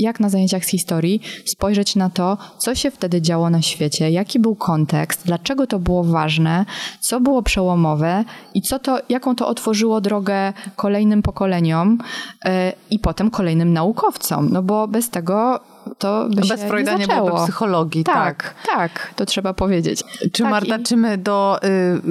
jak 0.00 0.20
na 0.20 0.28
zajęciach 0.28 0.64
z 0.64 0.68
historii, 0.68 1.20
spojrzeć 1.44 1.96
na 1.96 2.10
to, 2.10 2.38
co 2.58 2.74
się 2.74 2.90
wtedy 2.90 3.22
działo 3.22 3.50
na 3.50 3.62
świecie, 3.62 4.10
jaki 4.10 4.38
był 4.38 4.56
kontekst, 4.56 5.22
dlaczego 5.26 5.66
to 5.66 5.78
było 5.78 6.04
ważne, 6.04 6.66
co 7.00 7.20
było 7.20 7.42
przełomowe 7.42 8.24
i 8.54 8.62
co 8.62 8.78
to, 8.78 8.98
jaką 9.08 9.34
to 9.34 9.48
otworzyło 9.48 10.00
drogę 10.00 10.52
kolejnym 10.76 11.22
pokoleniom 11.22 11.98
e, 12.44 12.72
i 12.90 12.98
potem 12.98 13.30
kolejnym 13.30 13.72
naukowcom. 13.72 14.48
No 14.52 14.62
bo 14.62 14.88
bez 14.88 15.10
tego 15.10 15.60
to 15.98 16.28
by 16.28 16.36
Bez 16.36 16.46
się 16.48 16.56
Freuda 16.56 16.94
nie 16.96 17.06
byłoby 17.06 17.42
psychologii, 17.42 18.04
Tak, 18.04 18.54
tak, 18.66 19.12
to 19.16 19.26
trzeba 19.26 19.54
powiedzieć. 19.54 20.04
Czy 20.32 20.42
tak, 20.42 20.50
Marta, 20.50 20.76
i- 20.76 20.82
czy 20.82 20.96
my 20.96 21.18
do, 21.18 21.58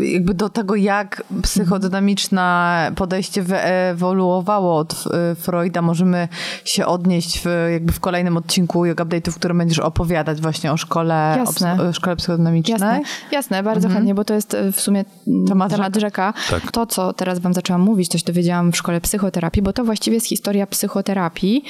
y, 0.01 0.05
jakby 0.05 0.33
do 0.33 0.49
tego, 0.49 0.75
jak 0.75 1.23
psychodynamiczne 1.43 2.91
podejście 2.95 3.41
wyewoluowało 3.43 4.77
od 4.77 4.93
y, 5.31 5.35
Freuda, 5.35 5.81
możemy 5.81 6.27
się 6.65 6.85
odnieść 6.85 7.39
w, 7.39 7.45
jakby 7.71 7.93
w 7.93 7.99
kolejnym 7.99 8.37
odcinku 8.37 8.85
Yoga 8.85 9.03
Update'u, 9.03 9.31
w 9.31 9.35
którym 9.35 9.57
będziesz 9.57 9.79
opowiadać 9.79 10.41
właśnie 10.41 10.71
o 10.71 10.77
szkole, 10.77 11.33
o, 11.35 11.37
Jasne. 11.39 11.75
psy- 11.77 11.87
o 11.89 11.93
szkole 11.93 12.15
psychodynamicznej? 12.15 12.73
Jasne, 12.79 13.01
jasne, 13.31 13.63
bardzo 13.63 13.89
chętnie, 13.89 14.15
bo 14.15 14.25
to 14.25 14.33
jest 14.33 14.53
e, 14.53 14.71
w 14.71 14.81
sumie 14.81 15.05
Temat 15.47 15.71
temat, 15.71 15.95
rzeka. 15.95 16.33
Tak. 16.49 16.71
To, 16.71 16.85
co 16.85 17.13
teraz 17.13 17.39
wam 17.39 17.53
zaczęłam 17.53 17.81
mówić, 17.81 18.07
coś 18.11 18.23
dowiedziałam 18.23 18.71
w 18.71 18.77
szkole 18.77 19.01
psychoterapii, 19.01 19.61
bo 19.61 19.73
to 19.73 19.83
właściwie 19.83 20.15
jest 20.15 20.27
historia 20.27 20.67
psychoterapii. 20.67 21.63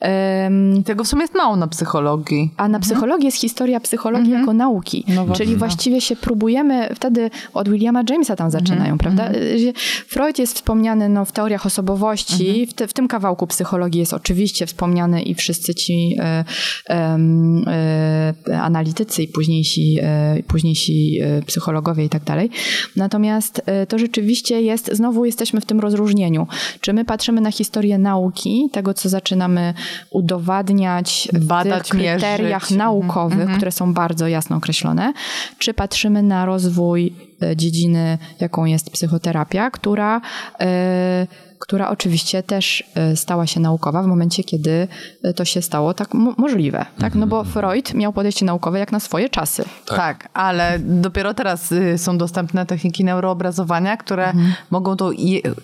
Em, 0.00 0.82
Tego 0.84 1.04
w 1.04 1.08
sumie 1.08 1.22
jest 1.22 1.34
mało 1.34 1.49
mało 1.50 1.56
na 1.60 1.68
psychologii. 1.68 2.50
A 2.56 2.68
na 2.68 2.80
psychologii 2.80 3.26
jest 3.26 3.40
historia 3.40 3.80
psychologii 3.80 4.32
jako 4.32 4.52
nauki. 4.52 5.04
No 5.08 5.26
właśnie. 5.26 5.44
Czyli 5.44 5.56
właściwie 5.56 6.00
się 6.00 6.16
próbujemy, 6.16 6.88
wtedy 6.94 7.30
od 7.54 7.68
Williama 7.68 8.02
Jamesa 8.10 8.36
tam 8.36 8.50
zaczynają, 8.50 8.98
prawda? 8.98 9.32
Że 9.32 9.72
Freud 10.06 10.38
jest 10.38 10.54
wspomniany 10.54 11.08
no, 11.08 11.24
w 11.24 11.32
teoriach 11.32 11.66
osobowości, 11.66 12.66
w, 12.66 12.74
te, 12.74 12.88
w 12.88 12.92
tym 12.92 13.08
kawałku 13.08 13.46
psychologii 13.46 14.00
jest 14.00 14.14
oczywiście 14.14 14.66
wspomniany 14.66 15.22
i 15.22 15.34
wszyscy 15.34 15.74
ci 15.74 16.16
e, 16.18 16.44
em, 16.86 17.64
e, 17.68 18.60
analitycy 18.60 19.22
i 19.22 19.28
późniejsi, 19.28 19.98
e, 20.02 20.42
późniejsi 20.46 21.20
psychologowie 21.46 22.04
i 22.04 22.08
tak 22.08 22.24
dalej. 22.24 22.50
Natomiast 22.96 23.62
to 23.88 23.98
rzeczywiście 23.98 24.62
jest, 24.62 24.90
znowu 24.92 25.24
jesteśmy 25.24 25.60
w 25.60 25.64
tym 25.64 25.80
rozróżnieniu. 25.80 26.46
Czy 26.80 26.92
my 26.92 27.04
patrzymy 27.04 27.40
na 27.40 27.50
historię 27.50 27.98
nauki, 27.98 28.68
tego 28.72 28.94
co 28.94 29.08
zaczynamy 29.08 29.74
udowadniać 30.10 31.28
Badać, 31.38 31.88
w 31.88 31.90
tych 31.90 32.00
kryteriach 32.00 32.62
mierzyć. 32.62 32.78
naukowych, 32.78 33.56
które 33.56 33.72
są 33.72 33.94
bardzo 33.94 34.28
jasno 34.28 34.56
określone, 34.56 35.12
czy 35.58 35.74
patrzymy 35.74 36.22
na 36.22 36.44
rozwój 36.44 37.14
e, 37.42 37.56
dziedziny, 37.56 38.18
jaką 38.40 38.64
jest 38.64 38.90
psychoterapia, 38.90 39.70
która, 39.70 40.20
e, 40.60 41.26
która 41.70 41.88
oczywiście 41.90 42.42
też 42.42 42.84
e, 42.94 43.16
stała 43.16 43.46
się 43.46 43.60
naukowa 43.60 44.02
w 44.02 44.06
momencie, 44.06 44.44
kiedy 44.44 44.88
e, 45.24 45.32
to 45.34 45.44
się 45.44 45.62
stało 45.62 45.94
tak 45.94 46.14
mo- 46.14 46.34
możliwe. 46.38 46.86
Tak? 46.98 47.14
No 47.14 47.26
bo 47.26 47.44
Freud 47.44 47.94
miał 47.94 48.12
podejście 48.12 48.44
naukowe 48.46 48.78
jak 48.78 48.92
na 48.92 49.00
swoje 49.00 49.28
czasy. 49.28 49.64
Tak. 49.86 50.28
ale 50.34 50.78
dopiero 50.78 51.34
teraz 51.34 51.72
y, 51.72 51.98
są 51.98 52.18
dostępne 52.18 52.66
techniki 52.66 53.04
neuroobrazowania, 53.04 53.96
które 53.96 54.32
mogą 54.70 54.96
to 54.96 55.10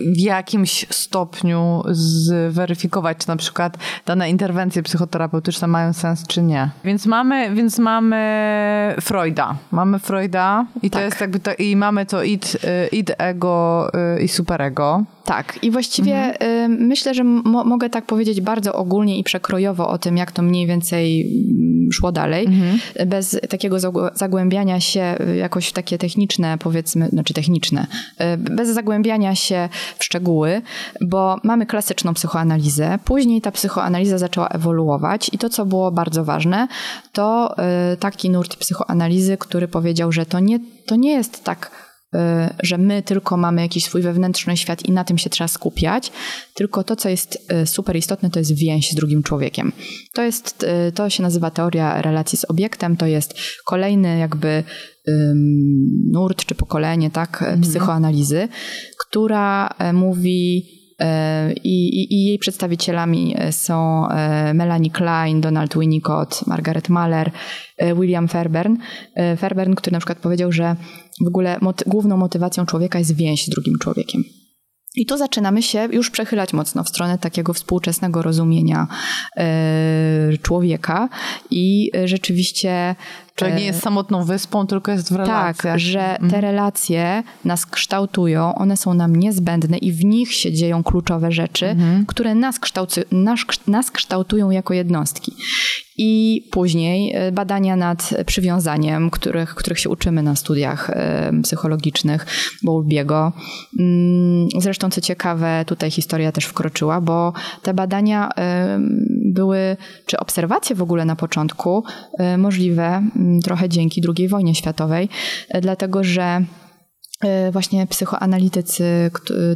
w 0.00 0.18
jakimś 0.18 0.86
stopniu 0.90 1.82
zweryfikować, 1.90 3.18
czy 3.18 3.28
na 3.28 3.36
przykład 3.36 3.76
dane 4.06 4.30
interwencje 4.30 4.82
psychoterapeutyczne 4.82 5.68
mają 5.68 5.92
sens, 5.92 6.26
czy 6.26 6.42
nie. 6.42 6.70
Więc 6.84 7.06
mamy, 7.06 7.54
więc 7.54 7.78
mamy 7.78 8.16
Freuda. 9.00 9.56
Mamy 9.70 9.98
Freuda 9.98 10.66
i 10.82 10.90
to 10.90 10.98
Tak. 10.98 11.04
jest 11.04 11.20
jakby 11.20 11.40
to, 11.40 11.50
i 11.54 11.76
mamy 11.76 12.06
to 12.06 12.22
id, 12.22 12.54
y, 12.54 12.86
id 12.92 13.12
ego 13.18 13.88
y, 14.16 14.22
i 14.22 14.28
superego. 14.28 15.04
Tak, 15.24 15.58
i 15.62 15.70
właściwie 15.70 15.95
y, 16.64 16.68
myślę, 16.68 17.14
że 17.14 17.24
mo- 17.24 17.64
mogę 17.64 17.90
tak 17.90 18.05
powiedzieć 18.06 18.40
bardzo 18.40 18.74
ogólnie 18.74 19.18
i 19.18 19.24
przekrojowo 19.24 19.89
o 19.89 19.98
tym, 19.98 20.16
jak 20.16 20.32
to 20.32 20.43
mniej 20.43 20.66
więcej 20.66 21.20
mm, 21.23 21.93
szło 21.93 22.12
dalej, 22.12 22.47
bez 23.06 23.39
takiego 23.48 23.77
zagł- 23.77 24.10
zagłębiania 24.14 24.81
się 24.81 25.16
jakoś 25.39 25.68
w 25.68 25.73
takie 25.73 25.98
techniczne, 25.98 26.59
powiedzmy, 26.59 27.09
znaczy 27.09 27.35
techniczne, 27.35 27.86
y, 28.20 28.36
bez 28.36 28.68
zagłębiania 28.68 29.35
się 29.35 29.68
w 29.98 30.05
szczegóły, 30.05 30.62
bo 31.01 31.36
mamy 31.44 31.66
klasyczną 31.66 32.14
psychoanalizę, 32.14 32.98
później 33.05 33.40
ta 33.40 33.51
psychoanaliza 33.52 34.18
zaczęła 34.18 34.48
ewoluować 34.48 35.31
i 35.32 35.39
to, 35.39 35.48
co 35.48 35.66
było 35.66 35.90
bardzo 35.90 36.24
ważne, 36.24 36.68
to 37.12 37.55
y, 37.93 37.97
taki 37.97 38.31
nurt 38.31 38.56
psychoanalizy, 38.56 39.36
który 39.36 39.68
powiedział, 39.68 40.12
że 40.12 40.27
to 40.27 40.40
nie, 40.40 40.59
to 40.86 40.97
nie 40.97 41.10
jest 41.12 41.44
tak 41.44 41.85
że 42.62 42.78
my 42.78 43.02
tylko 43.02 43.36
mamy 43.36 43.62
jakiś 43.62 43.84
swój 43.84 44.02
wewnętrzny 44.02 44.56
świat 44.56 44.82
i 44.86 44.93
na 44.93 45.05
tym 45.05 45.18
się 45.18 45.30
trzeba 45.30 45.48
skupiać, 45.48 46.12
tylko 46.55 46.84
to, 46.84 46.97
co 46.97 47.09
jest 47.09 47.52
y, 47.62 47.66
super 47.66 47.97
istotne, 47.97 48.30
to 48.30 48.38
jest 48.38 48.55
więź 48.59 48.90
z 48.90 48.94
drugim 48.94 49.22
człowiekiem. 49.22 49.72
To, 50.14 50.22
jest, 50.22 50.66
y, 50.88 50.93
to 50.93 51.10
się 51.10 51.22
nazywa 51.22 51.51
teoria 51.51 52.02
relacji 52.02 52.38
z 52.38 52.44
obiektem, 52.44 52.97
to 52.97 53.06
jest 53.06 53.34
kolejny 53.64 54.18
jakby 54.18 54.64
nurt 56.12 56.44
czy 56.44 56.55
pokolenie 56.55 57.10
tak, 57.10 57.43
Mhm. 57.43 57.60
psychoanalizy, 57.60 58.48
która 59.06 59.68
e, 59.78 59.93
mówi 59.93 60.66
e, 61.01 61.52
i, 61.52 61.88
i, 61.88 62.14
i 62.14 62.26
jej 62.26 62.38
przedstawicielami 62.38 63.34
e, 63.38 63.52
są 63.52 64.09
e, 64.09 64.55
Melanie 64.55 64.90
Klein, 64.90 65.40
Donald 65.40 65.78
Winnicott, 65.78 66.47
Margaret 66.47 66.88
Mahler, 66.88 67.30
e, 67.78 67.94
William 67.94 68.28
Fairbairn. 68.28 68.76
E, 69.14 69.36
Fairbairn, 69.36 69.74
który 69.74 69.93
na 69.93 69.98
przykład 69.98 70.18
powiedział, 70.18 70.52
że 70.52 70.76
w 71.24 71.26
ogóle 71.28 71.59
mot- 71.60 71.84
główną 71.86 72.16
motywacją 72.16 72.66
człowieka 72.66 72.98
jest 72.98 73.16
więź 73.16 73.47
z 73.47 73.51
drugim 73.51 73.78
człowiekiem. 73.78 74.24
I 74.97 75.06
tu 75.06 75.16
zaczynamy 75.18 75.62
się 75.62 75.88
już 75.93 76.10
przechylać 76.10 76.52
mocno 76.52 76.84
w 76.84 76.88
stronę 76.88 77.18
takiego 77.18 77.52
współczesnego 77.55 78.22
rozumienia 78.22 78.86
e, 79.36 80.38
człowieka 80.43 81.09
i 81.51 81.90
e, 81.97 82.09
rzeczywiście 82.09 82.94
Czyli 83.36 83.54
nie 83.54 83.64
jest 83.64 83.82
samotną 83.82 84.24
wyspą, 84.24 84.66
tylko 84.66 84.92
jest 84.92 85.12
w 85.12 85.16
relacjach. 85.16 85.56
tak, 85.56 85.78
że 85.80 86.16
te 86.30 86.40
relacje 86.40 87.22
nas 87.44 87.66
kształtują, 87.66 88.54
one 88.54 88.76
są 88.76 88.94
nam 88.94 89.16
niezbędne 89.16 89.78
i 89.78 89.92
w 89.92 90.04
nich 90.04 90.34
się 90.34 90.52
dzieją 90.52 90.82
kluczowe 90.82 91.32
rzeczy, 91.32 91.76
które 92.06 92.34
nas, 92.34 92.58
kształcy, 92.60 93.04
nas, 93.12 93.38
nas 93.66 93.90
kształtują 93.90 94.50
jako 94.50 94.74
jednostki. 94.74 95.32
I 95.98 96.42
później 96.50 97.14
e, 97.14 97.32
badania 97.32 97.76
nad 97.76 98.10
przywiązaniem, 98.26 99.10
których, 99.10 99.54
których 99.54 99.78
się 99.78 99.90
uczymy 99.90 100.22
na 100.22 100.36
studiach 100.36 100.90
e, 100.90 101.32
psychologicznych 101.42 102.26
Bowlbiego. 102.62 103.32
Mm, 103.78 104.48
Zresztą, 104.58 104.90
co 104.90 105.00
ciekawe, 105.00 105.64
tutaj 105.66 105.90
historia 105.90 106.32
też 106.32 106.44
wkroczyła, 106.44 107.00
bo 107.00 107.32
te 107.62 107.74
badania 107.74 108.30
były, 109.24 109.76
czy 110.06 110.18
obserwacje 110.18 110.76
w 110.76 110.82
ogóle 110.82 111.04
na 111.04 111.16
początku 111.16 111.84
e, 112.18 112.38
możliwe 112.38 113.02
trochę 113.44 113.69
dzięki 113.69 114.03
II 114.19 114.28
wojnie 114.28 114.55
światowej, 114.55 115.09
e, 115.48 115.61
dlatego 115.61 116.05
że 116.05 116.44
e, 117.24 117.53
właśnie 117.53 117.86
psychoanalitycy, 117.86 119.11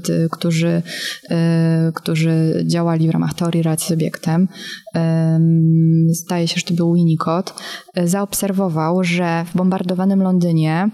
ty- 0.04 0.28
którzy, 0.30 0.82
e, 1.30 1.92
którzy 1.94 2.64
działali 2.66 3.08
w 3.08 3.10
ramach 3.10 3.34
teorii 3.34 3.62
relacji 3.62 3.88
z 3.88 3.92
obiektem, 3.92 4.48
em, 4.94 6.06
zdaje 6.10 6.48
się, 6.48 6.54
że 6.60 6.66
to 6.66 6.74
był 6.74 6.94
Winnicott, 6.94 7.54
e, 7.94 8.08
zaobserwował, 8.08 9.04
że 9.04 9.44
w 9.52 9.56
bombardowanym 9.56 10.22
Londynie 10.22 10.90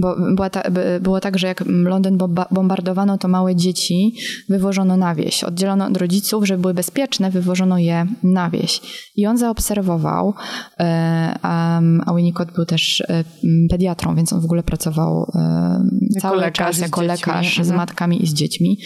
bo 0.00 0.16
była 0.34 0.50
ta, 0.50 0.70
by- 0.70 0.98
było 1.02 1.20
tak, 1.20 1.38
że 1.38 1.46
jak 1.46 1.64
Londyn 1.66 2.18
bomba- 2.18 2.46
bombardowano, 2.50 3.18
to 3.18 3.28
małe 3.28 3.56
dzieci 3.56 4.14
wywożono 4.48 4.96
na 4.96 5.14
wieś. 5.14 5.44
Oddzielono 5.44 5.86
od 5.86 5.96
rodziców, 5.96 6.46
żeby 6.46 6.60
były 6.60 6.74
bezpieczne, 6.74 7.30
wywożono 7.30 7.78
je 7.78 8.06
na 8.22 8.50
wieś. 8.50 8.80
I 9.16 9.26
on 9.26 9.38
zaobserwował, 9.38 10.34
e, 10.80 11.38
a, 11.42 11.80
Winnicott 12.16 12.52
był 12.52 12.64
też 12.64 13.00
e, 13.08 13.24
pediatrą, 13.70 14.14
więc 14.16 14.32
on 14.32 14.40
w 14.40 14.44
ogóle 14.44 14.62
pracował 14.62 15.32
e, 15.34 16.20
cały 16.20 16.36
lekarz 16.36 16.52
czas 16.66 16.76
z 16.76 16.80
jako 16.80 17.00
dziećmi. 17.00 17.08
lekarz 17.16 17.54
z 17.56 17.58
Mhm. 17.58 17.76
matkami 17.76 18.22
i 18.24 18.26
z 18.26 18.34
dziećmi. 18.34 18.78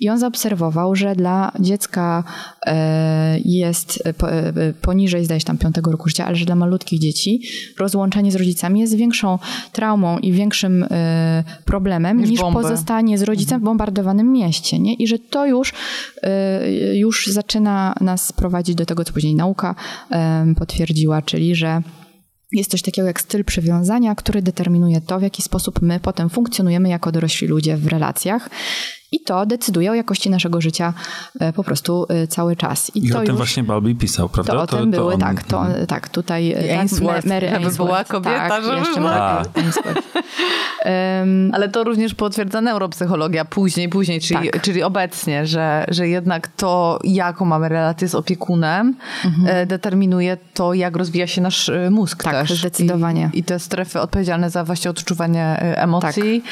I 0.00 0.08
on 0.10 0.18
zaobserwował, 0.18 0.94
że 0.96 1.14
dla 1.14 1.52
dziecka 1.60 2.24
jest 3.44 4.02
po- 4.18 4.26
poniżej, 4.80 5.24
zdaje 5.24 5.40
się 5.40 5.46
tam 5.46 5.58
piątego 5.58 5.90
roku 5.92 6.08
życia, 6.08 6.26
ale 6.26 6.36
że 6.36 6.44
dla 6.44 6.54
malutkich 6.54 7.00
dzieci 7.00 7.42
rozłączenie 7.78 8.32
z 8.32 8.36
rodzicami 8.36 8.80
jest 8.80 8.94
większą 8.96 9.38
traumą 9.72 10.18
i 10.18 10.32
większym 10.58 10.86
e, 10.90 11.44
problemem 11.64 12.18
Niż 12.18 12.30
niż, 12.30 12.40
pozostanie 12.40 13.18
z 13.18 13.22
rodzicem 13.22 13.60
w 13.60 13.64
bombardowanym 13.64 14.32
mieście. 14.32 14.78
Nie? 14.78 14.94
I 14.94 15.06
że 15.06 15.18
to 15.18 15.46
już, 15.46 15.72
e, 16.22 16.96
już 16.96 17.26
zaczyna 17.26 17.94
nas 18.00 18.32
prowadzić 18.32 18.74
do 18.74 18.86
tego, 18.86 19.04
co 19.04 19.12
później 19.12 19.34
nauka 19.34 19.74
e, 20.10 20.54
potwierdziła, 20.58 21.22
czyli 21.22 21.54
że 21.54 21.82
jest 22.52 22.70
coś 22.70 22.82
takiego 22.82 23.08
jak 23.08 23.20
styl 23.20 23.44
przywiązania, 23.44 24.14
który 24.14 24.42
determinuje 24.42 25.00
to, 25.00 25.18
w 25.18 25.22
jaki 25.22 25.42
sposób 25.42 25.82
my 25.82 26.00
potem 26.00 26.30
funkcjonujemy 26.30 26.88
jako 26.88 27.12
dorośli 27.12 27.46
ludzie 27.46 27.76
w 27.76 27.86
relacjach. 27.86 28.50
I 29.12 29.20
to 29.20 29.46
decyduje 29.46 29.90
o 29.90 29.94
jakości 29.94 30.30
naszego 30.30 30.60
życia 30.60 30.92
e, 31.40 31.52
po 31.52 31.64
prostu 31.64 32.06
e, 32.08 32.26
cały 32.26 32.56
czas. 32.56 32.90
I 32.96 33.08
to 33.10 33.16
o 33.18 33.20
tym 33.20 33.28
już, 33.28 33.36
właśnie 33.36 33.62
Balbi 33.64 33.94
pisał, 33.94 34.28
prawda? 34.28 34.52
to 34.52 34.60
o 34.60 34.66
tym 34.66 34.90
były, 34.90 35.14
on- 35.14 35.20
tak, 35.20 35.42
to, 35.42 35.66
tak, 35.88 36.08
tutaj 36.08 36.52
e, 36.52 36.64
I 36.64 36.68
tak, 36.68 36.78
Ainsworth, 36.78 37.26
Mary 37.26 37.46
żeby 37.48 37.56
Ainsworth, 37.58 37.76
była 37.76 38.04
kobieta, 38.04 38.48
tak, 38.48 38.64
żeby 38.64 38.78
jeszcze 38.78 39.00
była- 39.00 39.42
Ainsworth. 39.56 40.02
Em, 40.84 41.50
Ale 41.54 41.68
to 41.68 41.84
również 41.84 42.14
potwierdza 42.14 42.60
neuropsychologia 42.60 43.44
później, 43.44 43.88
później, 43.88 44.20
czyli, 44.20 44.50
Tak. 44.50 44.62
czyli 44.62 44.82
obecnie, 44.82 45.46
że, 45.46 45.84
że 45.88 46.08
jednak 46.08 46.48
to, 46.48 46.98
jaką 47.04 47.44
mamy 47.44 47.68
relację 47.68 48.08
z 48.08 48.14
opiekunem, 48.14 48.94
e, 49.46 49.66
determinuje 49.66 50.36
to, 50.54 50.74
jak 50.74 50.96
rozwija 50.96 51.26
się 51.26 51.40
nasz 51.40 51.70
mózg 51.90 52.24
Mhm. 52.26 52.36
Tak, 52.40 52.48
też. 52.48 52.58
zdecydowanie. 52.58 53.30
I, 53.34 53.38
I 53.38 53.44
te 53.44 53.58
strefy 53.58 54.00
odpowiedzialne 54.00 54.50
za 54.50 54.64
właśnie 54.64 54.90
odczuwanie 54.90 55.44
emocji. 55.76 56.42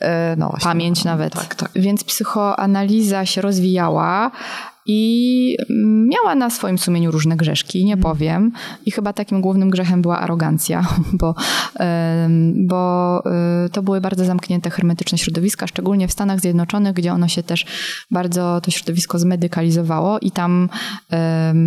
E, 0.00 0.36
No 0.38 0.48
właśnie. 0.48 0.68
pamięć 0.68 1.04
nawet. 1.04 1.32
Tak, 1.32 1.54
tak. 1.54 1.70
Więc 1.76 1.97
psychoanaliza 2.04 3.26
się 3.26 3.40
rozwijała 3.40 4.30
i 4.88 5.56
miała 6.08 6.34
na 6.34 6.50
swoim 6.50 6.78
sumieniu 6.78 7.10
różne 7.10 7.36
grzeszki, 7.36 7.84
nie 7.84 7.96
powiem. 7.96 8.52
I 8.86 8.90
chyba 8.90 9.12
takim 9.12 9.40
głównym 9.40 9.70
grzechem 9.70 10.02
była 10.02 10.18
arogancja, 10.18 10.86
bo, 11.20 11.34
bo 12.54 13.22
y, 13.66 13.70
to 13.70 13.82
były 13.82 14.00
bardzo 14.00 14.24
zamknięte, 14.24 14.70
hermetyczne 14.70 15.18
środowiska, 15.18 15.66
szczególnie 15.66 16.08
w 16.08 16.12
Stanach 16.12 16.40
Zjednoczonych, 16.40 16.92
gdzie 16.92 17.12
ono 17.12 17.28
się 17.28 17.42
też 17.42 17.66
bardzo, 18.10 18.60
to 18.60 18.70
środowisko 18.70 19.18
zmedykalizowało 19.18 20.18
i 20.18 20.30
tam 20.30 20.68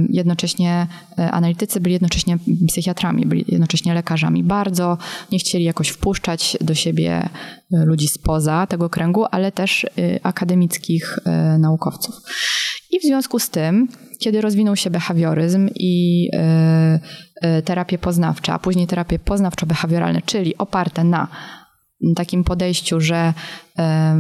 jednocześnie 0.10 0.88
e, 1.20 1.32
analitycy 1.32 1.80
byli 1.80 1.94
jednocześnie 1.94 2.38
psychiatrami, 2.68 3.26
byli 3.26 3.46
jednocześnie 3.48 3.94
lekarzami. 3.94 4.44
Bardzo 4.44 4.98
nie 5.32 5.40
chcieli 5.40 5.64
jakoś 5.64 5.90
wpuszczać 5.90 6.58
do 6.62 6.76
siebie 6.76 7.30
ludzi 7.72 8.08
spoza 8.08 8.68
tego 8.68 8.90
kręgu, 8.90 9.26
ale 9.32 9.52
też 9.52 9.84
e, 9.86 9.90
akademickich 10.24 11.20
e, 11.26 11.58
naukowców. 11.58 12.16
I 12.92 13.00
w 13.00 13.04
związku 13.04 13.40
z 13.40 13.50
tym 13.50 13.88
kiedy 14.20 14.42
rozwinął 14.42 14.76
się 14.76 14.90
behawioryzm 14.90 15.70
i 15.76 16.28
e, 16.34 17.00
terapie 17.66 17.98
poznawcze, 17.98 18.54
a 18.54 18.60
później 18.60 18.88
terapie 18.88 19.20
poznawczo-behawioralne, 19.20 20.22
czyli 20.26 20.58
oparte 20.58 21.04
na 21.04 21.28
takim 22.16 22.44
podejściu, 22.44 23.00
że 23.00 23.34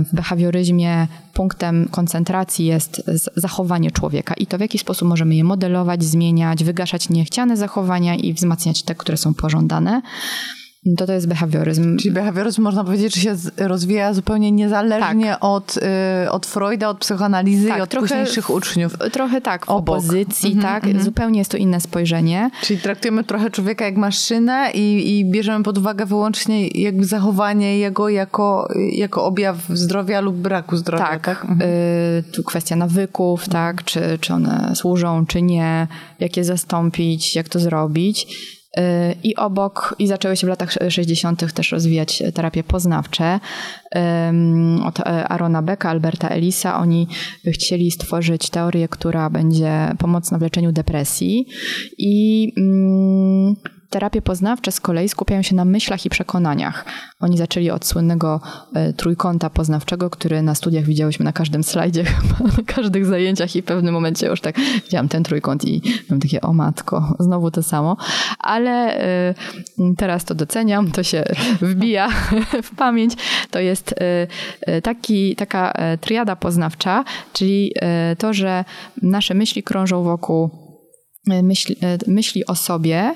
w 0.06 0.16
behawioryzmie 0.16 1.08
punktem 1.34 1.88
koncentracji 1.92 2.66
jest 2.66 3.02
zachowanie 3.36 3.92
człowieka 3.92 4.34
i 4.34 4.48
to 4.48 4.58
w 4.58 4.62
jaki 4.62 4.78
sposób 4.78 5.08
możemy 5.08 5.36
je 5.36 5.44
modelować, 5.44 6.04
zmieniać, 6.04 6.64
wygaszać 6.64 7.10
niechciane 7.10 7.58
zachowania 7.58 8.16
i 8.16 8.34
wzmacniać 8.34 8.84
te, 8.84 8.96
które 8.96 9.18
są 9.18 9.34
pożądane. 9.34 10.02
To 10.98 11.06
to 11.06 11.14
jest 11.14 11.28
behawioryzm. 11.28 11.98
Czyli 11.98 12.12
behawioryzm 12.12 12.62
można 12.62 12.84
powiedzieć, 12.84 13.16
że 13.16 13.22
się 13.22 13.36
rozwija 13.58 14.14
zupełnie 14.14 14.52
niezależnie 14.52 15.40
od, 15.40 15.78
y, 16.26 16.32
od 16.32 16.46
Freuda, 16.46 16.90
od 16.90 16.98
psychoanalizy 16.98 17.68
Tak, 17.68 17.78
i 17.80 17.82
od 17.82 17.90
trochę 17.90 18.08
późniejszych 18.08 18.50
uczniów. 18.50 18.98
Trochę 19.12 19.42
tak, 19.42 19.66
w 19.66 19.70
Obok. 19.70 19.98
opozycji, 19.98 20.52
Mhm, 20.54 20.82
tak. 20.82 21.02
Zupełnie 21.02 21.40
jest 21.40 21.52
to 21.52 21.58
inne 21.58 21.82
spojrzenie. 21.82 22.50
Czyli 22.62 22.80
traktujemy 22.80 23.24
trochę 23.24 23.50
człowieka 23.52 23.86
jak 23.86 23.96
maszynę 23.98 24.72
i, 24.74 25.20
i 25.20 25.26
bierzemy 25.26 25.64
pod 25.64 25.78
uwagę 25.78 26.06
wyłącznie 26.06 26.68
jakby 26.68 27.06
zachowanie 27.06 27.78
jego 27.78 28.10
jako, 28.10 28.68
jako 28.92 29.26
objaw 29.26 29.58
zdrowia 29.70 30.22
lub 30.22 30.36
braku 30.36 30.78
zdrowia. 30.78 31.06
Tak, 31.06 31.26
Tak. 31.26 31.42
Mhm. 31.46 31.62
y, 31.62 32.24
tu 32.34 32.44
kwestia 32.44 32.76
nawyków, 32.76 33.50
tak, 33.50 33.84
czy, 33.84 34.18
czy 34.22 34.34
one 34.34 34.72
służą, 34.76 35.26
czy 35.26 35.42
nie, 35.42 35.88
jak 36.20 36.38
je 36.38 36.44
zastąpić, 36.44 37.36
jak 37.36 37.50
to 37.50 37.60
zrobić. 37.60 38.28
Y, 38.80 38.82
I 39.24 39.36
obok, 39.36 39.96
i 40.00 40.08
zaczęły 40.08 40.38
się 40.38 40.48
w 40.48 40.50
latach 40.50 40.74
60. 40.90 41.54
też 41.54 41.72
rozwijać 41.72 42.24
terapie 42.34 42.64
poznawcze. 42.64 43.40
Od 44.86 45.00
e, 45.00 45.04
Arona 45.28 45.62
Becka, 45.62 45.90
Alberta 45.90 46.30
Ellisa, 46.30 46.80
oni 46.80 47.08
chcieli 47.48 47.92
stworzyć 47.92 48.50
teorię, 48.50 48.88
która 48.88 49.30
będzie 49.30 49.96
pomocna 50.00 50.38
w 50.38 50.42
leczeniu 50.42 50.72
depresji. 50.72 51.46
I 51.98 52.48
mm, 52.58 53.56
terapie 53.92 54.22
poznawcze 54.22 54.72
z 54.72 54.80
kolei 54.80 55.10
skupiają 55.10 55.42
się 55.42 55.56
na 55.56 55.66
myślach 55.66 56.06
i 56.06 56.10
przekonaniach. 56.10 56.86
Oni 57.20 57.38
zaczęli 57.38 57.70
od 57.70 57.86
słynnego 57.86 58.42
e, 58.74 58.94
trójkąta 58.94 59.50
poznawczego, 59.50 60.10
który 60.10 60.42
na 60.42 60.56
studiach 60.56 60.86
widziałyśmy 60.86 61.26
na 61.26 61.34
każdym 61.34 61.64
slajdzie, 61.64 62.04
na 62.58 62.64
każdych 62.66 63.06
zajęciach 63.06 63.56
i 63.56 63.62
w 63.62 63.66
pewnym 63.66 63.94
momencie 63.94 64.28
już 64.28 64.42
tak 64.42 64.56
widziałam 64.84 65.10
ten 65.10 65.24
trójkąt 65.24 65.66
i 65.66 65.82
mam 66.10 66.20
takie, 66.20 66.42
o 66.42 66.54
matko, 66.54 67.14
znowu 67.20 67.52
to 67.52 67.64
samo. 67.64 67.98
Ale 68.40 68.98
e, 68.98 69.34
teraz 69.98 70.26
to 70.26 70.36
doceniam, 70.36 70.92
to 70.92 71.04
się 71.04 71.24
wbija 71.62 72.10
w 72.64 72.76
pamięć. 72.76 73.14
To 73.52 73.60
jest 73.60 73.96
e, 74.68 74.82
taki, 74.82 75.36
taka 75.36 75.74
triada 76.02 76.36
poznawcza, 76.36 77.04
czyli 77.34 77.74
to, 78.18 78.34
że 78.34 78.66
nasze 79.02 79.34
myśli 79.34 79.64
krążą 79.64 80.04
wokół 80.04 80.50
myśli, 82.08 82.46
o 82.46 82.56
sobie, 82.56 83.16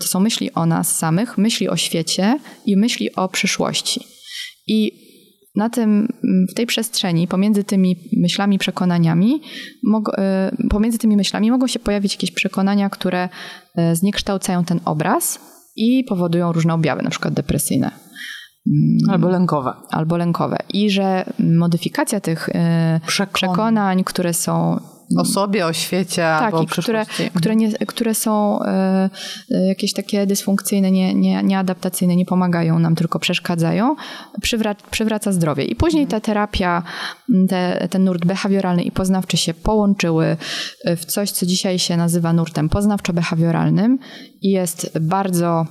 to 0.00 0.06
są 0.06 0.20
myśli 0.20 0.52
o 0.54 0.66
nas 0.66 0.96
samych, 0.98 1.38
myśli 1.38 1.68
o 1.68 1.76
świecie 1.76 2.38
i 2.66 2.76
myśli 2.76 3.14
o 3.14 3.28
przyszłości. 3.28 4.00
I 4.66 5.02
na 5.56 5.70
tym, 5.70 6.08
w 6.50 6.54
tej 6.54 6.66
przestrzeni, 6.66 7.28
pomiędzy 7.28 7.64
tymi 7.64 7.96
myślami, 8.16 8.58
przekonaniami, 8.58 9.42
y, 10.64 10.68
pomiędzy 10.68 10.98
tymi 10.98 11.16
myślami 11.16 11.50
mogą 11.50 11.66
się 11.66 11.78
pojawić 11.78 12.14
jakieś 12.14 12.30
przekonania, 12.30 12.90
które 12.90 13.28
y, 13.78 13.96
zniekształcają 13.96 14.64
ten 14.64 14.80
obraz 14.84 15.38
i 15.76 16.04
powodują 16.04 16.52
różne 16.52 16.74
objawy, 16.74 17.02
na 17.02 17.10
przykład 17.10 17.34
depresyjne 17.34 17.90
Albo 19.08 19.28
lękowe. 19.28 19.72
albo 19.90 20.16
lękowe. 20.16 20.56
I 20.72 20.90
że 20.90 21.24
modyfikacja 21.38 22.20
tych 22.20 22.48
y, 22.48 22.52
Przekonań. 23.06 23.32
przekonań, 23.32 24.04
które 24.04 24.34
są 24.34 24.80
O 25.16 25.24
sobie, 25.24 25.66
o 25.66 25.72
świecie, 25.72 26.22
o 26.22 26.38
tak, 26.38 26.62
i 26.62 26.66
które, 26.66 27.06
które, 27.34 27.56
nie, 27.56 27.72
które 27.72 28.14
są 28.14 28.62
e, 28.62 29.10
jakieś 29.50 29.92
takie 29.92 30.26
dysfunkcyjne, 30.26 30.90
nie, 30.90 31.14
nie, 31.14 31.42
nieadaptacyjne, 31.42 32.16
nie 32.16 32.26
pomagają 32.26 32.78
nam, 32.78 32.94
tylko 32.94 33.18
przeszkadzają, 33.18 33.96
przywra 34.40 34.74
przywraca 34.90 35.32
zdrowie. 35.32 35.64
I 35.64 35.76
później 35.76 36.06
ta 36.06 36.20
terapia, 36.20 36.82
te, 37.48 37.88
ten 37.90 38.04
nurt 38.04 38.24
behawioralny 38.26 38.82
i 38.82 38.90
poznawczy 38.90 39.36
się 39.36 39.54
połączyły 39.54 40.36
e, 40.84 40.96
w 40.96 41.04
coś, 41.04 41.30
co 41.30 41.46
dzisiaj 41.46 41.78
się 41.78 41.96
nazywa 41.96 42.32
nurtem 42.32 42.68
poznawczo-behawioralnym 42.68 43.96
i 44.42 44.50
jest 44.50 44.98
bardzo 44.98 45.66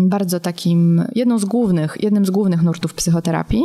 bardzo 0.00 0.40
takim, 0.40 1.04
jedną 1.14 1.38
z 1.38 1.44
głównych, 1.44 1.96
jednym 2.00 2.26
z 2.26 2.30
głównych 2.30 2.62
nurtów 2.62 2.94
psychoterapii. 2.94 3.62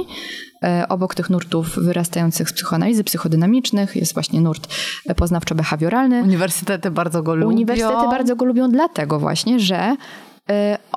E, 0.63 0.85
Obok 0.89 1.15
tych 1.15 1.29
nurtów 1.29 1.79
wyrastających 1.79 2.49
z 2.49 2.53
psychoanalizy 2.53 3.03
psychodynamicznych 3.03 3.95
jest 3.95 4.13
właśnie 4.13 4.41
nurt 4.41 4.67
e, 5.07 5.15
poznawczo-behawioralny. 5.15 6.23
Uniwersytety 6.23 6.91
bardzo 6.91 7.23
go 7.23 7.35
lubią. 7.35 7.47
Uniwersytety 7.47 8.09
bardzo 8.09 8.35
go 8.35 8.45
lubią 8.45 8.71
dlatego 8.71 9.19
właśnie, 9.19 9.59
że 9.59 9.95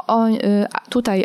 o, 0.06 0.28
e, 0.28 0.68
tutaj 0.88 1.24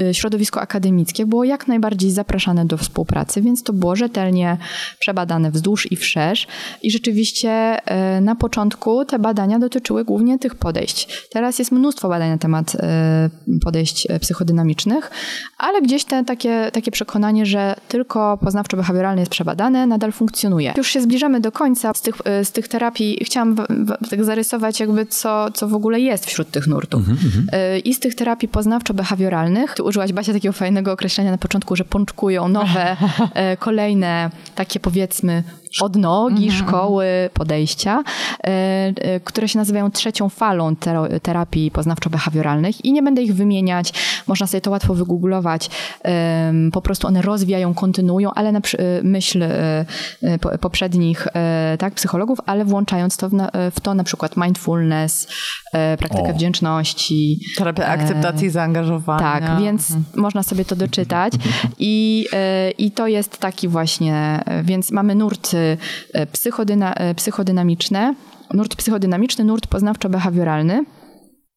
e, 0.00 0.14
środowisko 0.14 0.60
akademickie 0.60 1.26
było 1.26 1.44
jak 1.44 1.68
najbardziej 1.68 2.10
zapraszane 2.10 2.66
do 2.66 2.76
współpracy, 2.76 3.42
więc 3.42 3.62
to 3.62 3.72
było 3.72 3.96
rzetelnie 3.96 4.56
przebadane 4.98 5.50
wzdłuż 5.50 5.92
i 5.92 5.96
wszerz. 5.96 6.46
I 6.82 6.90
rzeczywiście 6.90 7.50
e, 7.50 8.20
na 8.20 8.34
początku 8.34 9.04
te 9.04 9.18
badania 9.18 9.58
dotyczyły 9.58 10.04
głównie 10.04 10.38
tych 10.38 10.54
podejść. 10.54 11.28
Teraz 11.30 11.58
jest 11.58 11.72
mnóstwo 11.72 12.08
badań 12.08 12.30
na 12.30 12.38
temat 12.38 12.74
e, 12.74 13.30
podejść 13.64 14.06
e, 14.10 14.18
psychodynamicznych, 14.18 15.10
ale 15.58 15.82
gdzieś 15.82 16.04
te, 16.04 16.24
takie, 16.24 16.70
takie 16.72 16.90
przekonanie, 16.90 17.46
że 17.46 17.74
tylko 17.88 18.38
poznawczo-behawioralne 18.42 19.18
jest 19.18 19.30
przebadane, 19.30 19.86
nadal 19.86 20.12
funkcjonuje. 20.12 20.74
Już 20.76 20.88
się 20.88 21.00
zbliżamy 21.00 21.40
do 21.40 21.52
końca 21.52 21.92
z 21.94 22.02
tych, 22.02 22.14
e, 22.24 22.44
z 22.44 22.52
tych 22.52 22.68
terapii. 22.68 23.18
Chciałam 23.24 23.56
tak 24.10 24.24
zarysować 24.24 24.80
jakby 24.80 25.06
co, 25.06 25.50
co 25.50 25.68
w 25.68 25.74
ogóle 25.74 26.00
jest 26.00 26.26
wśród 26.26 26.50
tych 26.50 26.66
nurtów. 26.66 27.02
E, 27.52 27.78
I 27.78 27.94
z 27.94 28.00
tych 28.00 28.14
terapii 28.14 28.48
poznawczo-behawioralnych, 28.48 29.74
tu 29.74 29.84
użyłaś 29.84 30.12
Basia 30.12 30.32
takiego 30.32 30.52
fajnego 30.52 30.92
określenia 30.92 31.30
na 31.30 31.38
początku, 31.38 31.76
że 31.76 31.84
pączkują 31.84 32.48
nowe, 32.48 32.96
e, 33.34 33.56
kolejne 33.56 34.30
takie 34.54 34.80
powiedzmy 34.80 35.42
odnogi, 35.80 36.52
szkoły, 36.52 37.06
podejścia, 37.34 38.02
e, 38.02 38.46
e, 38.48 39.20
które 39.20 39.48
się 39.48 39.58
nazywają 39.58 39.90
trzecią 39.90 40.28
falą 40.28 40.76
terapii 41.22 41.70
poznawczo-behawioralnych 41.70 42.84
i 42.84 42.92
nie 42.92 43.02
będę 43.02 43.22
ich 43.22 43.34
wymieniać, 43.34 43.92
można 44.26 44.46
sobie 44.46 44.60
to 44.60 44.70
łatwo 44.70 44.94
wygooglować, 44.94 45.70
po 46.72 46.82
prostu 46.82 47.06
one 47.06 47.22
rozwijają, 47.22 47.74
kontynuują, 47.74 48.30
ale 48.34 48.52
na 48.52 48.58
e, 48.58 48.62
myśl 49.02 49.44
po- 50.40 50.58
poprzednich 50.58 51.28
tak, 51.78 51.94
psychologów, 51.94 52.38
ale 52.46 52.64
włączając 52.64 53.16
to 53.16 53.28
w, 53.28 53.32
na, 53.32 53.50
w 53.74 53.80
to 53.80 53.94
na 53.94 54.04
przykład 54.04 54.36
mindfulness, 54.36 55.28
praktykę 55.98 56.30
O. 56.30 56.34
wdzięczności, 56.34 57.40
Terapia 57.58 57.86
akceptacji 57.86 58.46
i 58.46 58.50
zaangażowania. 58.50 59.18
tak, 59.40 59.60
więc 59.60 59.90
Mhm. 59.90 60.04
można 60.22 60.42
sobie 60.42 60.64
to 60.64 60.76
doczytać. 60.76 61.32
I, 61.78 62.26
I 62.78 62.90
to 62.90 63.06
jest 63.06 63.38
taki 63.38 63.68
właśnie, 63.68 64.40
więc 64.64 64.90
mamy 64.90 65.14
nurt 65.14 65.52
e, 66.12 66.26
psychodyna, 66.26 66.94
e, 66.94 67.14
psychodynamiczne, 67.14 68.14
nurt 68.54 68.76
psychodynamiczny, 68.76 69.44
nurt 69.44 69.66
poznawczo-behawioralny. 69.66 70.84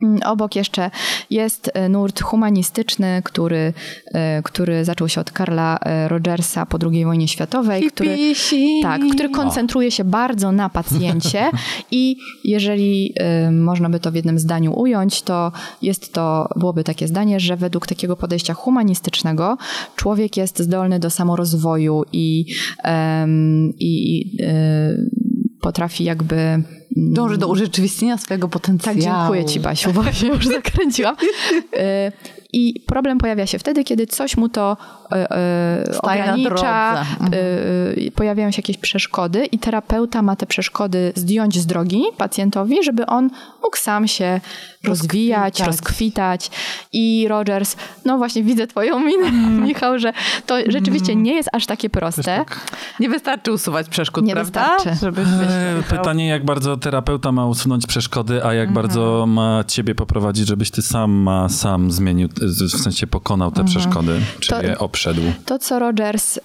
Mm, 0.01 0.19
Obok 0.25 0.55
jeszcze 0.55 0.91
jest 1.29 1.71
e, 1.73 1.89
nurt 1.89 2.21
humanistyczny, 2.21 3.21
który, 3.23 3.73
e, 4.13 4.41
który 4.43 4.85
zaczął 4.85 5.09
się 5.09 5.21
od 5.21 5.31
Karla 5.31 5.79
e, 5.81 6.07
Rogersa 6.07 6.65
po 6.65 6.77
II 6.91 7.05
wojnie 7.05 7.27
światowej, 7.27 7.83
który, 7.83 8.17
tak, 8.83 9.01
który 9.13 9.29
koncentruje 9.29 9.91
się 9.91 10.03
bardzo 10.03 10.51
na 10.51 10.69
pacjencie 10.69 11.49
i 11.91 12.17
jeżeli 12.43 13.13
y, 13.47 13.51
można 13.51 13.89
by 13.89 13.99
to 13.99 14.11
w 14.11 14.15
jednym 14.15 14.39
zdaniu 14.39 14.79
ująć, 14.79 15.21
to 15.21 15.51
jest 15.81 16.13
to, 16.13 16.49
byłoby 16.55 16.83
takie 16.83 17.07
zdanie, 17.07 17.39
że 17.39 17.57
według 17.57 17.87
takiego 17.87 18.15
podejścia 18.15 18.53
humanistycznego 18.53 19.57
człowiek 19.95 20.37
jest 20.37 20.59
zdolny 20.59 20.99
do 20.99 21.09
samorozwoju 21.09 22.03
i, 22.11 22.45
i 23.79 24.21
y, 24.41 25.55
potrafi 25.61 26.03
jakby... 26.03 26.63
Dąży 26.95 27.37
do 27.37 27.47
urzeczywistnienia 27.47 28.17
swojego 28.17 28.47
potencjału. 28.47 28.99
tak, 28.99 29.03
dziękuję 29.03 29.45
Ci, 29.45 29.59
Basiu, 29.59 29.93
bo 29.93 30.11
się 30.11 30.27
już 30.27 30.47
zakręciłam. 30.47 31.15
Y, 31.75 32.11
I 32.53 32.83
problem 32.87 33.17
pojawia 33.17 33.45
się 33.45 33.59
wtedy, 33.59 33.83
kiedy 33.83 34.07
coś 34.07 34.37
mu 34.37 34.49
to 34.49 34.77
y, 35.13 35.89
y, 35.89 35.93
Staje 35.93 36.25
na 36.25 36.33
ogranicza, 36.33 37.05
y, 37.33 37.35
y, 38.07 38.11
pojawiają 38.15 38.51
się 38.51 38.59
jakieś 38.59 38.77
przeszkody 38.77 39.45
i 39.45 39.59
terapeuta 39.59 40.21
ma 40.21 40.35
te 40.35 40.45
przeszkody 40.45 41.13
zdjąć 41.15 41.59
z 41.59 41.65
drogi 41.65 42.03
pacjentowi, 42.17 42.83
żeby 42.83 43.05
on 43.05 43.29
mógł 43.63 43.77
sam 43.77 44.07
się 44.07 44.41
rozwijać, 44.83 45.59
Rozkwitać. 45.59 45.67
rozkwitać. 45.67 46.51
I 46.93 47.25
Rogers, 47.29 47.75
no 48.05 48.17
właśnie 48.17 48.43
widzę 48.43 48.67
twoją 48.67 48.99
minę, 48.99 49.31
Michał, 49.65 49.99
że 49.99 50.13
to 50.45 50.55
rzeczywiście 50.67 51.15
nie 51.15 51.33
jest 51.33 51.49
aż 51.53 51.65
takie 51.65 51.89
proste. 51.89 52.45
Nie 52.99 53.09
wystarczy 53.09 53.51
usuwać 53.51 53.89
przeszkód, 53.89 54.25
Nie 54.25 54.33
prawda? 54.33 54.75
wystarczy. 54.77 55.07
E, 55.07 55.11
myślał. 55.11 55.99
Pytanie, 55.99 56.27
jak 56.27 56.45
bardzo 56.45 56.77
terapeuta 56.77 57.31
ma 57.31 57.45
usunąć 57.45 57.87
przeszkody, 57.87 58.45
a 58.45 58.53
jak 58.53 58.73
bardzo 58.73 59.25
ma 59.27 59.63
ciebie 59.67 59.95
poprowadzić, 59.95 60.47
żebyś 60.47 60.71
ty 60.71 60.81
sam 60.81 61.11
ma 61.11 61.49
sam 61.49 61.91
zmienił, 61.91 62.29
w 62.77 62.81
sensie 62.83 63.07
pokonał 63.07 63.51
te 63.51 63.63
przeszkody, 63.65 64.19
czy 64.39 64.49
To- 64.49 64.61
je 64.61 64.79
To, 65.45 65.59
co 65.59 65.79
Rogers 65.79 66.37
y, 66.37 66.41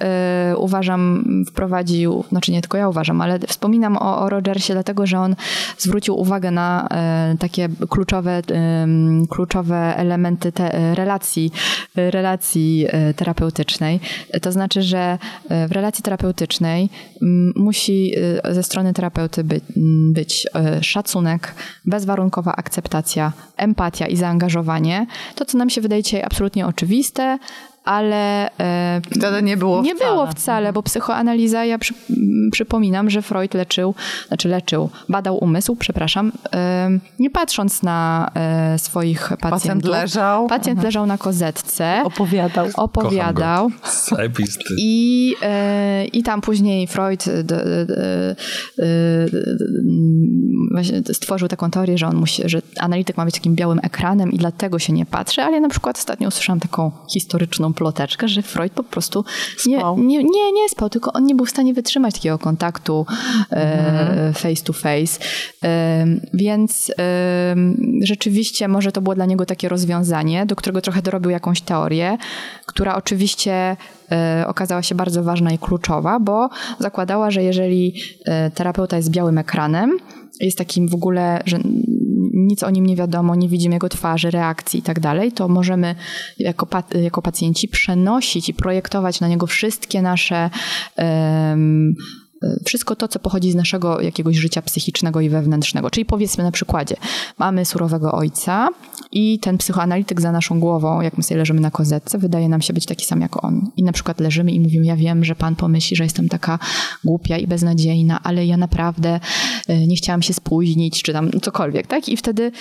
uważam 0.56 1.24
wprowadził, 1.48 2.24
znaczy 2.28 2.52
nie 2.52 2.60
tylko 2.60 2.78
ja 2.78 2.88
uważam, 2.88 3.20
ale 3.20 3.38
wspominam 3.38 3.96
o, 3.96 4.18
o 4.18 4.28
Rogersie, 4.28 4.72
dlatego 4.72 5.06
że 5.06 5.18
on 5.18 5.36
zwrócił 5.78 6.20
uwagę 6.20 6.50
na 6.50 6.88
y, 7.34 7.38
takie 7.38 7.68
kluczowe, 7.88 8.38
y, 8.38 9.28
kluczowe 9.28 9.96
elementy 9.96 10.52
te, 10.52 10.94
relacji, 10.94 11.52
relacji 11.96 12.86
y, 13.10 13.14
terapeutycznej. 13.14 14.00
To 14.42 14.52
znaczy, 14.52 14.82
że 14.82 15.18
y, 15.64 15.68
w 15.68 15.72
relacji 15.72 16.02
terapeutycznej 16.02 16.90
musi 17.56 18.12
y, 18.48 18.54
ze 18.54 18.62
strony 18.62 18.92
terapeuty 18.92 19.44
by, 19.44 19.60
być 20.12 20.46
y, 20.78 20.84
szacunek, 20.84 21.54
bezwarunkowa 21.84 22.56
akceptacja, 22.56 23.32
empatia 23.56 24.06
i 24.06 24.16
zaangażowanie. 24.16 25.06
To, 25.34 25.44
co 25.44 25.58
nam 25.58 25.70
się 25.70 25.80
wydaje 25.80 26.02
dzisiaj 26.02 26.22
absolutnie 26.22 26.66
oczywiste, 26.66 27.38
ale 27.84 28.50
e, 28.60 29.00
Wtedy 29.16 29.42
nie 29.42 29.56
było 29.56 29.82
nie 29.82 29.94
wcale. 29.94 30.10
było 30.10 30.26
wcale, 30.26 30.72
bo 30.72 30.82
psychoanaliza, 30.82 31.64
ja 31.64 31.78
przy, 31.78 31.94
przypominam, 32.52 33.10
że 33.10 33.22
Freud 33.22 33.54
leczył, 33.54 33.94
znaczy 34.28 34.48
leczył, 34.48 34.90
badał 35.08 35.44
umysł, 35.44 35.76
przepraszam, 35.76 36.32
e, 36.54 36.90
nie 37.18 37.30
patrząc 37.30 37.82
na 37.82 38.30
e, 38.34 38.78
swoich 38.78 39.28
pacjentów. 39.28 39.50
Pacjent 39.50 39.84
leżał. 39.84 40.46
Pacjent 40.46 40.82
leżał 40.82 41.06
na 41.06 41.18
kozetce, 41.18 42.02
Opowiadał. 42.04 42.66
opowiadał. 42.74 43.70
I, 44.78 45.34
I 46.12 46.22
tam 46.22 46.40
później 46.40 46.86
Freud 46.86 47.24
d, 47.24 47.42
d, 47.44 47.64
d, 47.64 47.86
d, 47.86 48.36
właśnie 50.72 51.02
stworzył 51.12 51.48
taką 51.48 51.70
teorię, 51.70 51.98
że 51.98 52.06
on 52.06 52.16
musi, 52.16 52.42
że 52.44 52.62
analityk 52.80 53.16
ma 53.16 53.24
być 53.24 53.34
takim 53.34 53.54
białym 53.54 53.80
ekranem 53.82 54.32
i 54.32 54.38
dlatego 54.38 54.78
się 54.78 54.92
nie 54.92 55.06
patrzy, 55.06 55.42
ale 55.42 55.54
ja 55.54 55.60
na 55.60 55.68
przykład 55.68 55.98
ostatnio 55.98 56.28
usłyszałam 56.28 56.60
taką 56.60 56.90
historyczną 57.12 57.69
ploteczkę, 57.74 58.28
że 58.28 58.42
Freud 58.42 58.72
po 58.72 58.82
prostu 58.82 59.24
nie, 59.66 59.78
Spał. 59.78 59.98
nie, 59.98 60.18
nie, 60.18 60.52
nie 60.52 60.68
spał, 60.68 60.90
tylko 60.90 61.12
on 61.12 61.24
nie 61.24 61.34
był 61.34 61.46
w 61.46 61.50
stanie 61.50 61.74
wytrzymać 61.74 62.14
takiego 62.14 62.38
kontaktu 62.38 63.06
e, 63.52 64.32
face 64.34 64.62
to 64.64 64.72
face. 64.72 65.20
Więc 66.34 66.92
rzeczywiście 68.02 68.68
może 68.68 68.92
to 68.92 69.00
było 69.00 69.14
dla 69.14 69.26
niego 69.26 69.46
takie 69.46 69.68
rozwiązanie, 69.68 70.46
do 70.46 70.56
którego 70.56 70.80
trochę 70.80 71.02
dorobił 71.02 71.30
jakąś 71.30 71.60
teorię, 71.60 72.18
która 72.66 72.96
oczywiście 72.96 73.76
e, 74.12 74.44
okazała 74.46 74.82
się 74.82 74.94
bardzo 74.94 75.22
ważna 75.22 75.52
i 75.52 75.58
kluczowa, 75.58 76.20
bo 76.20 76.48
zakładała, 76.78 77.30
że 77.30 77.42
jeżeli 77.42 77.94
e, 78.26 78.50
terapeuta 78.50 78.96
jest 78.96 79.10
białym 79.10 79.38
ekranem, 79.38 79.98
jest 80.40 80.58
takim 80.58 80.88
w 80.88 80.94
ogóle, 80.94 81.42
że 81.46 81.58
nic 82.34 82.62
o 82.62 82.70
nim 82.70 82.86
nie 82.86 82.96
wiadomo, 82.96 83.34
nie 83.34 83.48
widzimy 83.48 83.74
jego 83.74 83.88
twarzy, 83.88 84.30
reakcji 84.30 84.80
i 84.80 84.82
tak 84.82 85.00
dalej, 85.00 85.32
to 85.32 85.48
możemy 85.48 85.94
jako, 86.38 86.68
jako 87.02 87.22
pacjenci 87.22 87.68
przenosić 87.68 88.48
i 88.48 88.54
projektować 88.54 89.20
na 89.20 89.28
niego 89.28 89.46
wszystkie 89.46 90.02
nasze 90.02 90.50
em, 90.96 91.94
wszystko 92.64 92.96
to, 92.96 93.08
co 93.08 93.18
pochodzi 93.18 93.52
z 93.52 93.54
naszego 93.54 94.00
jakiegoś 94.00 94.36
życia 94.36 94.62
psychicznego 94.62 95.20
i 95.20 95.28
wewnętrznego. 95.28 95.90
Czyli 95.90 96.04
powiedzmy 96.04 96.44
na 96.44 96.50
przykładzie, 96.50 96.96
mamy 97.38 97.64
surowego 97.64 98.12
ojca 98.12 98.68
i 99.12 99.38
ten 99.38 99.58
psychoanalityk 99.58 100.20
za 100.20 100.32
naszą 100.32 100.60
głową, 100.60 101.00
jak 101.00 101.16
my 101.16 101.22
sobie 101.22 101.38
leżymy 101.38 101.60
na 101.60 101.70
kozetce, 101.70 102.18
wydaje 102.18 102.48
nam 102.48 102.62
się 102.62 102.72
być 102.72 102.86
taki 102.86 103.06
sam 103.06 103.20
jak 103.20 103.44
on. 103.44 103.70
I 103.76 103.82
na 103.82 103.92
przykład 103.92 104.20
leżymy 104.20 104.52
i 104.52 104.60
mówimy, 104.60 104.86
ja 104.86 104.96
wiem, 104.96 105.24
że 105.24 105.34
pan 105.34 105.56
pomyśli, 105.56 105.96
że 105.96 106.04
jestem 106.04 106.28
taka 106.28 106.58
głupia 107.04 107.38
i 107.38 107.46
beznadziejna, 107.46 108.22
ale 108.22 108.46
ja 108.46 108.56
naprawdę 108.56 109.20
e, 109.68 109.86
nie 109.86 109.96
chciałam 109.96 110.22
się 110.22 110.32
spóźnić, 110.32 111.02
czy 111.02 111.12
tam 111.12 111.30
cokolwiek, 111.42 111.86
tak? 111.86 112.08
I 112.08 112.16
wtedy, 112.16 112.52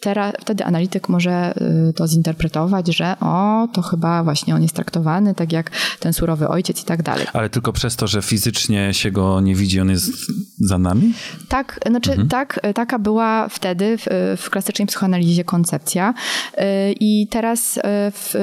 teraz, 0.00 0.34
wtedy 0.40 0.64
analityk 0.64 1.08
może 1.08 1.32
e, 1.32 1.92
to 1.92 2.08
zinterpretować, 2.08 2.96
że 2.96 3.16
o, 3.20 3.68
to 3.72 3.82
chyba 3.82 4.24
właśnie 4.24 4.54
on 4.54 4.62
jest 4.62 4.74
traktowany 4.74 5.34
tak 5.34 5.52
jak 5.52 5.70
ten 6.00 6.12
surowy 6.12 6.48
ojciec 6.48 6.82
i 6.82 6.84
tak 6.84 7.02
dalej. 7.02 7.26
Ale 7.32 7.50
tylko 7.50 7.72
przez 7.72 7.96
to, 7.96 8.06
że 8.06 8.22
fizycznie 8.22 8.94
się 8.94 9.10
go 9.10 9.25
nie 9.42 9.54
widzi, 9.54 9.80
on 9.80 9.90
jest 9.90 10.10
za 10.58 10.78
nami? 10.78 11.12
Tak, 11.48 11.80
znaczy 11.86 12.26
tak, 12.28 12.60
taka 12.74 12.98
była 12.98 13.48
wtedy 13.48 13.98
w, 13.98 14.06
w 14.36 14.50
klasycznej 14.50 14.86
psychoanalizie 14.86 15.44
koncepcja 15.44 16.14
Yy, 16.56 16.92
i 17.00 17.28
teraz 17.30 17.76
yy, 17.76 17.82
w 18.10 18.34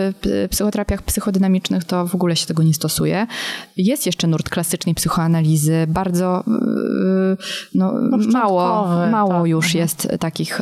psychoterapiach 0.50 1.02
psychodynamicznych 1.02 1.84
to 1.84 2.08
w 2.08 2.16
ogóle 2.16 2.36
się 2.36 2.46
tego 2.46 2.64
nie 2.64 2.74
stosuje. 2.74 3.28
Jest 3.78 4.06
jeszcze 4.06 4.28
nurt 4.28 4.50
klasycznej 4.50 4.96
psychoanalizy, 4.96 5.86
bardzo 5.88 6.44
yy, 6.48 7.38
no, 7.76 7.94
mało, 8.32 8.62
początkowy, 8.62 9.12
mało 9.12 9.32
tak. 9.32 9.48
już 9.48 9.74
jest 9.76 10.08
takich 10.20 10.62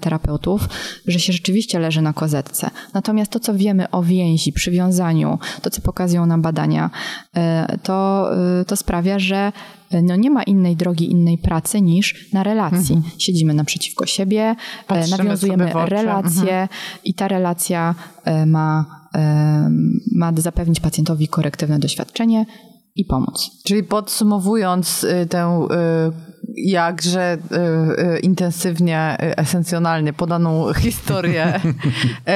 terapeutów, 0.00 0.68
że 1.06 1.20
się 1.20 1.32
rzeczywiście 1.32 1.78
leży 1.78 2.02
na 2.02 2.12
kozetce. 2.12 2.70
Natomiast 2.94 3.30
to, 3.30 3.40
co 3.40 3.54
wiemy 3.54 3.90
o 3.90 4.02
więzi, 4.02 4.52
przywiązaniu, 4.52 5.38
to, 5.62 5.70
co 5.70 5.82
pokazują 5.82 6.26
nam 6.26 6.42
badania, 6.42 6.90
to, 7.82 8.30
to 8.66 8.76
sprawia, 8.76 9.18
że 9.18 9.52
no 10.02 10.16
nie 10.16 10.30
ma 10.30 10.42
innej 10.42 10.76
drogi, 10.76 11.10
innej 11.10 11.38
pracy 11.38 11.82
niż 11.82 12.32
na 12.32 12.42
relacji. 12.42 13.02
Siedzimy 13.18 13.54
naprzeciwko 13.54 14.06
siebie, 14.06 14.42
e, 14.42 14.56
Patrzymy 14.86 15.18
nawiązujemy 15.18 15.72
relacje 15.86 16.68
i 17.04 17.14
ta 17.14 17.28
relacja 17.28 17.94
e, 18.24 18.46
ma, 18.46 18.86
e, 19.14 19.70
ma 20.12 20.32
zapewnić 20.36 20.80
pacjentowi 20.80 21.28
korektywne 21.28 21.78
doświadczenie 21.78 22.46
i 22.96 23.04
pomóc. 23.04 23.50
Czyli 23.64 23.82
podsumowując 23.82 25.04
y, 25.04 25.26
tę 25.26 25.66
y, 25.70 26.39
jakże 26.56 27.38
y, 27.52 28.16
y, 28.16 28.18
intensywnie, 28.18 29.16
y, 29.22 29.36
esencjonalnie 29.36 30.12
podaną 30.12 30.72
historię 30.74 31.60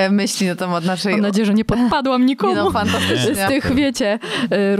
y, 0.07 0.11
myśli 0.21 0.47
na 0.47 0.55
temat 0.55 0.85
naszej... 0.85 1.13
Mam 1.13 1.21
nadzieję, 1.21 1.47
że 1.47 1.55
nie 1.55 1.65
podpadłam 1.65 2.27
nikomu 2.27 2.53
Nie 2.55 2.59
no, 2.59 2.71
fantastycznie. 2.71 3.35
z 3.35 3.49
tych, 3.49 3.75
wiecie, 3.75 4.19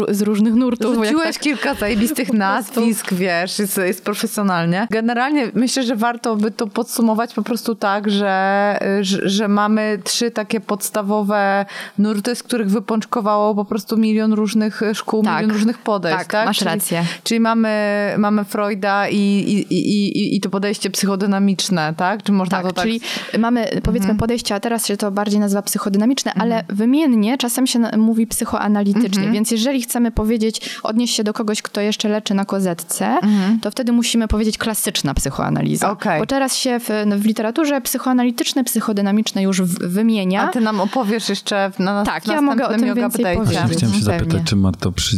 e, 0.09 0.15
z 0.15 0.23
różnych 0.23 0.55
nurtów. 0.55 0.97
Rzuciłeś 0.97 1.35
tak- 1.35 1.43
kilka 1.43 1.75
zajebistych 1.75 2.33
nazwisk, 2.47 3.13
wiesz, 3.15 3.59
jest, 3.59 3.77
jest 3.79 4.05
profesjonalnie. 4.05 4.87
Generalnie 4.91 5.51
myślę, 5.55 5.83
że 5.83 5.97
warto 5.97 6.37
by 6.37 6.51
to 6.51 6.67
podsumować 6.67 7.35
po 7.35 7.43
prostu 7.43 7.75
tak, 7.75 8.11
że, 8.11 8.79
że, 9.01 9.29
że 9.29 9.49
mamy 9.49 9.99
trzy 10.05 10.31
takie 10.31 10.61
podstawowe 10.61 11.67
nurty, 11.99 12.35
z 12.35 12.43
których 12.43 12.71
wypączkowało 12.71 13.55
po 13.55 13.65
prostu 13.65 13.97
milion 13.97 14.33
różnych 14.33 14.81
szkół, 14.95 15.23
Tak. 15.23 15.37
milion 15.37 15.51
różnych 15.57 15.79
podejść. 15.79 16.19
Tak, 16.19 16.27
Tak, 16.27 16.47
masz 16.47 16.59
czyli, 16.59 16.71
rację. 16.71 17.05
Czyli 17.25 17.41
mamy, 17.41 18.15
mamy 18.19 18.45
Freuda 18.45 19.09
i, 19.09 19.24
i, 19.25 19.75
i, 19.75 20.19
i, 20.19 20.37
i 20.37 20.41
to 20.41 20.51
podejście 20.51 20.91
psychodynamiczne, 20.91 21.95
tak? 21.97 22.23
Czy 22.23 22.33
można 22.33 22.57
Tak, 22.57 22.67
to 22.67 22.73
tak... 22.73 22.85
czyli 22.85 23.01
mamy 23.39 23.69
powiedzmy 23.83 24.15
podejście, 24.15 24.55
a 24.55 24.61
teraz 24.61 24.87
się 24.87 24.97
to 24.97 25.11
bardziej 25.11 25.41
nazywa 25.41 25.63
psychodynamiczne, 25.63 26.35
ale 26.35 26.65
wymiennie 26.69 27.39
czasem 27.39 27.67
się 27.67 27.79
mówi 27.99 28.27
psychoanalitycznie, 28.27 29.31
więc 29.31 29.51
jeżeli 29.51 29.83
chcemy 29.83 30.11
powiedzieć, 30.11 30.71
odnieść 30.83 31.15
się 31.15 31.25
do 31.25 31.33
kogoś, 31.33 31.63
kto 31.63 31.81
jeszcze 31.81 32.09
leczy 32.09 32.35
na 32.35 32.45
kozetce, 32.45 33.19
to 33.63 33.71
wtedy 33.71 33.93
musimy 33.93 34.29
powiedzieć 34.29 34.59
klasyczna 34.59 35.15
psychoanaliza. 35.15 35.91
Okej. 35.91 36.21
Bo 36.21 36.27
teraz 36.27 36.57
się 36.57 36.81
w, 36.81 36.89
w 37.17 37.25
literaturze 37.27 37.81
psychoanalityczne, 37.81 38.65
psychodynamiczne 38.65 39.43
już 39.43 39.63
w, 39.63 39.79
wymienia. 39.89 40.43
A 40.43 40.49
ty 40.49 40.61
nam 40.61 40.81
opowiesz 40.81 41.29
jeszcze 41.29 41.71
na 41.79 41.95
nas, 41.95 42.07
Tak, 42.07 42.29
ja 42.29 42.41
mogę 42.41 42.69
o 42.69 42.75
tym 42.75 42.95
więcej 42.95 43.25
update'cie. 43.25 43.35
powiedzieć. 43.37 43.59
Chciałem 43.59 43.79
się 43.79 43.87
Pewnie. 43.87 44.03
zapytać, 44.03 44.43
czy 44.45 44.57
Marto 44.57 44.93
przy... 44.93 45.17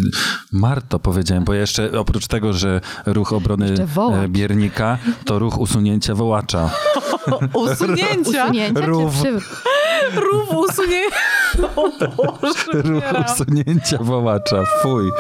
Marto 0.52 0.98
powiedziałem, 0.98 1.44
bo 1.44 1.54
jeszcze 1.54 1.98
oprócz 2.00 2.26
tego, 2.26 2.52
że 2.52 2.80
ruch 3.06 3.32
obrony 3.32 3.68
Jeszcze 3.68 3.86
wołacz. 3.97 4.24
e, 4.24 4.28
biernika, 4.28 4.98
to 5.24 5.39
ruch 5.39 5.59
usunięcia 5.59 6.14
wołacza. 6.14 6.70
Usunięcia. 7.55 8.44
Usunięcia 8.44 8.81
czy 8.81 8.86
Rów. 8.86 9.14
przy... 9.14 9.39
Rów 10.14 10.50
usunięcia. 10.50 11.16
O 11.76 11.90
Boże, 12.16 12.64
Ruch 12.72 12.84
umieram. 12.84 13.24
usunięcia 13.34 13.98
wołacza, 14.00 14.64
fuj. 14.82 15.10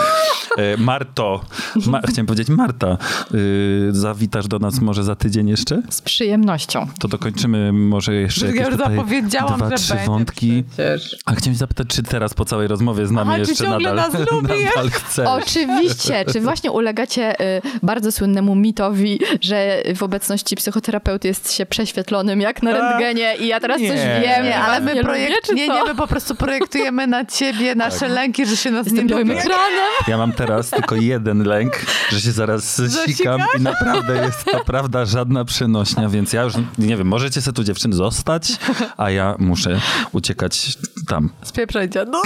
E, 0.58 0.76
Marto, 0.76 1.40
Ma, 1.86 2.00
chciałem 2.08 2.26
powiedzieć 2.26 2.48
Marta, 2.48 2.98
y, 3.34 3.88
zawitasz 3.90 4.48
do 4.48 4.58
nas 4.58 4.80
może 4.80 5.04
za 5.04 5.16
tydzień 5.16 5.48
jeszcze? 5.48 5.82
z 5.90 6.00
przyjemnością. 6.02 6.86
To 7.00 7.08
dokończymy 7.08 7.72
może 7.72 8.14
jeszcze 8.14 8.46
Ja 8.46 8.52
jakieś 8.52 8.66
już 8.66 8.76
tutaj 8.76 8.96
zapowiedziałam, 8.96 9.56
dwa, 9.58 9.70
że 9.70 9.76
trzy 9.76 9.94
wątki. 10.06 10.64
przecież. 10.70 11.16
A 11.26 11.34
chciałem 11.34 11.54
się 11.54 11.58
zapytać, 11.58 11.86
czy 11.88 12.02
teraz 12.02 12.34
po 12.34 12.44
całej 12.44 12.68
rozmowie 12.68 13.06
z 13.06 13.10
nami 13.10 13.28
Aha, 13.30 13.38
jeszcze 13.38 13.54
ciągle 13.64 13.94
nadal, 13.94 14.12
nas 14.12 14.20
nadal 14.42 14.90
chcesz? 14.90 15.26
Oczywiście. 15.28 16.24
Czy 16.32 16.40
właśnie 16.40 16.72
ulegacie 16.72 17.40
y, 17.40 17.62
bardzo 17.82 18.12
słynnemu 18.12 18.54
mitowi, 18.54 19.20
że 19.40 19.82
w 19.96 20.02
obecności 20.02 20.56
psychoterapeuty 20.56 21.28
jest 21.28 21.52
się 21.52 21.66
prześwietlonym 21.66 22.40
jak 22.40 22.62
na 22.62 22.72
rentgenie 22.72 23.36
i 23.36 23.46
ja 23.46 23.60
teraz 23.60 23.80
Nie. 23.80 23.88
coś 23.88 23.98
wiem, 23.98 24.44
Nie, 24.44 24.50
i 24.50 24.52
ale 24.76 24.84
my 24.84 24.94
nie 24.94 25.02
projekt... 25.02 25.30
lubię, 25.30 25.40
czy 25.46 25.54
nie, 25.54 25.66
co? 25.66 25.74
nie, 25.74 25.84
my 25.84 25.94
po 25.94 26.06
prostu 26.06 26.34
projektujemy 26.34 27.06
na 27.06 27.24
ciebie 27.24 27.74
nasze 27.74 28.08
lęki, 28.08 28.46
że 28.46 28.56
się 28.56 28.70
nas 28.70 28.86
Jestem 28.86 29.04
nie 29.04 29.10
białym 29.10 29.28
lubi. 29.28 29.40
ekranem. 29.40 29.92
Ja 30.08 30.18
mam 30.18 30.32
teraz 30.32 30.70
tylko 30.70 30.94
jeden 30.94 31.42
lęk, 31.44 31.72
że 32.10 32.20
się 32.20 32.32
zaraz 32.32 32.82
sikam 33.06 33.40
i 33.58 33.62
naprawdę 33.62 34.14
jest 34.24 34.44
to 34.44 34.64
prawda 34.64 35.04
żadna 35.04 35.44
przenośnia, 35.44 36.08
więc 36.08 36.32
ja 36.32 36.42
już 36.42 36.52
nie 36.78 36.96
wiem, 36.96 37.06
możecie 37.06 37.42
sobie 37.42 37.54
tu 37.54 37.64
dziewczyny 37.64 37.96
zostać, 37.96 38.52
a 38.96 39.10
ja 39.10 39.34
muszę 39.38 39.80
uciekać 40.12 40.78
tam. 41.08 41.30
Spieprzajcie. 41.42 42.04
No. 42.08 42.22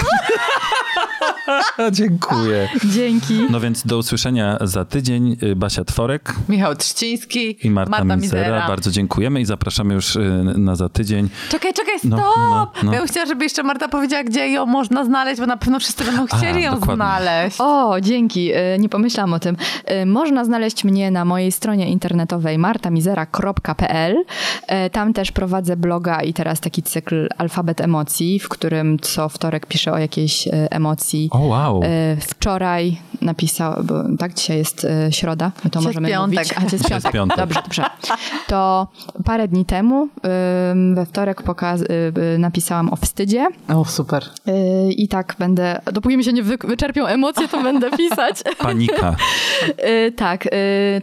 Dziękuję. 1.91 2.69
Dzięki. 2.85 3.39
No 3.49 3.59
więc 3.59 3.85
do 3.87 3.97
usłyszenia 3.97 4.57
za 4.61 4.85
tydzień. 4.85 5.37
Y, 5.43 5.55
Basia 5.55 5.83
Tworek 5.83 6.35
Michał 6.49 6.75
Trzciński 6.75 7.67
i 7.67 7.71
Marta, 7.71 7.91
Marta 7.91 8.15
Mizera. 8.15 8.41
Mizera. 8.43 8.67
Bardzo 8.67 8.91
dziękujemy 8.91 9.41
i 9.41 9.45
zapraszamy 9.45 9.93
już 9.93 10.15
y, 10.15 10.43
na 10.57 10.75
za 10.75 10.89
tydzień. 10.89 11.29
Czekaj, 11.49 11.73
czekaj, 11.73 11.99
stop! 11.99 12.11
No, 12.11 12.33
no, 12.37 12.71
no. 12.83 12.93
Ja 12.93 12.99
bym 12.99 13.07
chciała, 13.07 13.25
żeby 13.25 13.43
jeszcze 13.43 13.63
Marta 13.63 13.87
powiedziała, 13.87 14.23
gdzie 14.23 14.49
ją 14.49 14.65
można 14.65 15.05
znaleźć, 15.05 15.39
bo 15.41 15.47
na 15.47 15.57
pewno 15.57 15.79
wszyscy 15.79 16.03
będą 16.05 16.25
chcieli 16.27 16.63
ją 16.63 16.71
dokładnie. 16.71 16.95
znaleźć. 16.95 17.57
O, 17.59 17.95
dzięki. 18.01 18.51
Y, 18.55 18.79
Nie 18.79 18.89
pomyślałam 18.89 19.33
o 19.33 19.39
tym. 19.39 19.57
Można 20.05 20.45
znaleźć 20.45 20.83
mnie 20.83 21.11
na 21.11 21.25
mojej 21.25 21.51
stronie 21.51 21.89
internetowej 21.89 22.57
martamizera.pl. 22.57 24.15
Tam 24.91 25.13
też 25.13 25.31
prowadzę 25.31 25.77
bloga 25.77 26.21
i 26.21 26.33
teraz 26.33 26.59
taki 26.59 26.83
cykl 26.83 27.27
Alfabet 27.37 27.81
Emocji, 27.81 28.39
w 28.39 28.49
którym 28.49 28.99
co 28.99 29.29
wtorek 29.29 29.65
piszę 29.65 29.91
o 29.93 29.97
jakiejś 29.97 30.47
emocji. 30.51 31.29
O, 31.31 31.39
wow. 31.39 31.81
Y, 31.83 31.87
Wczoraj 32.21 32.97
napisał, 33.21 33.83
bo 33.83 34.03
tak, 34.19 34.33
dzisiaj 34.33 34.57
jest 34.57 34.83
y, 34.83 35.11
środa, 35.11 35.51
my 35.63 35.69
to 35.69 35.79
Dzisiaj 35.79 35.89
możemy 35.89 36.09
piątek. 36.09 36.37
mówić. 36.39 36.53
A, 36.57 36.61
dzisiaj 36.61 36.71
jest 36.79 36.89
piątek. 36.89 37.11
piątek. 37.11 37.37
Dobrze, 37.37 37.61
dobrze. 37.63 37.83
To 38.47 38.87
parę 39.25 39.47
dni 39.47 39.65
temu, 39.65 40.07
we 40.93 41.05
wtorek 41.05 41.41
pokaz- 41.43 41.81
y, 42.35 42.37
napisałam 42.39 42.93
o 42.93 42.95
wstydzie. 42.95 43.47
O, 43.67 43.85
super. 43.85 44.23
I 44.89 45.07
tak 45.07 45.35
będę, 45.39 45.81
dopóki 45.93 46.17
mi 46.17 46.23
się 46.23 46.33
nie 46.33 46.43
wy, 46.43 46.57
wyczerpią 46.57 47.05
emocje, 47.05 47.47
to 47.47 47.63
będę 47.63 47.91
pisać. 47.97 48.35
Panika. 48.59 49.15
Tak, 50.15 50.47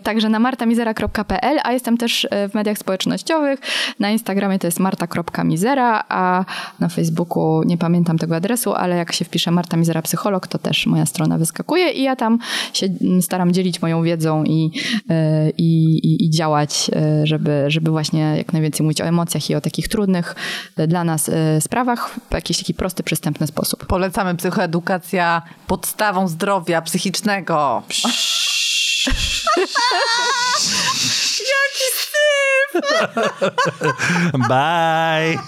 także 0.02 0.28
na 0.28 0.38
martamizera.pl, 0.38 1.58
a 1.64 1.72
jestem 1.72 1.96
też 1.96 2.26
w 2.50 2.54
mediach 2.54 2.78
społecznościowych. 2.78 3.60
Na 3.98 4.10
Instagramie 4.10 4.58
to 4.58 4.66
jest 4.66 4.80
marta.mizera, 4.80 6.04
a 6.08 6.44
na 6.80 6.88
Facebooku 6.88 7.62
nie 7.62 7.78
pamiętam 7.78 8.18
tego 8.18 8.36
adresu, 8.36 8.74
ale 8.74 8.96
jak 8.96 9.12
się 9.12 9.24
wpisze 9.24 9.50
Marta 9.50 9.76
Mizera 9.76 10.02
Psycholog, 10.18 10.46
to 10.46 10.58
też 10.58 10.86
moja 10.86 11.06
strona 11.06 11.38
wyskakuje 11.38 11.90
i 11.90 12.02
ja 12.02 12.16
tam 12.16 12.38
się 12.72 12.86
mm, 13.00 13.22
staram 13.22 13.52
dzielić 13.52 13.82
moją 13.82 14.02
wiedzą 14.02 14.44
i, 14.44 14.70
yy, 15.08 15.50
i, 15.58 15.98
i, 15.98 16.24
i 16.24 16.30
działać, 16.30 16.88
yy, 16.88 17.26
żeby, 17.26 17.64
żeby 17.68 17.90
właśnie 17.90 18.20
jak 18.36 18.52
najwięcej 18.52 18.84
mówić 18.84 19.00
o 19.00 19.04
emocjach 19.04 19.50
i 19.50 19.54
o 19.54 19.60
takich 19.60 19.88
trudnych 19.88 20.34
yy, 20.78 20.86
dla 20.86 21.04
nas 21.04 21.30
sprawach 21.60 22.10
w 22.30 22.34
jakiś 22.34 22.58
taki 22.58 22.74
prosty, 22.74 23.02
przystępny 23.02 23.46
sposób. 23.46 23.86
Polecamy 23.86 24.34
psychoedukacja 24.36 25.42
podstawą 25.66 26.28
zdrowia 26.28 26.82
psychicznego. 26.82 27.82
Bye. 34.48 35.38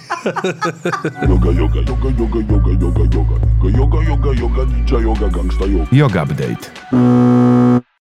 Yoga, 1.29 1.51
yoga, 1.51 1.81
yoga, 1.81 2.09
yoga, 2.19 2.41
yoga, 2.51 2.73
yoga, 2.81 3.05
yoga, 3.15 3.37
yoga, 3.69 3.69
yoga, 3.71 3.99
yoga, 4.09 4.31
yoga, 4.41 4.63
ninja 4.65 4.99
yoga, 5.01 5.29
gangsta 5.29 5.65
yoga. 5.67 5.89
Yoga 5.97 6.21
Update. 6.25 7.81